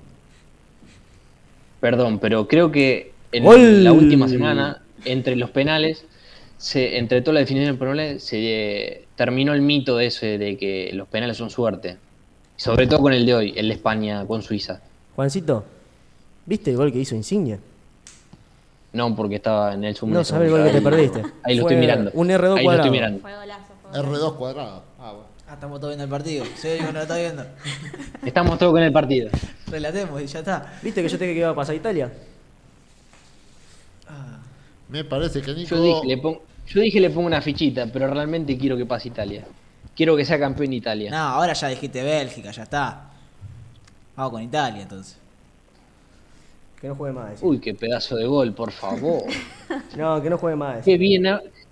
Perdón, 1.81 2.19
pero 2.19 2.49
creo 2.49 2.73
que 2.73 3.13
en 3.33 3.45
¡Gol! 3.45 3.85
la 3.85 3.93
última 3.93 4.29
semana, 4.29 4.83
entre 5.05 5.37
los 5.37 5.51
penales, 5.51 6.07
se, 6.57 6.99
entre 6.99 7.21
toda 7.21 7.35
la 7.35 7.41
definición 7.41 7.75
de 7.75 7.79
penales, 7.79 8.25
se 8.25 8.39
eh, 8.39 9.05
terminó 9.15 9.53
el 9.53 9.61
mito 9.61 9.97
de 9.97 10.07
ese 10.07 10.39
de 10.39 10.57
que 10.57 10.91
los 10.95 11.07
penales 11.09 11.37
son 11.37 11.51
suerte. 11.51 11.97
Sobre 12.59 12.89
todo 12.89 13.01
con 13.03 13.13
el 13.13 13.25
de 13.25 13.35
hoy, 13.35 13.55
el 13.57 13.69
de 13.69 13.75
España 13.75 14.27
con 14.27 14.43
Suiza. 14.43 14.81
Juancito, 15.15 15.65
¿viste 16.45 16.73
el 16.73 16.77
gol 16.77 16.93
que 16.93 16.99
hizo 16.99 17.15
Insigne? 17.15 17.61
No, 18.93 19.15
porque 19.15 19.37
estaba 19.37 19.75
en 19.75 19.85
el 19.85 19.95
Zoom. 19.95 20.11
No 20.13 20.25
sabes 20.25 20.51
el 20.51 20.59
gol 20.59 20.65
que 20.67 20.73
te 20.73 20.83
perdiste. 20.83 21.23
Ahí 21.45 21.55
lo 21.55 21.63
Fue 21.63 21.73
estoy 21.73 21.77
mirando. 21.77 22.11
Un 22.15 22.29
R2 22.29 22.33
Ahí 22.33 22.41
lo 22.41 22.63
cuadrado. 22.65 22.75
estoy 22.75 22.91
mirando. 22.91 23.21
Fue 23.21 23.33
golazo. 23.33 23.73
Fue 23.81 24.03
golazo. 24.03 24.13
R2 24.13 24.37
cuadrado. 24.37 24.83
Ah, 24.99 25.13
bueno. 25.13 25.29
Ah, 25.47 25.55
estamos 25.55 25.79
todos 25.81 25.93
viendo 25.93 26.05
el 26.05 26.11
partido. 26.11 26.45
Sí, 26.57 26.69
uno 26.81 26.93
lo 26.93 27.03
está 27.03 27.17
viendo. 27.17 27.47
Estamos 28.27 28.59
todos 28.59 28.73
con 28.73 28.83
el 28.83 28.93
partido. 28.93 29.31
Relatemos 29.69 30.21
y 30.21 30.27
ya 30.27 30.41
está. 30.41 30.79
¿Viste 30.83 31.01
que 31.01 31.09
yo 31.09 31.17
te 31.17 31.25
dije 31.25 31.35
que 31.35 31.41
iba 31.41 31.51
a 31.51 31.55
pasar 31.55 31.75
a 31.75 31.77
Italia? 31.77 32.13
Me 34.89 35.05
parece 35.05 35.43
que 35.43 35.55
Nico. 35.55 35.77
Yo 35.77 35.83
dije, 35.83 36.07
le 36.07 36.19
pongo, 36.19 36.43
yo 36.67 36.81
dije 36.81 37.01
le 37.01 37.11
pongo 37.11 37.27
una 37.27 37.41
fichita, 37.41 37.87
pero 37.93 38.13
realmente 38.13 38.57
quiero 38.59 38.77
que 38.77 38.87
pase 38.87 39.09
Italia. 39.09 39.45
Quiero 39.99 40.17
que 40.17 40.25
sea 40.25 40.39
campeón 40.39 40.71
de 40.71 40.77
Italia. 40.77 41.11
No, 41.11 41.17
ahora 41.17 41.55
ya 41.55 41.67
dijiste 41.67 42.05
Bélgica, 42.05 42.53
ya 42.53 42.63
está. 42.63 43.11
Vamos 44.15 44.31
con 44.31 44.43
Italia 44.45 44.83
entonces. 44.83 45.19
Que 46.81 46.87
no 46.87 46.95
juegue 46.95 47.13
más. 47.13 47.31
decí. 47.31 47.45
Uy, 47.45 47.59
qué 47.59 47.75
pedazo 47.75 48.15
de 48.15 48.25
gol, 48.25 48.55
por 48.55 48.71
favor. 48.71 49.25
No, 49.97 50.23
que 50.23 50.31
no 50.31 50.39
juegue 50.39 50.55
más. 50.55 50.77
decí. 50.77 50.93
Qué 50.93 50.99
bien, 50.99 51.25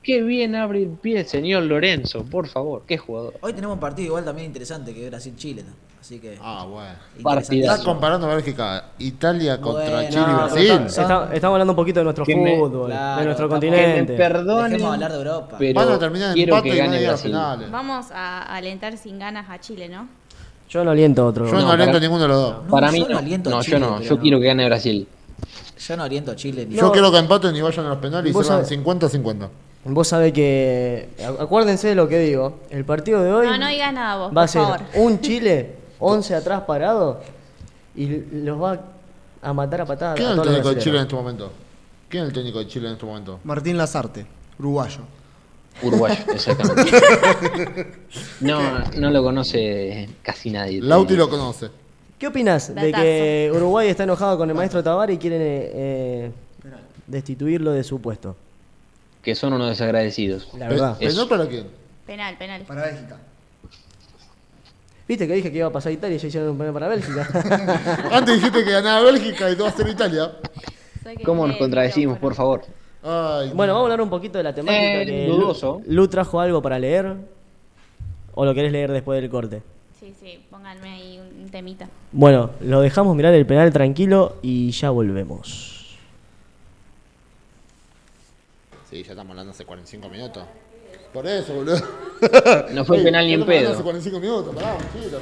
qué 0.07 0.23
bien 0.23 0.55
abre 0.55 0.83
el 0.85 0.91
pie 0.91 1.19
el 1.21 1.27
señor 1.27 1.65
Lorenzo, 1.65 2.23
por 2.25 2.47
favor, 2.47 2.85
qué 2.87 2.97
jugador. 2.97 3.35
Hoy 3.41 3.53
tenemos 3.53 3.75
un 3.75 3.81
partido 3.81 4.07
igual 4.07 4.25
también 4.25 4.47
interesante 4.47 4.95
que 4.95 5.03
es 5.05 5.11
Brasil-Chile. 5.11 5.65
¿no? 5.67 5.73
Así 6.01 6.21
que. 6.21 6.39
Ah, 6.41 6.65
bueno. 6.65 7.41
Estás 7.41 7.81
comparando 7.81 8.29
Bélgica, 8.29 8.91
Italia 9.01 9.61
contra 9.61 9.91
Bueno, 9.91 10.09
Chile 10.09 10.23
y 10.23 10.31
no, 10.31 10.37
Brasil. 10.37 10.71
Está- 10.87 11.31
estamos 11.35 11.55
hablando 11.55 11.73
un 11.73 11.77
poquito 11.77 11.99
de 11.99 12.05
nuestro 12.05 12.25
Que 12.25 12.37
me- 12.37 12.57
fútbol, 12.57 12.87
Claro, 12.91 13.19
de 13.19 13.25
nuestro 13.25 13.49
continente. 13.49 14.13
perdonen, 14.15 14.71
Dejemos 14.73 14.95
hablar 14.95 15.11
de 15.11 15.19
Europa. 15.19 15.57
pero 15.59 15.81
Van 15.81 15.93
a 15.93 15.99
terminar 15.99 16.39
en 16.39 16.45
empate 16.49 16.71
que 16.71 16.81
a 16.81 16.85
gane 16.85 17.07
a 17.09 17.17
finales. 17.17 17.71
Vamos 17.73 18.07
a 18.13 18.43
alentar 18.55 18.97
sin 18.97 19.19
ganas 19.19 19.51
a 19.51 19.59
Chile, 19.59 19.89
¿no? 19.89 20.09
Yo 20.69 20.85
no 20.85 20.93
aliento 20.93 21.23
a 21.23 21.27
otro. 21.27 21.47
Yo 21.47 21.53
no, 21.55 21.63
No, 21.63 21.71
aliento 21.73 21.97
a 21.97 22.01
ninguno 22.01 22.23
de 22.23 22.29
los 22.29 22.41
dos. 22.41 22.65
No, 22.65 22.71
Para 22.71 22.87
yo 22.89 22.93
mí 22.93 23.01
no 23.01 23.09
no, 23.09 23.19
aliento 23.19 23.51
a 23.51 23.53
no, 23.55 23.63
Chile, 23.63 23.81
yo 23.81 23.81
no, 23.91 24.01
yo 24.01 24.15
no. 24.15 24.21
quiero 24.23 24.39
que 24.41 24.47
gane 24.47 24.67
Brasil. 24.67 25.09
Yo 25.79 25.97
no 25.97 26.03
aliento 26.05 26.31
a 26.31 26.37
Chile. 26.37 26.67
ni- 26.67 26.77
Yo 26.77 26.93
quiero 26.93 27.11
que 27.11 27.19
empaten 27.19 27.55
y 27.57 27.61
vayan 27.63 27.87
a 27.87 27.89
los 27.91 27.99
penales 27.99 28.31
y 28.31 28.33
se 28.33 28.39
van 28.39 28.65
sabés- 28.65 28.69
50-50. 28.69 29.49
Vos 29.89 30.09
sabés 30.09 30.33
que. 30.33 31.09
Acuérdense 31.39 31.89
de 31.89 31.95
lo 31.95 32.09
que 32.09 32.19
digo. 32.19 32.61
El 32.71 32.85
partido 32.85 33.23
de 33.23 33.33
hoy. 33.33 33.47
No, 33.47 33.57
no 33.59 33.69
digas 33.69 33.93
nada 33.93 34.17
vos, 34.17 34.29
Va 34.29 34.33
por 34.35 34.43
a 34.43 34.49
ser 34.49 34.63
favor. 34.63 34.81
un 34.95 35.21
Chile, 35.21 35.75
11 35.99 36.35
atrás 36.35 36.63
parado. 36.63 37.21
Y 37.95 38.07
los 38.07 38.61
va 38.61 38.81
a 39.43 39.53
matar 39.53 39.83
a 39.83 39.87
patadas. 39.87 40.17
¿Quién 40.17 40.31
es 40.31 40.37
el 40.37 40.43
técnico 40.43 40.75
de 40.75 40.81
Chile 40.81 40.97
en 40.99 41.03
este 41.03 41.15
momento? 41.15 41.53
¿Quién 42.09 42.23
es 42.25 42.29
el 42.29 42.35
técnico 42.35 42.59
de 42.59 42.67
Chile 42.67 42.87
en 42.89 42.93
este 42.95 43.07
momento? 43.07 43.41
Martín 43.45 43.79
Lazarte, 43.79 44.27
uruguayo. 44.59 45.01
Uruguayo, 45.83 46.25
exactamente. 46.33 46.91
No, 48.41 48.61
no 48.99 49.11
lo 49.11 49.23
conoce 49.23 50.09
casi 50.23 50.51
nadie. 50.51 50.81
Lauti 50.83 51.17
lo 51.17 51.29
conoce. 51.29 51.69
¿Qué 52.19 52.27
opinas 52.29 52.75
de 52.75 52.93
que 52.93 53.53
Uruguay 53.55 53.89
está 53.89 54.05
enojado 54.05 54.39
con 54.39 54.49
el 54.49 54.57
maestro 54.57 54.83
Tabar 54.83 55.11
y 55.11 55.19
quieren 55.19 55.41
eh, 55.43 56.31
destituirlo 57.07 57.73
de 57.73 57.85
su 57.85 58.01
puesto? 58.01 58.37
Que 59.27 59.35
son 59.35 59.53
unos 59.55 59.71
desagradecidos. 59.71 60.47
La 60.57 60.69
verdad. 60.69 60.97
¿Penal 60.99 61.13
Eso. 61.13 61.29
para 61.29 61.49
quién? 61.49 61.67
Penal, 62.07 62.39
penal. 62.39 62.63
Para 62.63 62.83
Bélgica. 62.87 63.17
¿Viste 65.09 65.27
que 65.27 65.35
dije 65.35 65.51
que 65.51 65.59
iba 65.59 65.67
a 65.67 65.73
pasar 65.73 65.91
Italia 65.91 66.15
y 66.15 66.21
ya 66.21 66.29
hicieron 66.29 66.51
un 66.51 66.59
penal 66.59 66.73
para 66.73 66.87
Bélgica? 66.87 67.29
Antes 68.13 68.37
dijiste 68.37 68.63
que 68.65 68.71
ganaba 68.71 69.01
Bélgica 69.11 69.51
y 69.51 69.55
todo 69.57 69.65
va 69.65 69.71
a 69.71 69.77
ser 69.77 69.89
Italia. 69.89 70.31
¿Cómo 71.25 71.45
nos 71.45 71.57
contradecimos, 71.57 72.21
por 72.21 72.37
favor? 72.37 72.67
Ay, 73.03 73.51
bueno, 73.53 73.73
vamos 73.73 73.89
a 73.89 73.93
hablar 73.95 74.01
un 74.01 74.11
poquito 74.11 74.39
de 74.39 74.45
la 74.45 74.55
temática. 74.55 75.03
Eh, 75.03 75.07
que 75.07 75.27
dudoso. 75.27 75.83
Lu, 75.89 76.03
Lu 76.03 76.09
trajo 76.09 76.39
algo 76.39 76.63
para 76.63 76.79
leer. 76.79 77.17
¿O 78.33 78.45
lo 78.45 78.55
querés 78.55 78.71
leer 78.71 78.93
después 78.93 79.21
del 79.21 79.29
corte? 79.29 79.61
Sí, 79.99 80.15
sí, 80.21 80.39
pónganme 80.49 80.89
ahí 80.89 81.19
un 81.19 81.49
temita. 81.51 81.89
Bueno, 82.13 82.51
lo 82.61 82.81
dejamos 82.81 83.17
mirar 83.17 83.35
el 83.35 83.45
penal 83.45 83.73
tranquilo 83.73 84.37
y 84.41 84.71
ya 84.71 84.91
volvemos. 84.91 85.76
Sí, 88.89 89.03
ya 89.03 89.13
estamos 89.13 89.31
hablando 89.31 89.51
hace 89.51 89.65
45 89.65 90.09
minutos. 90.09 90.45
Por 91.13 91.27
eso, 91.27 91.55
boludo. 91.55 91.77
No 92.73 92.85
fue 92.85 93.03
penal 93.03 93.27
ni 93.27 93.35
en 93.35 93.45
pedo. 93.45 93.73
Hace 93.73 93.83
45 93.83 94.21
minutos, 94.21 94.55
pará, 94.55 94.75
un 94.75 94.85
poquito, 94.85 95.21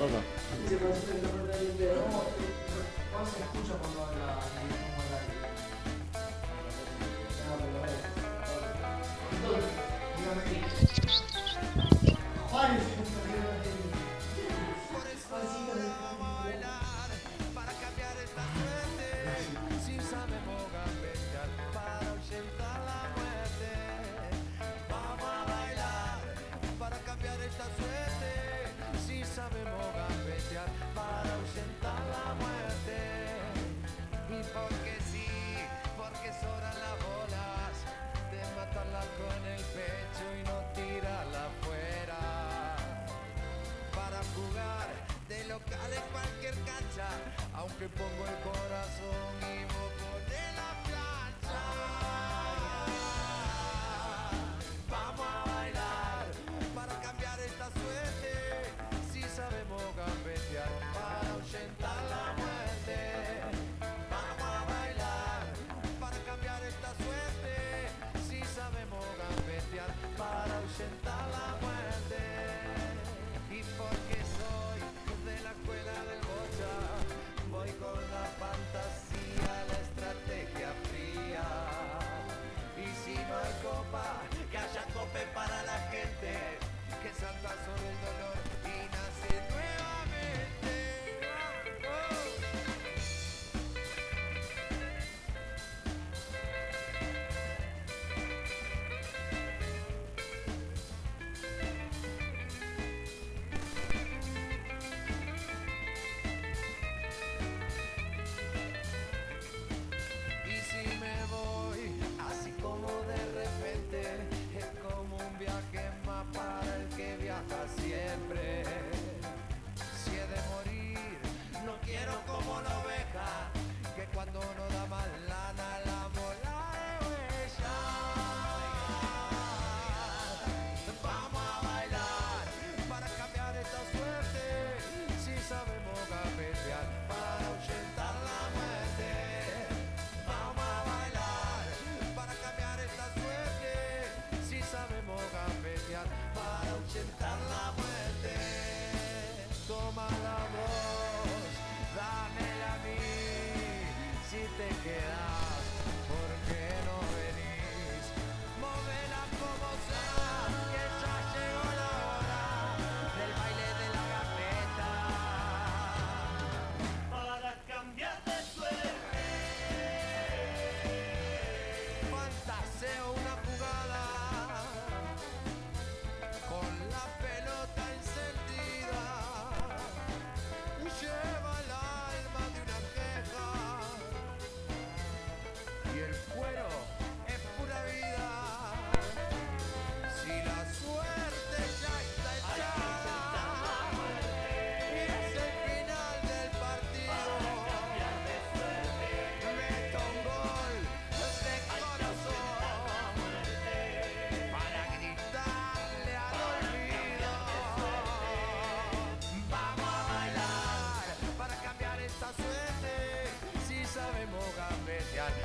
grip 47.85 48.01
on 48.01 48.13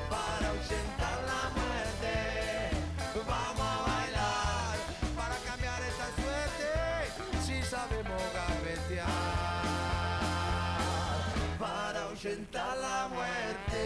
Para 0.10 0.50
ahuyentar 0.50 1.18
la 1.32 1.50
muerte. 1.56 2.14
Vamos 3.26 3.62
a 3.62 3.82
bailar 3.88 4.78
para 5.16 5.36
cambiar 5.48 5.82
esta 5.82 6.08
suerte. 6.22 6.70
Si 7.46 7.64
sabemos 7.64 8.22
gambetear 8.34 9.08
para 11.58 12.02
ahuyentar 12.04 12.78
la 12.78 13.08
muerte. 13.08 13.82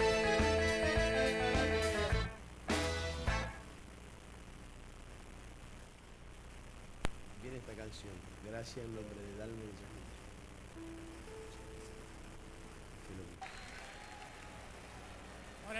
Viene 7.44 7.58
esta 7.58 7.74
canción, 7.74 8.14
gracias 8.50 8.78
en 8.78 8.96
nombre 8.96 9.23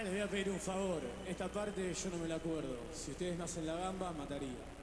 les 0.04 0.12
voy 0.12 0.20
a 0.20 0.28
pedir 0.28 0.50
un 0.50 0.60
favor. 0.60 1.00
Esta 1.26 1.48
parte 1.48 1.94
yo 1.94 2.10
no 2.10 2.18
me 2.18 2.28
la 2.28 2.34
acuerdo. 2.34 2.76
Si 2.92 3.12
ustedes 3.12 3.38
no 3.38 3.44
hacen 3.44 3.66
la 3.66 3.74
gamba, 3.74 4.12
mataría. 4.12 4.73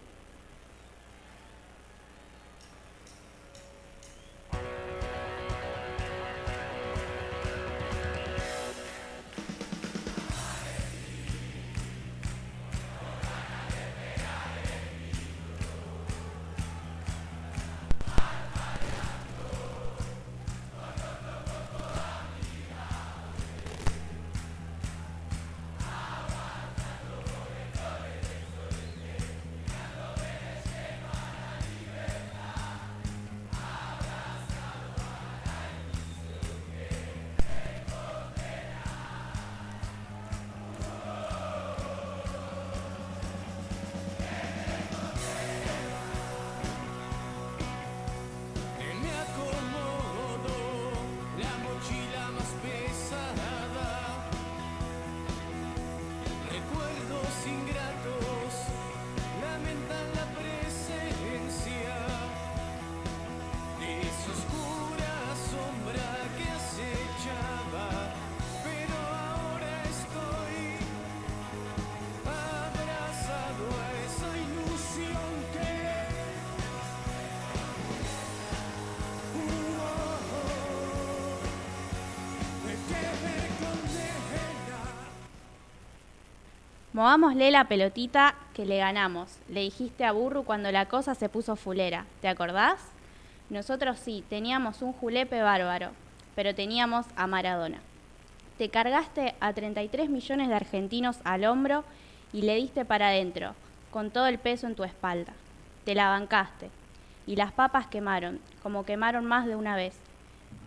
Movámosle 87.02 87.50
la 87.50 87.64
pelotita 87.64 88.36
que 88.54 88.64
le 88.64 88.78
ganamos, 88.78 89.40
le 89.50 89.62
dijiste 89.62 90.06
a 90.06 90.12
Burru 90.12 90.44
cuando 90.44 90.72
la 90.72 90.86
cosa 90.86 91.16
se 91.16 91.30
puso 91.30 91.56
fulera. 91.56 92.06
¿Te 92.22 92.28
acordás? 92.28 92.80
Nosotros 93.50 93.98
sí, 93.98 94.24
teníamos 94.30 94.84
un 94.84 94.94
julepe 94.94 95.42
bárbaro, 95.42 95.90
pero 96.36 96.54
teníamos 96.54 97.08
a 97.16 97.26
Maradona. 97.26 97.80
Te 98.60 98.70
cargaste 98.70 99.34
a 99.40 99.52
33 99.52 100.12
millones 100.12 100.48
de 100.48 100.54
argentinos 100.54 101.18
al 101.24 101.46
hombro 101.46 101.86
y 102.34 102.44
le 102.44 102.54
diste 102.58 102.86
para 102.86 103.08
adentro, 103.08 103.56
con 103.90 104.12
todo 104.12 104.28
el 104.28 104.38
peso 104.38 104.68
en 104.68 104.76
tu 104.76 104.84
espalda. 104.84 105.34
Te 105.86 105.96
la 105.96 106.10
bancaste. 106.10 106.70
Y 107.26 107.36
las 107.36 107.52
papas 107.52 107.88
quemaron, 107.88 108.40
como 108.62 108.86
quemaron 108.86 109.26
más 109.26 109.48
de 109.48 109.56
una 109.56 109.76
vez. 109.76 109.96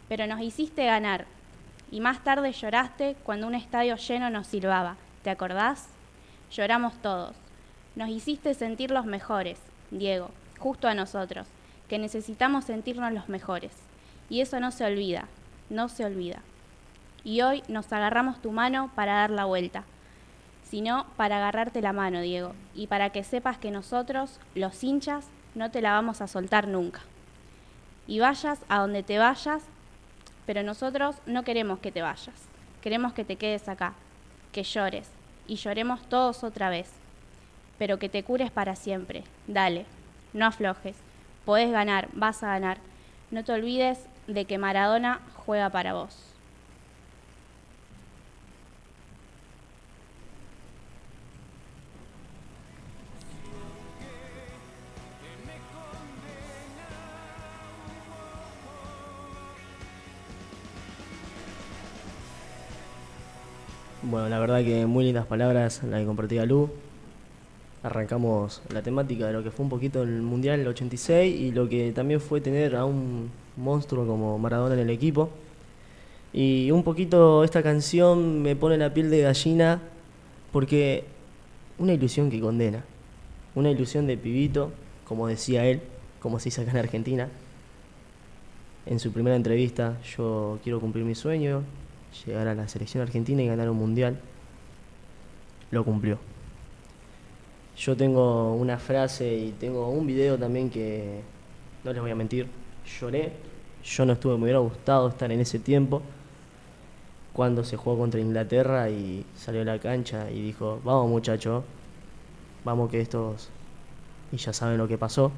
Pero 0.09 0.27
nos 0.27 0.41
hiciste 0.41 0.85
ganar. 0.85 1.27
Y 1.93 2.01
más 2.01 2.25
tarde 2.25 2.51
lloraste 2.51 3.15
cuando 3.23 3.47
un 3.47 3.55
estadio 3.55 3.95
lleno 3.95 4.31
nos 4.31 4.49
silbaba. 4.49 4.97
¿Te 5.23 5.31
acordás? 5.31 5.94
Lloramos 6.55 6.95
todos. 7.03 7.35
Nos 7.97 8.11
hiciste 8.11 8.55
sentir 8.55 8.93
los 8.93 9.07
mejores, 9.07 9.59
Diego, 9.91 10.31
justo 10.61 10.87
a 10.87 10.95
nosotros, 10.95 11.49
que 11.89 11.99
necesitamos 11.99 12.65
sentirnos 12.65 13.13
los 13.13 13.29
mejores. 13.29 13.73
Y 14.31 14.41
eso 14.41 14.61
no 14.61 14.71
se 14.71 14.85
olvida, 14.85 15.27
no 15.69 15.89
se 15.89 16.05
olvida. 16.05 16.43
Y 17.25 17.43
hoy 17.43 17.65
nos 17.67 17.93
agarramos 17.93 18.41
tu 18.41 18.53
mano 18.53 18.93
para 18.95 19.15
dar 19.15 19.31
la 19.31 19.47
vuelta, 19.47 19.83
sino 20.63 21.07
para 21.17 21.39
agarrarte 21.39 21.83
la 21.83 21.93
mano, 21.93 22.21
Diego, 22.21 22.55
y 22.73 22.87
para 22.87 23.11
que 23.11 23.25
sepas 23.25 23.59
que 23.59 23.73
nosotros, 23.73 24.39
los 24.55 24.85
hinchas, 24.85 25.27
no 25.57 25.73
te 25.73 25.83
la 25.83 25.91
vamos 25.91 26.21
a 26.21 26.29
soltar 26.29 26.69
nunca. 26.69 27.01
Y 28.07 28.21
vayas 28.21 28.61
a 28.69 28.79
donde 28.79 29.03
te 29.03 29.19
vayas, 29.19 29.65
pero 30.47 30.63
nosotros 30.63 31.17
no 31.27 31.43
queremos 31.43 31.81
que 31.81 31.91
te 31.91 32.03
vayas, 32.03 32.49
queremos 32.81 33.13
que 33.13 33.25
te 33.25 33.35
quedes 33.35 33.69
acá, 33.69 33.95
que 34.53 34.63
llores, 34.63 35.11
y 35.47 35.57
lloremos 35.57 36.01
todos 36.09 36.45
otra 36.45 36.71
vez, 36.71 36.91
pero 37.79 37.99
que 37.99 38.09
te 38.09 38.23
cures 38.23 38.51
para 38.51 38.77
siempre. 38.77 39.25
Dale, 39.47 39.87
no 40.33 40.47
aflojes, 40.47 40.97
podés 41.45 41.71
ganar, 41.71 42.09
vas 42.13 42.43
a 42.43 42.49
ganar. 42.49 42.79
No 43.31 43.45
te 43.45 43.53
olvides 43.53 43.99
de 44.27 44.45
que 44.45 44.59
Maradona 44.59 45.21
juega 45.35 45.71
para 45.71 45.95
vos. 45.95 46.34
Bueno, 64.07 64.29
la 64.29 64.39
verdad 64.39 64.63
que 64.63 64.85
muy 64.85 65.03
lindas 65.03 65.25
palabras 65.25 65.83
las 65.83 66.01
que 66.01 66.07
compartía 66.07 66.45
Lu. 66.45 66.69
Arrancamos 67.83 68.61
la 68.69 68.83
temática 68.83 69.27
de 69.29 69.33
lo 69.33 69.43
que 69.43 69.51
fue 69.51 69.65
un 69.65 69.71
poquito 69.71 70.03
el 70.03 70.21
Mundial 70.21 70.59
del 70.59 70.69
86 70.69 71.41
y 71.41 71.53
lo 71.53 71.71
que 71.71 71.91
también 71.93 72.21
fue 72.21 72.43
tener 72.43 72.77
a 72.77 72.85
un 72.85 73.31
monstruo 73.57 74.07
como 74.07 74.39
Maradona 74.39 74.75
en 74.75 74.83
el 74.83 74.91
equipo. 74.91 75.31
Y 76.35 76.71
un 76.71 76.83
poquito 76.83 77.45
esta 77.45 77.63
canción 77.63 78.43
me 78.43 78.55
pone 78.57 78.77
la 78.77 78.93
piel 78.93 79.09
de 79.09 79.23
gallina 79.23 79.81
porque 80.53 81.05
una 81.79 81.95
ilusión 81.95 82.31
que 82.31 82.41
condena. 82.41 82.85
Una 83.55 83.71
ilusión 83.71 84.07
de 84.07 84.19
pibito, 84.19 84.71
como 85.09 85.29
decía 85.29 85.65
él, 85.65 85.81
como 86.21 86.39
se 86.41 86.49
dice 86.49 86.61
acá 86.61 86.73
en 86.73 86.77
Argentina. 86.77 87.31
En 88.85 88.99
su 89.01 89.13
primera 89.13 89.35
entrevista, 89.35 89.99
yo 90.15 90.59
quiero 90.63 90.79
cumplir 90.79 91.07
mi 91.07 91.15
sueño, 91.15 91.63
llegar 92.27 92.49
a 92.49 92.55
la 92.55 92.69
selección 92.69 93.03
argentina 93.03 93.43
y 93.43 93.47
ganar 93.47 93.69
un 93.69 93.79
mundial. 93.79 94.19
Lo 95.71 95.85
cumplió. 95.85 96.19
Yo 97.77 97.97
tengo 97.97 98.55
una 98.55 98.79
frase 98.79 99.37
y 99.37 99.51
tengo 99.53 99.89
un 99.89 100.07
video 100.07 100.39
también 100.39 100.71
que, 100.71 101.21
no 101.83 101.93
les 101.93 102.01
voy 102.01 102.11
a 102.11 102.15
mentir, 102.15 102.47
lloré. 103.01 103.33
Yo 103.83 104.07
no 104.07 104.13
estuve, 104.13 104.37
me 104.37 104.45
hubiera 104.45 104.61
gustado 104.61 105.09
estar 105.09 105.31
en 105.33 105.41
ese 105.41 105.59
tiempo 105.59 106.01
cuando 107.33 107.65
se 107.65 107.77
jugó 107.77 107.99
contra 107.99 108.21
Inglaterra 108.21 108.89
y 108.89 109.27
salió 109.37 109.63
a 109.63 109.65
la 109.65 109.79
cancha 109.81 110.31
y 110.31 110.41
dijo, 110.41 110.81
vamos 110.85 111.11
muchachos, 111.11 111.65
vamos 112.65 112.91
que 112.91 113.01
estos... 113.01 113.51
Y 114.33 114.37
ya 114.37 114.53
saben 114.53 114.79
lo 114.79 114.89
que 114.89 114.97
pasó, 114.97 115.33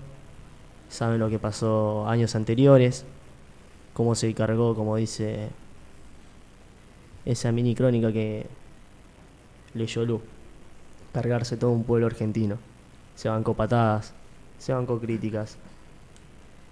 saben 0.89 1.19
lo 1.19 1.29
que 1.29 1.39
pasó 1.39 2.07
años 2.07 2.35
anteriores, 2.37 3.05
cómo 3.95 4.15
se 4.15 4.33
cargó, 4.35 4.75
como 4.75 4.97
dice 4.97 5.49
esa 7.27 7.51
mini 7.53 7.75
crónica 7.75 8.13
que 8.13 8.47
leyó 9.75 10.05
Lu. 10.07 10.23
Cargarse 11.13 11.57
todo 11.57 11.73
un 11.73 11.85
pueblo 11.85 12.07
argentino. 12.07 12.57
Se 13.17 13.29
bancó 13.29 13.55
patadas, 13.55 14.15
se 14.59 14.73
bancó 14.73 15.01
críticas, 15.01 15.57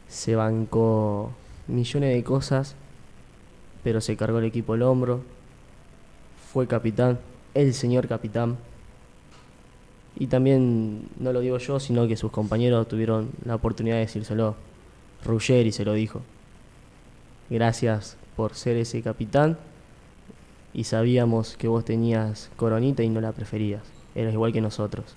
se 0.09 0.37
bancó 0.37 1.33
millones 1.67 2.15
de 2.15 2.23
cosas, 2.23 2.77
pero 3.83 4.01
se 4.01 4.17
cargó 4.17 4.39
el 4.39 4.45
equipo 4.45 4.75
al 4.75 4.83
hombro. 4.83 5.23
Fue 6.53 6.67
capitán, 6.67 7.19
el 7.55 7.75
señor 7.75 8.07
capitán. 8.07 8.57
Y 10.17 10.29
también, 10.29 11.09
no 11.19 11.33
lo 11.33 11.41
digo 11.41 11.59
yo, 11.59 11.81
sino 11.81 12.07
que 12.07 12.17
sus 12.17 12.31
compañeros 12.31 12.87
tuvieron 12.87 13.31
la 13.45 13.57
oportunidad 13.57 13.97
de 13.97 14.03
decírselo. 14.03 14.55
Ruggeri 15.25 15.73
se 15.73 15.85
lo 15.85 15.95
dijo. 15.95 16.21
Gracias 17.51 18.17
por 18.37 18.55
ser 18.55 18.77
ese 18.77 19.03
capitán 19.03 19.59
y 20.75 20.85
sabíamos 20.85 21.57
que 21.57 21.69
vos 21.69 21.85
tenías 21.85 22.51
coronita 22.57 23.03
y 23.03 23.09
no 23.09 23.21
la 23.21 23.33
preferías. 23.33 23.83
Eras 24.15 24.35
igual 24.35 24.53
que 24.53 24.61
nosotros. 24.61 25.15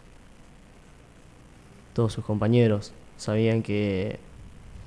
Todos 1.93 2.13
sus 2.13 2.23
compañeros 2.23 2.93
sabían 3.17 3.63
que 3.63 4.19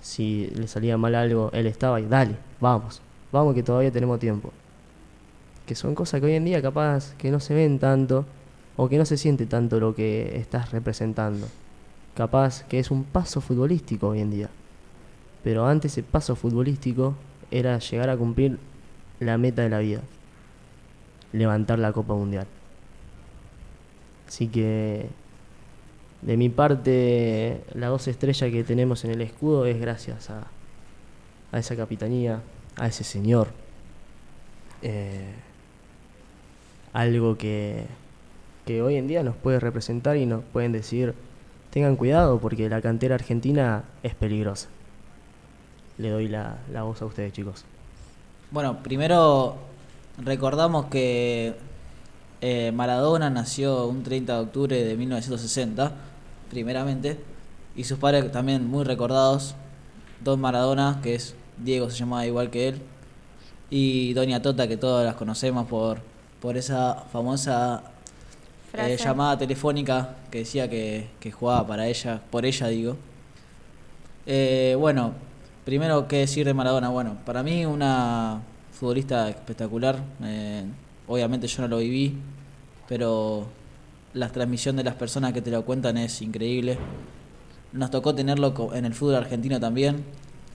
si 0.01 0.47
le 0.55 0.68
salía 0.68 0.97
mal 0.97 1.16
algo, 1.16 1.51
él 1.53 1.66
estaba 1.66 2.01
y 2.01 2.07
dale, 2.07 2.37
vamos, 2.61 3.03
vamos 3.33 3.55
que 3.55 3.64
todavía 3.64 3.91
tenemos 3.91 4.21
tiempo. 4.21 4.53
Que 5.66 5.75
son 5.75 5.95
cosas 5.95 6.21
que 6.21 6.27
hoy 6.27 6.35
en 6.35 6.45
día 6.45 6.62
capaz 6.62 7.14
que 7.16 7.31
no 7.31 7.41
se 7.41 7.53
ven 7.53 7.81
tanto 7.81 8.25
o 8.77 8.89
que 8.89 8.97
no 8.97 9.05
se 9.05 9.16
siente 9.16 9.47
tanto 9.47 9.81
lo 9.81 9.95
que 9.95 10.39
estás 10.39 10.71
representando. 10.71 11.49
Capaz 12.14 12.64
que 12.64 12.79
es 12.79 12.91
un 12.91 13.05
paso 13.05 13.41
futbolístico 13.41 14.09
hoy 14.09 14.21
en 14.21 14.31
día. 14.31 14.51
Pero 15.43 15.66
antes 15.66 15.93
ese 15.93 16.03
paso 16.03 16.37
futbolístico 16.37 17.14
era 17.51 17.79
llegar 17.79 18.09
a 18.09 18.16
cumplir 18.16 18.59
la 19.18 19.37
meta 19.37 19.62
de 19.62 19.68
la 19.68 19.81
vida. 19.81 20.01
Levantar 21.33 21.78
la 21.78 21.93
Copa 21.93 22.14
Mundial. 22.14 22.47
Así 24.26 24.49
que 24.49 25.09
de 26.22 26.37
mi 26.37 26.51
parte, 26.51 27.62
la 27.74 27.89
dos 27.89 28.07
estrellas 28.09 28.51
que 28.51 28.62
tenemos 28.62 29.05
en 29.05 29.12
el 29.12 29.22
escudo 29.22 29.66
es 29.66 29.81
gracias 29.81 30.28
a, 30.31 30.47
a 31.51 31.59
esa 31.59 31.76
capitanía, 31.76 32.43
a 32.76 32.87
ese 32.87 33.05
señor. 33.05 33.49
Eh, 34.83 35.33
algo 36.93 37.39
que, 37.39 37.87
que 38.66 38.83
hoy 38.83 38.97
en 38.97 39.07
día 39.07 39.22
nos 39.22 39.37
puede 39.37 39.61
representar 39.61 40.16
y 40.16 40.26
nos 40.26 40.45
pueden 40.45 40.72
decir, 40.72 41.14
tengan 41.70 41.97
cuidado 41.97 42.39
porque 42.39 42.68
la 42.68 42.83
cantera 42.83 43.14
argentina 43.14 43.85
es 44.03 44.14
peligrosa. 44.14 44.68
Le 45.97 46.11
doy 46.11 46.28
la, 46.28 46.59
la 46.72 46.83
voz 46.83 47.01
a 47.01 47.07
ustedes, 47.07 47.33
chicos. 47.33 47.64
Bueno, 48.51 48.83
primero 48.83 49.57
recordamos 50.21 50.87
que 50.87 51.55
eh, 52.41 52.73
Maradona 52.73 53.31
nació 53.31 53.87
un 53.87 54.03
30 54.03 54.35
de 54.35 54.41
octubre 54.41 54.85
de 54.85 54.97
1960, 54.97 55.93
primeramente, 56.49 57.18
y 57.77 57.85
sus 57.85 57.99
padres 57.99 58.31
también 58.33 58.66
muy 58.66 58.85
recordados. 58.85 59.55
Don 60.23 60.41
Maradona, 60.41 61.01
que 61.03 61.14
es 61.14 61.35
Diego, 61.59 61.91
se 61.91 61.99
llamaba 61.99 62.27
igual 62.27 62.51
que 62.51 62.68
él, 62.68 62.83
y 63.71 64.12
Doña 64.14 64.43
Tota, 64.43 64.68
que 64.68 64.77
todas 64.77 65.05
las 65.05 65.14
conocemos 65.14 65.66
por, 65.66 66.01
por 66.41 66.57
esa 66.57 67.05
famosa 67.12 67.83
eh, 68.75 68.97
llamada 68.99 69.39
telefónica 69.39 70.16
que 70.31 70.39
decía 70.39 70.68
que, 70.68 71.09
que 71.21 71.31
jugaba 71.31 71.66
para 71.66 71.87
ella, 71.87 72.21
por 72.31 72.45
ella 72.45 72.66
digo. 72.68 72.97
Eh, 74.27 74.77
bueno, 74.79 75.12
primero, 75.64 76.07
¿qué 76.09 76.18
decir 76.18 76.47
de 76.47 76.55
Maradona? 76.55 76.89
Bueno, 76.89 77.16
para 77.25 77.43
mí 77.43 77.64
una 77.64 78.43
futbolista 78.81 79.28
espectacular. 79.28 80.03
eh, 80.24 80.64
obviamente 81.07 81.47
yo 81.47 81.62
no 81.62 81.68
lo 81.68 81.78
viví, 81.78 82.16
pero 82.89 83.47
la 84.14 84.31
transmisión 84.31 84.74
de 84.76 84.85
las 84.85 84.95
personas 84.95 85.35
que 85.35 85.43
te 85.43 85.51
lo 85.51 85.66
cuentan 85.66 85.99
es 85.99 86.22
increíble. 86.22 86.78
Nos 87.72 87.91
tocó 87.91 88.14
tenerlo 88.14 88.55
en 88.72 88.87
el 88.87 88.95
fútbol 88.95 89.16
argentino 89.16 89.61
también. 89.61 90.03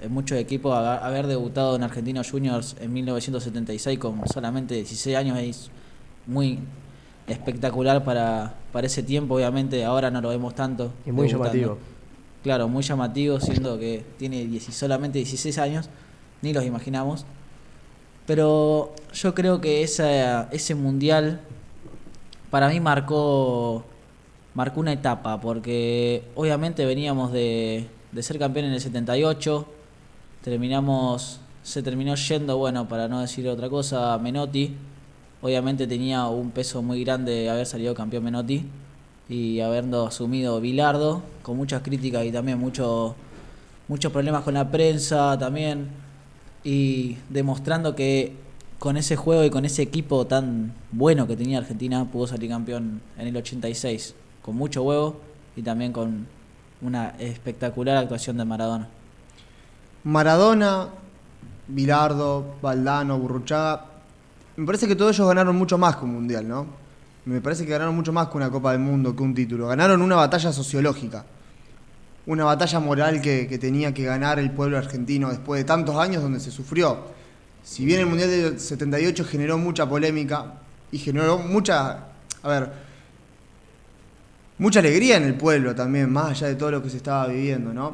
En 0.02 0.12
muchos 0.12 0.40
equipos, 0.40 0.76
haber 0.76 1.28
debutado 1.28 1.76
en 1.76 1.84
Argentinos 1.84 2.32
Juniors 2.32 2.76
en 2.82 2.92
1976 2.94 4.00
con 4.00 4.28
solamente 4.28 4.74
16 4.74 5.16
años 5.16 5.38
es 5.38 5.70
muy 6.26 6.60
espectacular 7.28 8.04
para, 8.04 8.56
para 8.72 8.88
ese 8.88 9.04
tiempo, 9.04 9.36
obviamente. 9.36 9.86
Ahora 9.86 10.10
no 10.10 10.20
lo 10.20 10.30
vemos 10.30 10.56
tanto. 10.56 10.92
Y 11.06 11.12
muy 11.12 11.28
debutando. 11.28 11.54
llamativo. 11.54 11.78
Claro, 12.44 12.68
muy 12.68 12.84
llamativo, 12.84 13.40
siendo 13.40 13.78
que 13.78 14.04
tiene 14.18 14.46
10 14.46 14.74
solamente 14.74 15.20
16 15.20 15.58
años, 15.60 15.90
ni 16.42 16.54
los 16.54 16.66
imaginamos. 16.66 17.26
Pero 18.26 18.94
yo 19.14 19.36
creo 19.36 19.62
que 19.62 19.84
esa, 19.84 20.50
ese 20.52 20.74
mundial 20.76 21.42
para 22.50 22.70
mí 22.70 22.80
marcó, 22.80 23.84
marcó 24.54 24.80
una 24.80 24.94
etapa, 24.94 25.40
porque 25.40 26.24
obviamente 26.36 26.86
veníamos 26.86 27.32
de, 27.32 27.88
de 28.12 28.24
ser 28.24 28.40
campeón 28.40 28.66
en 28.68 28.74
el 28.74 28.82
78, 28.82 29.68
terminamos, 30.42 31.40
se 31.64 31.84
terminó 31.84 32.16
yendo, 32.16 32.58
bueno, 32.58 32.88
para 32.88 33.08
no 33.08 33.22
decir 33.22 33.48
otra 33.48 33.70
cosa, 33.70 34.18
Menotti. 34.18 34.76
Obviamente 35.42 35.86
tenía 35.86 36.26
un 36.28 36.52
peso 36.52 36.82
muy 36.82 37.04
grande 37.04 37.50
haber 37.50 37.66
salido 37.66 37.94
campeón 37.94 38.24
Menotti 38.24 38.66
y 39.28 39.60
habiendo 39.60 40.08
asumido 40.08 40.62
Bilardo, 40.62 41.22
con 41.42 41.58
muchas 41.58 41.82
críticas 41.82 42.26
y 42.26 42.32
también 42.32 42.58
mucho, 42.58 43.16
muchos 43.88 44.12
problemas 44.12 44.44
con 44.44 44.54
la 44.54 44.72
prensa 44.72 45.38
también, 45.38 45.90
y 46.66 47.18
demostrando 47.30 47.96
que 47.96 48.34
con 48.80 48.98
ese 48.98 49.16
juego 49.16 49.46
y 49.46 49.50
con 49.50 49.64
ese 49.64 49.84
equipo 49.84 50.26
tan 50.28 50.74
bueno 50.92 51.28
que 51.28 51.38
tenía 51.38 51.60
Argentina 51.60 52.04
pudo 52.12 52.28
salir 52.28 52.50
campeón 52.50 53.02
en 53.18 53.28
el 53.28 53.38
86, 53.38 54.16
con 54.42 54.56
mucho 54.58 54.84
huevo 54.84 55.22
y 55.56 55.62
también 55.62 55.94
con 55.94 56.28
una 56.82 57.10
espectacular 57.20 57.96
actuación 57.96 58.38
de 58.38 58.46
Maradona. 58.46 58.90
Maradona, 60.04 60.90
Bilardo, 61.68 62.56
Valdano, 62.62 63.18
Burruchaga. 63.20 63.86
Me 64.58 64.66
parece 64.66 64.88
que 64.88 64.96
todos 64.96 65.16
ellos 65.16 65.28
ganaron 65.28 65.56
mucho 65.56 65.78
más 65.78 65.96
que 65.96 66.06
un 66.06 66.14
mundial, 66.14 66.48
¿no? 66.48 66.66
Me 67.26 67.42
parece 67.42 67.66
que 67.66 67.72
ganaron 67.72 67.96
mucho 67.96 68.12
más 68.12 68.28
que 68.28 68.38
una 68.38 68.50
Copa 68.50 68.72
del 68.72 68.82
Mundo, 68.82 69.16
que 69.16 69.24
un 69.24 69.34
título. 69.34 69.68
Ganaron 69.68 70.02
una 70.02 70.16
batalla 70.16 70.52
sociológica. 70.52 71.26
Una 72.28 72.44
batalla 72.46 72.80
moral 72.80 73.22
que, 73.22 73.46
tenía 73.60 73.94
que 73.94 74.04
ganar 74.04 74.40
el 74.40 74.52
pueblo 74.52 74.78
argentino 74.78 75.30
después 75.30 75.60
de 75.62 75.66
tantos 75.66 75.96
años 75.98 76.24
donde 76.24 76.40
se 76.40 76.52
sufrió. 76.52 77.00
Si 77.64 77.86
bien 77.86 78.00
el 78.00 78.06
Mundial 78.08 78.30
del 78.30 78.60
78 78.60 79.26
generó 79.26 79.58
mucha 79.58 79.88
polémica 79.88 80.54
y 80.92 80.98
generó 80.98 81.38
mucha. 81.38 82.06
A 82.42 82.48
ver. 82.50 82.70
Mucha 84.58 84.80
alegría 84.80 85.18
en 85.18 85.24
el 85.24 85.36
pueblo 85.36 85.76
también, 85.76 86.12
más 86.12 86.32
allá 86.32 86.48
de 86.48 86.56
todo 86.56 86.72
lo 86.72 86.82
que 86.82 86.90
se 86.90 86.98
estaba 86.98 87.28
viviendo, 87.28 87.74
¿no? 87.74 87.94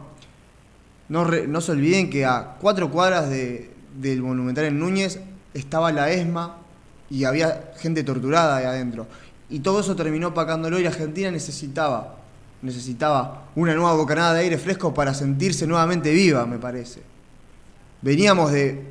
No, 1.10 1.26
no 1.26 1.60
se 1.62 1.72
olviden 1.72 2.10
que 2.10 2.24
a 2.26 2.56
cuatro 2.62 2.90
cuadras 2.92 3.30
de- 3.30 3.72
del 4.00 4.22
Monumental 4.22 4.66
en 4.66 4.80
Núñez 4.80 5.20
estaba 5.54 5.92
la 5.92 6.12
ESMA 6.12 6.58
y 7.10 7.24
había 7.26 7.72
gente 7.78 8.04
torturada 8.04 8.58
ahí 8.58 8.66
adentro. 8.66 9.08
Y 9.50 9.60
todo 9.60 9.82
eso 9.82 9.96
terminó 9.96 10.30
opacándolo 10.30 10.80
y 10.80 10.84
la 10.84 10.90
Argentina 10.90 11.32
necesitaba, 11.32 12.16
necesitaba 12.62 13.50
una 13.56 13.74
nueva 13.74 13.94
bocanada 13.94 14.34
de 14.34 14.42
aire 14.42 14.58
fresco 14.58 14.94
para 14.94 15.14
sentirse 15.14 15.66
nuevamente 15.66 16.12
viva, 16.12 16.46
me 16.46 16.58
parece. 16.58 17.02
Veníamos 18.02 18.52
de 18.52 18.84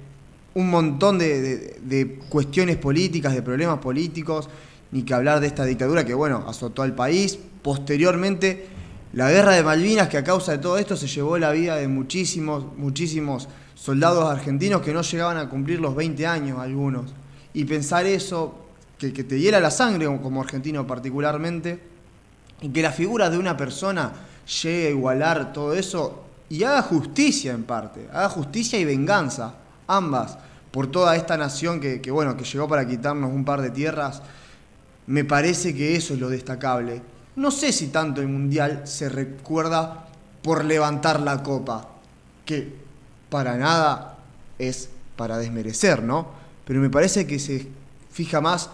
un 0.54 0.70
montón 0.70 1.18
de, 1.18 2.18
cuestiones 2.28 2.76
políticas, 2.76 3.34
de 3.34 3.42
problemas 3.42 3.78
políticos, 3.78 4.48
ni 4.90 5.02
que 5.02 5.14
hablar 5.14 5.40
de 5.40 5.46
esta 5.46 5.64
dictadura 5.64 6.04
que, 6.04 6.14
bueno, 6.14 6.44
azotó 6.48 6.82
al 6.82 6.94
país. 6.94 7.38
Posteriormente, 7.62 8.66
la 9.12 9.30
guerra 9.30 9.52
de 9.52 9.62
Malvinas, 9.62 10.08
que 10.08 10.18
a 10.18 10.24
causa 10.24 10.52
de 10.52 10.58
todo 10.58 10.78
esto 10.78 10.96
se 10.96 11.06
llevó 11.06 11.38
la 11.38 11.52
vida 11.52 11.76
de 11.76 11.86
muchísimos, 11.86 12.64
muchísimos 12.76 13.48
soldados 13.74 14.24
argentinos 14.24 14.82
que 14.82 14.92
no 14.92 15.02
llegaban 15.02 15.36
a 15.36 15.48
cumplir 15.48 15.80
los 15.80 15.94
20 15.94 16.26
años 16.26 16.58
algunos. 16.58 17.12
Y 17.54 17.64
pensar 17.64 18.06
eso, 18.06 18.66
que, 18.98 19.12
que 19.12 19.24
te 19.24 19.38
hiela 19.38 19.60
la 19.60 19.70
sangre 19.70 20.06
como 20.20 20.42
argentino 20.42 20.86
particularmente, 20.86 21.89
y 22.60 22.68
que 22.68 22.82
la 22.82 22.92
figura 22.92 23.30
de 23.30 23.38
una 23.38 23.56
persona 23.56 24.12
llegue 24.62 24.88
a 24.88 24.90
igualar 24.90 25.52
todo 25.52 25.74
eso 25.74 26.24
y 26.48 26.64
haga 26.64 26.82
justicia 26.82 27.52
en 27.52 27.64
parte, 27.64 28.08
haga 28.12 28.28
justicia 28.28 28.78
y 28.78 28.84
venganza, 28.84 29.54
ambas, 29.86 30.36
por 30.70 30.88
toda 30.88 31.16
esta 31.16 31.36
nación 31.36 31.80
que, 31.80 32.00
que, 32.00 32.10
bueno, 32.10 32.36
que 32.36 32.44
llegó 32.44 32.68
para 32.68 32.86
quitarnos 32.86 33.32
un 33.32 33.44
par 33.44 33.60
de 33.60 33.70
tierras, 33.70 34.22
me 35.06 35.24
parece 35.24 35.74
que 35.74 35.96
eso 35.96 36.14
es 36.14 36.20
lo 36.20 36.28
destacable. 36.28 37.02
No 37.36 37.50
sé 37.50 37.72
si 37.72 37.88
tanto 37.88 38.20
el 38.20 38.28
Mundial 38.28 38.82
se 38.84 39.08
recuerda 39.08 40.06
por 40.42 40.64
levantar 40.64 41.20
la 41.20 41.42
copa, 41.42 41.88
que 42.44 42.74
para 43.28 43.56
nada 43.56 44.18
es 44.58 44.90
para 45.16 45.38
desmerecer, 45.38 46.02
¿no? 46.02 46.28
Pero 46.64 46.80
me 46.80 46.90
parece 46.90 47.26
que 47.26 47.38
se 47.38 47.68
fija 48.10 48.40
más 48.40 48.70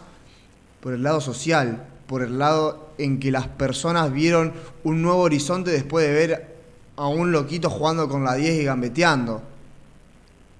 por 0.80 0.92
el 0.92 1.02
lado 1.02 1.20
social, 1.20 1.84
por 2.06 2.22
el 2.22 2.38
lado 2.38 2.90
en 2.98 3.18
que 3.18 3.30
las 3.30 3.48
personas 3.48 4.12
vieron 4.12 4.52
un 4.84 5.02
nuevo 5.02 5.20
horizonte 5.20 5.70
después 5.70 6.06
de 6.06 6.12
ver 6.12 6.56
a 6.96 7.08
un 7.08 7.32
loquito 7.32 7.68
jugando 7.68 8.08
con 8.08 8.24
la 8.24 8.34
10 8.34 8.60
y 8.60 8.64
gambeteando, 8.64 9.42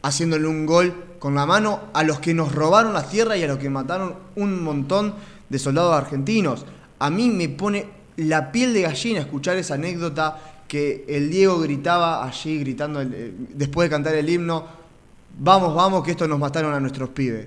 haciéndole 0.02 0.46
un 0.46 0.66
gol 0.66 0.94
con 1.18 1.34
la 1.34 1.46
mano 1.46 1.80
a 1.94 2.02
los 2.02 2.20
que 2.20 2.34
nos 2.34 2.54
robaron 2.54 2.92
la 2.92 3.08
tierra 3.08 3.36
y 3.36 3.42
a 3.42 3.46
los 3.46 3.58
que 3.58 3.70
mataron 3.70 4.14
un 4.36 4.62
montón 4.62 5.14
de 5.48 5.58
soldados 5.58 5.94
argentinos. 5.94 6.66
A 6.98 7.10
mí 7.10 7.30
me 7.30 7.48
pone 7.48 7.86
la 8.16 8.52
piel 8.52 8.74
de 8.74 8.82
gallina 8.82 9.20
escuchar 9.20 9.56
esa 9.56 9.74
anécdota 9.74 10.38
que 10.68 11.04
el 11.08 11.30
Diego 11.30 11.60
gritaba 11.60 12.24
allí, 12.24 12.58
gritando 12.58 13.00
eh, 13.00 13.32
después 13.54 13.86
de 13.86 13.94
cantar 13.94 14.14
el 14.14 14.28
himno, 14.28 14.64
vamos, 15.38 15.74
vamos, 15.74 16.04
que 16.04 16.10
estos 16.10 16.28
nos 16.28 16.38
mataron 16.38 16.74
a 16.74 16.80
nuestros 16.80 17.10
pibes. 17.10 17.46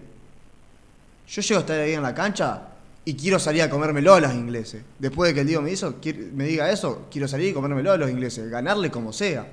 Yo 1.27 1.41
llego 1.41 1.57
a 1.59 1.61
estar 1.61 1.79
ahí 1.79 1.93
en 1.93 2.01
la 2.01 2.15
cancha 2.15 2.68
y 3.09 3.15
quiero 3.15 3.39
salir 3.39 3.61
a 3.63 3.69
comérmelo 3.69 4.13
a 4.13 4.19
los 4.19 4.33
ingleses. 4.33 4.83
Después 4.99 5.29
de 5.29 5.33
que 5.33 5.41
el 5.41 5.47
Diego 5.47 5.61
me, 5.61 5.71
hizo, 5.71 5.95
me 6.35 6.43
diga 6.45 6.69
eso, 6.71 7.07
quiero 7.11 7.27
salir 7.27 7.49
y 7.49 7.53
comérmelo 7.53 7.91
a 7.91 7.97
los 7.97 8.09
ingleses, 8.09 8.49
ganarle 8.49 8.91
como 8.91 9.11
sea. 9.13 9.47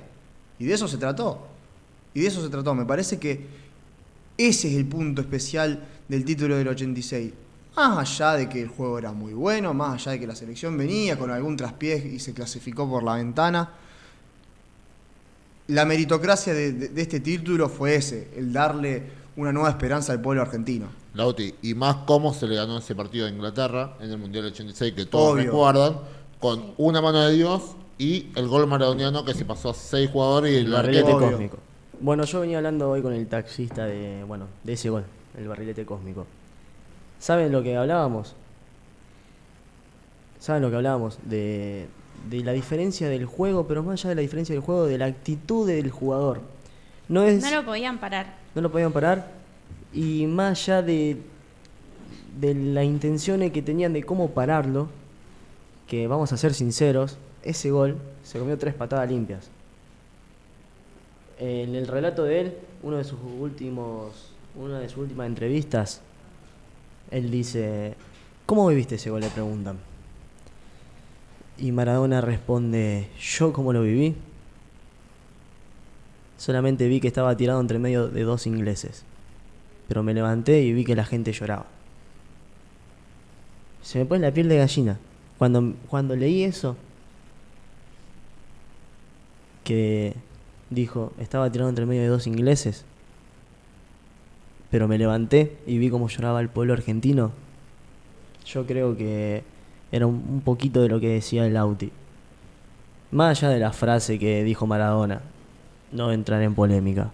Y 0.59 0.65
de 0.65 0.73
eso 0.73 0.87
se 0.87 0.97
trató. 0.97 1.47
Y 2.13 2.21
de 2.21 2.27
eso 2.27 2.43
se 2.43 2.49
trató. 2.49 2.75
Me 2.75 2.85
parece 2.85 3.17
que 3.19 3.45
Ese 4.37 4.67
es 4.69 4.75
el 4.75 4.85
punto 4.85 5.21
especial 5.21 5.83
del 6.07 6.23
título 6.23 6.55
del 6.57 6.67
86. 6.67 7.33
Más 7.75 7.97
allá 7.97 8.33
de 8.33 8.47
que 8.49 8.61
el 8.61 8.67
juego 8.67 8.99
era 8.99 9.11
muy 9.11 9.33
bueno, 9.33 9.73
más 9.73 9.93
allá 10.01 10.11
de 10.11 10.19
que 10.19 10.27
la 10.27 10.35
selección 10.35 10.77
venía 10.77 11.17
con 11.17 11.31
algún 11.31 11.57
traspié 11.57 11.97
y 11.97 12.19
se 12.19 12.33
clasificó 12.33 12.87
por 12.87 13.01
la 13.03 13.15
ventana, 13.15 13.71
la 15.67 15.85
meritocracia 15.85 16.53
de- 16.53 16.71
de 16.73 17.01
este 17.01 17.19
título 17.19 17.67
fue 17.69 17.95
ese, 17.95 18.29
el 18.37 18.53
darle 18.53 19.03
una 19.35 19.51
nueva 19.51 19.69
esperanza 19.69 20.13
al 20.13 20.21
pueblo 20.21 20.41
argentino. 20.41 20.87
Lauti, 21.17 21.53
y 21.61 21.73
más 21.73 21.97
cómo 22.05 22.33
se 22.33 22.47
le 22.47 22.55
ganó 22.55 22.77
ese 22.77 22.95
partido 22.95 23.25
a 23.27 23.29
Inglaterra 23.29 23.95
en 23.99 24.11
el 24.11 24.17
Mundial 24.17 24.45
86, 24.45 24.93
que 24.93 25.05
todos 25.05 25.33
Obvio. 25.33 25.45
recuerdan, 25.45 25.97
con 26.39 26.73
una 26.77 27.01
mano 27.01 27.19
de 27.21 27.33
Dios 27.33 27.63
y 27.97 28.27
el 28.35 28.47
gol 28.47 28.67
maradoniano 28.67 29.25
que 29.25 29.33
se 29.33 29.43
pasó 29.43 29.71
a 29.71 29.73
seis 29.73 30.09
jugadores 30.11 30.53
y 30.53 30.57
el 30.57 30.65
El 30.67 30.71
barrilete 30.71 31.11
arquero. 31.11 31.31
cósmico. 31.31 31.57
Bueno, 31.99 32.23
yo 32.25 32.41
venía 32.41 32.57
hablando 32.57 32.89
hoy 32.91 33.01
con 33.01 33.11
el 33.13 33.25
taxista 33.27 33.85
de, 33.85 34.23
bueno, 34.27 34.45
de 34.63 34.73
ese 34.73 34.89
gol, 34.89 35.03
el 35.37 35.47
barrilete 35.47 35.83
cósmico. 35.85 36.27
¿Saben 37.19 37.51
lo 37.51 37.63
que 37.63 37.75
hablábamos? 37.75 38.35
¿Saben 40.39 40.61
lo 40.61 40.69
que 40.69 40.75
hablábamos? 40.75 41.17
De, 41.23 41.87
de 42.29 42.43
la 42.43 42.51
diferencia 42.51 43.09
del 43.09 43.25
juego, 43.25 43.67
pero 43.67 43.81
más 43.83 43.99
allá 44.01 44.09
de 44.09 44.15
la 44.15 44.21
diferencia 44.21 44.53
del 44.53 44.61
juego, 44.63 44.85
de 44.85 44.97
la 44.99 45.05
actitud 45.05 45.65
del 45.67 45.89
jugador. 45.89 46.41
No 47.09 47.23
es 47.23 47.41
No 47.41 47.49
lo 47.49 47.65
podían 47.65 47.99
parar. 47.99 48.35
no 48.53 48.61
lo 48.61 48.71
podían 48.71 48.91
parar 48.91 49.36
y 49.93 50.25
más 50.27 50.61
allá 50.61 50.81
de, 50.81 51.17
de 52.39 52.53
las 52.53 52.85
intenciones 52.85 53.51
que 53.51 53.61
tenían 53.61 53.93
de 53.93 54.03
cómo 54.03 54.31
pararlo, 54.31 54.89
que 55.87 56.07
vamos 56.07 56.31
a 56.33 56.37
ser 56.37 56.53
sinceros, 56.53 57.17
ese 57.43 57.71
gol 57.71 57.97
se 58.23 58.39
comió 58.39 58.57
tres 58.57 58.73
patadas 58.73 59.09
limpias. 59.09 59.49
En 61.39 61.75
el 61.75 61.87
relato 61.87 62.23
de 62.23 62.41
él, 62.41 62.53
uno 62.83 62.97
de 62.97 63.03
sus 63.03 63.19
últimos, 63.39 64.31
una 64.55 64.79
de 64.79 64.89
sus 64.89 64.99
últimas 64.99 65.27
entrevistas, 65.27 66.01
él 67.11 67.31
dice, 67.31 67.95
¿cómo 68.45 68.67
viviste 68.67 68.95
ese 68.95 69.09
gol? 69.09 69.21
Le 69.21 69.29
preguntan. 69.29 69.77
Y 71.57 71.71
Maradona 71.71 72.21
responde, 72.21 73.09
¿yo 73.19 73.53
cómo 73.53 73.71
lo 73.73 73.81
viví? 73.81 74.15
Solamente 76.37 76.87
vi 76.87 76.99
que 76.99 77.07
estaba 77.07 77.35
tirado 77.35 77.59
entre 77.61 77.79
medio 77.79 78.09
de 78.09 78.23
dos 78.23 78.45
ingleses. 78.45 79.03
Pero 79.87 80.03
me 80.03 80.13
levanté 80.13 80.61
y 80.61 80.73
vi 80.73 80.83
que 80.83 80.95
la 80.95 81.05
gente 81.05 81.31
lloraba. 81.31 81.65
Se 83.81 83.99
me 83.99 84.05
pone 84.05 84.21
la 84.21 84.33
piel 84.33 84.49
de 84.49 84.57
gallina. 84.57 84.99
Cuando, 85.37 85.73
cuando 85.87 86.15
leí 86.15 86.43
eso, 86.43 86.75
que 89.63 90.13
dijo, 90.69 91.13
estaba 91.19 91.51
tirado 91.51 91.69
entre 91.69 91.85
medio 91.85 92.01
de 92.01 92.07
dos 92.07 92.27
ingleses, 92.27 92.85
pero 94.71 94.87
me 94.87 94.97
levanté 94.97 95.57
y 95.65 95.77
vi 95.77 95.89
cómo 95.89 96.07
lloraba 96.07 96.41
el 96.41 96.49
pueblo 96.49 96.73
argentino, 96.73 97.31
yo 98.45 98.65
creo 98.65 98.95
que 98.97 99.43
era 99.91 100.07
un, 100.07 100.41
poquito 100.43 100.81
de 100.81 100.89
lo 100.89 100.99
que 100.99 101.09
decía 101.09 101.45
el 101.45 101.57
Auti. 101.57 101.91
Más 103.11 103.37
allá 103.37 103.49
de 103.53 103.59
la 103.59 103.71
frase 103.71 104.19
que 104.19 104.43
dijo 104.43 104.67
Maradona, 104.67 105.21
no 105.91 106.11
entrar 106.11 106.41
en 106.41 106.55
polémica. 106.55 107.11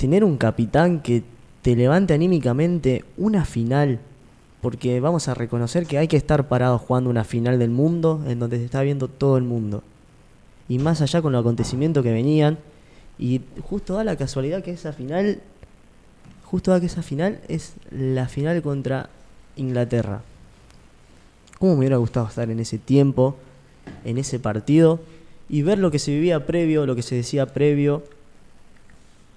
Tener 0.00 0.24
un 0.24 0.38
capitán 0.38 1.00
que 1.00 1.22
te 1.60 1.76
levante 1.76 2.14
anímicamente 2.14 3.04
una 3.18 3.44
final, 3.44 4.00
porque 4.62 4.98
vamos 4.98 5.28
a 5.28 5.34
reconocer 5.34 5.84
que 5.84 5.98
hay 5.98 6.08
que 6.08 6.16
estar 6.16 6.48
parado 6.48 6.78
jugando 6.78 7.10
una 7.10 7.22
final 7.22 7.58
del 7.58 7.68
mundo 7.68 8.24
en 8.26 8.38
donde 8.38 8.56
se 8.56 8.64
está 8.64 8.80
viendo 8.80 9.08
todo 9.08 9.36
el 9.36 9.44
mundo. 9.44 9.82
Y 10.70 10.78
más 10.78 11.02
allá 11.02 11.20
con 11.20 11.32
los 11.32 11.42
acontecimientos 11.42 12.02
que 12.02 12.14
venían, 12.14 12.56
y 13.18 13.42
justo 13.60 13.92
da 13.92 14.02
la 14.02 14.16
casualidad 14.16 14.62
que 14.62 14.70
esa 14.70 14.94
final, 14.94 15.42
justo 16.44 16.70
da 16.70 16.80
que 16.80 16.86
esa 16.86 17.02
final 17.02 17.38
es 17.48 17.74
la 17.90 18.26
final 18.26 18.62
contra 18.62 19.10
Inglaterra. 19.56 20.22
¿Cómo 21.58 21.72
me 21.72 21.80
hubiera 21.80 21.98
gustado 21.98 22.26
estar 22.26 22.50
en 22.50 22.60
ese 22.60 22.78
tiempo, 22.78 23.36
en 24.06 24.16
ese 24.16 24.38
partido, 24.38 24.98
y 25.50 25.60
ver 25.60 25.78
lo 25.78 25.90
que 25.90 25.98
se 25.98 26.10
vivía 26.10 26.46
previo, 26.46 26.86
lo 26.86 26.96
que 26.96 27.02
se 27.02 27.16
decía 27.16 27.44
previo? 27.44 28.02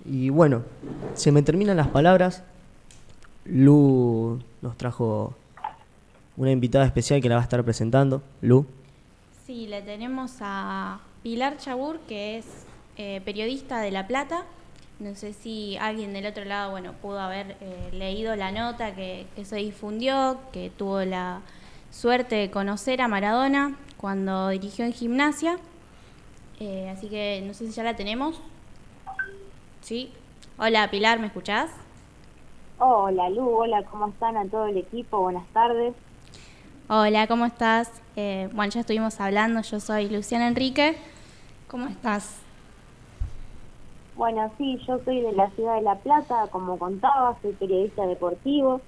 Y 0.05 0.29
bueno, 0.29 0.63
se 1.13 1.31
me 1.31 1.41
terminan 1.41 1.77
las 1.77 1.87
palabras. 1.87 2.43
Lu 3.45 4.39
nos 4.61 4.77
trajo 4.77 5.33
una 6.37 6.51
invitada 6.51 6.85
especial 6.85 7.21
que 7.21 7.29
la 7.29 7.35
va 7.35 7.41
a 7.41 7.43
estar 7.43 7.63
presentando. 7.63 8.21
Lu. 8.41 8.65
Sí, 9.45 9.67
le 9.67 9.81
tenemos 9.81 10.35
a 10.41 10.99
Pilar 11.21 11.57
Chabur, 11.57 11.99
que 12.07 12.37
es 12.37 12.45
eh, 12.97 13.21
periodista 13.23 13.81
de 13.81 13.91
La 13.91 14.07
Plata. 14.07 14.43
No 14.99 15.15
sé 15.15 15.33
si 15.33 15.77
alguien 15.77 16.13
del 16.13 16.25
otro 16.25 16.45
lado, 16.45 16.71
bueno, 16.71 16.93
pudo 17.01 17.19
haber 17.19 17.57
eh, 17.59 17.89
leído 17.91 18.35
la 18.35 18.51
nota 18.51 18.95
que, 18.95 19.25
que 19.35 19.43
se 19.43 19.57
difundió, 19.57 20.39
que 20.51 20.69
tuvo 20.69 21.03
la 21.03 21.41
suerte 21.91 22.35
de 22.35 22.51
conocer 22.51 23.01
a 23.01 23.07
Maradona 23.07 23.75
cuando 23.97 24.49
dirigió 24.49 24.85
en 24.85 24.93
gimnasia. 24.93 25.57
Eh, 26.59 26.89
así 26.89 27.07
que 27.07 27.43
no 27.45 27.53
sé 27.53 27.67
si 27.67 27.73
ya 27.73 27.83
la 27.83 27.95
tenemos. 27.95 28.41
Sí. 29.83 30.11
Hola 30.57 30.89
Pilar, 30.89 31.19
¿me 31.19 31.27
escuchás? 31.27 31.69
Hola 32.77 33.29
Lu, 33.29 33.49
hola, 33.49 33.83
¿cómo 33.83 34.07
están 34.09 34.37
a 34.37 34.47
todo 34.47 34.67
el 34.67 34.77
equipo? 34.77 35.21
Buenas 35.21 35.47
tardes. 35.53 35.95
Hola, 36.87 37.27
¿cómo 37.27 37.45
estás? 37.45 37.91
Eh, 38.15 38.49
bueno, 38.53 38.71
ya 38.71 38.81
estuvimos 38.81 39.19
hablando, 39.19 39.61
yo 39.61 39.79
soy 39.79 40.09
Luciana 40.09 40.47
Enrique. 40.47 40.97
¿Cómo 41.67 41.87
estás? 41.87 42.37
Bueno, 44.15 44.51
sí, 44.57 44.79
yo 44.87 44.99
soy 45.03 45.21
de 45.21 45.33
la 45.33 45.49
ciudad 45.51 45.75
de 45.75 45.81
La 45.81 45.95
Plata, 45.95 46.47
como 46.51 46.77
contaba, 46.77 47.37
soy 47.41 47.53
periodista 47.53 48.05
deportivo 48.05 48.81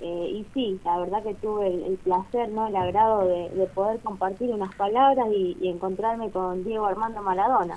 eh, 0.00 0.28
y 0.32 0.46
sí, 0.52 0.80
la 0.84 0.98
verdad 0.98 1.22
que 1.22 1.34
tuve 1.34 1.68
el, 1.68 1.84
el 1.84 1.96
placer, 1.98 2.50
¿no? 2.50 2.66
el 2.66 2.76
agrado 2.76 3.26
de, 3.28 3.50
de 3.50 3.66
poder 3.68 4.00
compartir 4.00 4.50
unas 4.50 4.74
palabras 4.74 5.28
y, 5.32 5.56
y 5.60 5.68
encontrarme 5.68 6.30
con 6.30 6.64
Diego 6.64 6.86
Armando 6.86 7.22
Maradona. 7.22 7.76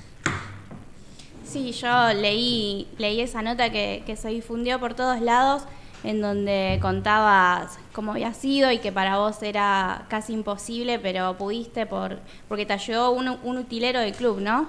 Sí, 1.55 1.71
yo 1.71 2.11
leí, 2.13 2.85
leí 2.97 3.21
esa 3.21 3.41
nota 3.41 3.69
que, 3.69 4.03
se 4.17 4.27
difundió 4.27 4.77
por 4.77 4.93
todos 4.93 5.21
lados, 5.21 5.65
en 6.03 6.19
donde 6.19 6.79
contabas 6.81 7.79
cómo 7.93 8.11
había 8.11 8.33
sido 8.33 8.73
y 8.73 8.79
que 8.79 8.91
para 8.91 9.19
vos 9.19 9.41
era 9.41 10.05
casi 10.09 10.33
imposible, 10.33 10.99
pero 10.99 11.37
pudiste 11.37 11.85
por 11.85 12.19
porque 12.49 12.65
te 12.65 12.73
ayudó 12.73 13.11
un, 13.11 13.37
un 13.41 13.57
utilero 13.57 14.01
del 14.01 14.11
club, 14.11 14.41
¿no? 14.41 14.67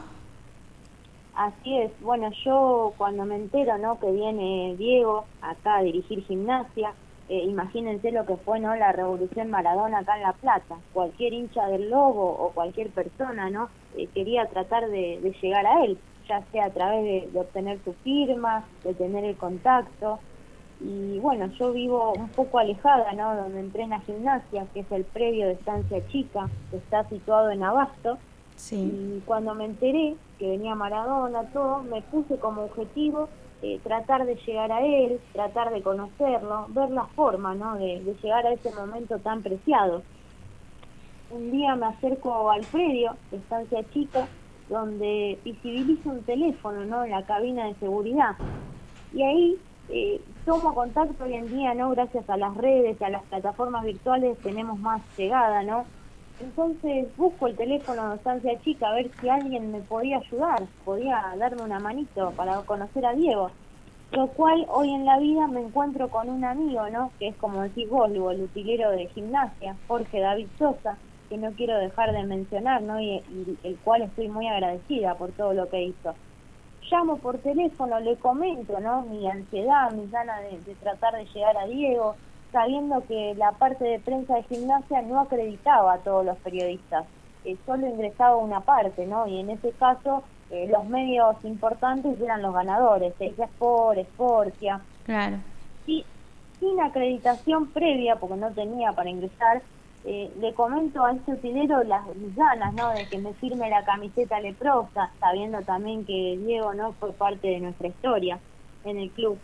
Así 1.35 1.77
es, 1.77 1.91
bueno, 2.03 2.31
yo 2.45 2.95
cuando 2.97 3.25
me 3.25 3.35
entero, 3.35 3.79
¿no? 3.79 3.99
Que 3.99 4.13
viene 4.13 4.77
Diego 4.79 5.25
acá 5.43 5.79
a 5.79 5.83
dirigir 5.83 6.25
gimnasia, 6.25 6.93
eh, 7.29 7.43
imagínense 7.49 8.13
lo 8.13 8.25
que 8.27 8.37
fue, 8.37 8.61
¿no? 8.61 8.77
La 8.77 8.93
revolución 8.93 9.51
Maradona 9.51 9.99
acá 9.99 10.15
en 10.15 10.23
La 10.23 10.35
Plata. 10.35 10.77
Cualquier 10.93 11.33
hincha 11.33 11.67
del 11.67 11.91
Lobo 11.91 12.31
o 12.31 12.53
cualquier 12.53 12.91
persona, 12.91 13.51
¿no? 13.51 13.71
Eh, 13.97 14.09
quería 14.15 14.47
tratar 14.47 14.89
de 14.89 15.35
llegar 15.43 15.67
a 15.67 15.85
él, 15.85 15.99
ya 16.29 16.43
sea 16.53 16.67
a 16.67 16.71
través 16.71 17.05
de, 17.05 17.29
de 17.33 17.41
obtener 17.41 17.79
su 17.85 17.93
firma, 18.05 18.65
de 18.85 18.95
tener 18.95 19.25
el 19.25 19.37
contacto. 19.37 20.19
Y 20.81 21.19
bueno, 21.21 21.47
yo 21.59 21.73
vivo 21.73 22.13
un 22.13 22.29
poco 22.29 22.59
alejada, 22.59 23.13
¿no? 23.13 23.35
Donde 23.35 23.61
entrena 23.61 24.01
gimnasia, 24.01 24.67
que 24.75 24.81
es 24.81 24.93
el 24.93 25.05
predio 25.05 25.47
de 25.47 25.53
Estancia 25.55 26.07
Chica, 26.09 26.51
que 26.71 26.77
está 26.77 27.09
situado 27.09 27.51
en 27.51 27.63
Abasto. 27.63 28.19
Sí. 28.57 28.77
Y 28.77 29.23
cuando 29.25 29.55
me 29.55 29.65
enteré 29.65 30.17
que 30.39 30.51
venía 30.51 30.75
Maradona, 30.75 31.45
todo, 31.45 31.83
me 31.83 32.03
puse 32.03 32.37
como 32.37 32.65
objetivo 32.65 33.29
eh, 33.63 33.81
tratar 33.83 34.27
de 34.27 34.35
llegar 34.35 34.71
a 34.71 34.85
él, 34.85 35.19
tratar 35.33 35.73
de 35.73 35.81
conocerlo, 35.83 36.67
ver 36.69 36.91
la 36.91 37.05
forma, 37.07 37.55
¿no? 37.55 37.77
De, 37.77 38.03
de 38.03 38.15
llegar 38.23 38.47
a 38.47 38.53
ese 38.53 38.71
momento 38.75 39.19
tan 39.19 39.43
preciado. 39.43 40.03
Un 41.31 41.51
día 41.51 41.75
me 41.75 41.87
acerco 41.87 42.51
al 42.51 42.61
predio, 42.67 43.17
de 43.31 43.39
Estancia 43.39 43.83
Chica, 43.93 44.29
donde 44.69 45.39
visibilizo 45.45 46.11
un 46.11 46.23
teléfono, 46.23 46.85
¿no? 46.85 47.05
En 47.05 47.11
la 47.11 47.25
cabina 47.25 47.67
de 47.67 47.75
seguridad. 47.75 48.37
Y 49.13 49.23
ahí 49.23 49.59
eh, 49.89 50.21
tomo 50.45 50.75
contacto 50.75 51.25
hoy 51.25 51.35
en 51.35 51.49
día, 51.49 51.75
¿no? 51.75 51.91
Gracias 51.91 52.29
a 52.29 52.37
las 52.37 52.57
redes, 52.57 53.01
a 53.01 53.09
las 53.09 53.23
plataformas 53.25 53.85
virtuales 53.85 54.37
tenemos 54.39 54.79
más 54.79 55.01
llegada, 55.17 55.63
¿no? 55.63 55.85
Entonces 56.41 57.09
busco 57.17 57.47
el 57.47 57.57
teléfono 57.57 58.11
de 58.11 58.17
Estancia 58.17 58.61
Chica 58.61 58.89
a 58.89 58.95
ver 58.95 59.11
si 59.21 59.29
alguien 59.29 59.73
me 59.73 59.81
podía 59.81 60.19
ayudar, 60.19 60.65
podía 60.85 61.35
darme 61.39 61.63
una 61.63 61.79
manito 61.79 62.33
para 62.37 62.61
conocer 62.63 63.07
a 63.07 63.15
Diego. 63.15 63.51
Lo 64.13 64.29
cual 64.29 64.67
hoy 64.69 64.93
en 64.93 65.05
la 65.05 65.19
vida 65.19 65.47
me 65.49 65.61
encuentro 65.61 66.09
con 66.09 66.29
un 66.29 66.45
amigo, 66.45 66.89
¿no? 66.91 67.11
Que 67.19 67.29
es 67.29 67.37
como 67.37 67.63
decís 67.63 67.89
vos, 67.89 68.11
el 68.11 68.43
utilero 68.43 68.91
de 68.91 69.07
gimnasia, 69.07 69.77
Jorge 69.89 70.21
David 70.21 70.49
Sosa, 70.59 70.97
que 71.29 71.37
no 71.37 71.51
quiero 71.53 71.77
dejar 71.79 72.13
de 72.13 72.23
mencionar, 72.25 72.83
¿no? 72.83 73.01
Y, 73.01 73.17
y 73.17 73.59
el 73.65 73.77
cual 73.79 74.03
estoy 74.03 74.29
muy 74.29 74.47
agradecida 74.49 75.15
por 75.15 75.33
todo 75.33 75.53
lo 75.53 75.69
que 75.69 75.83
hizo. 75.83 76.15
Llamo 76.91 77.17
por 77.19 77.39
teléfono, 77.39 77.99
le 78.01 78.17
comento, 78.17 78.79
¿no? 78.81 79.03
Mi 79.03 79.29
ansiedad, 79.29 79.91
mis 79.93 80.11
ganas 80.11 80.41
de, 80.43 80.59
de 80.61 80.75
tratar 80.77 81.15
de 81.15 81.25
llegar 81.27 81.57
a 81.57 81.67
Diego, 81.67 82.15
sabiendo 82.53 83.05
que 83.07 83.35
la 83.37 83.53
parte 83.53 83.85
de 83.85 83.99
prensa 83.99 84.37
de 84.37 84.43
gimnasia 84.45 85.03
no 85.03 85.21
acreditaba 85.21 85.95
a 85.95 85.99
todos 85.99 86.25
los 86.25 86.37
periodistas, 86.39 87.05
eh, 87.45 87.57
solo 87.67 87.87
ingresaba 87.89 88.37
una 88.37 88.61
parte, 88.61 89.05
¿no? 89.07 89.27
Y 89.27 89.41
en 89.41 89.51
ese 89.51 89.73
caso 89.73 90.23
eh, 90.51 90.69
los 90.71 90.85
medios 90.87 91.37
importantes 91.45 92.21
eran 92.21 92.41
los 92.43 92.55
ganadores, 92.55 93.15
Seiza 93.19 93.45
Sport, 93.45 93.99
Sportia, 94.15 94.81
Claro. 95.05 95.39
y 95.87 96.05
sin 96.61 96.81
acreditación 96.81 97.67
previa, 97.73 98.17
porque 98.17 98.37
no 98.37 98.51
tenía 98.53 98.93
para 98.93 99.11
ingresar, 99.11 99.61
eh, 100.09 100.33
le 100.39 100.55
comento 100.55 101.05
a 101.05 101.13
este 101.13 101.33
utilero 101.33 101.83
las 101.83 102.07
ganas, 102.37 102.73
¿no? 102.75 102.91
De 102.91 103.09
que 103.09 103.19
me 103.19 103.35
firme 103.35 103.69
la 103.69 103.85
camiseta 103.85 104.39
leprosa, 104.41 105.13
sabiendo 105.19 105.65
también 105.65 106.07
que 106.07 106.39
Diego, 106.39 106.75
¿no? 106.75 106.93
Fue 106.95 107.13
parte 107.13 107.49
de 107.49 107.61
nuestra 107.61 107.89
historia 107.89 108.41
en 108.85 108.99
el 108.99 109.11
club. 109.13 109.43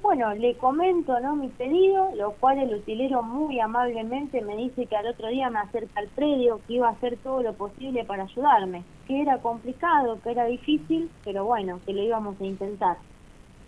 Bueno, 0.00 0.32
le 0.34 0.56
comento, 0.56 1.18
¿no? 1.20 1.34
Mi 1.34 1.48
pedido, 1.48 2.14
lo 2.14 2.36
cual 2.36 2.58
el 2.60 2.72
utilero 2.76 3.24
muy 3.24 3.58
amablemente 3.58 4.40
me 4.42 4.56
dice 4.56 4.86
que 4.86 4.94
al 4.96 5.08
otro 5.08 5.26
día 5.28 5.50
me 5.50 5.58
acerca 5.58 6.00
al 6.00 6.10
predio, 6.10 6.62
que 6.64 6.74
iba 6.74 6.88
a 6.88 6.92
hacer 6.92 7.18
todo 7.22 7.42
lo 7.42 7.56
posible 7.56 8.04
para 8.04 8.22
ayudarme, 8.22 8.84
que 9.04 9.20
era 9.20 9.42
complicado, 9.42 10.20
que 10.22 10.30
era 10.30 10.44
difícil, 10.44 11.10
pero 11.24 11.44
bueno, 11.44 11.80
que 11.84 11.92
lo 11.92 12.02
íbamos 12.04 12.40
a 12.40 12.44
intentar. 12.44 12.98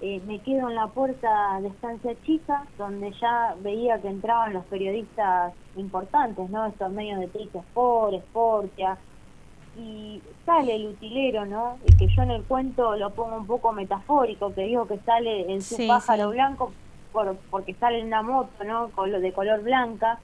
Eh, 0.00 0.20
me 0.26 0.40
quedo 0.40 0.68
en 0.68 0.76
la 0.76 0.86
puerta 0.86 1.60
de 1.60 1.68
estancia 1.68 2.14
chica, 2.24 2.64
donde 2.76 3.12
ya 3.20 3.56
veía 3.60 4.00
que 4.00 4.08
entraban 4.08 4.54
los 4.54 4.64
periodistas 4.66 5.52
importantes, 5.74 6.48
¿no? 6.50 6.66
Estos 6.66 6.92
medios 6.92 7.18
de 7.18 7.26
Trice 7.28 7.58
Sport, 7.58 8.22
Sportia, 8.28 8.96
y 9.76 10.22
sale 10.46 10.76
el 10.76 10.86
utilero, 10.86 11.46
¿no? 11.46 11.78
Y 11.84 11.96
que 11.96 12.06
yo 12.14 12.22
en 12.22 12.30
el 12.30 12.44
cuento 12.44 12.96
lo 12.96 13.10
pongo 13.10 13.36
un 13.38 13.46
poco 13.46 13.72
metafórico, 13.72 14.54
que 14.54 14.62
digo 14.62 14.86
que 14.86 14.98
sale 14.98 15.52
en 15.52 15.62
su 15.62 15.74
Sí, 15.74 15.88
pájaro 15.88 16.28
sí. 16.30 16.34
blanco 16.34 16.72
por, 17.12 17.36
porque 17.50 17.74
sale 17.74 17.98
en 17.98 18.06
una 18.06 18.22
moto, 18.22 18.64
¿no? 18.64 18.88
De 19.04 19.32
color 19.32 19.62
blanca, 19.62 20.20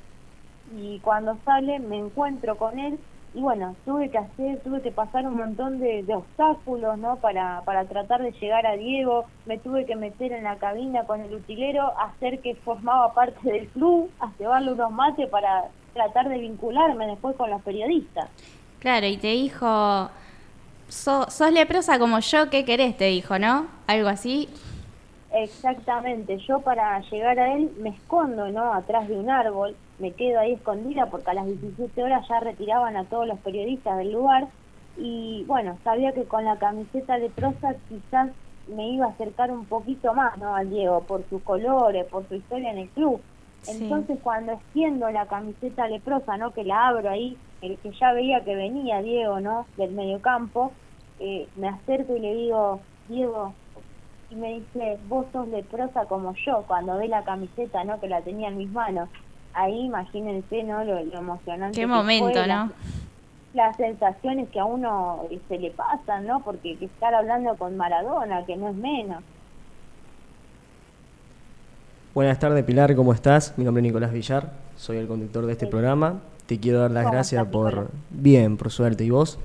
y 0.76 1.00
cuando 1.00 1.36
sale 1.44 1.80
me 1.80 1.98
encuentro 1.98 2.56
con 2.56 2.78
él 2.78 2.98
y 3.34 3.40
bueno, 3.40 3.74
tuve 3.84 4.10
que 4.10 4.18
hacer, 4.18 4.60
tuve 4.60 4.80
que 4.80 4.92
pasar 4.92 5.26
un 5.26 5.36
montón 5.36 5.80
de, 5.80 6.04
obstáculos, 6.14 6.96
¿no? 6.98 7.16
Para, 7.16 7.62
para 7.64 7.84
tratar 7.84 8.22
de 8.22 8.30
llegar 8.32 8.64
a 8.66 8.76
Diego, 8.76 9.24
me 9.46 9.58
tuve 9.58 9.84
que 9.86 9.96
meter 9.96 10.32
en 10.32 10.44
la 10.44 10.56
cabina 10.56 11.02
con 11.04 11.20
el 11.20 11.34
utilero, 11.34 11.92
hacer 11.98 12.40
que 12.40 12.54
formaba 12.54 13.12
parte 13.12 13.38
del 13.50 13.68
club, 13.68 14.10
a 14.20 14.30
llevarle 14.38 14.72
unos 14.72 14.92
mates 14.92 15.28
para 15.28 15.64
tratar 15.94 16.28
de 16.28 16.38
vincularme 16.38 17.06
después 17.06 17.34
con 17.36 17.50
los 17.50 17.60
periodistas. 17.62 18.28
Claro, 18.78 19.06
y 19.06 19.16
te 19.16 19.28
dijo, 19.28 20.10
"So- 20.88 21.28
sos 21.30 21.52
leprosa 21.52 21.98
como 21.98 22.18
yo, 22.20 22.50
¿qué 22.50 22.64
querés? 22.64 22.96
Te 22.96 23.06
dijo, 23.06 23.38
¿no? 23.38 23.66
Algo 23.86 24.08
así. 24.08 24.48
Exactamente, 25.34 26.38
yo 26.46 26.60
para 26.60 27.00
llegar 27.10 27.40
a 27.40 27.54
él 27.54 27.72
me 27.80 27.90
escondo, 27.90 28.48
¿no? 28.50 28.72
Atrás 28.72 29.08
de 29.08 29.18
un 29.18 29.28
árbol, 29.28 29.74
me 29.98 30.12
quedo 30.12 30.38
ahí 30.38 30.52
escondida 30.52 31.06
porque 31.06 31.30
a 31.30 31.34
las 31.34 31.46
17 31.46 32.04
horas 32.04 32.24
ya 32.28 32.38
retiraban 32.38 32.96
a 32.96 33.04
todos 33.04 33.26
los 33.26 33.40
periodistas 33.40 33.98
del 33.98 34.12
lugar 34.12 34.46
y 34.96 35.42
bueno, 35.48 35.76
sabía 35.82 36.12
que 36.12 36.22
con 36.22 36.44
la 36.44 36.56
camiseta 36.58 37.18
leprosa 37.18 37.74
quizás 37.88 38.30
me 38.68 38.90
iba 38.90 39.06
a 39.06 39.10
acercar 39.10 39.50
un 39.50 39.64
poquito 39.64 40.14
más, 40.14 40.38
¿no? 40.38 40.54
Al 40.54 40.70
Diego, 40.70 41.00
por 41.00 41.28
sus 41.28 41.42
colores, 41.42 42.06
por 42.06 42.28
su 42.28 42.36
historia 42.36 42.70
en 42.70 42.78
el 42.78 42.88
club. 42.90 43.20
Sí. 43.62 43.82
Entonces 43.82 44.18
cuando 44.22 44.52
extiendo 44.52 45.10
la 45.10 45.26
camiseta 45.26 45.88
leprosa, 45.88 46.36
¿no? 46.36 46.52
Que 46.52 46.62
la 46.62 46.86
abro 46.86 47.10
ahí, 47.10 47.36
el 47.60 47.76
que 47.78 47.90
ya 47.90 48.12
veía 48.12 48.44
que 48.44 48.54
venía 48.54 49.02
Diego, 49.02 49.40
¿no? 49.40 49.66
Del 49.76 49.90
mediocampo, 49.90 50.70
eh, 51.18 51.48
me 51.56 51.66
acerco 51.66 52.14
y 52.14 52.20
le 52.20 52.34
digo, 52.36 52.78
Diego, 53.08 53.52
y 54.34 54.38
me 54.38 54.54
dice, 54.54 54.98
vos 55.08 55.26
sos 55.32 55.48
leprosa 55.48 56.04
como 56.06 56.34
yo, 56.46 56.64
cuando 56.66 56.96
ve 56.98 57.08
la 57.08 57.22
camiseta, 57.24 57.84
¿no? 57.84 58.00
Que 58.00 58.08
la 58.08 58.20
tenía 58.22 58.48
en 58.48 58.58
mis 58.58 58.70
manos. 58.70 59.08
Ahí 59.54 59.80
imagínense, 59.86 60.62
¿no? 60.64 60.82
Lo, 60.84 61.02
lo 61.04 61.18
emocionante. 61.18 61.76
Qué 61.76 61.82
que 61.82 61.86
momento, 61.86 62.24
fue, 62.32 62.40
¿no? 62.42 62.46
las- 62.46 62.70
Las 63.54 63.76
sensaciones 63.76 64.48
que 64.50 64.58
a 64.58 64.64
uno 64.64 65.20
eh, 65.30 65.38
se 65.48 65.58
le 65.58 65.70
pasan, 65.70 66.26
¿no? 66.26 66.40
Porque 66.42 66.76
que 66.76 66.86
estar 66.86 67.14
hablando 67.14 67.54
con 67.56 67.76
Maradona, 67.76 68.44
que 68.46 68.56
no 68.56 68.68
es 68.70 68.74
menos. 68.74 69.22
Buenas 72.14 72.38
tardes, 72.38 72.64
Pilar, 72.64 72.94
¿cómo 72.94 73.12
estás? 73.12 73.54
Mi 73.56 73.64
nombre 73.64 73.80
es 73.80 73.84
Nicolás 73.84 74.12
Villar, 74.12 74.52
soy 74.76 74.98
el 74.98 75.06
conductor 75.08 75.46
de 75.46 75.52
este 75.52 75.66
programa. 75.66 76.20
Te 76.46 76.60
quiero 76.60 76.80
dar 76.80 76.90
las 76.90 77.04
¿Cómo 77.04 77.12
gracias 77.14 77.40
estás, 77.40 77.52
por... 77.52 77.70
Nicolás? 77.70 77.90
Bien, 78.10 78.56
por 78.56 78.70
suerte. 78.70 79.04
¿Y 79.04 79.10
vos? 79.10 79.38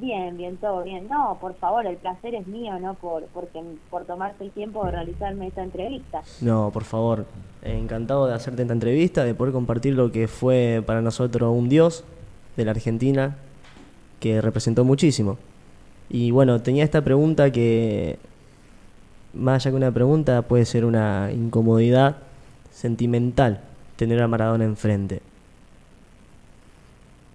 Bien, 0.00 0.36
bien, 0.36 0.56
todo 0.58 0.84
bien. 0.84 1.08
No, 1.08 1.38
por 1.40 1.54
favor, 1.54 1.86
el 1.86 1.96
placer 1.96 2.34
es 2.34 2.46
mío, 2.46 2.78
¿no? 2.78 2.94
Por, 2.94 3.24
porque, 3.26 3.60
por 3.90 4.04
tomarse 4.04 4.44
el 4.44 4.50
tiempo 4.52 4.84
de 4.84 4.92
realizarme 4.92 5.48
esta 5.48 5.62
entrevista. 5.62 6.22
No, 6.40 6.70
por 6.72 6.84
favor. 6.84 7.26
Encantado 7.62 8.26
de 8.26 8.34
hacerte 8.34 8.62
esta 8.62 8.74
entrevista, 8.74 9.24
de 9.24 9.34
poder 9.34 9.52
compartir 9.52 9.94
lo 9.94 10.12
que 10.12 10.28
fue 10.28 10.82
para 10.86 11.02
nosotros 11.02 11.52
un 11.52 11.68
dios 11.68 12.04
de 12.56 12.64
la 12.64 12.70
Argentina 12.70 13.36
que 14.20 14.40
representó 14.40 14.84
muchísimo. 14.84 15.36
Y 16.08 16.30
bueno, 16.30 16.62
tenía 16.62 16.84
esta 16.84 17.02
pregunta 17.02 17.50
que, 17.50 18.18
más 19.34 19.66
allá 19.66 19.72
que 19.72 19.76
una 19.76 19.90
pregunta, 19.90 20.42
puede 20.42 20.64
ser 20.64 20.84
una 20.84 21.30
incomodidad 21.32 22.18
sentimental 22.70 23.60
tener 23.96 24.22
a 24.22 24.28
Maradona 24.28 24.64
enfrente. 24.64 25.20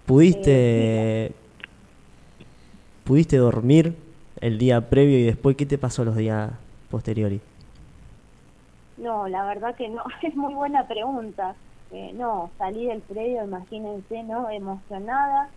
¿Pudiste, 0.06 1.32
¿Pudiste 3.04 3.36
dormir 3.36 3.94
el 4.40 4.56
día 4.56 4.88
previo 4.88 5.18
y 5.18 5.24
después 5.24 5.56
qué 5.56 5.66
te 5.66 5.76
pasó 5.76 6.06
los 6.06 6.16
días 6.16 6.52
posteriores? 6.90 7.42
No, 8.96 9.28
la 9.28 9.44
verdad 9.44 9.74
que 9.74 9.90
no, 9.90 10.02
es 10.22 10.34
muy 10.34 10.54
buena 10.54 10.88
pregunta. 10.88 11.54
Eh, 11.90 12.12
no, 12.14 12.50
salí 12.56 12.86
del 12.86 13.02
predio, 13.02 13.44
imagínense, 13.44 14.22
¿no? 14.22 14.48
Emocionada, 14.48 15.50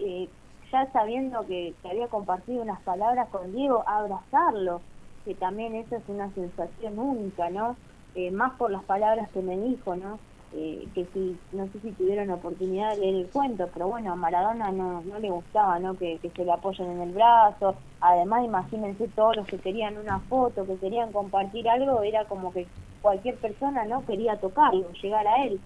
eh, 0.00 0.28
ya 0.72 0.90
sabiendo 0.92 1.46
que, 1.46 1.72
que 1.80 1.88
había 1.88 2.08
compartido 2.08 2.62
unas 2.62 2.80
palabras 2.82 3.28
con 3.28 3.52
Diego, 3.52 3.84
abrazarlo, 3.86 4.80
que 5.24 5.36
también 5.36 5.76
esa 5.76 5.98
es 5.98 6.02
una 6.08 6.30
sensación 6.34 6.98
única, 6.98 7.48
¿no? 7.48 7.76
Eh, 8.16 8.32
más 8.32 8.54
por 8.54 8.72
las 8.72 8.82
palabras 8.82 9.28
que 9.30 9.40
me 9.40 9.56
dijo, 9.56 9.94
¿no? 9.94 10.18
Eh, 10.54 10.88
que 10.94 11.04
si, 11.12 11.36
no 11.52 11.66
sé 11.66 11.78
si 11.80 11.92
tuvieron 11.92 12.30
oportunidad 12.30 12.94
de 12.94 13.00
leer 13.00 13.14
el 13.16 13.26
cuento, 13.26 13.68
pero 13.72 13.88
bueno, 13.88 14.12
a 14.12 14.16
Maradona 14.16 14.72
no, 14.72 15.02
no 15.02 15.18
le 15.18 15.30
gustaba, 15.30 15.78
¿no? 15.78 15.94
Que, 15.94 16.18
que 16.22 16.30
se 16.30 16.44
le 16.44 16.52
apoyen 16.52 16.90
en 16.90 17.02
el 17.02 17.12
brazo, 17.12 17.74
además 18.00 18.44
imagínense 18.44 19.08
todos 19.08 19.36
los 19.36 19.46
que 19.46 19.58
querían 19.58 19.98
una 19.98 20.20
foto, 20.20 20.66
que 20.66 20.76
querían 20.76 21.12
compartir 21.12 21.68
algo, 21.68 22.02
era 22.02 22.24
como 22.24 22.50
que 22.50 22.66
cualquier 23.02 23.36
persona, 23.36 23.84
¿no? 23.84 24.04
Quería 24.06 24.36
tocarlo, 24.36 24.90
llegar 25.02 25.26
a 25.26 25.44
él. 25.44 25.60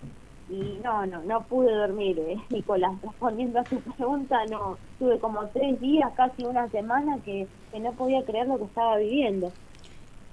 Y 0.51 0.81
no, 0.83 1.07
no, 1.07 1.23
no 1.23 1.43
pude 1.43 1.73
dormir, 1.73 2.19
eh, 2.19 2.37
Nicolás, 2.51 2.93
respondiendo 3.03 3.61
a 3.61 3.65
su 3.65 3.81
pregunta, 3.81 4.45
no, 4.51 4.79
tuve 4.99 5.21
como 5.21 5.47
tres 5.47 5.81
días, 5.81 6.11
casi 6.17 6.45
una 6.45 6.69
semana 6.71 7.19
que, 7.25 7.47
que 7.71 7.79
no 7.79 7.93
podía 7.93 8.25
creer 8.25 8.49
lo 8.49 8.59
que 8.59 8.65
estaba 8.65 8.97
viviendo. 8.97 9.53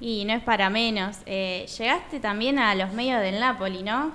Y 0.02 0.26
no 0.26 0.34
es 0.34 0.44
para 0.44 0.70
menos. 0.70 1.20
Eh, 1.26 1.66
llegaste 1.78 2.20
también 2.20 2.58
a 2.58 2.74
los 2.74 2.94
medios 2.94 3.22
del 3.22 3.40
Napoli, 3.40 3.84
¿no? 3.84 4.12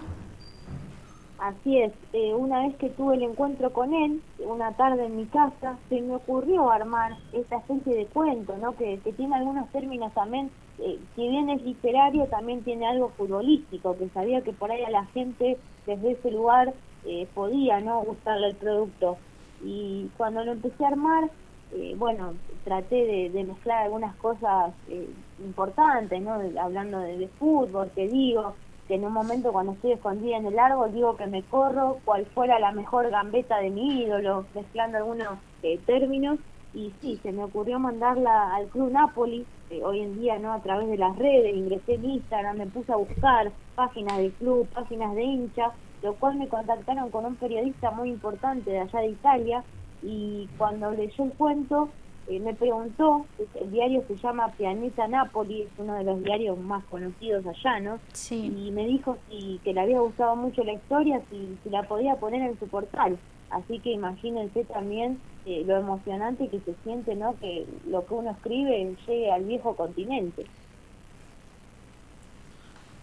Así 1.44 1.78
es, 1.78 1.92
eh, 2.14 2.32
una 2.32 2.62
vez 2.62 2.74
que 2.76 2.88
tuve 2.88 3.16
el 3.16 3.22
encuentro 3.22 3.70
con 3.70 3.92
él, 3.92 4.22
una 4.38 4.72
tarde 4.72 5.04
en 5.04 5.16
mi 5.18 5.26
casa, 5.26 5.76
se 5.90 6.00
me 6.00 6.14
ocurrió 6.14 6.70
armar 6.70 7.18
esta 7.34 7.58
especie 7.58 7.94
de 7.94 8.06
cuento, 8.06 8.56
¿no? 8.56 8.74
Que, 8.74 8.98
que 9.04 9.12
tiene 9.12 9.36
algunos 9.36 9.68
términos 9.70 10.10
también, 10.14 10.50
eh, 10.78 10.98
si 11.14 11.28
bien 11.28 11.50
es 11.50 11.62
literario, 11.62 12.24
también 12.28 12.64
tiene 12.64 12.86
algo 12.86 13.10
futbolístico, 13.10 13.94
que 13.98 14.08
sabía 14.08 14.40
que 14.40 14.54
por 14.54 14.72
ahí 14.72 14.84
a 14.84 14.90
la 14.90 15.04
gente 15.08 15.58
desde 15.84 16.12
ese 16.12 16.30
lugar 16.30 16.72
eh, 17.04 17.28
podía, 17.34 17.78
¿no? 17.82 18.00
Gustarle 18.00 18.46
el 18.46 18.56
producto. 18.56 19.18
Y 19.62 20.08
cuando 20.16 20.42
lo 20.44 20.52
empecé 20.52 20.82
a 20.82 20.88
armar, 20.88 21.30
eh, 21.74 21.94
bueno, 21.98 22.32
traté 22.64 23.30
de, 23.30 23.44
mezclar 23.44 23.82
algunas 23.82 24.16
cosas 24.16 24.72
eh, 24.88 25.10
importantes, 25.44 26.22
¿no? 26.22 26.40
Hablando 26.58 27.00
de, 27.00 27.18
de 27.18 27.28
fútbol, 27.28 27.90
que 27.94 28.08
digo, 28.08 28.54
que 28.86 28.94
en 28.94 29.04
un 29.04 29.12
momento 29.12 29.52
cuando 29.52 29.72
estoy 29.72 29.92
escondida 29.92 30.36
en 30.36 30.46
el 30.46 30.58
árbol 30.58 30.92
digo 30.92 31.16
que 31.16 31.26
me 31.26 31.42
corro, 31.42 31.98
cuál 32.04 32.26
fuera 32.26 32.58
la 32.58 32.72
mejor 32.72 33.10
gambeta 33.10 33.58
de 33.58 33.70
mi 33.70 34.02
ídolo, 34.02 34.46
mezclando 34.54 34.98
algunos 34.98 35.38
eh, 35.62 35.78
términos. 35.86 36.38
Y 36.74 36.92
sí, 37.00 37.18
se 37.22 37.30
me 37.30 37.44
ocurrió 37.44 37.78
mandarla 37.78 38.54
al 38.54 38.66
Club 38.66 38.90
Napoli, 38.90 39.46
eh, 39.70 39.80
hoy 39.84 40.00
en 40.00 40.20
día 40.20 40.38
no 40.38 40.52
a 40.52 40.60
través 40.60 40.88
de 40.88 40.96
las 40.96 41.16
redes, 41.16 41.54
ingresé 41.54 41.94
en 41.94 42.04
Instagram, 42.04 42.58
me 42.58 42.66
puse 42.66 42.92
a 42.92 42.96
buscar 42.96 43.52
páginas 43.76 44.18
del 44.18 44.32
club, 44.32 44.68
páginas 44.74 45.14
de 45.14 45.22
hinchas, 45.22 45.72
lo 46.02 46.14
cual 46.14 46.36
me 46.36 46.48
contactaron 46.48 47.10
con 47.10 47.24
un 47.26 47.36
periodista 47.36 47.92
muy 47.92 48.10
importante 48.10 48.72
de 48.72 48.80
allá 48.80 49.00
de 49.00 49.08
Italia 49.08 49.64
y 50.02 50.48
cuando 50.58 50.90
leyó 50.90 51.24
el 51.24 51.32
cuento 51.32 51.88
eh, 52.28 52.40
me 52.40 52.54
preguntó, 52.54 53.26
el 53.60 53.70
diario 53.70 54.02
se 54.08 54.16
llama 54.16 54.48
Pianeta 54.56 55.06
Napoli, 55.08 55.62
es 55.62 55.68
uno 55.78 55.94
de 55.94 56.04
los 56.04 56.22
diarios 56.22 56.58
más 56.58 56.84
conocidos 56.84 57.44
allá, 57.46 57.80
¿no? 57.80 57.98
Sí. 58.12 58.46
Y 58.46 58.70
me 58.70 58.86
dijo 58.86 59.18
si, 59.28 59.60
que 59.62 59.74
le 59.74 59.80
había 59.80 60.00
gustado 60.00 60.34
mucho 60.36 60.64
la 60.64 60.72
historia, 60.72 61.20
si, 61.30 61.58
si 61.62 61.70
la 61.70 61.82
podía 61.82 62.16
poner 62.16 62.42
en 62.42 62.58
su 62.58 62.66
portal. 62.66 63.18
Así 63.50 63.78
que 63.78 63.92
imagínense 63.92 64.64
también 64.64 65.20
eh, 65.46 65.62
lo 65.66 65.76
emocionante 65.76 66.48
que 66.48 66.60
se 66.60 66.74
siente, 66.82 67.14
¿no? 67.14 67.36
Que 67.38 67.66
lo 67.86 68.04
que 68.06 68.14
uno 68.14 68.30
escribe 68.30 68.96
llegue 69.06 69.30
al 69.30 69.44
viejo 69.44 69.76
continente. 69.76 70.46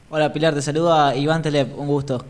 Hola 0.09 0.33
Pilar, 0.33 0.53
te 0.53 0.61
saluda 0.61 1.15
Iván 1.15 1.41
Telep, 1.41 1.77
un 1.77 1.87
gusto. 1.87 2.25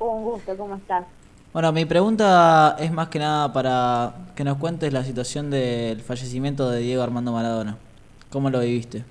Un 0.00 0.24
gusto, 0.24 0.56
¿cómo 0.56 0.74
estás? 0.74 1.04
Bueno, 1.52 1.70
mi 1.70 1.84
pregunta 1.84 2.76
es 2.78 2.90
más 2.92 3.08
que 3.08 3.18
nada 3.18 3.52
para 3.52 4.14
que 4.34 4.42
nos 4.42 4.56
cuentes 4.56 4.90
la 4.90 5.04
situación 5.04 5.50
del 5.50 6.00
fallecimiento 6.00 6.70
de 6.70 6.80
Diego 6.80 7.02
Armando 7.02 7.30
Maradona. 7.30 7.76
¿Cómo 8.30 8.48
lo 8.48 8.60
viviste? 8.60 9.04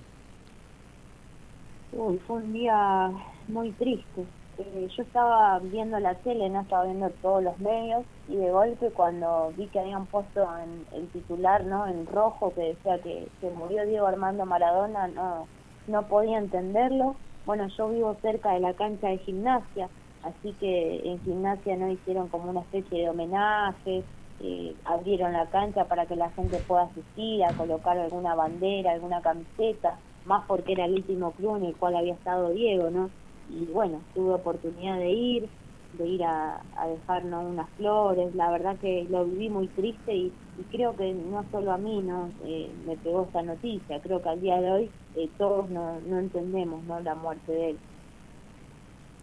Uy, 1.91 2.19
fue 2.25 2.37
un 2.37 2.51
día 2.51 3.11
muy 3.47 3.69
triste. 3.73 4.25
Eh, 4.57 4.89
yo 4.97 5.03
estaba 5.03 5.59
viendo 5.59 5.99
la 5.99 6.15
tele, 6.15 6.49
no 6.49 6.61
estaba 6.61 6.85
viendo 6.85 7.11
todos 7.21 7.43
los 7.43 7.59
medios 7.59 8.05
y 8.27 8.37
de 8.37 8.49
golpe 8.49 8.89
cuando 8.89 9.53
vi 9.55 9.67
que 9.67 9.79
habían 9.79 10.07
puesto 10.07 10.47
en 10.63 10.99
el 10.99 11.07
titular, 11.09 11.63
¿no? 11.65 11.85
En 11.85 12.07
rojo 12.07 12.53
que 12.55 12.61
decía 12.61 12.97
que, 13.03 13.27
que 13.39 13.51
murió 13.51 13.85
Diego 13.85 14.07
Armando 14.07 14.47
Maradona, 14.47 15.07
no, 15.09 15.45
no 15.85 16.07
podía 16.07 16.39
entenderlo. 16.39 17.15
Bueno, 17.45 17.67
yo 17.77 17.89
vivo 17.89 18.17
cerca 18.23 18.53
de 18.53 18.61
la 18.61 18.73
cancha 18.73 19.09
de 19.09 19.19
gimnasia, 19.19 19.89
así 20.23 20.53
que 20.59 21.01
en 21.09 21.21
gimnasia 21.23 21.75
no 21.77 21.91
hicieron 21.91 22.29
como 22.29 22.49
una 22.49 22.61
especie 22.61 22.99
de 23.01 23.09
homenaje, 23.09 24.05
eh, 24.39 24.75
abrieron 24.85 25.33
la 25.33 25.49
cancha 25.49 25.87
para 25.87 26.05
que 26.07 26.15
la 26.15 26.31
gente 26.31 26.57
pueda 26.67 26.83
asistir 26.83 27.43
a 27.43 27.53
colocar 27.55 27.97
alguna 27.97 28.35
bandera, 28.35 28.91
alguna 28.91 29.21
camiseta, 29.21 29.99
más 30.23 30.45
porque 30.47 30.73
era 30.73 30.85
el 30.85 30.93
último 30.93 31.33
club 31.33 31.57
en 31.57 31.65
el 31.65 31.77
cual 31.77 31.95
había 31.95 32.13
estado 32.15 32.49
Diego, 32.51 32.89
¿no? 32.89 33.11
Y 33.47 33.65
bueno, 33.67 34.05
tuve 34.13 34.33
oportunidad 34.33 34.97
de 34.97 35.09
ir, 35.11 35.51
de 35.91 36.07
ir 36.07 36.23
a, 36.23 36.63
dejarnos 36.87 37.45
unas 37.45 37.69
flores, 37.75 38.33
la 38.35 38.49
verdad 38.51 38.79
que 38.79 39.05
lo 39.09 39.25
viví 39.25 39.49
muy 39.49 39.67
triste 39.69 40.13
y, 40.15 40.33
y 40.55 40.65
creo 40.65 40.95
que 40.95 41.13
no 41.13 41.47
solo 41.51 41.71
a 41.71 41.77
mí 41.77 42.01
no 42.01 42.33
Eh, 42.45 42.73
me 42.85 42.97
pegó 42.97 43.23
esta 43.25 43.41
noticia, 43.43 43.99
creo 44.01 44.21
que 44.21 44.29
al 44.29 44.41
día 44.41 44.59
de 44.61 44.71
hoy 44.71 44.91
eh, 45.15 45.29
todos 45.37 45.69
no, 45.69 45.99
no 46.01 46.19
entendemos 46.19 46.83
¿no? 46.85 46.99
la 47.01 47.15
muerte 47.15 47.51
de 47.51 47.69
él. 47.71 47.79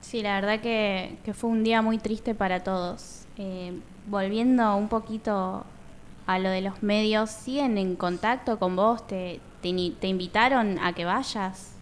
Sí, 0.00 0.22
la 0.22 0.40
verdad 0.40 0.60
que, 0.60 1.18
que 1.24 1.34
fue 1.34 1.50
un 1.50 1.64
día 1.64 1.82
muy 1.82 1.98
triste 1.98 2.34
para 2.34 2.62
todos. 2.62 3.26
Eh, 3.36 3.72
volviendo 4.06 4.76
un 4.76 4.88
poquito 4.88 5.64
a 6.26 6.38
lo 6.38 6.50
de 6.50 6.60
los 6.60 6.82
medios, 6.82 7.30
¿siguen 7.30 7.78
en 7.78 7.96
contacto 7.96 8.58
con 8.58 8.76
vos? 8.76 9.06
¿Te, 9.06 9.40
te, 9.62 9.68
invitaron 9.68 10.78
a 10.78 10.92
que 10.92 11.04
vayas? 11.04 11.74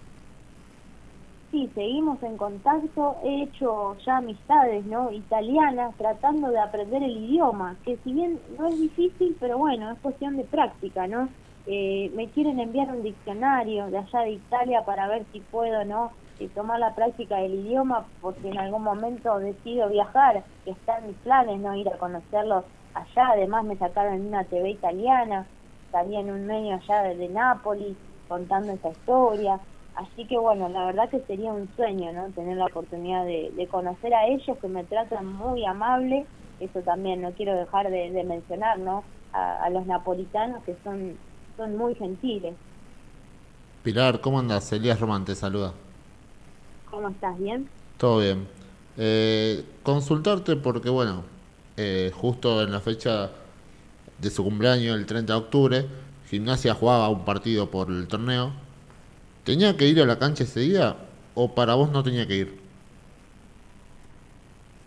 Sí, 1.50 1.70
seguimos 1.74 2.22
en 2.22 2.36
contacto, 2.36 3.16
he 3.24 3.44
hecho 3.44 3.96
ya 4.04 4.18
amistades 4.18 4.84
¿no? 4.84 5.10
italianas 5.10 5.94
tratando 5.96 6.50
de 6.50 6.58
aprender 6.58 7.02
el 7.02 7.16
idioma, 7.16 7.76
que 7.84 7.96
si 8.04 8.12
bien 8.12 8.38
no 8.58 8.68
es 8.68 8.78
difícil, 8.78 9.36
pero 9.40 9.58
bueno, 9.58 9.90
es 9.90 9.98
cuestión 10.00 10.36
de 10.36 10.44
práctica, 10.44 11.06
¿no? 11.06 11.28
Eh, 11.66 12.12
me 12.14 12.28
quieren 12.28 12.60
enviar 12.60 12.88
un 12.90 13.02
diccionario 13.02 13.86
de 13.86 13.98
allá 13.98 14.20
de 14.20 14.32
Italia 14.32 14.84
para 14.84 15.08
ver 15.08 15.24
si 15.32 15.40
puedo, 15.40 15.84
¿no? 15.84 16.12
Eh, 16.38 16.50
tomar 16.54 16.78
la 16.78 16.94
práctica 16.94 17.36
del 17.36 17.54
idioma, 17.54 18.06
porque 18.20 18.48
en 18.48 18.58
algún 18.58 18.82
momento 18.82 19.38
decido 19.38 19.88
viajar, 19.88 20.44
que 20.64 20.72
está 20.72 21.00
mis 21.00 21.16
planes, 21.16 21.58
¿no? 21.60 21.74
Ir 21.74 21.88
a 21.88 21.96
conocerlos 21.96 22.64
allá, 22.92 23.30
además 23.32 23.64
me 23.64 23.76
sacaron 23.76 24.14
en 24.14 24.26
una 24.26 24.44
TV 24.44 24.70
italiana, 24.70 25.46
salí 25.90 26.16
en 26.16 26.30
un 26.30 26.46
medio 26.46 26.74
allá 26.74 27.04
de, 27.04 27.28
Nápoles 27.28 27.96
contando 28.28 28.72
esa 28.72 28.90
historia. 28.90 29.60
Así 29.94 30.26
que 30.26 30.36
bueno, 30.36 30.68
la 30.68 30.84
verdad 30.84 31.08
que 31.08 31.20
sería 31.20 31.54
un 31.54 31.70
sueño, 31.74 32.12
¿no? 32.12 32.28
Tener 32.32 32.58
la 32.58 32.66
oportunidad 32.66 33.24
de, 33.24 33.68
conocer 33.70 34.12
a 34.12 34.26
ellos 34.26 34.58
que 34.58 34.68
me 34.68 34.84
tratan 34.84 35.26
muy 35.26 35.64
amable. 35.64 36.26
Eso 36.60 36.80
también 36.80 37.22
no 37.22 37.32
quiero 37.32 37.54
dejar 37.54 37.90
de, 37.90 38.10
de 38.10 38.24
mencionar, 38.24 38.78
¿no? 38.78 39.04
A, 39.32 39.64
a 39.64 39.70
los 39.70 39.86
napolitanos 39.86 40.62
que 40.64 40.76
son, 40.84 41.16
son 41.56 41.78
muy 41.78 41.94
gentiles. 41.94 42.54
Pilar, 43.82 44.20
¿cómo 44.20 44.38
andas? 44.38 44.70
Elías 44.72 45.00
Román 45.00 45.24
te 45.24 45.34
saluda. 45.34 45.72
¿Cómo 46.96 47.10
estás? 47.10 47.38
¿Bien? 47.38 47.70
Todo 47.98 48.18
bien. 48.20 48.48
Eh, 48.96 49.64
consultarte 49.82 50.56
porque, 50.56 50.88
bueno, 50.90 51.24
eh, 51.76 52.10
justo 52.14 52.62
en 52.62 52.72
la 52.72 52.80
fecha 52.80 53.30
de 54.18 54.30
su 54.30 54.44
cumpleaños, 54.44 54.96
el 54.96 55.06
30 55.06 55.34
de 55.34 55.38
octubre, 55.40 55.86
Gimnasia 56.26 56.74
jugaba 56.74 57.08
un 57.10 57.24
partido 57.24 57.70
por 57.70 57.90
el 57.90 58.08
torneo. 58.08 58.52
¿Tenía 59.44 59.76
que 59.76 59.88
ir 59.88 60.00
a 60.00 60.06
la 60.06 60.18
cancha 60.18 60.44
ese 60.44 60.60
día 60.60 60.96
o 61.34 61.54
para 61.54 61.74
vos 61.74 61.90
no 61.92 62.02
tenía 62.02 62.26
que 62.26 62.36
ir? 62.36 62.62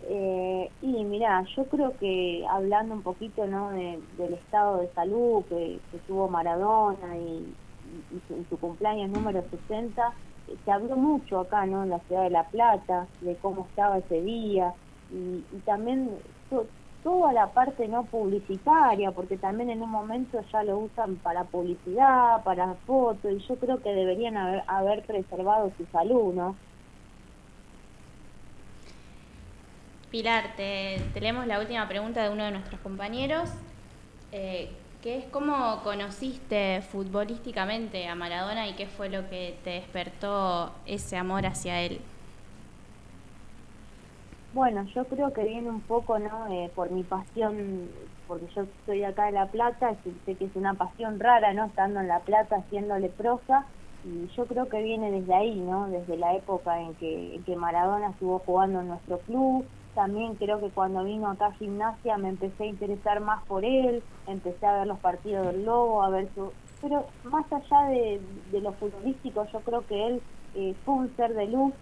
Eh, 0.00 0.72
y 0.80 1.04
mira, 1.04 1.44
yo 1.56 1.68
creo 1.68 1.96
que 1.98 2.44
hablando 2.50 2.94
un 2.94 3.02
poquito 3.02 3.46
¿no? 3.46 3.70
de- 3.70 4.02
del 4.12 4.34
estado 4.34 4.78
de 4.78 4.88
salud 4.94 5.44
que, 5.48 5.82
que 5.90 6.00
tuvo 6.00 6.28
Maradona 6.30 7.18
y, 7.18 7.56
y 8.10 8.20
su, 8.26 8.38
y 8.40 8.46
su 8.46 8.58
cumpleaños 8.58 9.10
número 9.10 9.42
60, 9.50 10.02
eh, 10.02 10.14
se 10.64 10.70
habló 10.70 10.96
mucho 10.96 11.40
acá 11.40 11.66
¿no? 11.66 11.82
en 11.84 11.90
la 11.90 12.00
ciudad 12.00 12.24
de 12.24 12.30
La 12.30 12.48
Plata, 12.50 13.08
de 13.20 13.38
cómo 13.38 13.66
estaba 13.68 13.98
ese 13.98 14.20
día 14.22 14.74
y, 15.08 15.46
y 15.50 15.60
también 15.62 16.20
to- 16.48 16.70
toda 17.02 17.32
la 17.32 17.52
parte 17.52 17.88
no 17.88 18.06
publicitaria, 18.06 19.12
porque 19.12 19.38
también 19.38 19.70
en 19.70 19.82
un 19.82 19.90
momento 19.90 20.40
ya 20.52 20.62
lo 20.64 20.78
usan 20.80 21.18
para 21.20 21.44
publicidad, 21.44 22.42
para 22.44 22.74
fotos, 22.86 23.32
y 23.32 23.38
yo 23.48 23.58
creo 23.58 23.82
que 23.82 23.90
deberían 23.90 24.36
haber, 24.36 24.64
haber 24.68 25.06
preservado 25.06 25.72
su 25.76 25.86
salud, 25.86 26.34
¿no? 26.34 26.58
Pilar, 30.10 30.56
te, 30.56 31.00
te 31.14 31.20
leemos 31.20 31.46
la 31.46 31.60
última 31.60 31.86
pregunta 31.88 32.22
de 32.22 32.30
uno 32.30 32.44
de 32.44 32.50
nuestros 32.50 32.80
compañeros, 32.80 33.50
eh, 34.32 34.79
que 35.02 35.18
es 35.18 35.24
cómo 35.26 35.80
conociste 35.82 36.82
futbolísticamente 36.82 38.06
a 38.06 38.14
Maradona 38.14 38.68
y 38.68 38.74
qué 38.74 38.86
fue 38.86 39.08
lo 39.08 39.28
que 39.30 39.58
te 39.64 39.70
despertó 39.70 40.72
ese 40.86 41.16
amor 41.16 41.46
hacia 41.46 41.80
él. 41.80 42.00
Bueno, 44.52 44.84
yo 44.94 45.04
creo 45.04 45.32
que 45.32 45.44
viene 45.44 45.70
un 45.70 45.80
poco, 45.80 46.18
¿no? 46.18 46.48
Eh, 46.48 46.70
por 46.74 46.90
mi 46.90 47.04
pasión, 47.04 47.88
porque 48.26 48.46
yo 48.54 48.64
soy 48.84 49.04
acá 49.04 49.26
de 49.26 49.32
La 49.32 49.46
Plata, 49.46 49.92
y 50.04 50.12
sé 50.26 50.34
que 50.34 50.46
es 50.46 50.56
una 50.56 50.74
pasión 50.74 51.20
rara, 51.20 51.52
¿no? 51.54 51.66
Estando 51.66 52.00
en 52.00 52.08
La 52.08 52.18
Plata 52.18 52.56
haciéndole 52.56 53.08
prosa, 53.10 53.64
y 54.04 54.26
yo 54.36 54.46
creo 54.46 54.68
que 54.68 54.82
viene 54.82 55.12
desde 55.12 55.34
ahí, 55.34 55.54
¿no? 55.54 55.88
Desde 55.88 56.16
la 56.16 56.34
época 56.34 56.80
en 56.80 56.94
que, 56.94 57.36
en 57.36 57.44
que 57.44 57.54
Maradona 57.54 58.10
estuvo 58.10 58.40
jugando 58.40 58.80
en 58.80 58.88
nuestro 58.88 59.18
club. 59.20 59.64
También 59.94 60.34
creo 60.36 60.60
que 60.60 60.68
cuando 60.70 61.04
vino 61.04 61.28
acá 61.28 61.46
a 61.46 61.52
gimnasia 61.52 62.16
me 62.16 62.28
empecé 62.28 62.64
a 62.64 62.66
interesar 62.66 63.20
más 63.20 63.42
por 63.44 63.64
él, 63.64 64.02
empecé 64.26 64.64
a 64.66 64.78
ver 64.78 64.86
los 64.86 64.98
partidos 64.98 65.46
del 65.46 65.64
Lobo, 65.64 66.02
a 66.02 66.10
ver 66.10 66.28
su... 66.34 66.52
Pero 66.80 67.06
más 67.24 67.44
allá 67.52 67.88
de, 67.90 68.20
de 68.52 68.60
lo 68.60 68.72
futbolístico, 68.72 69.46
yo 69.52 69.60
creo 69.60 69.86
que 69.86 70.06
él 70.06 70.22
eh, 70.54 70.74
fue 70.84 70.94
un 70.94 71.16
ser 71.16 71.34
de 71.34 71.46
luz 71.48 71.74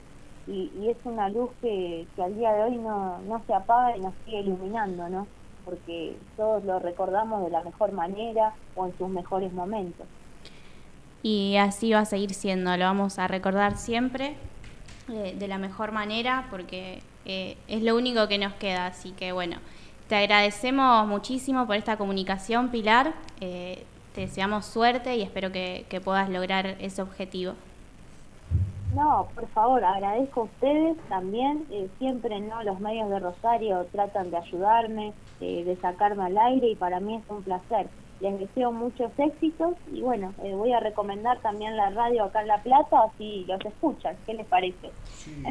y, 0.47 0.73
y 0.81 0.89
es 0.89 0.97
una 1.05 1.29
luz 1.29 1.51
que, 1.61 2.07
que 2.17 2.23
al 2.23 2.35
día 2.35 2.53
de 2.53 2.63
hoy 2.65 2.77
no, 2.79 3.19
no 3.29 3.43
se 3.47 3.55
apaga 3.55 3.97
y 3.97 4.01
nos 4.01 4.15
sigue 4.25 4.41
iluminando, 4.41 5.09
¿no? 5.09 5.27
Porque 5.65 6.17
todos 6.37 6.65
lo 6.65 6.79
recordamos 6.79 7.45
de 7.45 7.51
la 7.51 7.63
mejor 7.63 7.93
manera 7.93 8.55
o 8.75 8.87
en 8.87 8.97
sus 8.97 9.09
mejores 9.09 9.53
momentos. 9.53 10.07
Y 11.23 11.57
así 11.57 11.93
va 11.93 12.01
a 12.01 12.05
seguir 12.07 12.33
siendo, 12.33 12.75
lo 12.77 12.85
vamos 12.85 13.19
a 13.19 13.29
recordar 13.29 13.77
siempre 13.77 14.37
de 15.09 15.49
la 15.49 15.59
mejor 15.59 15.93
manera 15.93 16.47
porque 16.51 17.03
eh, 17.25 17.57
es 17.69 17.83
lo 17.83 17.97
único 17.97 18.29
que 18.29 18.39
nos 18.39 18.55
queda. 18.55 18.87
Así 18.87 19.13
que 19.13 19.33
bueno, 19.33 19.57
te 20.09 20.17
agradecemos 20.17 21.07
muchísimo 21.07 21.67
por 21.67 21.77
esta 21.77 21.97
comunicación, 21.97 22.71
Pilar. 22.71 23.13
Eh, 23.41 23.85
te 24.15 24.23
deseamos 24.23 24.67
suerte 24.67 25.17
y 25.17 25.23
espero 25.23 25.53
que, 25.53 25.87
que 25.89 26.01
puedas 26.01 26.29
lograr 26.29 26.77
ese 26.81 27.03
objetivo. 27.03 27.55
No, 28.95 29.29
por 29.35 29.47
favor, 29.49 29.85
agradezco 29.85 30.41
a 30.41 30.45
ustedes 30.45 30.97
también. 31.09 31.67
eh, 31.71 31.89
siempre 31.99 32.41
no 32.41 32.63
los 32.63 32.81
medios 32.81 33.11
de 33.11 33.19
Rosario 33.21 33.87
tratan 33.93 34.31
de 34.31 34.39
ayudarme, 34.39 35.13
eh, 35.41 35.63
de 35.65 35.77
sacarme 35.77 36.25
al 36.25 36.39
aire 36.39 36.69
y 36.69 36.75
para 36.75 36.99
mí 36.99 37.17
es 37.17 37.23
un 37.29 37.43
placer. 37.43 37.87
Les 38.21 38.39
deseo 38.39 38.73
muchos 38.73 39.13
éxitos 39.17 39.75
y 39.93 40.01
bueno, 40.01 40.35
eh, 40.43 40.53
voy 40.55 40.73
a 40.73 40.81
recomendar 40.81 41.39
también 41.39 41.77
la 41.77 41.91
radio 41.91 42.25
acá 42.25 42.41
en 42.43 42.49
La 42.49 42.63
Plata, 42.63 43.05
así 43.05 43.45
los 43.47 43.65
escuchan. 43.65 44.17
¿Qué 44.27 44.35
les 44.35 44.47
parece? 44.47 44.91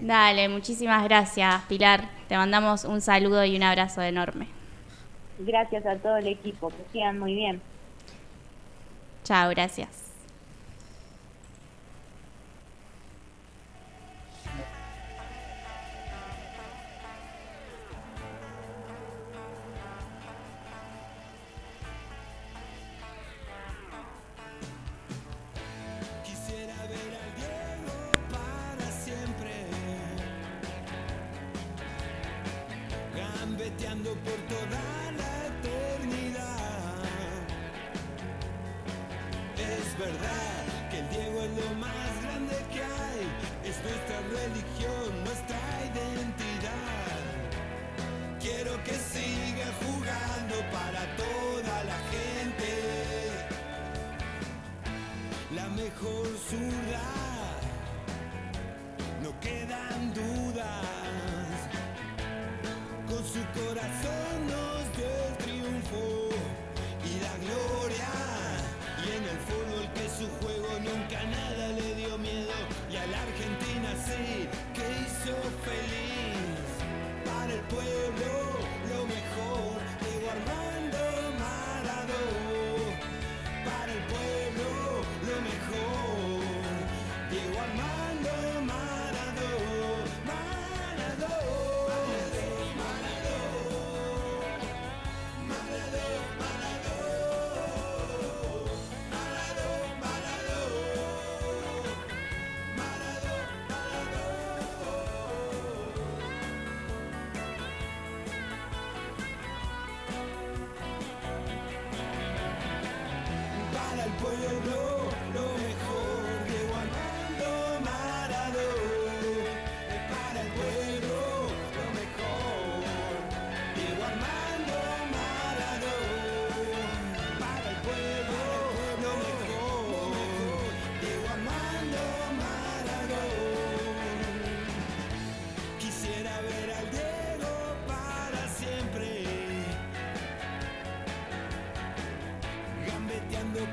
Dale, 0.02 0.50
muchísimas 0.50 1.04
gracias, 1.06 1.62
Pilar. 1.70 2.10
Te 2.28 2.36
mandamos 2.36 2.84
un 2.84 3.00
saludo 3.00 3.46
y 3.46 3.56
un 3.56 3.64
abrazo 3.64 4.02
enorme. 4.02 4.48
Gracias 5.40 5.86
a 5.86 5.96
todo 5.98 6.18
el 6.18 6.28
equipo, 6.28 6.70
que 6.70 6.84
sigan 6.92 7.20
muy 7.20 7.36
bien. 7.36 7.62
Chao, 9.24 9.50
gracias. 9.50 10.07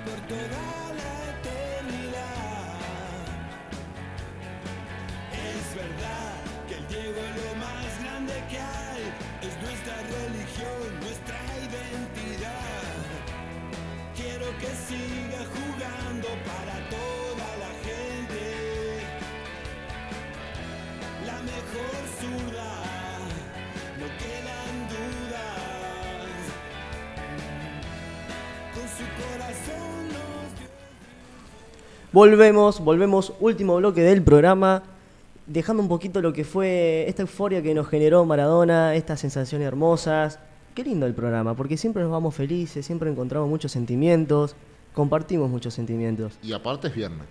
Por 0.04 0.20
toda 0.28 0.92
la 1.00 1.14
eternidad. 1.34 2.76
Es 5.32 5.64
verdad 5.74 6.34
que 6.68 6.74
el 6.74 6.86
Diego 6.88 7.20
es 7.30 7.36
lo 7.44 7.54
más 7.66 7.90
grande 8.02 8.34
que 8.50 8.58
hay, 8.58 9.04
es 9.48 9.54
nuestra 9.62 9.96
religión, 10.16 10.86
nuestra 11.00 11.40
identidad. 11.68 12.94
Quiero 14.14 14.46
que 14.58 14.70
siga 14.88 15.38
jugando 15.38 15.63
Volvemos, 32.14 32.78
volvemos, 32.78 33.32
último 33.40 33.74
bloque 33.74 34.00
del 34.02 34.22
programa, 34.22 34.84
dejando 35.48 35.82
un 35.82 35.88
poquito 35.88 36.22
lo 36.22 36.32
que 36.32 36.44
fue 36.44 37.06
esta 37.08 37.22
euforia 37.22 37.60
que 37.60 37.74
nos 37.74 37.88
generó 37.88 38.24
Maradona, 38.24 38.94
estas 38.94 39.18
sensaciones 39.18 39.66
hermosas. 39.66 40.38
Qué 40.76 40.84
lindo 40.84 41.06
el 41.06 41.14
programa, 41.14 41.56
porque 41.56 41.76
siempre 41.76 42.04
nos 42.04 42.12
vamos 42.12 42.32
felices, 42.32 42.86
siempre 42.86 43.10
encontramos 43.10 43.48
muchos 43.48 43.72
sentimientos, 43.72 44.54
compartimos 44.92 45.50
muchos 45.50 45.74
sentimientos. 45.74 46.34
Y 46.40 46.52
aparte 46.52 46.86
es 46.86 46.94
viernes. 46.94 47.26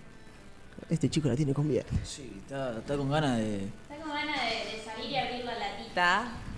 Este 0.90 1.10
chico 1.10 1.30
la 1.30 1.38
tiene 1.38 1.54
con 1.54 1.70
bien. 1.70 1.86
Sí, 2.04 2.34
está, 2.40 2.78
está 2.78 2.98
con 2.98 3.10
ganas 3.10 3.38
de. 3.38 3.64
Está 3.64 4.04
con 4.04 4.10
ganas 4.10 4.36
de, 4.36 4.76
de 4.76 4.84
salir 4.84 5.12
y 5.12 5.16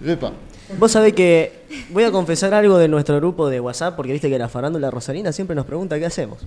Epa. 0.03 0.31
Vos 0.79 0.91
sabés 0.91 1.13
que 1.13 1.65
voy 1.91 2.03
a 2.03 2.11
confesar 2.11 2.53
algo 2.53 2.77
de 2.77 2.87
nuestro 2.87 3.17
grupo 3.17 3.49
de 3.49 3.59
WhatsApp, 3.59 3.95
porque 3.95 4.11
viste 4.11 4.29
que 4.29 4.39
la 4.39 4.49
farándula 4.49 4.89
rosarina 4.91 5.31
siempre 5.31 5.55
nos 5.55 5.65
pregunta 5.65 5.97
qué 5.99 6.05
hacemos. 6.05 6.39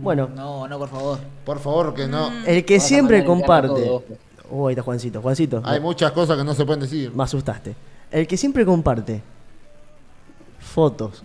Bueno, 0.00 0.28
No, 0.34 0.66
no, 0.66 0.78
por 0.78 0.88
favor. 0.88 1.18
Por 1.44 1.58
favor, 1.58 1.94
que 1.94 2.06
no. 2.06 2.30
el 2.46 2.64
que 2.64 2.78
Vas 2.78 2.86
siempre 2.86 3.24
comparte. 3.24 3.68
todo. 3.82 4.04
Oh, 4.50 4.66
ahí 4.68 4.72
está 4.72 4.82
Juancito, 4.82 5.20
Juancito. 5.22 5.62
Hay 5.64 5.78
muchas 5.80 6.10
cosas 6.12 6.36
que 6.38 6.44
no 6.44 6.54
se 6.54 6.64
pueden 6.64 6.80
decir. 6.80 7.12
Me 7.14 7.22
asustaste. 7.22 7.74
El 8.10 8.26
que 8.26 8.36
siempre 8.36 8.64
comparte 8.64 9.22
fotos 10.58 11.22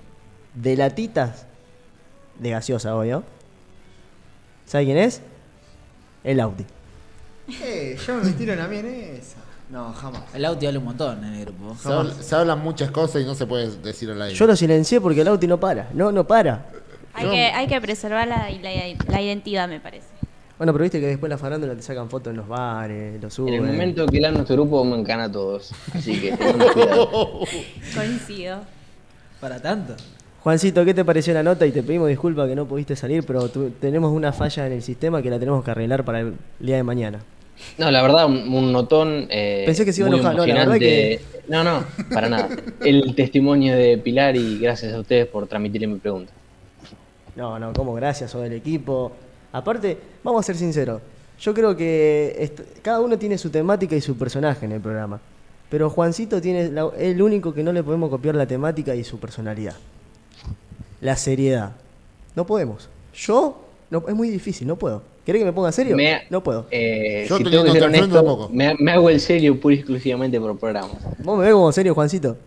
de 0.54 0.76
latitas 0.76 1.46
de 2.40 2.50
gaseosa, 2.52 2.96
obvio. 2.96 3.24
¿Sabe 4.66 4.86
quién 4.86 4.98
es? 4.98 5.22
El 6.24 6.40
Audi. 6.40 6.66
Eh, 7.62 7.98
ya 8.06 8.14
me 8.16 8.24
metieron 8.26 8.60
a 8.60 8.68
mí 8.68 8.78
en 8.78 8.86
esa. 8.86 9.38
No, 9.70 9.92
jamás. 9.94 10.22
El 10.34 10.46
auto 10.46 10.68
habla 10.68 10.80
un 10.80 10.86
montón 10.86 11.24
en 11.24 11.34
el 11.34 11.46
grupo. 11.46 11.76
Se, 11.82 11.92
habla- 11.92 12.14
se 12.14 12.36
hablan 12.36 12.60
muchas 12.60 12.92
cosas 12.92 13.22
y 13.22 13.26
no 13.26 13.34
se 13.36 13.46
puede 13.48 13.76
decir 13.78 14.10
al 14.12 14.22
aire. 14.22 14.36
Yo 14.36 14.46
lo 14.46 14.56
silencié 14.56 15.02
porque 15.02 15.22
el 15.22 15.28
Audi 15.28 15.48
no 15.48 15.60
para. 15.60 15.90
No, 15.94 16.12
no 16.12 16.26
para. 16.28 16.66
Hay 17.14 17.30
que, 17.30 17.46
hay 17.46 17.68
que 17.68 17.82
preservar 17.82 18.28
la, 18.28 18.50
la- 18.50 18.96
la 19.08 19.22
identidad, 19.22 19.68
me 19.68 19.80
parece. 19.80 20.08
Bueno, 20.58 20.72
pero 20.72 20.84
viste 20.84 21.00
que 21.02 21.08
después 21.08 21.30
la 21.30 21.38
farándula 21.38 21.76
te 21.76 21.82
sacan 21.82 22.10
fotos 22.10 22.32
en 22.32 22.38
los 22.38 22.48
bares, 22.48 23.22
lo 23.22 23.30
suben. 23.30 23.56
En 23.56 23.66
el 23.66 23.72
momento 23.74 24.06
que 24.06 24.22
la 24.22 24.32
nuestro 24.32 24.56
grupo 24.56 24.84
me 24.86 24.98
encana 24.98 25.26
a 25.26 25.32
todos. 25.32 25.72
Así 25.94 26.22
que 26.22 26.32
cuidado. 26.74 27.40
Coincido. 27.94 28.60
Para 29.42 29.62
tanto. 29.62 29.96
Juancito, 30.44 30.86
¿qué 30.86 30.94
te 30.94 31.04
pareció 31.04 31.34
la 31.34 31.42
nota? 31.44 31.66
Y 31.66 31.72
te 31.72 31.82
pedimos 31.84 32.08
disculpas 32.08 32.48
que 32.48 32.56
no 32.56 32.66
pudiste 32.68 32.96
salir, 32.96 33.26
pero 33.26 33.50
tu- 33.50 33.72
tenemos 33.72 34.12
una 34.14 34.32
falla 34.32 34.68
en 34.68 34.74
el 34.74 34.82
sistema 34.84 35.22
que 35.22 35.30
la 35.30 35.40
tenemos 35.40 35.64
que 35.66 35.72
arreglar 35.72 36.06
para 36.06 36.20
el 36.22 36.36
día 36.60 36.76
de 36.78 36.84
mañana. 36.84 37.20
No, 37.78 37.90
la 37.92 38.02
verdad, 38.02 38.26
un, 38.26 38.54
un 38.54 38.72
notón. 38.72 39.28
eh, 39.30 39.64
Pensé 39.66 39.86
que 39.86 39.94
se 39.94 40.02
iba 40.02 40.10
a 40.10 40.14
enojar, 40.14 40.36
no, 40.36 40.46
la 40.46 40.54
verdad 40.54 40.76
emocionante. 40.76 41.22
No, 41.48 41.64
no, 41.64 41.84
para 42.14 42.28
nada. 42.30 42.50
El 42.82 43.14
testimonio 43.16 43.76
de 43.76 43.98
Pilar 43.98 44.36
y 44.36 44.58
gracias 44.60 44.94
a 44.94 45.00
ustedes 45.00 45.28
por 45.28 45.48
transmitir 45.48 45.88
mi 45.88 45.98
pregunta. 46.00 46.32
No, 47.36 47.60
no, 47.60 47.74
como 47.74 47.94
gracias 47.94 48.34
o 48.36 48.42
del 48.42 48.54
equipo. 48.54 49.12
Aparte, 49.52 49.98
vamos 50.24 50.40
a 50.42 50.44
ser 50.46 50.56
sinceros. 50.58 51.02
Yo 51.40 51.54
creo 51.54 51.76
que 51.76 52.52
cada 52.82 53.00
uno 53.02 53.18
tiene 53.18 53.38
su 53.38 53.50
temática 53.50 53.96
y 53.96 54.02
su 54.02 54.18
personaje 54.18 54.66
en 54.66 54.72
el 54.72 54.82
programa. 54.82 55.20
Pero 55.70 55.90
Juancito 55.90 56.42
tiene 56.42 56.70
la- 56.70 56.92
el 56.98 57.22
único 57.22 57.54
que 57.54 57.62
no 57.64 57.74
le 57.74 57.84
podemos 57.84 58.10
copiar 58.10 58.36
la 58.36 58.46
temática 58.46 58.96
y 58.96 59.04
su 59.04 59.20
personalidad. 59.20 59.76
La 61.02 61.16
seriedad. 61.16 61.72
No 62.36 62.46
podemos. 62.46 62.90
Yo, 63.14 63.62
no, 63.90 64.04
es 64.08 64.16
muy 64.16 64.30
difícil, 64.30 64.68
no 64.68 64.76
puedo. 64.78 65.02
¿Querés 65.26 65.42
que 65.42 65.46
me 65.46 65.54
ponga 65.54 65.72
serio? 65.72 65.96
Me- 65.96 66.24
No 66.30 66.44
puedo. 66.44 66.68
Eh, 66.70 67.26
Yo 67.28 67.38
si 67.38 67.44
tengo 67.46 67.64
que 67.64 67.72
ser 67.72 67.84
enfrente 67.84 68.00
honesto, 68.00 68.16
tampoco. 68.16 68.50
me, 68.54 68.76
me 68.80 68.92
hago 68.92 69.10
el 69.10 69.20
serio 69.20 69.60
pura 69.60 69.74
y 69.76 69.80
exclusivamente 69.80 70.40
por 70.40 70.58
programa. 70.60 70.90
¿Vos 71.24 71.38
me 71.40 71.46
ves 71.46 71.54
como 71.54 71.72
serio, 71.72 71.96
Juancito? 71.96 72.38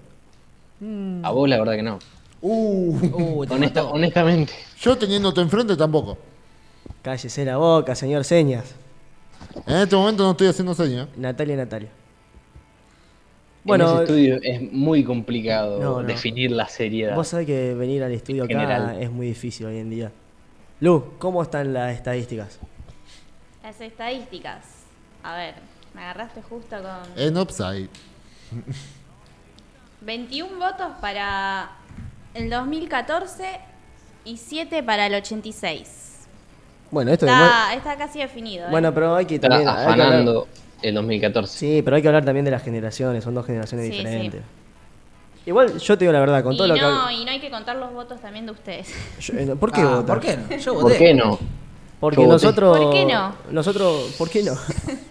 A 1.24 1.30
vos, 1.32 1.48
la 1.48 1.58
verdad 1.58 1.74
que 1.74 1.82
no. 1.82 1.98
Uh, 2.40 2.94
Uh, 3.12 3.44
Honesta- 3.50 3.84
honestamente. 3.84 4.52
yo 4.80 4.96
teniéndote 4.96 5.40
enfrente 5.40 5.76
tampoco. 5.76 6.16
Cállese 7.02 7.44
la 7.44 7.56
boca, 7.56 7.94
señor 7.96 8.24
Señas. 8.24 8.74
En 9.66 9.76
este 9.76 9.96
momento 9.96 10.22
no 10.22 10.30
estoy 10.32 10.46
haciendo 10.46 10.72
señas. 10.74 11.08
Natalia, 11.16 11.56
Natalia. 11.56 11.88
Bueno, 13.64 13.84
Bueno, 13.86 13.98
en 14.02 14.04
ese 14.04 14.12
estudio 14.36 14.38
es 14.42 14.72
muy 14.72 15.02
complicado 15.04 15.80
No, 15.80 16.02
no. 16.02 16.06
definir 16.08 16.52
la 16.52 16.68
seriedad. 16.68 17.14
Vos 17.16 17.28
sabés 17.28 17.46
que 17.46 17.74
venir 17.74 18.02
al 18.04 18.12
estudio 18.12 18.44
acá 18.44 18.54
General. 18.54 18.96
es 19.02 19.10
muy 19.10 19.26
difícil 19.26 19.66
hoy 19.66 19.78
en 19.78 19.90
día. 19.90 20.12
Lu, 20.80 21.12
¿cómo 21.18 21.42
están 21.42 21.72
las 21.72 21.94
estadísticas? 21.94 22.58
Las 23.62 23.80
estadísticas. 23.80 24.64
A 25.22 25.36
ver, 25.36 25.54
me 25.94 26.02
agarraste 26.02 26.42
justo 26.42 26.76
con 26.80 27.20
En 27.22 27.36
Upside. 27.36 27.88
21 30.00 30.58
votos 30.58 30.92
para 31.00 31.70
el 32.34 32.48
2014 32.48 33.58
y 34.24 34.36
7 34.36 34.82
para 34.84 35.06
el 35.06 35.14
86. 35.16 36.04
Bueno, 36.90 37.12
esto 37.12 37.26
Está, 37.26 37.74
está 37.74 37.96
casi 37.98 38.20
definido. 38.20 38.66
¿eh? 38.66 38.70
Bueno, 38.70 38.94
pero 38.94 39.16
hay 39.16 39.26
que 39.26 39.34
Está 39.34 39.48
también. 39.48 39.68
hay 39.68 39.74
que 39.74 39.80
hablar- 39.90 40.06
afanando 40.06 40.48
el 40.80 40.94
2014. 40.94 41.58
Sí, 41.58 41.82
pero 41.82 41.96
hay 41.96 42.02
que 42.02 42.08
hablar 42.08 42.24
también 42.24 42.44
de 42.44 42.50
las 42.52 42.62
generaciones, 42.62 43.24
son 43.24 43.34
dos 43.34 43.44
generaciones 43.44 43.86
Sí, 43.88 43.92
diferentes. 43.98 44.42
Igual, 45.48 45.78
yo 45.78 45.96
te 45.96 46.04
digo 46.04 46.12
la 46.12 46.20
verdad, 46.20 46.42
con 46.42 46.52
y, 46.52 46.56
todo 46.58 46.66
lo 46.66 46.74
que. 46.74 46.80
no, 46.82 47.10
y 47.10 47.24
no 47.24 47.30
hay 47.30 47.40
que 47.40 47.50
contar 47.50 47.74
los 47.76 47.90
votos 47.94 48.20
también 48.20 48.44
de 48.44 48.52
ustedes. 48.52 48.92
Yo- 49.18 49.32
eh, 49.32 49.56
¿Por 49.58 49.72
qué 49.72 49.80
Ah, 49.80 49.96
votan? 49.96 50.06
¿Por 50.06 50.20
qué 50.20 50.36
no? 50.36 50.56
Yo 50.58 50.74
voté. 50.74 50.82
¿Por 50.82 50.98
qué 50.98 51.14
no? 51.14 51.38
Porque 51.98 52.16
Yo 52.16 52.22
voté. 52.26 52.32
nosotros. 52.34 52.78
¿Por 52.78 52.92
qué 52.92 53.04
no? 53.06 53.34
Nosotros. 53.50 54.14
¿Por 54.18 54.28
qué 54.28 54.42
no? 54.42 54.52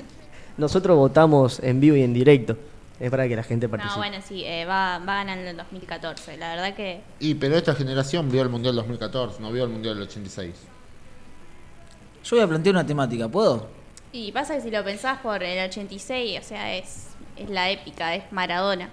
nosotros 0.58 0.96
votamos 0.96 1.60
en 1.64 1.80
vivo 1.80 1.96
y 1.96 2.04
en 2.04 2.14
directo. 2.14 2.56
Es 3.00 3.10
para 3.10 3.28
que 3.28 3.36
la 3.36 3.42
gente 3.42 3.68
participe. 3.68 3.96
No, 3.96 4.08
bueno, 4.08 4.24
sí, 4.28 4.44
eh, 4.46 4.66
va, 4.66 5.00
va 5.00 5.16
ganando 5.24 5.50
el 5.50 5.58
2014. 5.58 6.38
La 6.38 6.50
verdad 6.56 6.76
que 6.76 7.02
Y 7.20 7.34
pero 7.34 7.56
esta 7.58 7.74
generación 7.74 8.30
vio 8.32 8.44
el 8.44 8.50
Mundial 8.50 8.76
2014, 8.76 9.42
no 9.42 9.52
vio 9.52 9.64
el 9.64 9.72
Mundial 9.72 9.96
del 9.96 10.04
86. 10.04 10.54
Yo 12.24 12.36
voy 12.36 12.44
a 12.44 12.48
plantear 12.48 12.76
una 12.76 12.86
temática, 12.86 13.28
¿puedo? 13.28 13.68
Y 14.12 14.32
pasa 14.32 14.54
que 14.56 14.62
si 14.62 14.70
lo 14.70 14.84
pensás 14.84 15.20
por 15.20 15.42
el 15.42 15.68
86, 15.68 16.40
o 16.40 16.44
sea, 16.44 16.76
es, 16.76 17.08
es 17.38 17.50
la 17.50 17.72
épica, 17.72 18.14
es 18.16 18.32
Maradona. 18.32 18.90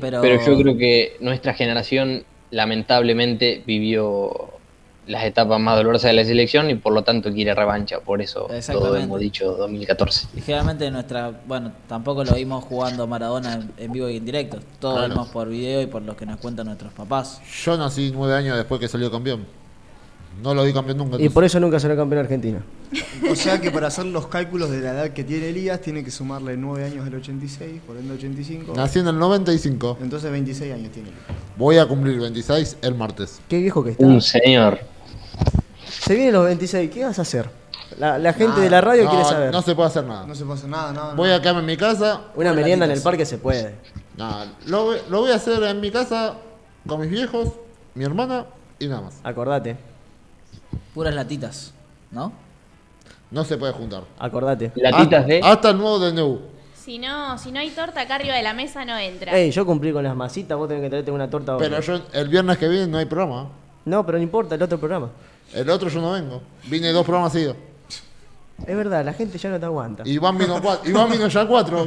Pero. 0.00 0.20
Pero 0.20 0.44
yo 0.44 0.58
creo 0.58 0.76
que 0.76 1.16
nuestra 1.20 1.54
generación 1.54 2.24
lamentablemente 2.50 3.62
vivió 3.66 4.50
las 5.06 5.24
etapas 5.24 5.58
más 5.58 5.76
dolorosas 5.76 6.10
de 6.10 6.12
la 6.14 6.24
selección 6.24 6.70
y 6.70 6.76
por 6.76 6.92
lo 6.92 7.02
tanto 7.02 7.32
quiere 7.32 7.54
revancha. 7.54 8.00
Por 8.00 8.22
eso 8.22 8.48
todo 8.70 8.96
hemos 8.96 9.18
dicho 9.18 9.52
2014. 9.56 10.28
Y 10.36 10.40
generalmente 10.40 10.90
nuestra. 10.90 11.32
Bueno, 11.46 11.72
tampoco 11.88 12.24
lo 12.24 12.34
vimos 12.34 12.64
jugando 12.64 13.02
a 13.02 13.06
Maradona 13.06 13.68
en, 13.76 13.92
vivo 13.92 14.08
y 14.08 14.16
en 14.18 14.24
directo. 14.24 14.58
Todo 14.78 14.92
Claro. 14.94 15.08
lo 15.08 15.14
vimos 15.14 15.28
por 15.28 15.48
video 15.48 15.82
y 15.82 15.86
por 15.86 16.02
lo 16.02 16.16
que 16.16 16.26
nos 16.26 16.38
cuentan 16.38 16.66
nuestros 16.66 16.92
papás. 16.92 17.40
Yo 17.64 17.76
nací 17.76 18.12
nueve 18.14 18.34
años 18.34 18.56
después 18.56 18.80
que 18.80 18.88
salió 18.88 19.10
campeón. 19.10 19.44
No 20.42 20.54
lo 20.54 20.64
vi 20.64 20.72
campeón 20.72 20.98
nunca. 20.98 21.20
Y 21.20 21.28
por 21.28 21.44
eso 21.44 21.58
nunca 21.60 21.78
será 21.80 21.94
campeón 21.96 22.20
argentino. 22.20 22.60
O 23.30 23.36
sea 23.36 23.60
que 23.60 23.70
para 23.70 23.86
hacer 23.88 24.06
los 24.06 24.26
cálculos 24.26 24.70
de 24.70 24.80
la 24.80 24.90
edad 24.92 25.10
que 25.10 25.24
tiene 25.24 25.48
Elías, 25.50 25.80
tiene 25.80 26.02
que 26.02 26.10
sumarle 26.10 26.56
9 26.56 26.84
años 26.84 27.04
del 27.04 27.14
86, 27.16 27.80
por 27.86 27.96
ende 27.96 28.14
85. 28.14 28.72
Nací 28.74 28.98
en 28.98 29.08
el 29.08 29.18
95. 29.18 29.98
Entonces 30.02 30.30
26 30.30 30.74
años 30.74 30.90
tiene. 30.92 31.10
Voy 31.56 31.78
a 31.78 31.86
cumplir 31.86 32.18
26 32.20 32.78
el 32.82 32.94
martes. 32.94 33.40
Qué 33.48 33.58
viejo 33.58 33.84
que 33.84 33.90
está. 33.90 34.04
Un 34.04 34.20
señor. 34.20 34.80
Se 35.88 36.14
vienen 36.14 36.32
los 36.34 36.44
26, 36.44 36.90
¿qué 36.90 37.04
vas 37.04 37.18
a 37.18 37.22
hacer? 37.22 37.48
La, 37.98 38.18
la 38.18 38.32
gente 38.32 38.52
Nada. 38.52 38.62
de 38.62 38.70
la 38.70 38.80
radio 38.80 39.04
No, 39.04 39.10
quiere 39.10 39.24
saber. 39.24 39.52
no 39.52 39.62
se 39.62 39.74
puede 39.74 39.88
hacer 39.88 40.04
nada. 40.04 40.26
No 40.26 40.34
se 40.34 40.44
puede 40.44 40.58
hacer 40.58 40.70
nada, 40.70 40.92
nada. 40.92 41.14
Voy 41.14 41.30
a 41.30 41.40
quedarme 41.40 41.60
en 41.60 41.66
mi 41.66 41.76
casa. 41.76 42.22
Una 42.34 42.52
merienda 42.54 42.86
en 42.86 42.92
el 42.92 43.02
parque 43.02 43.24
se 43.26 43.38
puede. 43.38 43.74
Nada, 44.16 44.52
lo, 44.66 44.92
lo 45.10 45.20
voy 45.20 45.30
a 45.30 45.36
hacer 45.36 45.62
en 45.62 45.80
mi 45.80 45.90
casa 45.90 46.34
con 46.86 47.00
mis 47.00 47.10
viejos, 47.10 47.50
mi 47.94 48.04
hermana 48.04 48.46
y 48.78 48.86
nada 48.88 49.02
más. 49.02 49.14
Acordate, 49.22 49.76
Puras 50.94 51.14
latitas, 51.14 51.72
¿no? 52.10 52.32
No 53.30 53.44
se 53.44 53.56
puede 53.56 53.72
juntar. 53.72 54.04
acordate. 54.18 54.72
Latitas 54.76 55.26
de. 55.26 55.40
hasta 55.42 55.70
el 55.70 55.78
nuevo 55.78 55.98
DNU. 55.98 56.40
Si 56.74 56.98
no, 56.98 57.38
si 57.38 57.52
no 57.52 57.60
hay 57.60 57.70
torta 57.70 58.00
acá 58.00 58.16
arriba 58.16 58.34
de 58.34 58.42
la 58.42 58.54
mesa, 58.54 58.84
no 58.84 58.98
entra. 58.98 59.36
Ey, 59.36 59.50
yo 59.52 59.64
cumplí 59.64 59.92
con 59.92 60.02
las 60.02 60.16
masitas, 60.16 60.58
vos 60.58 60.68
tenés 60.68 60.82
que 60.82 60.90
traerte 60.90 61.10
una 61.10 61.30
torta 61.30 61.52
ahora. 61.52 61.64
Pero 61.68 61.80
yo 61.80 62.02
el 62.12 62.28
viernes 62.28 62.58
que 62.58 62.68
viene 62.68 62.88
no 62.88 62.98
hay 62.98 63.06
programa. 63.06 63.48
No, 63.84 64.04
pero 64.04 64.18
no 64.18 64.24
importa, 64.24 64.56
el 64.56 64.62
otro 64.62 64.78
programa. 64.78 65.10
El 65.54 65.70
otro 65.70 65.88
yo 65.88 66.00
no 66.00 66.12
vengo. 66.12 66.42
Vine 66.68 66.90
dos 66.90 67.04
programas 67.04 67.32
seguidos. 67.32 67.56
Es 68.66 68.76
verdad, 68.76 69.04
la 69.04 69.12
gente 69.12 69.38
ya 69.38 69.50
no 69.50 69.58
te 69.58 69.66
aguanta. 69.66 70.02
Iván 70.06 70.38
vino, 70.38 70.60
cuatro, 70.62 70.88
Iván 70.88 71.10
vino 71.10 71.26
ya 71.28 71.46
cuatro. 71.46 71.86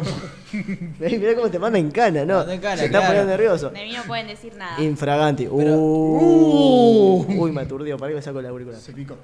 Mirá 1.00 1.36
cómo 1.36 1.50
te 1.50 1.60
manda 1.60 1.80
en 1.80 1.92
cana, 1.92 2.26
¿no? 2.26 2.36
Manda 2.38 2.54
en 2.54 2.62
cana, 2.62 2.78
Se 2.78 2.86
está 2.86 2.98
claro. 3.00 3.08
poniendo 3.14 3.32
nervioso. 3.32 3.70
De 3.70 3.84
mí 3.86 3.94
no 3.94 4.04
pueden 4.04 4.28
decir 4.28 4.56
nada. 4.56 4.82
Infraganti. 4.82 5.46
Pero- 5.46 5.76
Uh. 5.78 7.26
Uy, 7.28 7.52
me 7.52 7.62
aturdió, 7.62 7.98
para 7.98 8.10
que 8.10 8.16
me 8.16 8.22
saco 8.22 8.42
la 8.42 8.50
auricular. 8.50 8.80
Se 8.80 8.92
picó. 8.94 9.16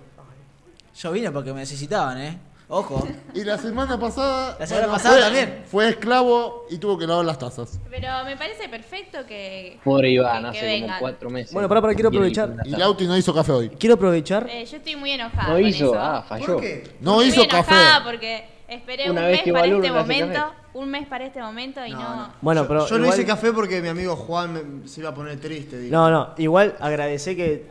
Yo 0.95 1.11
vine 1.11 1.31
porque 1.31 1.53
me 1.53 1.59
necesitaban, 1.61 2.17
¿eh? 2.19 2.37
Ojo. 2.71 3.07
Y 3.33 3.43
la 3.45 3.57
semana 3.57 3.97
pasada. 3.99 4.57
La 4.59 4.67
semana 4.67 4.87
pasada 4.91 5.13
fue, 5.15 5.21
también. 5.23 5.63
Fue 5.69 5.89
esclavo 5.89 6.65
y 6.69 6.77
tuvo 6.79 6.97
que 6.97 7.07
lavar 7.07 7.23
las 7.23 7.37
tazas. 7.39 7.79
Pero 7.89 8.07
me 8.25 8.35
parece 8.35 8.67
perfecto 8.67 9.19
que. 9.27 9.79
Pobre 9.83 10.09
Iván, 10.09 10.41
que- 10.43 10.49
hace 10.49 10.59
que 10.59 10.65
como 10.65 10.81
vengan. 10.81 10.99
cuatro 10.99 11.29
meses. 11.29 11.53
Bueno, 11.53 11.69
pará, 11.69 11.81
pará, 11.81 11.93
quiero 11.93 12.09
aprovechar. 12.09 12.55
Y 12.65 12.69
la 12.71 12.79
Lauti 12.79 13.05
no 13.07 13.15
hizo 13.15 13.33
café 13.33 13.51
hoy. 13.53 13.69
Quiero 13.69 13.95
aprovechar. 13.95 14.47
Eh, 14.49 14.65
yo 14.65 14.77
estoy 14.77 14.95
muy 14.97 15.11
enojada. 15.11 15.47
No 15.53 15.59
hizo, 15.59 15.85
eso. 15.91 15.99
ah, 15.99 16.25
falló. 16.27 16.45
¿Por 16.45 16.61
qué? 16.61 16.83
No 16.99 17.21
Estoy 17.21 17.27
hizo 17.43 17.55
enojada 17.55 17.93
café. 17.99 18.03
porque 18.09 18.45
esperé 18.67 19.09
Una 19.11 19.21
un 19.21 19.27
mes 19.27 19.41
para 19.43 19.65
este 19.67 19.91
momento. 19.91 20.33
café. 20.35 20.55
Un 20.73 20.89
mes 20.89 21.07
para 21.07 21.25
este 21.25 21.41
momento 21.41 21.85
y 21.85 21.91
no. 21.91 22.33
Bueno, 22.41 22.61
yo, 22.63 22.67
pero. 22.67 22.87
yo 22.87 22.97
no 22.97 23.03
igual- 23.05 23.17
hice 23.19 23.27
café 23.27 23.51
porque 23.53 23.81
mi 23.81 23.87
amigo 23.89 24.15
Juan 24.15 24.53
me- 24.81 24.87
se 24.87 24.99
iba 25.01 25.09
a 25.09 25.13
poner 25.13 25.39
triste. 25.39 25.77
digo. 25.77 25.91
No, 25.95 26.09
no, 26.09 26.29
igual 26.37 26.75
agradecé 26.79 27.35
que 27.35 27.65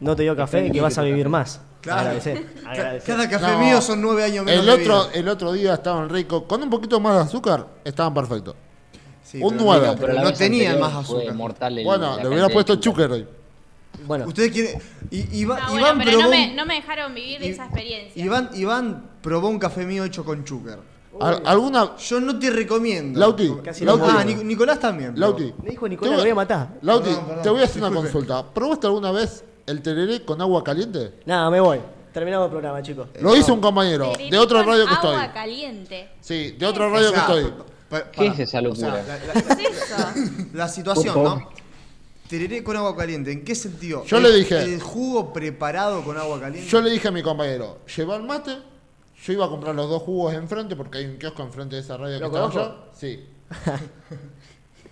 no 0.00 0.14
te 0.16 0.22
dio 0.24 0.34
café 0.36 0.66
y 0.66 0.70
que 0.72 0.80
vas 0.80 0.96
a 0.98 1.02
vivir 1.02 1.28
más. 1.28 1.60
Claro. 1.80 2.00
Agradecé. 2.00 2.44
Cada 3.06 3.28
café 3.28 3.52
No. 3.52 3.58
mío 3.60 3.80
son 3.80 4.00
nueve 4.02 4.24
años 4.24 4.44
menos 4.44 4.60
El 4.60 4.66
de 4.66 4.72
otro, 4.72 5.04
vida. 5.08 5.14
el 5.14 5.28
otro 5.28 5.52
día 5.52 5.74
estaban 5.74 6.08
ricos. 6.08 6.42
Con 6.48 6.62
un 6.62 6.70
poquito 6.70 6.98
más 7.00 7.14
de 7.16 7.20
azúcar, 7.22 7.66
estaban 7.84 8.12
perfectos. 8.14 8.54
Sí, 9.22 9.40
un 9.42 9.50
pero 9.54 9.64
nueve. 9.64 9.86
no- 9.88 9.96
Pero 9.96 10.14
no 10.22 10.32
tenía 10.32 10.76
más 10.76 10.94
azúcar. 10.94 11.34
mortal 11.34 11.78
el- 11.78 11.84
Bueno, 11.84 12.16
le 12.18 12.28
hubiera 12.28 12.48
puesto 12.48 12.76
chúcar 12.76 13.10
hoy. 13.10 13.26
Bueno, 14.06 14.26
Ustedes 14.26 14.52
quieren. 14.52 14.80
I- 15.10 15.22
No, 15.22 15.34
Iván, 15.36 15.60
bueno, 15.70 16.02
pero 16.04 16.20
no 16.20 16.28
me, 16.28 16.50
un- 16.50 16.56
no 16.56 16.66
me 16.66 16.74
dejaron 16.74 17.14
vivir 17.14 17.40
de 17.40 17.46
I- 17.46 17.50
esa 17.50 17.64
experiencia. 17.64 18.24
Iván, 18.24 18.50
Iván 18.54 19.10
probó 19.22 19.48
un 19.48 19.58
café 19.58 19.84
mío 19.86 20.04
hecho 20.04 20.24
con 20.24 20.44
chúcar. 20.44 20.78
Al- 21.18 21.42
¿Alguna. 21.46 21.96
Yo 21.96 22.20
no 22.20 22.38
te 22.38 22.50
recomiendo. 22.50 23.18
Lauti, 23.18 23.50
Casi 23.64 23.84
No, 23.86 23.96
nos 23.96 24.12
ah, 24.12 24.22
Nicolás 24.22 24.78
también. 24.78 25.14
pero- 25.14 25.28
Lauti. 25.28 25.54
me 25.62 25.70
dijo 25.70 25.86
te 25.86 25.90
Nicolás, 25.90 26.10
voy- 26.10 26.16
lo 26.18 26.22
voy 26.24 26.30
a 26.30 26.34
matar. 26.34 26.68
Lauti, 26.82 27.08
Perdón, 27.08 27.24
perdón, 27.26 27.42
te 27.42 27.48
voy 27.50 27.60
a 27.62 27.64
hacer 27.64 27.82
una 27.82 27.94
consulta. 27.94 28.44
¿Probaste 28.52 28.86
alguna 28.86 29.12
vez 29.12 29.42
el 29.66 29.82
tereré 29.82 30.24
con 30.24 30.40
agua 30.40 30.62
caliente? 30.64 31.14
Nada, 31.26 31.50
me 31.50 31.60
voy. 31.60 31.80
Terminamos 32.12 32.46
el 32.46 32.50
programa, 32.50 32.82
chicos. 32.82 33.08
Lo 33.20 33.36
hizo 33.36 33.52
un 33.52 33.60
compañero 33.60 34.10
Tereré 34.12 34.30
de 34.30 34.38
otra 34.38 34.58
con 34.64 34.68
radio 34.72 34.86
que 34.86 34.94
agua 34.94 35.14
estoy. 35.24 35.34
caliente. 35.34 36.08
Sí, 36.20 36.52
de 36.52 36.66
otra 36.66 36.88
radio 36.88 37.10
O 37.10 37.12
que 37.12 37.18
estoy. 37.18 37.44
pa- 37.90 38.10
¿Qué 38.10 38.16
para- 38.16 38.32
es 38.32 38.38
esa 38.40 38.58
o 38.58 38.62
locura? 38.62 39.04
sea, 39.04 39.18
la, 39.18 39.34
la- 39.34 39.56
¿Qué 39.56 39.62
es 39.64 39.82
eso? 39.82 39.96
la 40.54 40.68
situación. 40.68 41.22
¿no? 41.24 41.50
Tereré 42.28 42.64
con 42.64 42.76
agua 42.76 42.96
caliente. 42.96 43.30
¿En 43.32 43.44
qué 43.44 43.54
sentido? 43.54 44.04
Yo 44.06 44.16
El- 44.16 44.22
le 44.22 44.32
dije- 44.32 44.62
El 44.62 44.80
jugo 44.80 45.32
preparado 45.32 46.02
con 46.04 46.16
agua 46.16 46.40
caliente. 46.40 46.68
Yo 46.70 46.80
le 46.80 46.90
dije 46.90 47.08
a 47.08 47.10
mi 47.10 47.22
compañero, 47.22 47.80
lleva 47.94 48.16
el 48.16 48.22
mate. 48.22 48.56
Yo 49.22 49.32
iba 49.32 49.44
a 49.46 49.48
comprar 49.48 49.74
los 49.74 49.88
dos 49.88 50.02
jugos 50.02 50.32
enfrente 50.34 50.74
porque 50.76 50.98
hay 50.98 51.04
un 51.06 51.18
kiosco 51.18 51.42
enfrente 51.42 51.76
de 51.76 51.82
esa 51.82 51.96
radio 51.96 52.14
que 52.16 52.20
¿Lo 52.20 52.26
estaba 52.26 52.50
conozco? 52.50 52.74
yo. 52.84 52.90
Sí. 52.98 53.24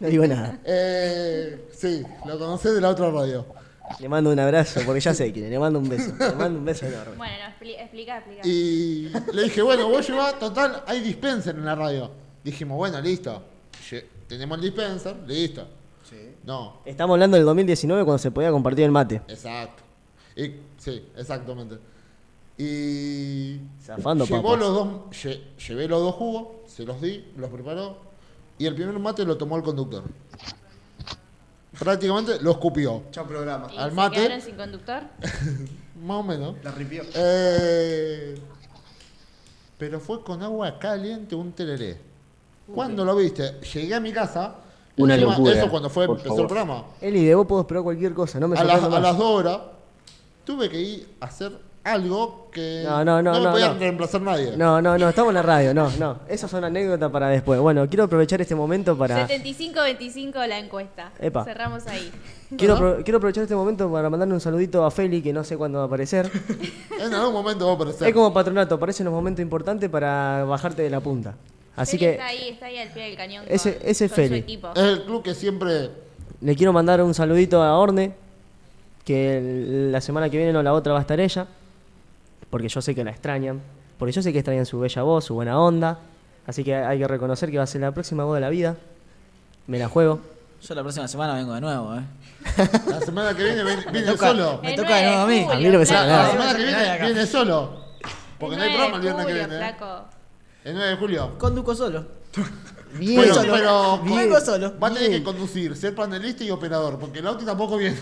No 0.00 0.08
digo 0.08 0.26
nada. 0.26 0.58
Eh, 0.64 1.68
sí, 1.72 2.02
lo 2.26 2.36
conocés 2.38 2.74
de 2.74 2.80
la 2.80 2.88
otra 2.90 3.10
radio. 3.10 3.46
Le 4.00 4.08
mando 4.08 4.30
un 4.30 4.38
abrazo, 4.38 4.80
porque 4.86 5.00
ya 5.00 5.12
sé 5.14 5.30
quién. 5.32 5.44
es. 5.46 5.50
Le 5.50 5.58
mando 5.58 5.78
un 5.78 5.88
beso. 5.88 6.12
Le 6.18 6.34
mando 6.34 6.58
un 6.58 6.64
beso 6.64 6.86
enorme. 6.86 7.16
Bueno, 7.16 7.34
no, 7.38 7.54
expli- 7.66 7.78
explica, 7.80 8.16
explica. 8.18 8.40
Y 8.48 9.10
le 9.32 9.42
dije, 9.44 9.62
bueno, 9.62 9.88
vos 9.88 10.06
llevás, 10.08 10.38
total, 10.38 10.82
hay 10.86 11.00
dispenser 11.00 11.54
en 11.54 11.64
la 11.64 11.74
radio. 11.74 12.10
Dijimos, 12.42 12.76
bueno, 12.76 13.00
listo. 13.00 13.42
Lle- 13.90 14.04
Tenemos 14.26 14.56
el 14.58 14.64
dispenser, 14.64 15.16
listo. 15.26 15.66
No, 16.44 16.80
Estamos 16.84 17.14
hablando 17.14 17.36
del 17.36 17.46
2019 17.46 18.04
cuando 18.04 18.18
se 18.18 18.30
podía 18.30 18.50
compartir 18.50 18.84
el 18.84 18.90
mate. 18.90 19.22
exacto. 19.28 19.82
Y, 20.36 20.52
sí, 20.78 21.08
exactamente. 21.16 21.76
Y 22.56 23.58
Zafando, 23.82 24.24
llevó 24.26 24.42
papas. 24.42 24.58
los 24.60 24.74
dos, 24.74 24.88
lle- 25.10 25.40
llevé 25.66 25.88
los 25.88 26.00
dos 26.00 26.14
jugos, 26.14 26.48
se 26.66 26.84
los 26.84 27.00
di, 27.00 27.24
los 27.36 27.50
preparó. 27.50 27.96
Y 28.58 28.66
el 28.66 28.74
primer 28.74 28.98
mate 28.98 29.24
lo 29.24 29.36
tomó 29.36 29.56
el 29.56 29.62
conductor. 29.62 30.04
Prácticamente 31.78 32.38
lo 32.40 32.52
escupió. 32.52 33.02
Chao 33.10 33.26
programa. 33.26 33.68
¿Y 33.72 33.76
al 33.78 33.90
se 33.90 33.96
mate. 33.96 34.16
quedaron 34.16 34.40
sin 34.40 34.54
conductor? 34.56 35.02
Más 36.04 36.16
o 36.18 36.22
menos. 36.22 36.56
La 36.62 36.70
ripió. 36.70 37.02
Eh, 37.14 38.34
pero 39.78 40.00
fue 40.00 40.22
con 40.22 40.42
agua 40.42 40.78
caliente 40.78 41.34
un 41.34 41.52
tereré. 41.52 41.98
¿Cuándo 42.72 43.04
lo 43.04 43.14
viste? 43.16 43.60
Llegué 43.72 43.94
a 43.94 44.00
mi 44.00 44.12
casa. 44.12 44.56
Una 44.96 45.16
locura, 45.16 45.52
Eso 45.58 45.68
cuando 45.68 45.90
fue 45.90 46.06
por 46.06 46.16
empezó 46.18 46.36
favor. 46.36 46.42
el 46.42 46.46
programa. 46.48 46.84
Eli, 47.00 47.24
de 47.24 47.34
vos 47.34 47.46
puedo 47.46 47.62
esperar 47.62 47.82
cualquier 47.82 48.14
cosa. 48.14 48.38
No 48.38 48.46
me 48.48 48.56
A 48.56 48.62
las, 48.62 48.80
sorprendo 48.80 48.96
a 48.96 49.00
más. 49.00 49.10
las 49.10 49.18
dos 49.18 49.30
horas 49.40 49.58
tuve 50.44 50.68
que 50.70 50.80
ir 50.80 51.08
a 51.20 51.26
hacer 51.26 51.52
algo 51.84 52.48
que 52.50 52.82
No, 52.84 53.04
no, 53.04 53.22
no, 53.22 53.32
me 53.34 53.40
no, 53.40 53.50
podía 53.52 53.68
no. 53.72 53.78
reemplazar 53.78 54.20
nadie. 54.22 54.56
No, 54.56 54.80
no, 54.80 54.96
no, 54.96 55.08
estamos 55.08 55.30
en 55.30 55.34
la 55.34 55.42
radio, 55.42 55.74
no, 55.74 55.90
no. 55.98 56.20
Esas 56.28 56.50
son 56.50 56.64
anécdotas 56.64 57.10
para 57.10 57.28
después. 57.28 57.60
Bueno, 57.60 57.86
quiero 57.88 58.04
aprovechar 58.04 58.40
este 58.40 58.54
momento 58.54 58.96
para. 58.96 59.28
75-25 59.28 60.46
la 60.46 60.58
encuesta. 60.58 61.12
Epa. 61.20 61.44
Cerramos 61.44 61.86
ahí. 61.86 62.10
Quiero, 62.56 62.98
quiero 63.04 63.18
aprovechar 63.18 63.42
este 63.42 63.54
momento 63.54 63.90
para 63.92 64.08
mandarle 64.08 64.34
un 64.34 64.40
saludito 64.40 64.84
a 64.84 64.90
Feli, 64.90 65.20
que 65.22 65.32
no 65.32 65.44
sé 65.44 65.56
cuándo 65.56 65.78
va 65.78 65.84
a 65.84 65.86
aparecer. 65.86 66.30
En 67.00 67.12
algún 67.12 67.34
momento 67.34 67.66
va 67.66 67.72
a 67.72 67.74
aparecer. 67.74 68.08
Es 68.08 68.14
como 68.14 68.32
patronato, 68.32 68.76
aparece 68.76 69.02
en 69.02 69.08
un 69.08 69.14
momento 69.14 69.42
importante 69.42 69.88
para 69.90 70.44
bajarte 70.44 70.80
de 70.82 70.88
la 70.90 71.00
punta. 71.00 71.34
Así 71.76 71.98
Feli 71.98 72.06
que 72.06 72.12
Está 72.12 72.26
ahí, 72.26 72.48
está 72.48 72.66
ahí 72.66 72.78
al 72.78 72.88
pie 72.92 73.02
del 73.04 73.16
cañón. 73.16 73.44
Ese- 73.48 73.76
con, 73.76 73.88
ese 73.88 74.08
con 74.08 74.16
Feli. 74.16 74.28
Su 74.28 74.34
equipo. 74.36 74.68
Es 74.74 74.82
el 74.82 75.02
club 75.04 75.22
que 75.22 75.34
siempre. 75.34 75.90
le 76.40 76.56
quiero 76.56 76.72
mandar 76.72 77.02
un 77.02 77.12
saludito 77.12 77.62
a 77.62 77.76
Orne, 77.76 78.14
que 79.04 79.88
la 79.90 80.00
semana 80.00 80.30
que 80.30 80.36
viene 80.38 80.56
o 80.56 80.62
la 80.62 80.72
otra 80.72 80.92
va 80.92 81.00
a 81.00 81.02
estar 81.02 81.18
ella, 81.20 81.46
porque 82.54 82.68
yo 82.68 82.80
sé 82.80 82.94
que 82.94 83.02
la 83.02 83.10
extrañan, 83.10 83.60
porque 83.98 84.12
yo 84.12 84.22
sé 84.22 84.32
que 84.32 84.38
extrañan 84.38 84.64
su 84.64 84.78
bella 84.78 85.02
voz, 85.02 85.24
su 85.24 85.34
buena 85.34 85.58
onda. 85.58 85.98
Así 86.46 86.62
que 86.62 86.72
hay 86.76 87.00
que 87.00 87.08
reconocer 87.08 87.50
que 87.50 87.56
va 87.56 87.64
a 87.64 87.66
ser 87.66 87.80
la 87.80 87.90
próxima 87.90 88.22
voz 88.22 88.36
de 88.36 88.40
la 88.42 88.48
vida. 88.48 88.76
Me 89.66 89.76
la 89.76 89.88
juego. 89.88 90.20
Yo 90.62 90.72
la 90.76 90.82
próxima 90.82 91.08
semana 91.08 91.34
vengo 91.34 91.52
de 91.52 91.60
nuevo, 91.60 91.96
¿eh? 91.96 92.02
La 92.86 93.00
semana 93.00 93.34
que 93.36 93.42
viene 93.42 93.64
viene, 93.64 93.84
viene 93.90 94.06
toca. 94.06 94.28
solo. 94.28 94.60
Me 94.62 94.74
toca 94.74 94.94
de 94.98 95.02
nuevo 95.04 95.22
a 95.22 95.26
mí. 95.26 95.40
9 95.46 95.52
A 95.52 95.56
mí 95.56 95.64
no 95.64 95.78
me 95.80 95.84
flaco. 95.86 96.04
saca 96.04 96.06
La 96.06 96.16
nada. 96.16 96.30
semana 96.30 96.56
que 96.56 96.62
viene 96.64 96.98
viene 97.06 97.26
solo. 97.26 97.70
Porque 98.38 98.56
no 98.56 98.62
hay 98.62 98.68
9 98.76 98.88
programa 98.92 98.96
el 98.96 99.02
viernes 99.02 99.26
que 99.26 99.32
julio, 99.32 99.48
viene. 99.48 99.68
¿eh? 99.68 99.74
El 100.62 100.74
9 100.74 100.90
de 100.90 100.96
julio. 100.96 101.38
Conduzco 101.38 101.74
solo. 101.74 102.06
Bien, 102.98 103.20
Pero, 103.22 103.34
solo. 103.34 103.52
pero 103.52 103.98
Bien. 104.04 104.16
Vengo 104.16 104.40
solo. 104.40 104.78
va 104.78 104.88
a 104.88 104.94
tener 104.94 105.10
que 105.10 105.22
conducir, 105.22 105.76
ser 105.76 105.94
panelista 105.94 106.44
y 106.44 106.50
operador, 106.50 106.98
porque 106.98 107.18
el 107.18 107.24
Lauti 107.24 107.44
tampoco 107.44 107.76
viene. 107.76 107.96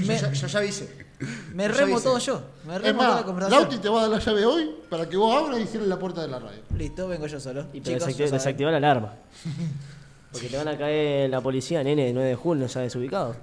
Yo, 0.00 0.12
ya, 0.12 0.32
yo 0.32 0.46
ya 0.46 0.58
avisé. 0.58 1.06
Me 1.54 1.68
Yo 1.68 1.74
remo 1.74 2.00
todo 2.00 2.18
yo. 2.18 2.42
Me 2.66 2.74
Es 2.76 2.82
remo 2.82 2.98
toda 2.98 3.08
la 3.10 3.14
más, 3.16 3.24
conversación. 3.24 3.60
Lauti 3.62 3.78
te 3.78 3.88
va 3.88 3.98
a 3.98 4.02
dar 4.02 4.10
la 4.10 4.18
llave 4.18 4.44
hoy 4.46 4.70
para 4.90 5.08
que 5.08 5.16
vos 5.16 5.36
abras 5.42 5.60
y 5.60 5.66
cierres 5.66 5.88
la 5.88 5.98
puerta 5.98 6.22
de 6.22 6.28
la 6.28 6.38
radio. 6.40 6.60
Listo, 6.76 7.06
vengo 7.06 7.26
yo 7.28 7.38
solo. 7.38 7.66
Y 7.72 7.80
Chicos, 7.80 8.02
desacti- 8.02 8.10
ya 8.10 8.16
saben. 8.26 8.32
desactivar 8.32 8.72
la 8.72 8.78
alarma. 8.78 9.14
Porque 10.32 10.48
te 10.48 10.56
van 10.56 10.68
a 10.68 10.78
caer 10.78 11.28
la 11.30 11.40
policía, 11.40 11.84
nene, 11.84 12.08
el 12.08 12.14
9 12.14 12.30
de 12.30 12.34
julio, 12.36 12.66
ya 12.66 12.80
desubicado. 12.80 13.36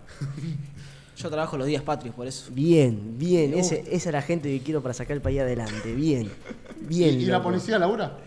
Yo 1.17 1.29
trabajo 1.29 1.55
los 1.57 1.67
días 1.67 1.83
patrios, 1.83 2.15
por 2.15 2.25
eso. 2.27 2.45
Bien, 2.51 3.17
bien. 3.17 3.53
Ese, 3.53 3.83
esa 3.91 4.09
es 4.09 4.13
la 4.13 4.21
gente 4.21 4.49
que 4.49 4.63
quiero 4.63 4.81
para 4.81 4.93
sacar 4.93 5.15
el 5.15 5.21
país 5.21 5.39
adelante. 5.39 5.93
Bien. 5.93 6.31
Bien. 6.81 7.19
¿Y, 7.19 7.23
y 7.23 7.25
la 7.25 7.43
policía 7.43 7.77
labura? 7.77 8.17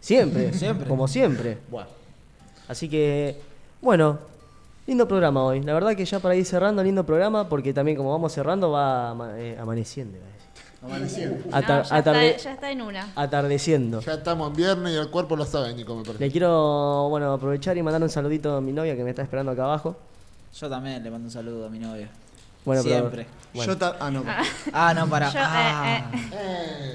Siempre. 0.00 0.52
Siempre. 0.58 0.86
Como 0.88 1.08
siempre. 1.08 1.58
Bueno. 1.70 1.88
Así 2.68 2.88
que, 2.88 3.40
bueno, 3.80 4.18
lindo 4.86 5.08
programa 5.08 5.42
hoy. 5.44 5.62
La 5.62 5.72
verdad 5.74 5.94
que 5.96 6.04
ya 6.04 6.18
para 6.20 6.34
ir 6.36 6.44
cerrando, 6.44 6.82
lindo 6.84 7.04
programa, 7.04 7.48
porque 7.48 7.72
también 7.72 7.96
como 7.96 8.10
vamos 8.12 8.32
cerrando 8.32 8.70
va 8.70 9.10
ama- 9.10 9.32
eh, 9.38 9.56
amaneciendo. 9.60 10.16
iba 10.18 10.26
a 10.26 10.30
decir. 10.30 10.38
Amaneciendo. 10.82 11.36
No, 11.46 11.50
ya, 11.50 11.98
está, 11.98 12.36
ya 12.36 12.52
está 12.52 12.70
en 12.70 12.82
una. 12.82 13.12
Atardeciendo. 13.16 14.00
Ya 14.00 14.14
estamos 14.14 14.50
en 14.50 14.56
viernes 14.56 14.92
y 14.92 14.96
el 14.96 15.08
cuerpo 15.10 15.34
lo 15.34 15.44
sabe, 15.46 15.74
Nico, 15.74 15.96
me 15.96 16.02
parece. 16.04 16.24
Le 16.24 16.30
quiero, 16.30 17.08
bueno, 17.08 17.32
aprovechar 17.32 17.76
y 17.76 17.82
mandar 17.82 18.02
un 18.02 18.10
saludito 18.10 18.54
a 18.56 18.60
mi 18.60 18.72
novia 18.72 18.94
que 18.96 19.02
me 19.02 19.10
está 19.10 19.22
esperando 19.22 19.50
acá 19.52 19.64
abajo. 19.64 19.96
Yo 20.54 20.68
también 20.68 21.02
le 21.02 21.10
mando 21.10 21.26
un 21.26 21.32
saludo 21.32 21.66
a 21.66 21.70
mi 21.70 21.78
novia. 21.78 22.08
Bueno, 22.64 22.82
pero- 22.84 22.96
Siempre. 22.96 23.26
bueno. 23.54 23.72
Yo 23.72 23.78
ta- 23.78 23.96
ah, 23.98 24.10
no. 24.10 24.22
Ah, 24.72 24.92
no, 24.94 25.08
para. 25.08 25.30
Yo, 25.32 25.38
eh, 25.38 25.42
ah. 25.44 26.10
Eh, 26.32 26.94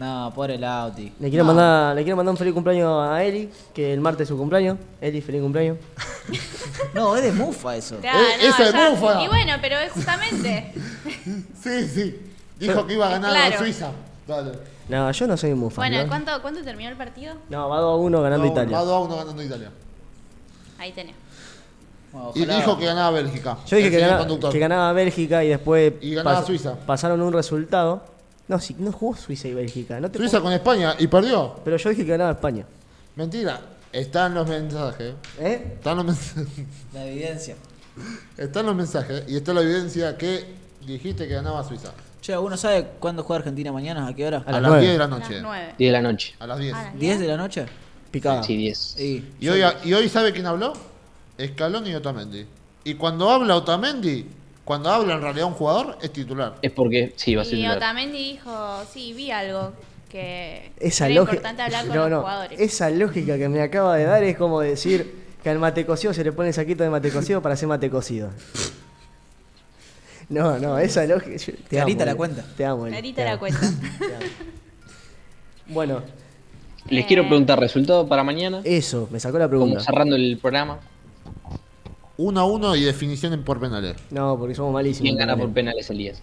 No, 0.00 0.32
pobre 0.34 0.56
Lauti. 0.56 1.12
Le 1.20 1.28
quiero, 1.28 1.44
No. 1.44 1.48
mandar, 1.52 1.94
le 1.94 2.02
quiero 2.02 2.16
mandar 2.16 2.30
un 2.32 2.38
feliz 2.38 2.54
cumpleaños 2.54 3.06
a 3.06 3.22
Eli, 3.22 3.50
que 3.74 3.92
el 3.92 4.00
martes 4.00 4.22
es 4.22 4.28
su 4.28 4.36
cumpleaños. 4.38 4.78
Eli, 5.00 5.20
feliz 5.20 5.42
cumpleaños. 5.42 5.76
No, 6.94 7.14
es 7.16 7.22
de 7.22 7.32
mufa 7.32 7.76
eso. 7.76 7.96
Eh, 8.02 8.08
esa 8.40 8.66
es 8.68 8.72
ya- 8.72 8.90
bufa. 8.90 9.22
Y 9.22 9.28
bueno, 9.28 9.52
pero 9.60 9.76
es 9.78 9.92
justamente. 9.92 10.72
sí, 11.62 11.86
sí. 11.88 12.18
Dijo 12.58 12.86
que 12.86 12.94
iba 12.94 13.06
a 13.06 13.10
ganar 13.10 13.30
Claro. 13.30 13.54
a 13.54 13.58
Suiza. 13.58 13.90
Dale. 14.26 14.52
No, 14.88 15.10
yo 15.10 15.26
no 15.26 15.36
soy 15.36 15.54
muy 15.54 15.70
fan. 15.70 15.76
bueno, 15.88 16.02
¿no? 16.02 16.08
¿cuánto, 16.08 16.42
¿cuánto 16.42 16.62
terminó 16.62 16.88
el 16.90 16.96
partido? 16.96 17.34
No, 17.48 17.68
va 17.68 17.78
2 17.80 17.92
a 17.92 17.96
1 17.96 18.22
ganando 18.22 18.46
Italia. 18.46 18.76
Va 18.78 18.84
2 18.84 18.92
a 18.96 19.00
1 19.00 19.16
ganando 19.16 19.42
Italia. 19.42 19.70
Ahí 20.78 20.92
tenés. 20.92 21.14
Bueno, 22.12 22.32
Y 22.34 22.44
dijo 22.46 22.78
que 22.78 22.86
ganaba 22.86 23.10
Bélgica. 23.10 23.58
Yo 23.66 23.76
dije 23.76 23.90
que 23.90 23.98
ganaba, 24.00 24.50
que 24.50 24.58
ganaba 24.58 24.92
Bélgica 24.92 25.44
y 25.44 25.48
después 25.48 25.92
Y 26.00 26.14
ganaba 26.14 26.42
Suiza. 26.44 26.74
pasaron 26.86 27.20
un 27.20 27.32
resultado. 27.32 28.02
No, 28.50 28.58
sí, 28.58 28.74
no 28.80 28.90
jugó 28.90 29.16
Suiza 29.16 29.46
y 29.46 29.54
Bélgica. 29.54 30.00
No 30.00 30.10
te 30.10 30.18
Suiza 30.18 30.40
con 30.40 30.52
España 30.52 30.96
y 30.98 31.06
perdió. 31.06 31.60
Pero 31.64 31.76
yo 31.76 31.88
dije 31.90 32.04
que 32.04 32.10
ganaba 32.10 32.32
España. 32.32 32.66
Mentira. 33.14 33.60
Están 33.92 34.34
los 34.34 34.48
mensajes. 34.48 35.14
¿Eh? 35.38 35.74
Están 35.76 35.98
los 35.98 36.04
mensajes. 36.04 36.48
La 36.92 37.06
evidencia. 37.06 37.54
Están 38.36 38.66
los 38.66 38.74
mensajes 38.74 39.22
y 39.28 39.36
está 39.36 39.54
la 39.54 39.60
evidencia 39.60 40.18
que 40.18 40.46
dijiste 40.84 41.28
que 41.28 41.34
ganaba 41.34 41.62
Suiza. 41.62 41.92
Che, 42.20 42.32
¿alguno 42.32 42.56
sabe 42.56 42.88
cuándo 42.98 43.22
juega 43.22 43.38
Argentina 43.38 43.70
mañana? 43.70 44.08
¿A 44.08 44.14
qué 44.16 44.26
hora? 44.26 44.42
A, 44.44 44.50
las 44.50 44.62
las 44.62 44.70
nueve. 44.70 44.82
10 44.82 44.92
de 44.94 44.98
la 44.98 45.04
A 45.04 45.08
las 45.08 45.20
noche. 45.20 45.40
9. 45.40 45.74
10 45.78 45.88
de 45.88 45.92
la 45.92 46.02
noche. 46.02 46.34
A 46.40 46.46
las 46.48 46.58
10. 46.58 46.74
A 46.74 46.82
las 46.82 46.94
¿10 46.94 47.18
de 47.18 47.26
la 47.28 47.36
noche? 47.36 47.66
Picada. 48.10 48.42
Sí, 48.42 48.56
10. 48.56 48.78
Sí. 48.78 49.32
Y 49.38 49.48
hoy, 49.48 49.62
y 49.84 49.92
hoy 49.92 50.08
¿sabe 50.08 50.32
quién 50.32 50.46
habló? 50.46 50.72
Escalón 51.38 51.86
y 51.86 51.94
Otamendi. 51.94 52.46
Y 52.82 52.94
cuando 52.94 53.30
habla 53.30 53.54
Otamendi, 53.54 54.26
cuando 54.70 54.88
habla 54.88 55.14
en 55.14 55.20
realidad 55.20 55.46
un 55.48 55.54
jugador, 55.54 55.98
es 56.00 56.12
titular. 56.12 56.54
Es 56.62 56.70
porque, 56.70 57.12
sí, 57.16 57.34
va 57.34 57.42
a 57.42 57.44
ser 57.44 57.54
Y 57.54 57.56
titular. 57.56 57.76
Otamendi 57.78 58.18
dijo, 58.34 58.84
sí, 58.92 59.12
vi 59.14 59.32
algo 59.32 59.72
que 60.08 60.70
Esa 60.78 61.06
era 61.06 61.16
lógica. 61.16 61.36
importante 61.38 61.62
hablar 61.62 61.86
con 61.88 61.96
no, 61.96 62.02
los 62.02 62.10
no. 62.10 62.20
jugadores. 62.20 62.60
Esa 62.60 62.88
lógica 62.90 63.36
que 63.36 63.48
me 63.48 63.62
acaba 63.62 63.96
de 63.96 64.04
dar 64.04 64.22
es 64.22 64.36
como 64.36 64.60
decir 64.60 65.12
que 65.42 65.50
al 65.50 65.58
mate 65.58 65.84
cocido 65.84 66.14
se 66.14 66.22
le 66.22 66.30
pone 66.30 66.50
el 66.50 66.54
saquito 66.54 66.84
de 66.84 66.90
mate 66.90 67.10
cocido 67.10 67.42
para 67.42 67.54
hacer 67.54 67.66
mate 67.66 67.90
cocido. 67.90 68.30
No, 70.28 70.56
no, 70.60 70.78
esa 70.78 71.04
lógica. 71.06 71.36
te 71.36 71.52
Clarita 71.68 72.04
amo, 72.04 72.04
la 72.04 72.10
Eli. 72.12 72.16
cuenta. 72.16 72.44
Te 72.56 72.64
amo. 72.64 72.86
Eli, 72.86 72.92
Clarita 72.94 73.16
te 73.16 73.24
la 73.24 73.30
amo. 73.32 73.38
cuenta. 73.40 73.60
Te 73.98 74.04
amo. 74.14 74.24
Bueno, 75.66 76.02
Les 76.88 77.04
Eh. 77.04 77.06
quiero 77.08 77.26
preguntar 77.26 77.58
resultado 77.60 78.06
para 78.08 78.22
mañana. 78.24 78.60
eso, 78.64 79.08
me 79.10 79.18
sacó 79.20 79.38
la 79.38 79.46
Como 79.48 79.64
pregunta. 79.64 79.80
cerrando 79.84 80.14
el 80.16 80.38
programa. 80.40 80.78
1 82.22 82.40
a 82.40 82.44
1 82.44 82.76
y 82.76 82.82
definición 82.82 83.32
en 83.32 83.42
por 83.42 83.58
penales. 83.60 83.96
No, 84.10 84.36
porque 84.38 84.54
somos 84.54 84.72
malísimos. 84.72 85.04
¿Quién 85.06 85.16
gana 85.16 85.36
por 85.36 85.50
penales 85.52 85.88
Elías? 85.90 86.20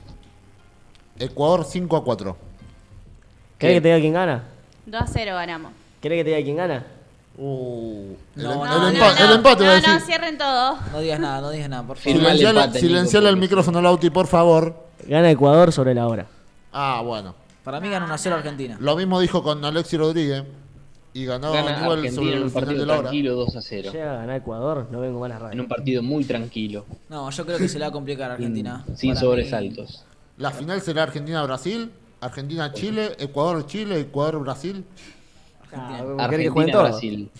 Ecuador 1.19 1.65
5 1.65 1.97
a 1.97 2.03
4. 2.03 2.37
¿Querés 3.57 3.75
que 3.77 3.81
te 3.81 3.87
diga 3.87 3.99
quién 3.99 4.13
gana? 4.13 4.43
2 4.85 5.01
a 5.01 5.07
0 5.07 5.33
ganamos. 5.35 5.71
¿Querés 6.01 6.19
que 6.19 6.23
te 6.23 6.29
diga 6.31 6.43
quién 6.43 6.55
gana? 6.57 6.85
Uh, 7.39 8.13
el, 8.35 8.43
No, 8.43 8.51
el 8.51 8.57
no, 8.59 8.89
empa- 8.91 9.19
no, 9.19 9.25
el 9.25 9.31
empate 9.33 9.63
no, 9.63 9.69
va 9.69 9.75
a 9.77 9.81
no, 9.81 9.93
decir. 9.93 10.01
cierren 10.07 10.37
todo. 10.37 10.77
No 10.91 10.99
digas 10.99 11.19
nada, 11.19 11.41
no 11.41 11.49
digas 11.51 11.69
nada, 11.69 11.83
por 11.83 11.97
favor. 11.97 12.15
El 12.15 12.21
Silenciale, 12.25 12.59
empate, 12.59 12.77
Nico, 12.79 12.87
silenciale 12.87 13.29
el 13.29 13.37
micrófono, 13.37 13.81
Lauti, 13.81 14.09
por 14.09 14.27
favor. 14.27 14.87
Gana 15.07 15.29
Ecuador 15.31 15.71
sobre 15.71 15.93
la 15.93 16.07
hora. 16.07 16.25
Ah, 16.73 17.01
bueno. 17.03 17.33
Para 17.63 17.79
mí 17.79 17.89
gana 17.89 18.05
1 18.05 18.13
a 18.13 18.17
0 18.17 18.35
Argentina. 18.37 18.77
Lo 18.79 18.95
mismo 18.95 19.19
dijo 19.19 19.43
con 19.43 19.63
Alexi 19.65 19.97
Rodríguez. 19.97 20.43
Y 21.17 21.25
ganó 21.25 21.51
Gana 21.51 21.79
Newell 21.81 21.97
Argentina 21.99 22.15
sobre 22.15 22.31
en 22.31 22.37
el 22.37 22.43
un 22.43 22.49
final 22.51 22.63
partido 22.65 22.79
de 22.81 22.85
la 22.85 22.93
hora. 22.93 23.01
tranquilo 23.01 23.35
2 23.35 23.55
a 23.55 23.61
0. 23.61 23.91
Llega 23.91 24.11
a 24.13 24.17
ganar 24.17 24.35
Ecuador, 24.37 24.87
no 24.91 24.99
vengo 24.99 25.19
más 25.19 25.31
a 25.31 25.39
la 25.39 25.51
En 25.51 25.59
un 25.61 25.67
partido 25.67 26.03
muy 26.03 26.23
tranquilo. 26.25 26.85
No, 27.09 27.29
yo 27.31 27.45
creo 27.45 27.57
que 27.57 27.67
se 27.67 27.79
le 27.79 27.85
va 27.85 27.89
a 27.89 27.91
complicar 27.91 28.29
a 28.29 28.33
Argentina. 28.35 28.85
Sin 28.95 29.09
Para 29.15 29.21
sobresaltos. 29.21 30.03
La 30.37 30.51
final 30.51 30.79
será 30.81 31.03
Argentina-Brasil, 31.03 31.89
Argentina-Chile, 32.21 33.13
Ecuador-Chile, 33.17 33.99
Ecuador-Brasil. 34.01 34.85
Ah, 35.73 36.03
¿vos 36.03 36.27
querés 36.27 36.45
que 36.45 36.49
jueguen 36.49 36.71
todos? 36.73 36.85
Argentina-Brasil. 36.93 37.31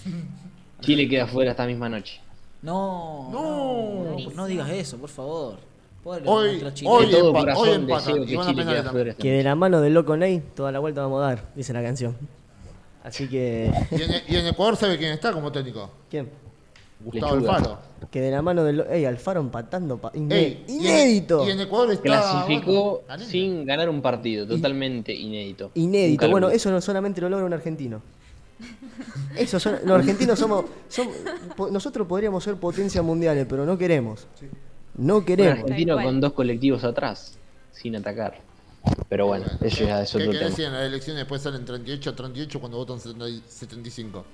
Chile 0.82 1.08
queda 1.08 1.28
fuera 1.28 1.52
esta 1.52 1.68
misma 1.68 1.88
noche. 1.88 2.20
No, 2.64 3.30
no, 3.32 4.18
no, 4.18 4.32
no 4.32 4.46
digas 4.48 4.70
eso, 4.72 4.98
por 4.98 5.10
favor. 5.10 5.58
Pobre 6.04 6.24
Hoy- 6.26 6.48
nuestros 6.48 6.74
chilenos. 6.74 7.00
hoy 7.00 7.06
de 7.06 7.12
todo 7.20 7.32
empa- 7.32 7.40
corazón 7.42 7.68
hoy 7.68 7.76
empatan, 7.76 8.00
deseo 8.00 8.24
y 8.24 8.28
que 8.28 8.36
van 8.38 8.46
a 8.46 8.50
Chile 8.50 8.62
penales 8.64 8.82
quede 8.82 8.92
fuera. 8.92 9.10
esta 9.12 9.22
Que 9.22 9.32
de 9.32 9.44
la 9.44 9.56
mano 9.56 9.82
del 9.82 9.94
loco 9.94 10.18
Ney, 10.18 10.42
toda 10.56 10.72
la 10.72 10.80
vuelta 10.80 11.02
vamos 11.02 11.22
a 11.22 11.26
dar, 11.28 11.44
dice 11.56 11.74
la 11.74 11.84
canción. 11.84 12.16
Así 13.08 13.28
que. 13.28 13.72
Y 13.92 14.02
en, 14.02 14.12
y 14.28 14.36
en 14.36 14.48
Ecuador 14.48 14.76
sabe 14.76 14.98
quién 14.98 15.12
está 15.14 15.32
como 15.32 15.52
técnico. 15.52 15.90
¿Quién? 16.10 16.30
Gustavo 17.00 17.36
Lechuga. 17.36 17.56
Alfaro. 17.58 17.80
Que 18.12 18.22
de 18.22 18.32
la 18.32 18.42
mano 18.42 18.64
del. 18.64 18.82
¡Ey, 18.90 19.06
Alfaro 19.06 19.40
empatando! 19.40 19.98
pa- 19.98 20.12
iné- 20.14 20.36
Ey, 20.36 20.64
y 20.68 20.74
en- 20.74 20.82
¡Inédito! 20.82 21.48
Y 21.48 21.52
en, 21.52 21.60
Ecuador 21.62 21.92
está. 21.92 22.04
Clasificó 22.04 23.04
bueno, 23.08 23.24
sin 23.24 23.66
ganar 23.66 23.90
un 23.90 24.02
partido, 24.02 24.48
totalmente 24.48 25.14
inédito. 25.14 25.72
Inédito. 25.76 26.24
Nunca 26.26 26.32
Bueno, 26.32 26.50
eso 26.50 26.72
no 26.72 26.82
solamente 26.82 27.22
lo 27.22 27.30
logra 27.30 27.46
un 27.46 27.54
argentino. 27.54 28.02
Eso 29.36 29.60
son- 29.60 29.78
los 29.86 30.00
argentinos 30.00 30.40
somos, 30.40 30.66
somos- 30.90 31.16
Nosotros 31.72 32.08
podríamos 32.08 32.44
ser 32.44 32.56
potencias 32.56 33.04
mundiales, 33.04 33.46
pero 33.48 33.66
no 33.66 33.78
queremos. 33.78 34.26
No 34.98 35.18
Un 35.18 35.26
queremos. 35.26 35.60
argentino 35.60 35.94
Tal 35.96 36.04
cual. 36.04 36.06
con 36.14 36.22
dos 36.22 36.34
colectivos 36.34 36.84
atrás, 36.84 37.38
sin 37.72 37.96
atacar. 37.96 38.40
Pero 39.10 39.28
bueno, 39.28 39.46
eso 39.62 39.84
ya 39.86 40.02
es 40.02 40.12
¿Qué 40.12 40.18
otro 40.18 40.32
querés 40.32 40.46
tema. 40.48 40.56
si 40.56 40.64
en 40.64 40.74
las 40.74 40.84
elecciones 40.84 41.22
después 41.22 41.42
salen 41.42 41.64
38 41.66 42.10
a 42.10 42.16
38 42.16 42.60
cuando 42.60 42.78
votan 42.78 43.00
70 43.00 43.30
y 43.30 43.44
75? 43.48 44.26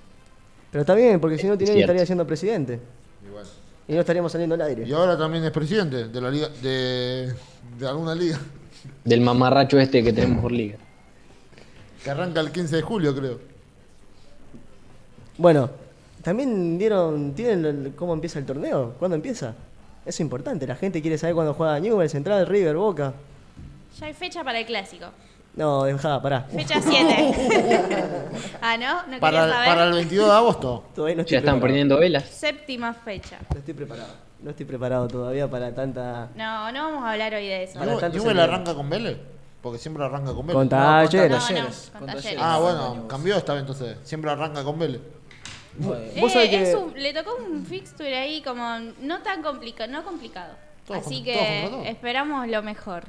Pero 0.71 0.81
está 0.81 0.95
bien, 0.95 1.19
porque 1.19 1.37
si 1.37 1.45
no, 1.47 1.57
Tinelli 1.57 1.77
Cierto. 1.77 1.91
estaría 1.91 2.05
siendo 2.05 2.25
presidente. 2.25 2.79
Y 3.25 3.31
bueno. 3.31 3.47
Y 3.87 3.93
no 3.93 3.99
estaríamos 3.99 4.31
saliendo 4.31 4.55
al 4.55 4.61
aire. 4.61 4.87
Y 4.87 4.93
ahora 4.93 5.17
también 5.17 5.43
es 5.43 5.51
presidente 5.51 6.07
de 6.07 6.21
la 6.21 6.31
liga 6.31 6.47
de, 6.61 7.33
de 7.77 7.87
alguna 7.87 8.15
liga 8.15 8.39
Del 9.03 9.21
mamarracho 9.21 9.77
este 9.79 10.01
que 10.03 10.13
tenemos 10.13 10.41
por 10.41 10.51
liga. 10.51 10.77
que 12.03 12.09
arranca 12.09 12.39
el 12.39 12.51
15 12.51 12.77
de 12.77 12.81
julio, 12.81 13.13
creo. 13.15 13.39
Bueno, 15.37 15.69
también 16.21 16.77
dieron. 16.77 17.33
¿Tienen 17.33 17.65
el- 17.65 17.93
cómo 17.95 18.13
empieza 18.13 18.39
el 18.39 18.45
torneo? 18.45 18.93
¿Cuándo 18.99 19.15
empieza? 19.15 19.49
Eso 19.49 20.09
es 20.09 20.19
importante. 20.21 20.67
La 20.67 20.75
gente 20.75 21.01
quiere 21.01 21.17
saber 21.17 21.35
cuándo 21.35 21.53
juega 21.53 21.79
Newell, 21.79 22.09
Central, 22.09 22.45
River, 22.47 22.75
Boca. 22.75 23.13
Ya 23.99 24.07
hay 24.07 24.13
fecha 24.13 24.43
para 24.43 24.59
el 24.59 24.65
clásico. 24.65 25.07
No, 25.55 25.83
dejá, 25.83 26.19
pará. 26.21 26.41
Fecha 26.41 26.81
7. 26.81 27.33
ah, 28.61 28.75
¿no? 28.77 29.05
¿No 29.07 29.19
Para, 29.19 29.47
saber? 29.49 29.67
para 29.67 29.83
el 29.85 29.93
22 29.93 30.27
de 30.27 30.33
agosto. 30.33 30.83
Todavía 30.95 31.15
no 31.15 31.21
estoy 31.21 31.33
Ya 31.33 31.39
están 31.39 31.53
preparado. 31.55 31.61
prendiendo 31.61 31.99
velas. 31.99 32.23
Séptima 32.25 32.93
fecha. 32.93 33.37
No 33.53 33.59
estoy 33.59 33.73
preparado. 33.75 34.13
No 34.41 34.49
estoy 34.49 34.65
preparado 34.65 35.07
todavía 35.07 35.47
para 35.49 35.73
tanta. 35.73 36.29
No, 36.35 36.71
no 36.71 36.83
vamos 36.91 37.03
a 37.05 37.11
hablar 37.11 37.33
hoy 37.35 37.47
de 37.47 37.63
eso. 37.63 37.79
¿Newell 37.79 38.39
arranca 38.39 38.73
con 38.73 38.89
Vélez? 38.89 39.17
Porque 39.61 39.77
siempre 39.77 40.03
arranca 40.03 40.33
con 40.33 40.47
Vélez. 40.47 40.53
Con 40.55 40.65
No, 40.69 40.69
con 40.69 40.69
Talleres. 40.79 41.49
No, 41.51 41.61
no, 41.61 41.99
con 41.99 42.07
Talleres. 42.07 42.39
Ah, 42.41 42.53
No, 42.57 42.61
bueno, 42.63 42.95
no, 42.95 43.07
cambió 43.07 43.37
esta 43.37 43.53
vez 43.53 43.61
entonces. 43.61 43.97
Siempre 44.03 44.31
arranca 44.31 44.63
con 44.63 44.79
Vélez. 44.79 45.01
Bueno, 45.77 46.03
Vos 46.19 46.33
sabés 46.33 46.47
Eh, 46.47 46.51
que- 46.51 46.69
es 46.71 46.75
un- 46.75 46.93
le 46.93 47.13
tocó 47.13 47.35
un 47.35 47.65
fixture 47.65 48.15
ahí 48.17 48.41
como 48.41 48.63
no 49.01 49.21
tan 49.21 49.41
complicado, 49.43 49.91
no 49.91 50.03
complicado. 50.03 50.53
Todos 50.85 51.05
Así 51.05 51.15
con- 51.17 51.23
que 51.25 51.89
esperamos 51.89 52.47
lo 52.47 52.61
mejor. 52.63 53.03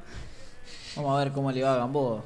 Vamos 0.97 1.15
a 1.17 1.25
ver 1.25 1.33
cómo 1.33 1.51
le 1.53 1.63
va 1.63 1.75
a 1.75 1.79
Gamboa. 1.79 2.23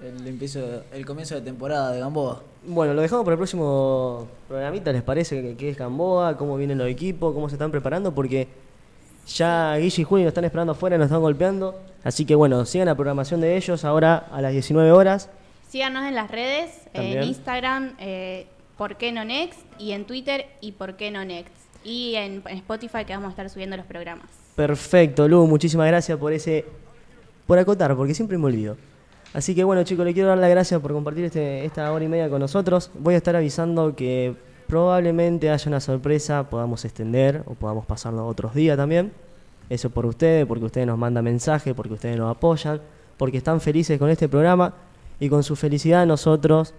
El, 0.00 0.26
empiezo- 0.26 0.82
el 0.92 1.06
comienzo 1.06 1.34
de 1.36 1.40
temporada 1.42 1.92
de 1.92 2.00
Gamboa. 2.00 2.42
Bueno, 2.66 2.94
lo 2.94 3.02
dejamos 3.02 3.24
para 3.24 3.34
el 3.34 3.38
próximo 3.38 4.26
programita, 4.48 4.92
¿les 4.92 5.02
parece? 5.02 5.40
que 5.40 5.56
qué 5.56 5.70
es 5.70 5.78
Gamboa? 5.78 6.36
¿Cómo 6.36 6.56
vienen 6.56 6.78
los 6.78 6.88
equipos? 6.88 7.32
¿Cómo 7.34 7.48
se 7.48 7.54
están 7.54 7.70
preparando? 7.70 8.14
Porque 8.14 8.48
ya 9.26 9.76
Guille 9.78 10.02
y 10.02 10.04
Juli 10.04 10.22
nos 10.24 10.28
están 10.30 10.44
esperando 10.44 10.72
afuera, 10.72 10.98
nos 10.98 11.06
están 11.06 11.20
golpeando. 11.20 11.78
Así 12.02 12.24
que 12.26 12.34
bueno, 12.34 12.64
sigan 12.66 12.86
la 12.86 12.94
programación 12.94 13.40
de 13.40 13.56
ellos 13.56 13.84
ahora 13.84 14.26
a 14.30 14.40
las 14.42 14.52
19 14.52 14.90
horas. 14.92 15.30
Síganos 15.68 16.04
en 16.04 16.14
las 16.14 16.30
redes, 16.30 16.70
También. 16.92 17.18
en 17.18 17.24
Instagram, 17.24 17.94
eh, 17.98 18.46
¿por 18.76 18.96
qué 18.96 19.10
no 19.12 19.24
Next? 19.24 19.58
Y 19.78 19.92
en 19.92 20.04
Twitter, 20.04 20.46
¿y 20.60 20.72
por 20.72 20.96
qué 20.96 21.10
no 21.10 21.24
Next? 21.24 21.52
Y 21.84 22.14
en, 22.16 22.42
en 22.46 22.56
Spotify 22.58 23.04
que 23.06 23.12
vamos 23.14 23.28
a 23.28 23.30
estar 23.30 23.48
subiendo 23.50 23.76
los 23.76 23.86
programas. 23.86 24.26
Perfecto, 24.54 25.26
Lu, 25.28 25.46
muchísimas 25.46 25.86
gracias 25.86 26.18
por 26.18 26.32
ese. 26.32 26.64
Por 27.46 27.58
acotar, 27.58 27.96
porque 27.96 28.14
siempre 28.14 28.38
me 28.38 28.46
olvido. 28.46 28.76
Así 29.32 29.54
que 29.54 29.64
bueno, 29.64 29.82
chicos, 29.82 30.04
le 30.04 30.14
quiero 30.14 30.28
dar 30.28 30.38
las 30.38 30.50
gracias 30.50 30.80
por 30.80 30.92
compartir 30.92 31.24
este, 31.24 31.64
esta 31.64 31.92
hora 31.92 32.04
y 32.04 32.08
media 32.08 32.30
con 32.30 32.40
nosotros. 32.40 32.90
Voy 32.98 33.14
a 33.14 33.16
estar 33.16 33.34
avisando 33.34 33.96
que 33.96 34.36
probablemente 34.68 35.50
haya 35.50 35.68
una 35.68 35.80
sorpresa, 35.80 36.48
podamos 36.48 36.84
extender 36.84 37.42
o 37.46 37.54
podamos 37.54 37.84
pasarlo 37.84 38.26
otros 38.26 38.54
días 38.54 38.76
también. 38.76 39.12
Eso 39.68 39.90
por 39.90 40.06
ustedes, 40.06 40.46
porque 40.46 40.66
ustedes 40.66 40.86
nos 40.86 40.98
mandan 40.98 41.24
mensajes, 41.24 41.74
porque 41.74 41.94
ustedes 41.94 42.16
nos 42.16 42.30
apoyan, 42.30 42.80
porque 43.16 43.38
están 43.38 43.60
felices 43.60 43.98
con 43.98 44.10
este 44.10 44.28
programa 44.28 44.74
y 45.18 45.28
con 45.28 45.42
su 45.42 45.56
felicidad 45.56 46.06
nosotros 46.06 46.74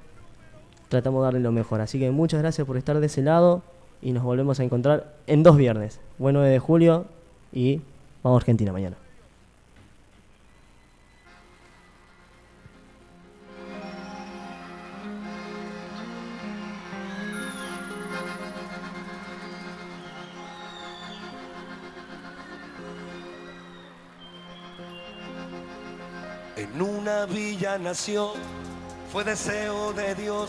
tratamos 0.89 1.21
de 1.21 1.25
darle 1.25 1.39
lo 1.39 1.51
mejor. 1.51 1.81
Así 1.81 1.99
que 1.99 2.11
muchas 2.11 2.41
gracias 2.41 2.65
por 2.65 2.77
estar 2.77 2.99
de 2.99 3.05
ese 3.05 3.21
lado 3.21 3.63
y 4.01 4.11
nos 4.11 4.23
volvemos 4.23 4.59
a 4.59 4.63
encontrar 4.63 5.15
en 5.27 5.43
dos 5.43 5.57
viernes, 5.57 5.99
buen 6.17 6.35
9 6.35 6.49
de 6.49 6.59
julio 6.59 7.05
y 7.51 7.81
vamos 8.23 8.37
a 8.37 8.41
Argentina 8.41 8.71
mañana. 8.71 9.04
En 26.75 26.81
una 26.81 27.25
villa 27.25 27.77
nació, 27.77 28.33
fue 29.09 29.23
deseo 29.23 29.93
de 29.93 30.13
Dios 30.13 30.43